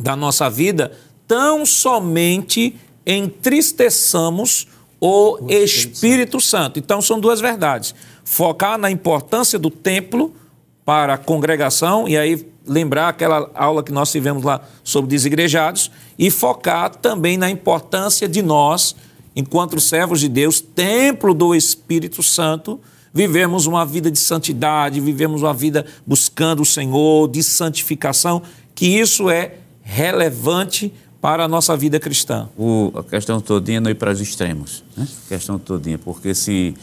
da 0.00 0.16
nossa 0.16 0.50
vida, 0.50 0.92
tão 1.26 1.64
somente 1.64 2.74
entristeçamos 3.06 4.66
o, 5.00 5.44
o 5.44 5.52
Espírito 5.52 6.40
Santo. 6.40 6.78
Então 6.78 7.00
são 7.02 7.18
duas 7.18 7.40
verdades 7.40 7.94
focar 8.24 8.78
na 8.78 8.90
importância 8.90 9.58
do 9.58 9.70
templo 9.70 10.34
para 10.84 11.14
a 11.14 11.18
congregação, 11.18 12.08
e 12.08 12.16
aí 12.16 12.46
lembrar 12.66 13.08
aquela 13.08 13.50
aula 13.54 13.82
que 13.82 13.92
nós 13.92 14.10
tivemos 14.10 14.42
lá 14.42 14.60
sobre 14.84 15.10
desigrejados 15.10 15.90
e 16.18 16.30
focar 16.30 16.94
também 16.94 17.36
na 17.36 17.50
importância 17.50 18.28
de 18.28 18.42
nós, 18.42 18.94
enquanto 19.34 19.80
servos 19.80 20.20
de 20.20 20.28
Deus, 20.28 20.60
templo 20.60 21.34
do 21.34 21.54
Espírito 21.54 22.22
Santo, 22.22 22.80
vivemos 23.12 23.66
uma 23.66 23.84
vida 23.84 24.10
de 24.10 24.18
santidade, 24.18 25.00
vivemos 25.00 25.42
uma 25.42 25.54
vida 25.54 25.84
buscando 26.06 26.62
o 26.62 26.66
Senhor, 26.66 27.28
de 27.28 27.42
santificação, 27.42 28.42
que 28.74 28.86
isso 28.86 29.28
é 29.28 29.56
relevante 29.82 30.92
para 31.20 31.44
a 31.44 31.48
nossa 31.48 31.76
vida 31.76 32.00
cristã. 32.00 32.48
O, 32.58 32.92
a 32.94 33.02
questão 33.02 33.40
todinha 33.40 33.78
é 33.78 33.80
não 33.80 33.90
ir 33.90 33.94
para 33.94 34.10
os 34.10 34.20
extremos, 34.20 34.82
né? 34.96 35.06
A 35.26 35.28
questão 35.28 35.58
todinha, 35.58 35.98
porque 35.98 36.34
se 36.34 36.74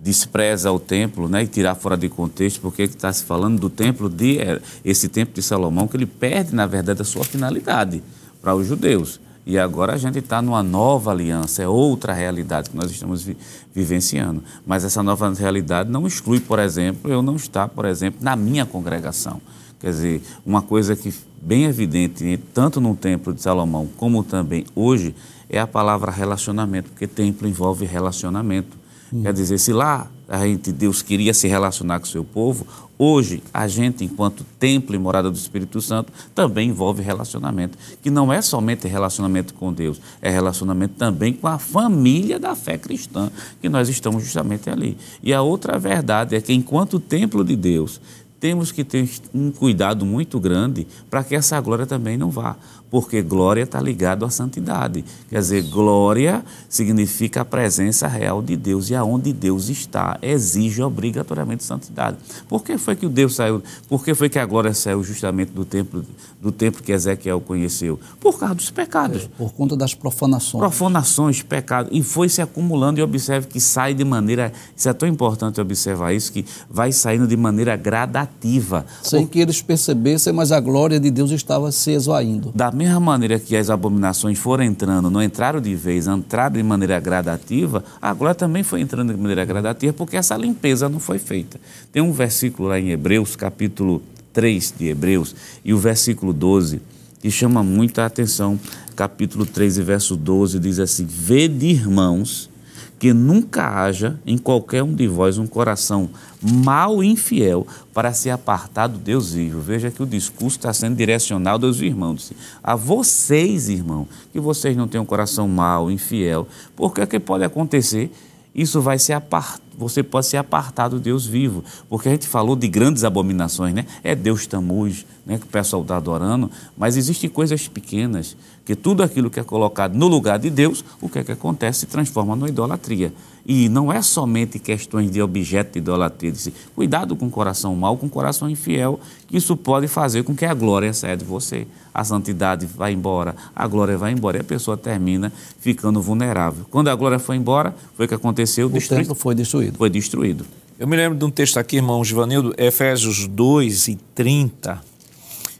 despreza 0.00 0.70
o 0.70 0.78
templo 0.78 1.28
né, 1.28 1.42
e 1.42 1.46
tirar 1.46 1.74
fora 1.74 1.96
de 1.96 2.08
contexto, 2.08 2.60
porque 2.60 2.82
está 2.82 3.12
se 3.12 3.24
falando 3.24 3.58
do 3.58 3.70
templo 3.70 4.08
de 4.08 4.38
é, 4.38 4.60
esse 4.84 5.08
templo 5.08 5.34
de 5.34 5.42
Salomão, 5.42 5.88
que 5.88 5.96
ele 5.96 6.06
perde, 6.06 6.54
na 6.54 6.66
verdade, 6.66 7.02
a 7.02 7.04
sua 7.04 7.24
finalidade 7.24 8.02
para 8.40 8.54
os 8.54 8.66
judeus. 8.66 9.20
E 9.46 9.56
agora 9.56 9.94
a 9.94 9.96
gente 9.96 10.18
está 10.18 10.42
numa 10.42 10.62
nova 10.62 11.12
aliança, 11.12 11.62
é 11.62 11.68
outra 11.68 12.12
realidade 12.12 12.68
que 12.68 12.76
nós 12.76 12.90
estamos 12.90 13.22
vi 13.22 13.36
vivenciando. 13.72 14.42
Mas 14.66 14.84
essa 14.84 15.04
nova 15.04 15.32
realidade 15.32 15.88
não 15.88 16.04
exclui, 16.04 16.40
por 16.40 16.58
exemplo, 16.58 17.10
eu 17.10 17.22
não 17.22 17.36
estar, 17.36 17.68
por 17.68 17.84
exemplo, 17.84 18.18
na 18.20 18.34
minha 18.34 18.66
congregação. 18.66 19.40
Quer 19.78 19.90
dizer, 19.90 20.22
uma 20.44 20.62
coisa 20.62 20.96
que 20.96 21.14
bem 21.40 21.64
evidente, 21.64 22.40
tanto 22.52 22.80
no 22.80 22.96
templo 22.96 23.32
de 23.32 23.40
Salomão 23.40 23.88
como 23.96 24.24
também 24.24 24.64
hoje, 24.74 25.14
é 25.48 25.60
a 25.60 25.66
palavra 25.66 26.10
relacionamento, 26.10 26.90
porque 26.90 27.06
templo 27.06 27.46
envolve 27.46 27.86
relacionamento. 27.86 28.76
Hum. 29.12 29.22
Quer 29.22 29.32
dizer, 29.32 29.58
se 29.58 29.72
lá 29.72 30.10
a 30.28 30.46
gente, 30.46 30.72
Deus 30.72 31.02
queria 31.02 31.32
se 31.32 31.46
relacionar 31.46 32.00
com 32.00 32.06
o 32.06 32.08
seu 32.08 32.24
povo, 32.24 32.66
hoje 32.98 33.42
a 33.54 33.68
gente, 33.68 34.04
enquanto 34.04 34.44
templo 34.58 34.94
e 34.94 34.98
morada 34.98 35.30
do 35.30 35.36
Espírito 35.36 35.80
Santo, 35.80 36.12
também 36.34 36.70
envolve 36.70 37.02
relacionamento, 37.02 37.78
que 38.02 38.10
não 38.10 38.32
é 38.32 38.42
somente 38.42 38.88
relacionamento 38.88 39.54
com 39.54 39.72
Deus, 39.72 40.00
é 40.20 40.30
relacionamento 40.30 40.94
também 40.94 41.32
com 41.32 41.46
a 41.46 41.58
família 41.58 42.38
da 42.38 42.54
fé 42.56 42.76
cristã, 42.76 43.30
que 43.60 43.68
nós 43.68 43.88
estamos 43.88 44.24
justamente 44.24 44.68
ali. 44.68 44.96
E 45.22 45.32
a 45.32 45.42
outra 45.42 45.78
verdade 45.78 46.34
é 46.34 46.40
que, 46.40 46.52
enquanto 46.52 46.98
templo 46.98 47.44
de 47.44 47.54
Deus, 47.54 48.00
temos 48.40 48.70
que 48.70 48.84
ter 48.84 49.08
um 49.34 49.50
cuidado 49.50 50.04
muito 50.04 50.38
grande 50.38 50.86
para 51.08 51.24
que 51.24 51.34
essa 51.34 51.60
glória 51.60 51.86
também 51.86 52.16
não 52.16 52.30
vá 52.30 52.56
porque 52.90 53.22
glória 53.22 53.62
está 53.62 53.80
ligado 53.80 54.24
à 54.24 54.30
santidade. 54.30 55.04
Quer 55.28 55.40
dizer, 55.40 55.62
glória 55.62 56.44
significa 56.68 57.40
a 57.40 57.44
presença 57.44 58.06
real 58.06 58.42
de 58.42 58.56
Deus 58.56 58.90
e 58.90 58.94
aonde 58.94 59.32
Deus 59.32 59.68
está 59.68 60.18
exige 60.22 60.82
obrigatoriamente 60.82 61.64
santidade. 61.64 62.16
Por 62.48 62.62
que 62.62 62.78
foi 62.78 62.96
que 62.96 63.06
o 63.06 63.08
Deus 63.08 63.34
saiu? 63.34 63.62
Por 63.88 64.04
que 64.04 64.14
foi 64.14 64.28
que 64.28 64.38
a 64.38 64.46
glória 64.46 64.72
saiu 64.74 65.02
justamente 65.02 65.50
do 65.52 65.64
templo 65.64 66.04
do 66.40 66.52
templo 66.52 66.82
que 66.82 66.92
Ezequiel 66.92 67.40
conheceu? 67.40 67.98
Por 68.20 68.38
causa 68.38 68.54
dos 68.54 68.70
pecados. 68.70 69.24
É, 69.24 69.28
por 69.36 69.52
conta 69.52 69.76
das 69.76 69.94
profanações. 69.94 70.60
Profanações, 70.60 71.42
pecados 71.42 71.90
e 71.92 72.02
foi 72.02 72.28
se 72.28 72.40
acumulando 72.40 73.00
e 73.00 73.02
observe 73.02 73.46
que 73.46 73.60
sai 73.60 73.94
de 73.94 74.04
maneira, 74.04 74.52
isso 74.76 74.88
é 74.88 74.92
tão 74.92 75.08
importante 75.08 75.60
observar 75.60 76.12
isso 76.12 76.32
que 76.32 76.44
vai 76.70 76.92
saindo 76.92 77.26
de 77.26 77.36
maneira 77.36 77.76
gradativa. 77.76 78.86
Sem 79.02 79.26
que 79.26 79.40
eles 79.40 79.60
percebessem, 79.60 80.32
mas 80.32 80.52
a 80.52 80.60
glória 80.60 81.00
de 81.00 81.10
Deus 81.10 81.30
estava 81.30 81.72
se 81.72 81.90
esvaindo. 81.92 82.52
Da 82.54 82.70
mesma 82.76 83.00
maneira 83.00 83.38
que 83.38 83.56
as 83.56 83.70
abominações 83.70 84.38
foram 84.38 84.62
entrando, 84.62 85.10
não 85.10 85.22
entraram 85.22 85.60
de 85.60 85.74
vez, 85.74 86.06
entraram 86.06 86.54
de 86.54 86.62
maneira 86.62 87.00
gradativa, 87.00 87.82
a 88.00 88.12
glória 88.12 88.34
também 88.34 88.62
foi 88.62 88.82
entrando 88.82 89.14
de 89.14 89.18
maneira 89.18 89.44
gradativa, 89.46 89.94
porque 89.94 90.16
essa 90.16 90.36
limpeza 90.36 90.88
não 90.88 91.00
foi 91.00 91.18
feita. 91.18 91.58
Tem 91.90 92.02
um 92.02 92.12
versículo 92.12 92.68
lá 92.68 92.78
em 92.78 92.90
Hebreus, 92.90 93.34
capítulo 93.34 94.02
3 94.34 94.74
de 94.78 94.88
Hebreus, 94.88 95.34
e 95.64 95.72
o 95.72 95.78
versículo 95.78 96.34
12, 96.34 96.82
que 97.20 97.30
chama 97.30 97.62
muita 97.62 98.04
atenção. 98.04 98.60
Capítulo 98.94 99.46
3 99.46 99.78
e 99.78 99.82
verso 99.82 100.14
12 100.14 100.58
diz 100.58 100.78
assim: 100.78 101.06
Vede, 101.06 101.66
irmãos, 101.66 102.50
que 102.98 103.12
nunca 103.12 103.82
haja 103.82 104.18
em 104.24 104.38
qualquer 104.38 104.82
um 104.82 104.94
de 104.94 105.06
vós 105.06 105.38
um 105.38 105.46
coração 105.46 106.08
mau 106.40 107.02
e 107.02 107.06
infiel 107.06 107.66
para 107.92 108.12
se 108.12 108.30
apartar 108.30 108.86
do 108.86 108.98
Deus 108.98 109.32
vivo. 109.32 109.60
Veja 109.60 109.90
que 109.90 110.02
o 110.02 110.06
discurso 110.06 110.56
está 110.56 110.72
sendo 110.72 110.96
direcionado 110.96 111.66
aos 111.66 111.80
irmãos. 111.80 112.32
A 112.62 112.74
vocês, 112.74 113.68
irmão, 113.68 114.08
que 114.32 114.40
vocês 114.40 114.76
não 114.76 114.88
têm 114.88 115.00
um 115.00 115.04
coração 115.04 115.46
mau, 115.46 115.90
infiel, 115.90 116.48
porque 116.74 117.02
o 117.02 117.06
que 117.06 117.20
pode 117.20 117.44
acontecer? 117.44 118.10
Isso 118.54 118.80
vai 118.80 118.98
se 118.98 119.12
apartar 119.12 119.65
você 119.76 120.02
pode 120.02 120.26
ser 120.26 120.36
apartado 120.36 120.96
do 120.96 121.02
Deus 121.02 121.26
vivo. 121.26 121.62
Porque 121.88 122.08
a 122.08 122.12
gente 122.12 122.26
falou 122.26 122.56
de 122.56 122.68
grandes 122.68 123.04
abominações, 123.04 123.74
né? 123.74 123.86
É 124.02 124.14
Deus 124.14 124.46
Tamuz, 124.46 125.04
né? 125.24 125.38
que 125.38 125.44
o 125.44 125.48
pessoal 125.48 125.82
está 125.82 125.96
adorando, 125.96 126.50
mas 126.76 126.96
existem 126.96 127.28
coisas 127.28 127.68
pequenas, 127.68 128.36
que 128.64 128.74
tudo 128.74 129.02
aquilo 129.02 129.30
que 129.30 129.40
é 129.40 129.44
colocado 129.44 129.96
no 129.96 130.06
lugar 130.06 130.38
de 130.38 130.50
Deus, 130.50 130.84
o 131.00 131.08
que 131.08 131.18
é 131.18 131.24
que 131.24 131.32
acontece? 131.32 131.80
Se 131.80 131.86
transforma 131.86 132.34
numa 132.34 132.48
idolatria. 132.48 133.12
E 133.48 133.68
não 133.68 133.92
é 133.92 134.02
somente 134.02 134.58
questões 134.58 135.08
de 135.08 135.22
objeto 135.22 135.74
de 135.74 135.78
idolatria. 135.78 136.32
De 136.32 136.38
si. 136.38 136.52
Cuidado 136.74 137.14
com 137.14 137.26
o 137.26 137.30
coração 137.30 137.76
mau, 137.76 137.96
com 137.96 138.06
o 138.06 138.10
coração 138.10 138.50
infiel, 138.50 138.98
que 139.28 139.36
isso 139.36 139.56
pode 139.56 139.86
fazer 139.86 140.24
com 140.24 140.34
que 140.34 140.44
a 140.44 140.52
glória 140.52 140.92
saia 140.92 141.16
de 141.16 141.24
você. 141.24 141.64
A 141.94 142.02
santidade 142.02 142.66
vai 142.66 142.92
embora, 142.92 143.36
a 143.54 143.66
glória 143.68 143.96
vai 143.96 144.10
embora 144.10 144.38
e 144.38 144.40
a 144.40 144.44
pessoa 144.44 144.76
termina 144.76 145.32
ficando 145.60 146.02
vulnerável. 146.02 146.66
Quando 146.70 146.88
a 146.88 146.94
glória 146.96 147.20
foi 147.20 147.36
embora, 147.36 147.72
foi 147.94 148.06
o 148.06 148.08
que 148.08 148.14
aconteceu. 148.14 148.66
O 148.66 148.70
destru... 148.70 148.96
templo 148.96 149.14
foi 149.14 149.34
destruído. 149.34 149.78
Foi 149.78 149.88
destruído. 149.88 150.44
Eu 150.76 150.88
me 150.88 150.96
lembro 150.96 151.16
de 151.16 151.24
um 151.24 151.30
texto 151.30 151.58
aqui, 151.58 151.76
irmão 151.76 152.04
Givanildo, 152.04 152.52
Efésios 152.58 153.28
2 153.28 153.88
e 153.88 153.94
30. 154.14 154.82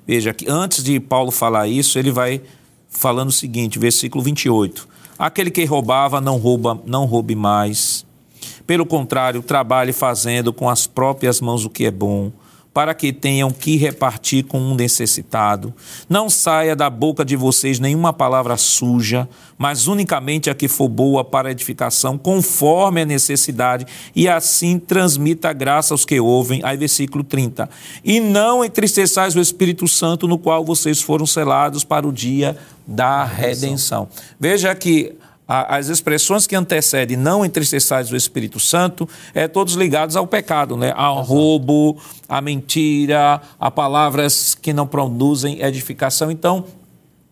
Veja 0.04 0.34
que 0.34 0.50
antes 0.50 0.82
de 0.82 0.98
Paulo 0.98 1.30
falar 1.30 1.68
isso, 1.68 1.98
ele 1.98 2.10
vai 2.10 2.42
falando 2.90 3.28
o 3.28 3.32
seguinte, 3.32 3.78
versículo 3.78 4.22
28. 4.24 4.95
Aquele 5.18 5.50
que 5.50 5.64
roubava 5.64 6.20
não 6.20 6.36
rouba, 6.36 6.78
não 6.84 7.04
roube 7.06 7.34
mais. 7.34 8.04
Pelo 8.66 8.84
contrário, 8.84 9.42
trabalhe 9.42 9.92
fazendo 9.92 10.52
com 10.52 10.68
as 10.68 10.86
próprias 10.86 11.40
mãos 11.40 11.64
o 11.64 11.70
que 11.70 11.86
é 11.86 11.90
bom, 11.90 12.30
para 12.76 12.92
que 12.92 13.10
tenham 13.10 13.50
que 13.50 13.78
repartir 13.78 14.44
com 14.44 14.60
um 14.60 14.74
necessitado. 14.74 15.72
Não 16.10 16.28
saia 16.28 16.76
da 16.76 16.90
boca 16.90 17.24
de 17.24 17.34
vocês 17.34 17.80
nenhuma 17.80 18.12
palavra 18.12 18.54
suja, 18.58 19.26
mas 19.56 19.86
unicamente 19.86 20.50
a 20.50 20.54
que 20.54 20.68
for 20.68 20.86
boa 20.86 21.24
para 21.24 21.50
edificação, 21.50 22.18
conforme 22.18 23.00
a 23.00 23.06
necessidade, 23.06 23.86
e 24.14 24.28
assim 24.28 24.78
transmita 24.78 25.48
a 25.48 25.52
graça 25.54 25.94
aos 25.94 26.04
que 26.04 26.20
ouvem. 26.20 26.60
Aí, 26.62 26.76
versículo 26.76 27.24
30. 27.24 27.66
E 28.04 28.20
não 28.20 28.62
entristeçais 28.62 29.34
o 29.34 29.40
Espírito 29.40 29.88
Santo, 29.88 30.28
no 30.28 30.36
qual 30.36 30.62
vocês 30.62 31.00
foram 31.00 31.24
selados 31.24 31.82
para 31.82 32.06
o 32.06 32.12
dia 32.12 32.58
da 32.86 33.24
redenção. 33.24 34.06
Veja 34.38 34.74
que 34.74 35.16
as 35.48 35.88
expressões 35.88 36.46
que 36.46 36.56
antecedem 36.56 37.16
não 37.16 37.44
entristeçais 37.44 38.10
o 38.10 38.16
Espírito 38.16 38.58
Santo 38.58 39.08
é 39.32 39.46
todos 39.46 39.74
ligados 39.74 40.16
ao 40.16 40.26
pecado, 40.26 40.76
né? 40.76 40.92
Ao 40.96 41.22
roubo, 41.22 41.96
à 42.28 42.40
mentira, 42.40 43.40
a 43.58 43.70
palavras 43.70 44.56
que 44.60 44.72
não 44.72 44.86
produzem 44.86 45.62
edificação. 45.62 46.30
Então, 46.30 46.64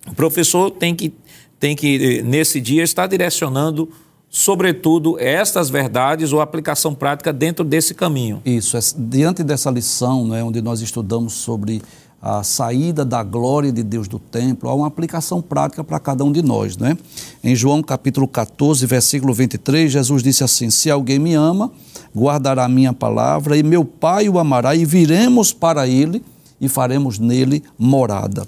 o 0.06 0.14
professor 0.14 0.70
tem 0.70 0.94
que, 0.94 1.12
tem 1.58 1.74
que 1.74 2.22
nesse 2.22 2.60
dia, 2.60 2.84
estar 2.84 3.06
direcionando 3.08 3.90
sobretudo 4.34 5.16
estas 5.18 5.70
verdades 5.70 6.32
ou 6.32 6.40
aplicação 6.40 6.92
prática 6.92 7.32
dentro 7.32 7.64
desse 7.64 7.94
caminho. 7.94 8.42
Isso, 8.44 8.76
diante 8.98 9.44
dessa 9.44 9.70
lição, 9.70 10.26
né, 10.26 10.42
onde 10.42 10.60
nós 10.60 10.80
estudamos 10.80 11.34
sobre 11.34 11.80
a 12.26 12.42
saída 12.42 13.04
da 13.04 13.22
glória 13.22 13.70
de 13.70 13.82
Deus 13.82 14.08
do 14.08 14.18
templo, 14.18 14.70
há 14.70 14.74
uma 14.74 14.86
aplicação 14.86 15.42
prática 15.42 15.84
para 15.84 16.00
cada 16.00 16.24
um 16.24 16.32
de 16.32 16.40
nós. 16.40 16.74
Né? 16.74 16.96
Em 17.42 17.54
João 17.54 17.82
capítulo 17.82 18.26
14, 18.26 18.86
versículo 18.86 19.34
23, 19.34 19.92
Jesus 19.92 20.22
disse 20.22 20.42
assim: 20.42 20.70
Se 20.70 20.90
alguém 20.90 21.18
me 21.18 21.34
ama, 21.34 21.70
guardará 22.16 22.64
a 22.64 22.68
minha 22.68 22.94
palavra, 22.94 23.58
e 23.58 23.62
meu 23.62 23.84
Pai 23.84 24.26
o 24.26 24.38
amará, 24.38 24.74
e 24.74 24.86
viremos 24.86 25.52
para 25.52 25.86
ele 25.86 26.24
e 26.58 26.66
faremos 26.66 27.18
nele 27.18 27.62
morada. 27.78 28.46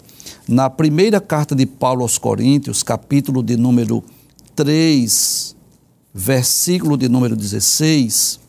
Na 0.48 0.70
primeira 0.70 1.20
carta 1.20 1.55
de 1.55 1.66
Paulo 1.66 2.01
aos 2.01 2.16
Coríntios, 2.16 2.82
capítulo 2.82 3.43
de 3.43 3.59
número 3.59 4.03
3, 4.55 5.55
versículo 6.15 6.97
de 6.97 7.11
número 7.11 7.36
16, 7.36 8.40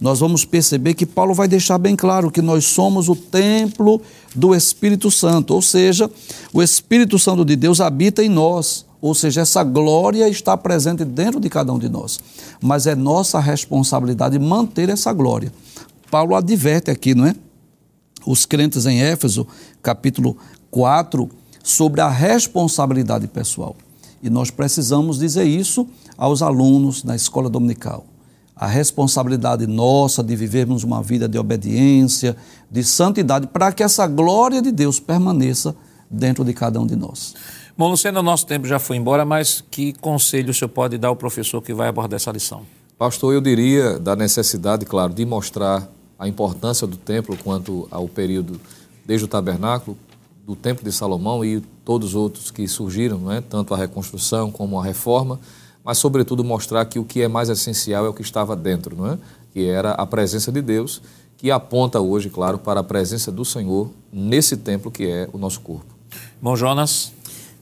nós 0.00 0.18
vamos 0.18 0.46
perceber 0.46 0.94
que 0.94 1.04
Paulo 1.04 1.34
vai 1.34 1.46
deixar 1.46 1.76
bem 1.76 1.94
claro 1.94 2.30
que 2.30 2.40
nós 2.40 2.64
somos 2.64 3.08
o 3.10 3.14
templo 3.14 4.00
do 4.34 4.54
Espírito 4.54 5.10
Santo, 5.10 5.52
ou 5.54 5.60
seja, 5.60 6.10
o 6.54 6.62
Espírito 6.62 7.18
Santo 7.18 7.44
de 7.44 7.54
Deus 7.54 7.82
habita 7.82 8.24
em 8.24 8.28
nós, 8.28 8.86
ou 9.02 9.14
seja, 9.14 9.42
essa 9.42 9.62
glória 9.62 10.26
está 10.26 10.56
presente 10.56 11.04
dentro 11.04 11.38
de 11.38 11.50
cada 11.50 11.70
um 11.70 11.78
de 11.78 11.88
nós. 11.88 12.18
Mas 12.62 12.86
é 12.86 12.94
nossa 12.94 13.38
responsabilidade 13.38 14.38
manter 14.38 14.88
essa 14.88 15.12
glória. 15.12 15.52
Paulo 16.10 16.34
adverte 16.34 16.90
aqui, 16.90 17.14
não 17.14 17.26
é? 17.26 17.34
Os 18.26 18.46
crentes 18.46 18.86
em 18.86 19.02
Éfeso, 19.02 19.46
capítulo 19.82 20.36
4, 20.70 21.28
sobre 21.62 22.00
a 22.00 22.08
responsabilidade 22.08 23.26
pessoal. 23.28 23.76
E 24.22 24.30
nós 24.30 24.50
precisamos 24.50 25.18
dizer 25.18 25.44
isso 25.44 25.86
aos 26.16 26.40
alunos 26.40 27.04
na 27.04 27.14
escola 27.14 27.50
dominical 27.50 28.06
a 28.60 28.66
responsabilidade 28.66 29.66
nossa 29.66 30.22
de 30.22 30.36
vivermos 30.36 30.84
uma 30.84 31.02
vida 31.02 31.26
de 31.26 31.38
obediência, 31.38 32.36
de 32.70 32.84
santidade, 32.84 33.46
para 33.46 33.72
que 33.72 33.82
essa 33.82 34.06
glória 34.06 34.60
de 34.60 34.70
Deus 34.70 35.00
permaneça 35.00 35.74
dentro 36.10 36.44
de 36.44 36.52
cada 36.52 36.78
um 36.78 36.86
de 36.86 36.94
nós. 36.94 37.34
Bom, 37.74 37.88
Luciano, 37.88 38.22
nosso 38.22 38.46
tempo 38.46 38.66
já 38.66 38.78
foi 38.78 38.98
embora, 38.98 39.24
mas 39.24 39.64
que 39.70 39.94
conselho 39.94 40.50
o 40.50 40.54
senhor 40.54 40.68
pode 40.68 40.98
dar 40.98 41.08
ao 41.08 41.16
professor 41.16 41.62
que 41.62 41.72
vai 41.72 41.88
abordar 41.88 42.16
essa 42.16 42.30
lição? 42.30 42.66
Pastor, 42.98 43.32
eu 43.32 43.40
diria 43.40 43.98
da 43.98 44.14
necessidade, 44.14 44.84
claro, 44.84 45.14
de 45.14 45.24
mostrar 45.24 45.88
a 46.18 46.28
importância 46.28 46.86
do 46.86 46.98
templo 46.98 47.38
quanto 47.42 47.88
ao 47.90 48.06
período 48.06 48.60
desde 49.06 49.24
o 49.24 49.28
tabernáculo, 49.28 49.96
do 50.46 50.54
Templo 50.54 50.84
de 50.84 50.92
Salomão 50.92 51.42
e 51.42 51.60
todos 51.82 52.10
os 52.10 52.14
outros 52.14 52.50
que 52.50 52.68
surgiram, 52.68 53.18
não 53.18 53.32
é? 53.32 53.40
tanto 53.40 53.72
a 53.72 53.76
reconstrução 53.78 54.50
como 54.50 54.78
a 54.78 54.84
reforma, 54.84 55.40
mas, 55.84 55.98
sobretudo, 55.98 56.44
mostrar 56.44 56.84
que 56.84 56.98
o 56.98 57.04
que 57.04 57.22
é 57.22 57.28
mais 57.28 57.48
essencial 57.48 58.04
é 58.04 58.08
o 58.08 58.14
que 58.14 58.22
estava 58.22 58.54
dentro, 58.54 58.96
não 58.96 59.06
é? 59.06 59.18
que 59.52 59.66
era 59.66 59.92
a 59.92 60.06
presença 60.06 60.52
de 60.52 60.62
Deus, 60.62 61.02
que 61.36 61.50
aponta 61.50 62.00
hoje, 62.00 62.28
claro, 62.28 62.58
para 62.58 62.80
a 62.80 62.84
presença 62.84 63.32
do 63.32 63.44
Senhor 63.44 63.90
nesse 64.12 64.56
templo 64.56 64.90
que 64.90 65.06
é 65.06 65.28
o 65.32 65.38
nosso 65.38 65.60
corpo. 65.60 65.94
Bom, 66.40 66.54
Jonas? 66.54 67.12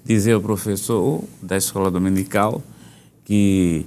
Dizer 0.05 0.33
ao 0.33 0.41
professor 0.41 1.23
da 1.41 1.57
escola 1.57 1.91
dominical 1.91 2.63
que 3.25 3.87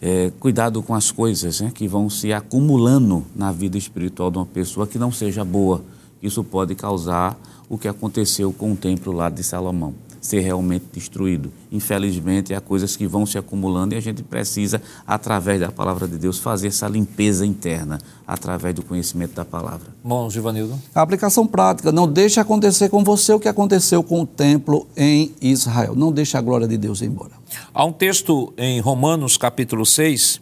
é, 0.00 0.32
cuidado 0.38 0.82
com 0.82 0.94
as 0.94 1.10
coisas 1.10 1.60
né, 1.60 1.70
que 1.74 1.86
vão 1.86 2.08
se 2.08 2.32
acumulando 2.32 3.24
na 3.34 3.52
vida 3.52 3.76
espiritual 3.76 4.30
de 4.30 4.38
uma 4.38 4.46
pessoa 4.46 4.86
que 4.86 4.98
não 4.98 5.12
seja 5.12 5.44
boa. 5.44 5.82
Isso 6.22 6.42
pode 6.42 6.74
causar 6.74 7.38
o 7.68 7.76
que 7.76 7.88
aconteceu 7.88 8.52
com 8.52 8.72
o 8.72 8.76
templo 8.76 9.12
lá 9.12 9.28
de 9.28 9.42
Salomão 9.42 9.94
ser 10.20 10.40
realmente 10.40 10.86
destruído. 10.92 11.52
Infelizmente, 11.70 12.54
há 12.54 12.60
coisas 12.60 12.96
que 12.96 13.06
vão 13.06 13.26
se 13.26 13.38
acumulando 13.38 13.94
e 13.94 13.96
a 13.98 14.00
gente 14.00 14.22
precisa, 14.22 14.80
através 15.06 15.60
da 15.60 15.70
palavra 15.70 16.08
de 16.08 16.18
Deus, 16.18 16.38
fazer 16.38 16.68
essa 16.68 16.88
limpeza 16.88 17.44
interna, 17.44 17.98
através 18.26 18.74
do 18.74 18.82
conhecimento 18.82 19.34
da 19.34 19.44
palavra. 19.44 19.88
Bom, 20.02 20.28
Givanildo. 20.30 20.78
A 20.94 21.02
aplicação 21.02 21.46
prática, 21.46 21.92
não 21.92 22.10
deixe 22.10 22.40
acontecer 22.40 22.88
com 22.88 23.04
você 23.04 23.32
o 23.32 23.40
que 23.40 23.48
aconteceu 23.48 24.02
com 24.02 24.22
o 24.22 24.26
templo 24.26 24.86
em 24.96 25.34
Israel. 25.40 25.94
Não 25.94 26.12
deixe 26.12 26.36
a 26.36 26.40
glória 26.40 26.66
de 26.66 26.76
Deus 26.76 27.00
ir 27.00 27.06
embora. 27.06 27.32
Há 27.72 27.84
um 27.84 27.92
texto 27.92 28.52
em 28.56 28.80
Romanos, 28.80 29.36
capítulo 29.36 29.86
6, 29.86 30.40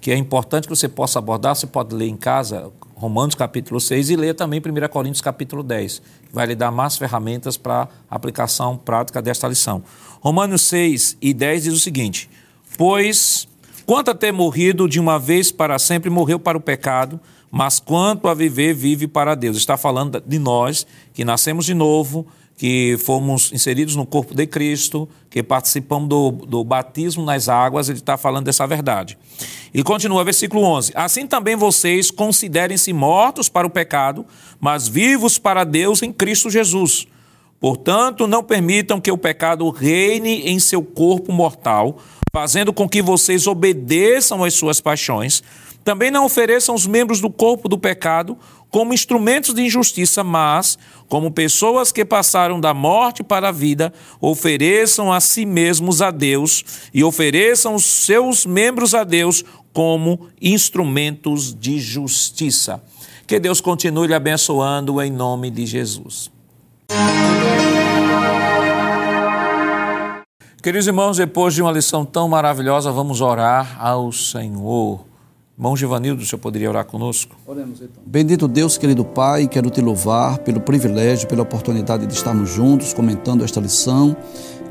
que 0.00 0.10
é 0.10 0.16
importante 0.16 0.68
que 0.68 0.74
você 0.74 0.88
possa 0.88 1.18
abordar, 1.18 1.56
você 1.56 1.66
pode 1.66 1.94
ler 1.94 2.08
em 2.08 2.16
casa, 2.16 2.70
Romanos 2.94 3.34
capítulo 3.34 3.80
6 3.80 4.10
e 4.10 4.16
ler 4.16 4.34
também 4.34 4.60
1 4.60 4.88
Coríntios 4.88 5.20
capítulo 5.20 5.62
10, 5.62 5.98
que 6.28 6.34
vai 6.34 6.46
lhe 6.46 6.54
dar 6.54 6.70
mais 6.70 6.96
ferramentas 6.96 7.56
para 7.56 7.88
aplicação 8.08 8.76
prática 8.76 9.20
desta 9.20 9.48
lição. 9.48 9.82
Romanos 10.20 10.62
6 10.62 11.18
e 11.20 11.34
10 11.34 11.64
diz 11.64 11.74
o 11.74 11.80
seguinte: 11.80 12.30
Pois, 12.78 13.48
quanto 13.84 14.10
a 14.10 14.14
ter 14.14 14.32
morrido 14.32 14.88
de 14.88 15.00
uma 15.00 15.18
vez 15.18 15.50
para 15.50 15.78
sempre, 15.78 16.08
morreu 16.08 16.38
para 16.38 16.56
o 16.56 16.60
pecado, 16.60 17.20
mas 17.50 17.78
quanto 17.78 18.28
a 18.28 18.34
viver, 18.34 18.74
vive 18.74 19.06
para 19.06 19.34
Deus. 19.34 19.56
Está 19.56 19.76
falando 19.76 20.22
de 20.24 20.38
nós 20.38 20.86
que 21.12 21.24
nascemos 21.24 21.64
de 21.64 21.74
novo, 21.74 22.26
que 22.56 22.96
fomos 22.98 23.52
inseridos 23.52 23.96
no 23.96 24.06
corpo 24.06 24.34
de 24.34 24.46
Cristo, 24.46 25.08
que 25.28 25.42
participamos 25.42 26.08
do, 26.08 26.30
do 26.30 26.64
batismo 26.64 27.24
nas 27.24 27.48
águas, 27.48 27.88
ele 27.88 27.98
está 27.98 28.16
falando 28.16 28.44
dessa 28.44 28.66
verdade. 28.66 29.18
E 29.72 29.82
continua, 29.82 30.22
versículo 30.22 30.62
11: 30.62 30.92
Assim 30.94 31.26
também 31.26 31.56
vocês 31.56 32.10
considerem-se 32.10 32.92
mortos 32.92 33.48
para 33.48 33.66
o 33.66 33.70
pecado, 33.70 34.24
mas 34.60 34.86
vivos 34.86 35.36
para 35.38 35.64
Deus 35.64 36.02
em 36.02 36.12
Cristo 36.12 36.48
Jesus. 36.48 37.08
Portanto, 37.58 38.26
não 38.26 38.44
permitam 38.44 39.00
que 39.00 39.10
o 39.10 39.18
pecado 39.18 39.68
reine 39.70 40.42
em 40.42 40.58
seu 40.58 40.82
corpo 40.82 41.32
mortal, 41.32 41.98
fazendo 42.32 42.72
com 42.72 42.88
que 42.88 43.00
vocês 43.00 43.46
obedeçam 43.46 44.44
às 44.44 44.54
suas 44.54 44.80
paixões. 44.80 45.42
Também 45.82 46.10
não 46.10 46.24
ofereçam 46.24 46.74
os 46.74 46.86
membros 46.86 47.20
do 47.20 47.30
corpo 47.30 47.68
do 47.68 47.78
pecado 47.78 48.38
como 48.74 48.92
instrumentos 48.92 49.54
de 49.54 49.62
injustiça, 49.62 50.24
mas, 50.24 50.76
como 51.08 51.30
pessoas 51.30 51.92
que 51.92 52.04
passaram 52.04 52.58
da 52.58 52.74
morte 52.74 53.22
para 53.22 53.50
a 53.50 53.52
vida, 53.52 53.94
ofereçam 54.20 55.12
a 55.12 55.20
si 55.20 55.46
mesmos 55.46 56.02
a 56.02 56.10
Deus 56.10 56.64
e 56.92 57.04
ofereçam 57.04 57.76
os 57.76 57.84
seus 57.84 58.44
membros 58.44 58.92
a 58.92 59.04
Deus 59.04 59.44
como 59.72 60.26
instrumentos 60.42 61.54
de 61.54 61.78
justiça. 61.78 62.82
Que 63.28 63.38
Deus 63.38 63.60
continue 63.60 64.08
lhe 64.08 64.14
abençoando 64.14 65.00
em 65.00 65.08
nome 65.12 65.52
de 65.52 65.66
Jesus. 65.66 66.28
Queridos 70.60 70.88
irmãos, 70.88 71.18
depois 71.18 71.54
de 71.54 71.62
uma 71.62 71.70
lição 71.70 72.04
tão 72.04 72.28
maravilhosa, 72.28 72.90
vamos 72.90 73.20
orar 73.20 73.76
ao 73.78 74.10
Senhor. 74.10 75.13
Irmão 75.56 75.76
Givanildo, 75.76 76.20
o 76.20 76.26
senhor 76.26 76.40
poderia 76.40 76.68
orar 76.68 76.84
conosco? 76.84 77.36
Oremos 77.46 77.80
então. 77.80 78.02
Bendito 78.04 78.48
Deus, 78.48 78.76
querido 78.76 79.04
Pai, 79.04 79.46
quero 79.46 79.70
te 79.70 79.80
louvar 79.80 80.38
pelo 80.38 80.60
privilégio, 80.60 81.28
pela 81.28 81.42
oportunidade 81.42 82.06
de 82.06 82.12
estarmos 82.12 82.50
juntos 82.50 82.92
comentando 82.92 83.44
esta 83.44 83.60
lição. 83.60 84.16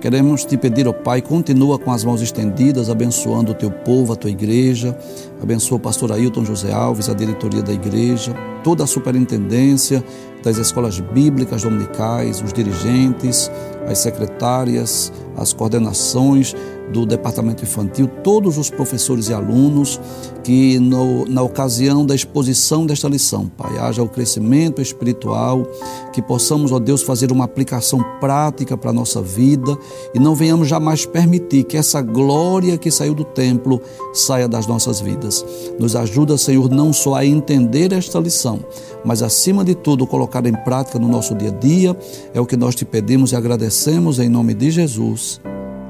Queremos 0.01 0.43
te 0.43 0.57
pedir, 0.57 0.85
ó 0.85 0.91
oh 0.91 0.93
Pai, 0.93 1.22
continua 1.22 1.80
com 1.80 1.89
as 1.89 2.03
mãos 2.03 2.22
estendidas, 2.22 2.89
abençoando 2.89 3.53
o 3.53 3.55
teu 3.55 3.72
povo, 3.72 4.11
a 4.11 4.18
tua 4.18 4.30
igreja. 4.30 4.97
Abençoa 5.41 5.77
o 5.77 5.80
pastor 5.80 6.11
Ailton 6.11 6.43
José 6.43 6.73
Alves, 6.73 7.07
a 7.07 7.14
diretoria 7.14 7.64
da 7.64 7.72
igreja, 7.72 8.34
toda 8.61 8.84
a 8.84 8.88
superintendência 8.88 10.03
das 10.43 10.57
escolas 10.57 10.99
bíblicas 10.99 11.64
dominicais, 11.64 12.41
os 12.41 12.51
dirigentes, 12.51 13.49
as 13.88 13.99
secretárias, 13.99 15.11
as 15.35 15.53
coordenações 15.53 16.55
do 16.91 17.05
departamento 17.05 17.64
infantil, 17.64 18.07
todos 18.23 18.57
os 18.57 18.69
professores 18.69 19.30
e 19.30 19.34
alunos 19.34 19.99
que 20.43 20.77
no, 20.80 21.26
na 21.26 21.41
ocasião 21.41 22.05
da 22.05 22.14
exposição 22.14 22.85
desta 22.85 23.07
lição, 23.07 23.47
Pai, 23.47 23.77
haja 23.80 24.03
o 24.03 24.10
crescimento 24.10 24.81
espiritual, 24.81 25.65
que 26.11 26.22
possamos, 26.22 26.72
ó 26.72 26.80
Deus, 26.80 27.01
fazer 27.01 27.31
uma 27.31 27.45
aplicação 27.45 28.03
prática 28.19 28.77
para 28.77 28.89
a 28.89 28.93
nossa 28.93 29.22
vida 29.22 29.77
e 30.14 30.19
não 30.19 30.35
venhamos 30.35 30.68
jamais 30.68 31.05
permitir 31.05 31.64
que 31.64 31.77
essa 31.77 32.01
glória 32.01 32.77
que 32.77 32.91
saiu 32.91 33.15
do 33.15 33.23
templo 33.23 33.81
saia 34.14 34.47
das 34.47 34.68
nossas 34.68 34.99
vidas. 34.99 35.43
Nos 35.80 35.95
ajuda, 35.95 36.38
Senhor, 36.38 36.69
não 36.69 36.91
só 36.91 37.15
a 37.15 37.26
entender 37.26 37.93
esta 37.93 38.19
lição, 38.19 38.60
mas 39.05 39.23
acima 39.23 39.64
de 39.64 39.76
tudo 39.76 40.05
colocar 40.05 40.45
em 40.45 40.53
prática 40.53 40.99
no 40.99 41.07
nosso 41.07 41.34
dia 41.34 41.49
a 41.49 41.53
dia. 41.53 41.97
É 42.34 42.41
o 42.41 42.45
que 42.45 42.57
nós 42.57 42.76
te 42.76 42.85
pedimos 42.85 43.31
e 43.31 43.35
agradecemos 43.74 44.20
em 44.20 44.30
nome 44.30 44.54
de 44.54 44.70
Jesus. 44.70 45.41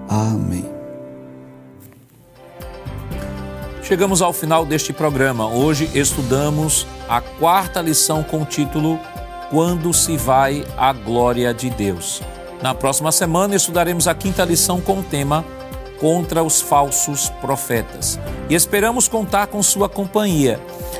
Amém. 0.08 0.66
Chegamos 3.84 4.22
ao 4.22 4.32
final 4.32 4.66
deste 4.66 4.94
programa. 4.94 5.50
Hoje 5.50 5.90
estudamos 5.94 6.88
a 7.10 7.20
quarta 7.20 7.82
lição 7.82 8.24
com 8.24 8.42
o 8.42 8.46
título 8.46 8.98
Quando 9.50 9.94
se 9.94 10.16
vai 10.16 10.66
a 10.78 10.94
glória 10.94 11.54
de 11.54 11.70
Deus. 11.70 12.22
Na 12.62 12.74
próxima 12.74 13.12
semana 13.12 13.56
estudaremos 13.56 14.08
a 14.08 14.16
quinta 14.16 14.46
lição 14.46 14.80
com 14.80 15.00
o 15.00 15.04
tema 15.04 15.44
Contra 16.04 16.44
os 16.44 16.60
falsos 16.60 17.30
profetas. 17.40 18.20
E 18.50 18.56
esperamos 18.56 19.08
contar 19.08 19.48
com 19.48 19.64
sua 19.64 19.88
companhia. 19.88 20.60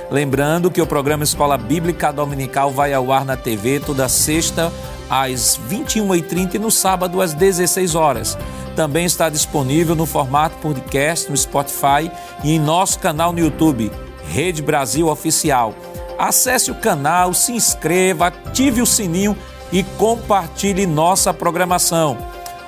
Lembrando 0.10 0.72
que 0.72 0.82
o 0.82 0.88
programa 0.88 1.26
Escola 1.26 1.58
Bíblica 1.58 2.14
Dominical 2.14 2.72
vai 2.72 2.94
ao 2.94 3.12
ar 3.12 3.26
na 3.26 3.36
TV 3.36 3.82
toda 3.82 4.08
sexta 4.08 4.72
às 5.10 5.60
21h30 5.70 6.54
e 6.54 6.60
no 6.60 6.72
sábado 6.72 7.22
às 7.22 7.34
16 7.34 7.96
horas 7.96 8.38
também 8.76 9.06
está 9.06 9.30
disponível 9.30 9.94
no 9.94 10.06
formato 10.06 10.58
podcast 10.58 11.30
no 11.30 11.38
Spotify 11.38 12.10
e 12.44 12.54
em 12.54 12.60
nosso 12.60 13.00
canal 13.00 13.32
no 13.32 13.40
YouTube, 13.40 13.92
Rede 14.28 14.62
Brasil 14.62 15.08
Oficial. 15.08 15.76
Acesse 16.18 16.72
o 16.72 16.76
canal, 16.76 17.34
se 17.34 17.52
inscreva, 17.52 18.28
ative 18.28 18.82
o 18.82 18.86
sininho 18.86 19.38
e 19.72 19.84
compartilhe 19.84 20.86
nossa 20.86 21.34
programação. 21.34 22.18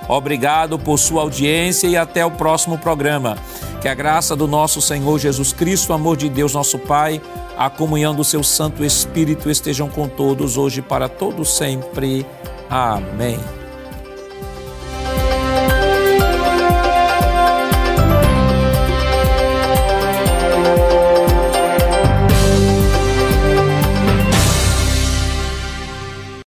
Obrigado 0.07 0.77
por 0.77 0.97
sua 0.97 1.21
audiência 1.21 1.87
e 1.87 1.97
até 1.97 2.25
o 2.25 2.31
próximo 2.31 2.77
programa. 2.77 3.37
Que 3.81 3.87
a 3.87 3.93
graça 3.93 4.35
do 4.35 4.47
nosso 4.47 4.81
Senhor 4.81 5.19
Jesus 5.19 5.53
Cristo, 5.53 5.91
o 5.91 5.93
amor 5.93 6.17
de 6.17 6.29
Deus, 6.29 6.53
nosso 6.53 6.77
Pai, 6.79 7.21
a 7.57 7.69
comunhão 7.69 8.13
do 8.13 8.23
seu 8.23 8.43
Santo 8.43 8.83
Espírito 8.83 9.49
estejam 9.49 9.89
com 9.89 10.07
todos 10.07 10.57
hoje 10.57 10.81
para 10.81 11.07
todos 11.07 11.55
sempre. 11.55 12.25
Amém. 12.69 13.39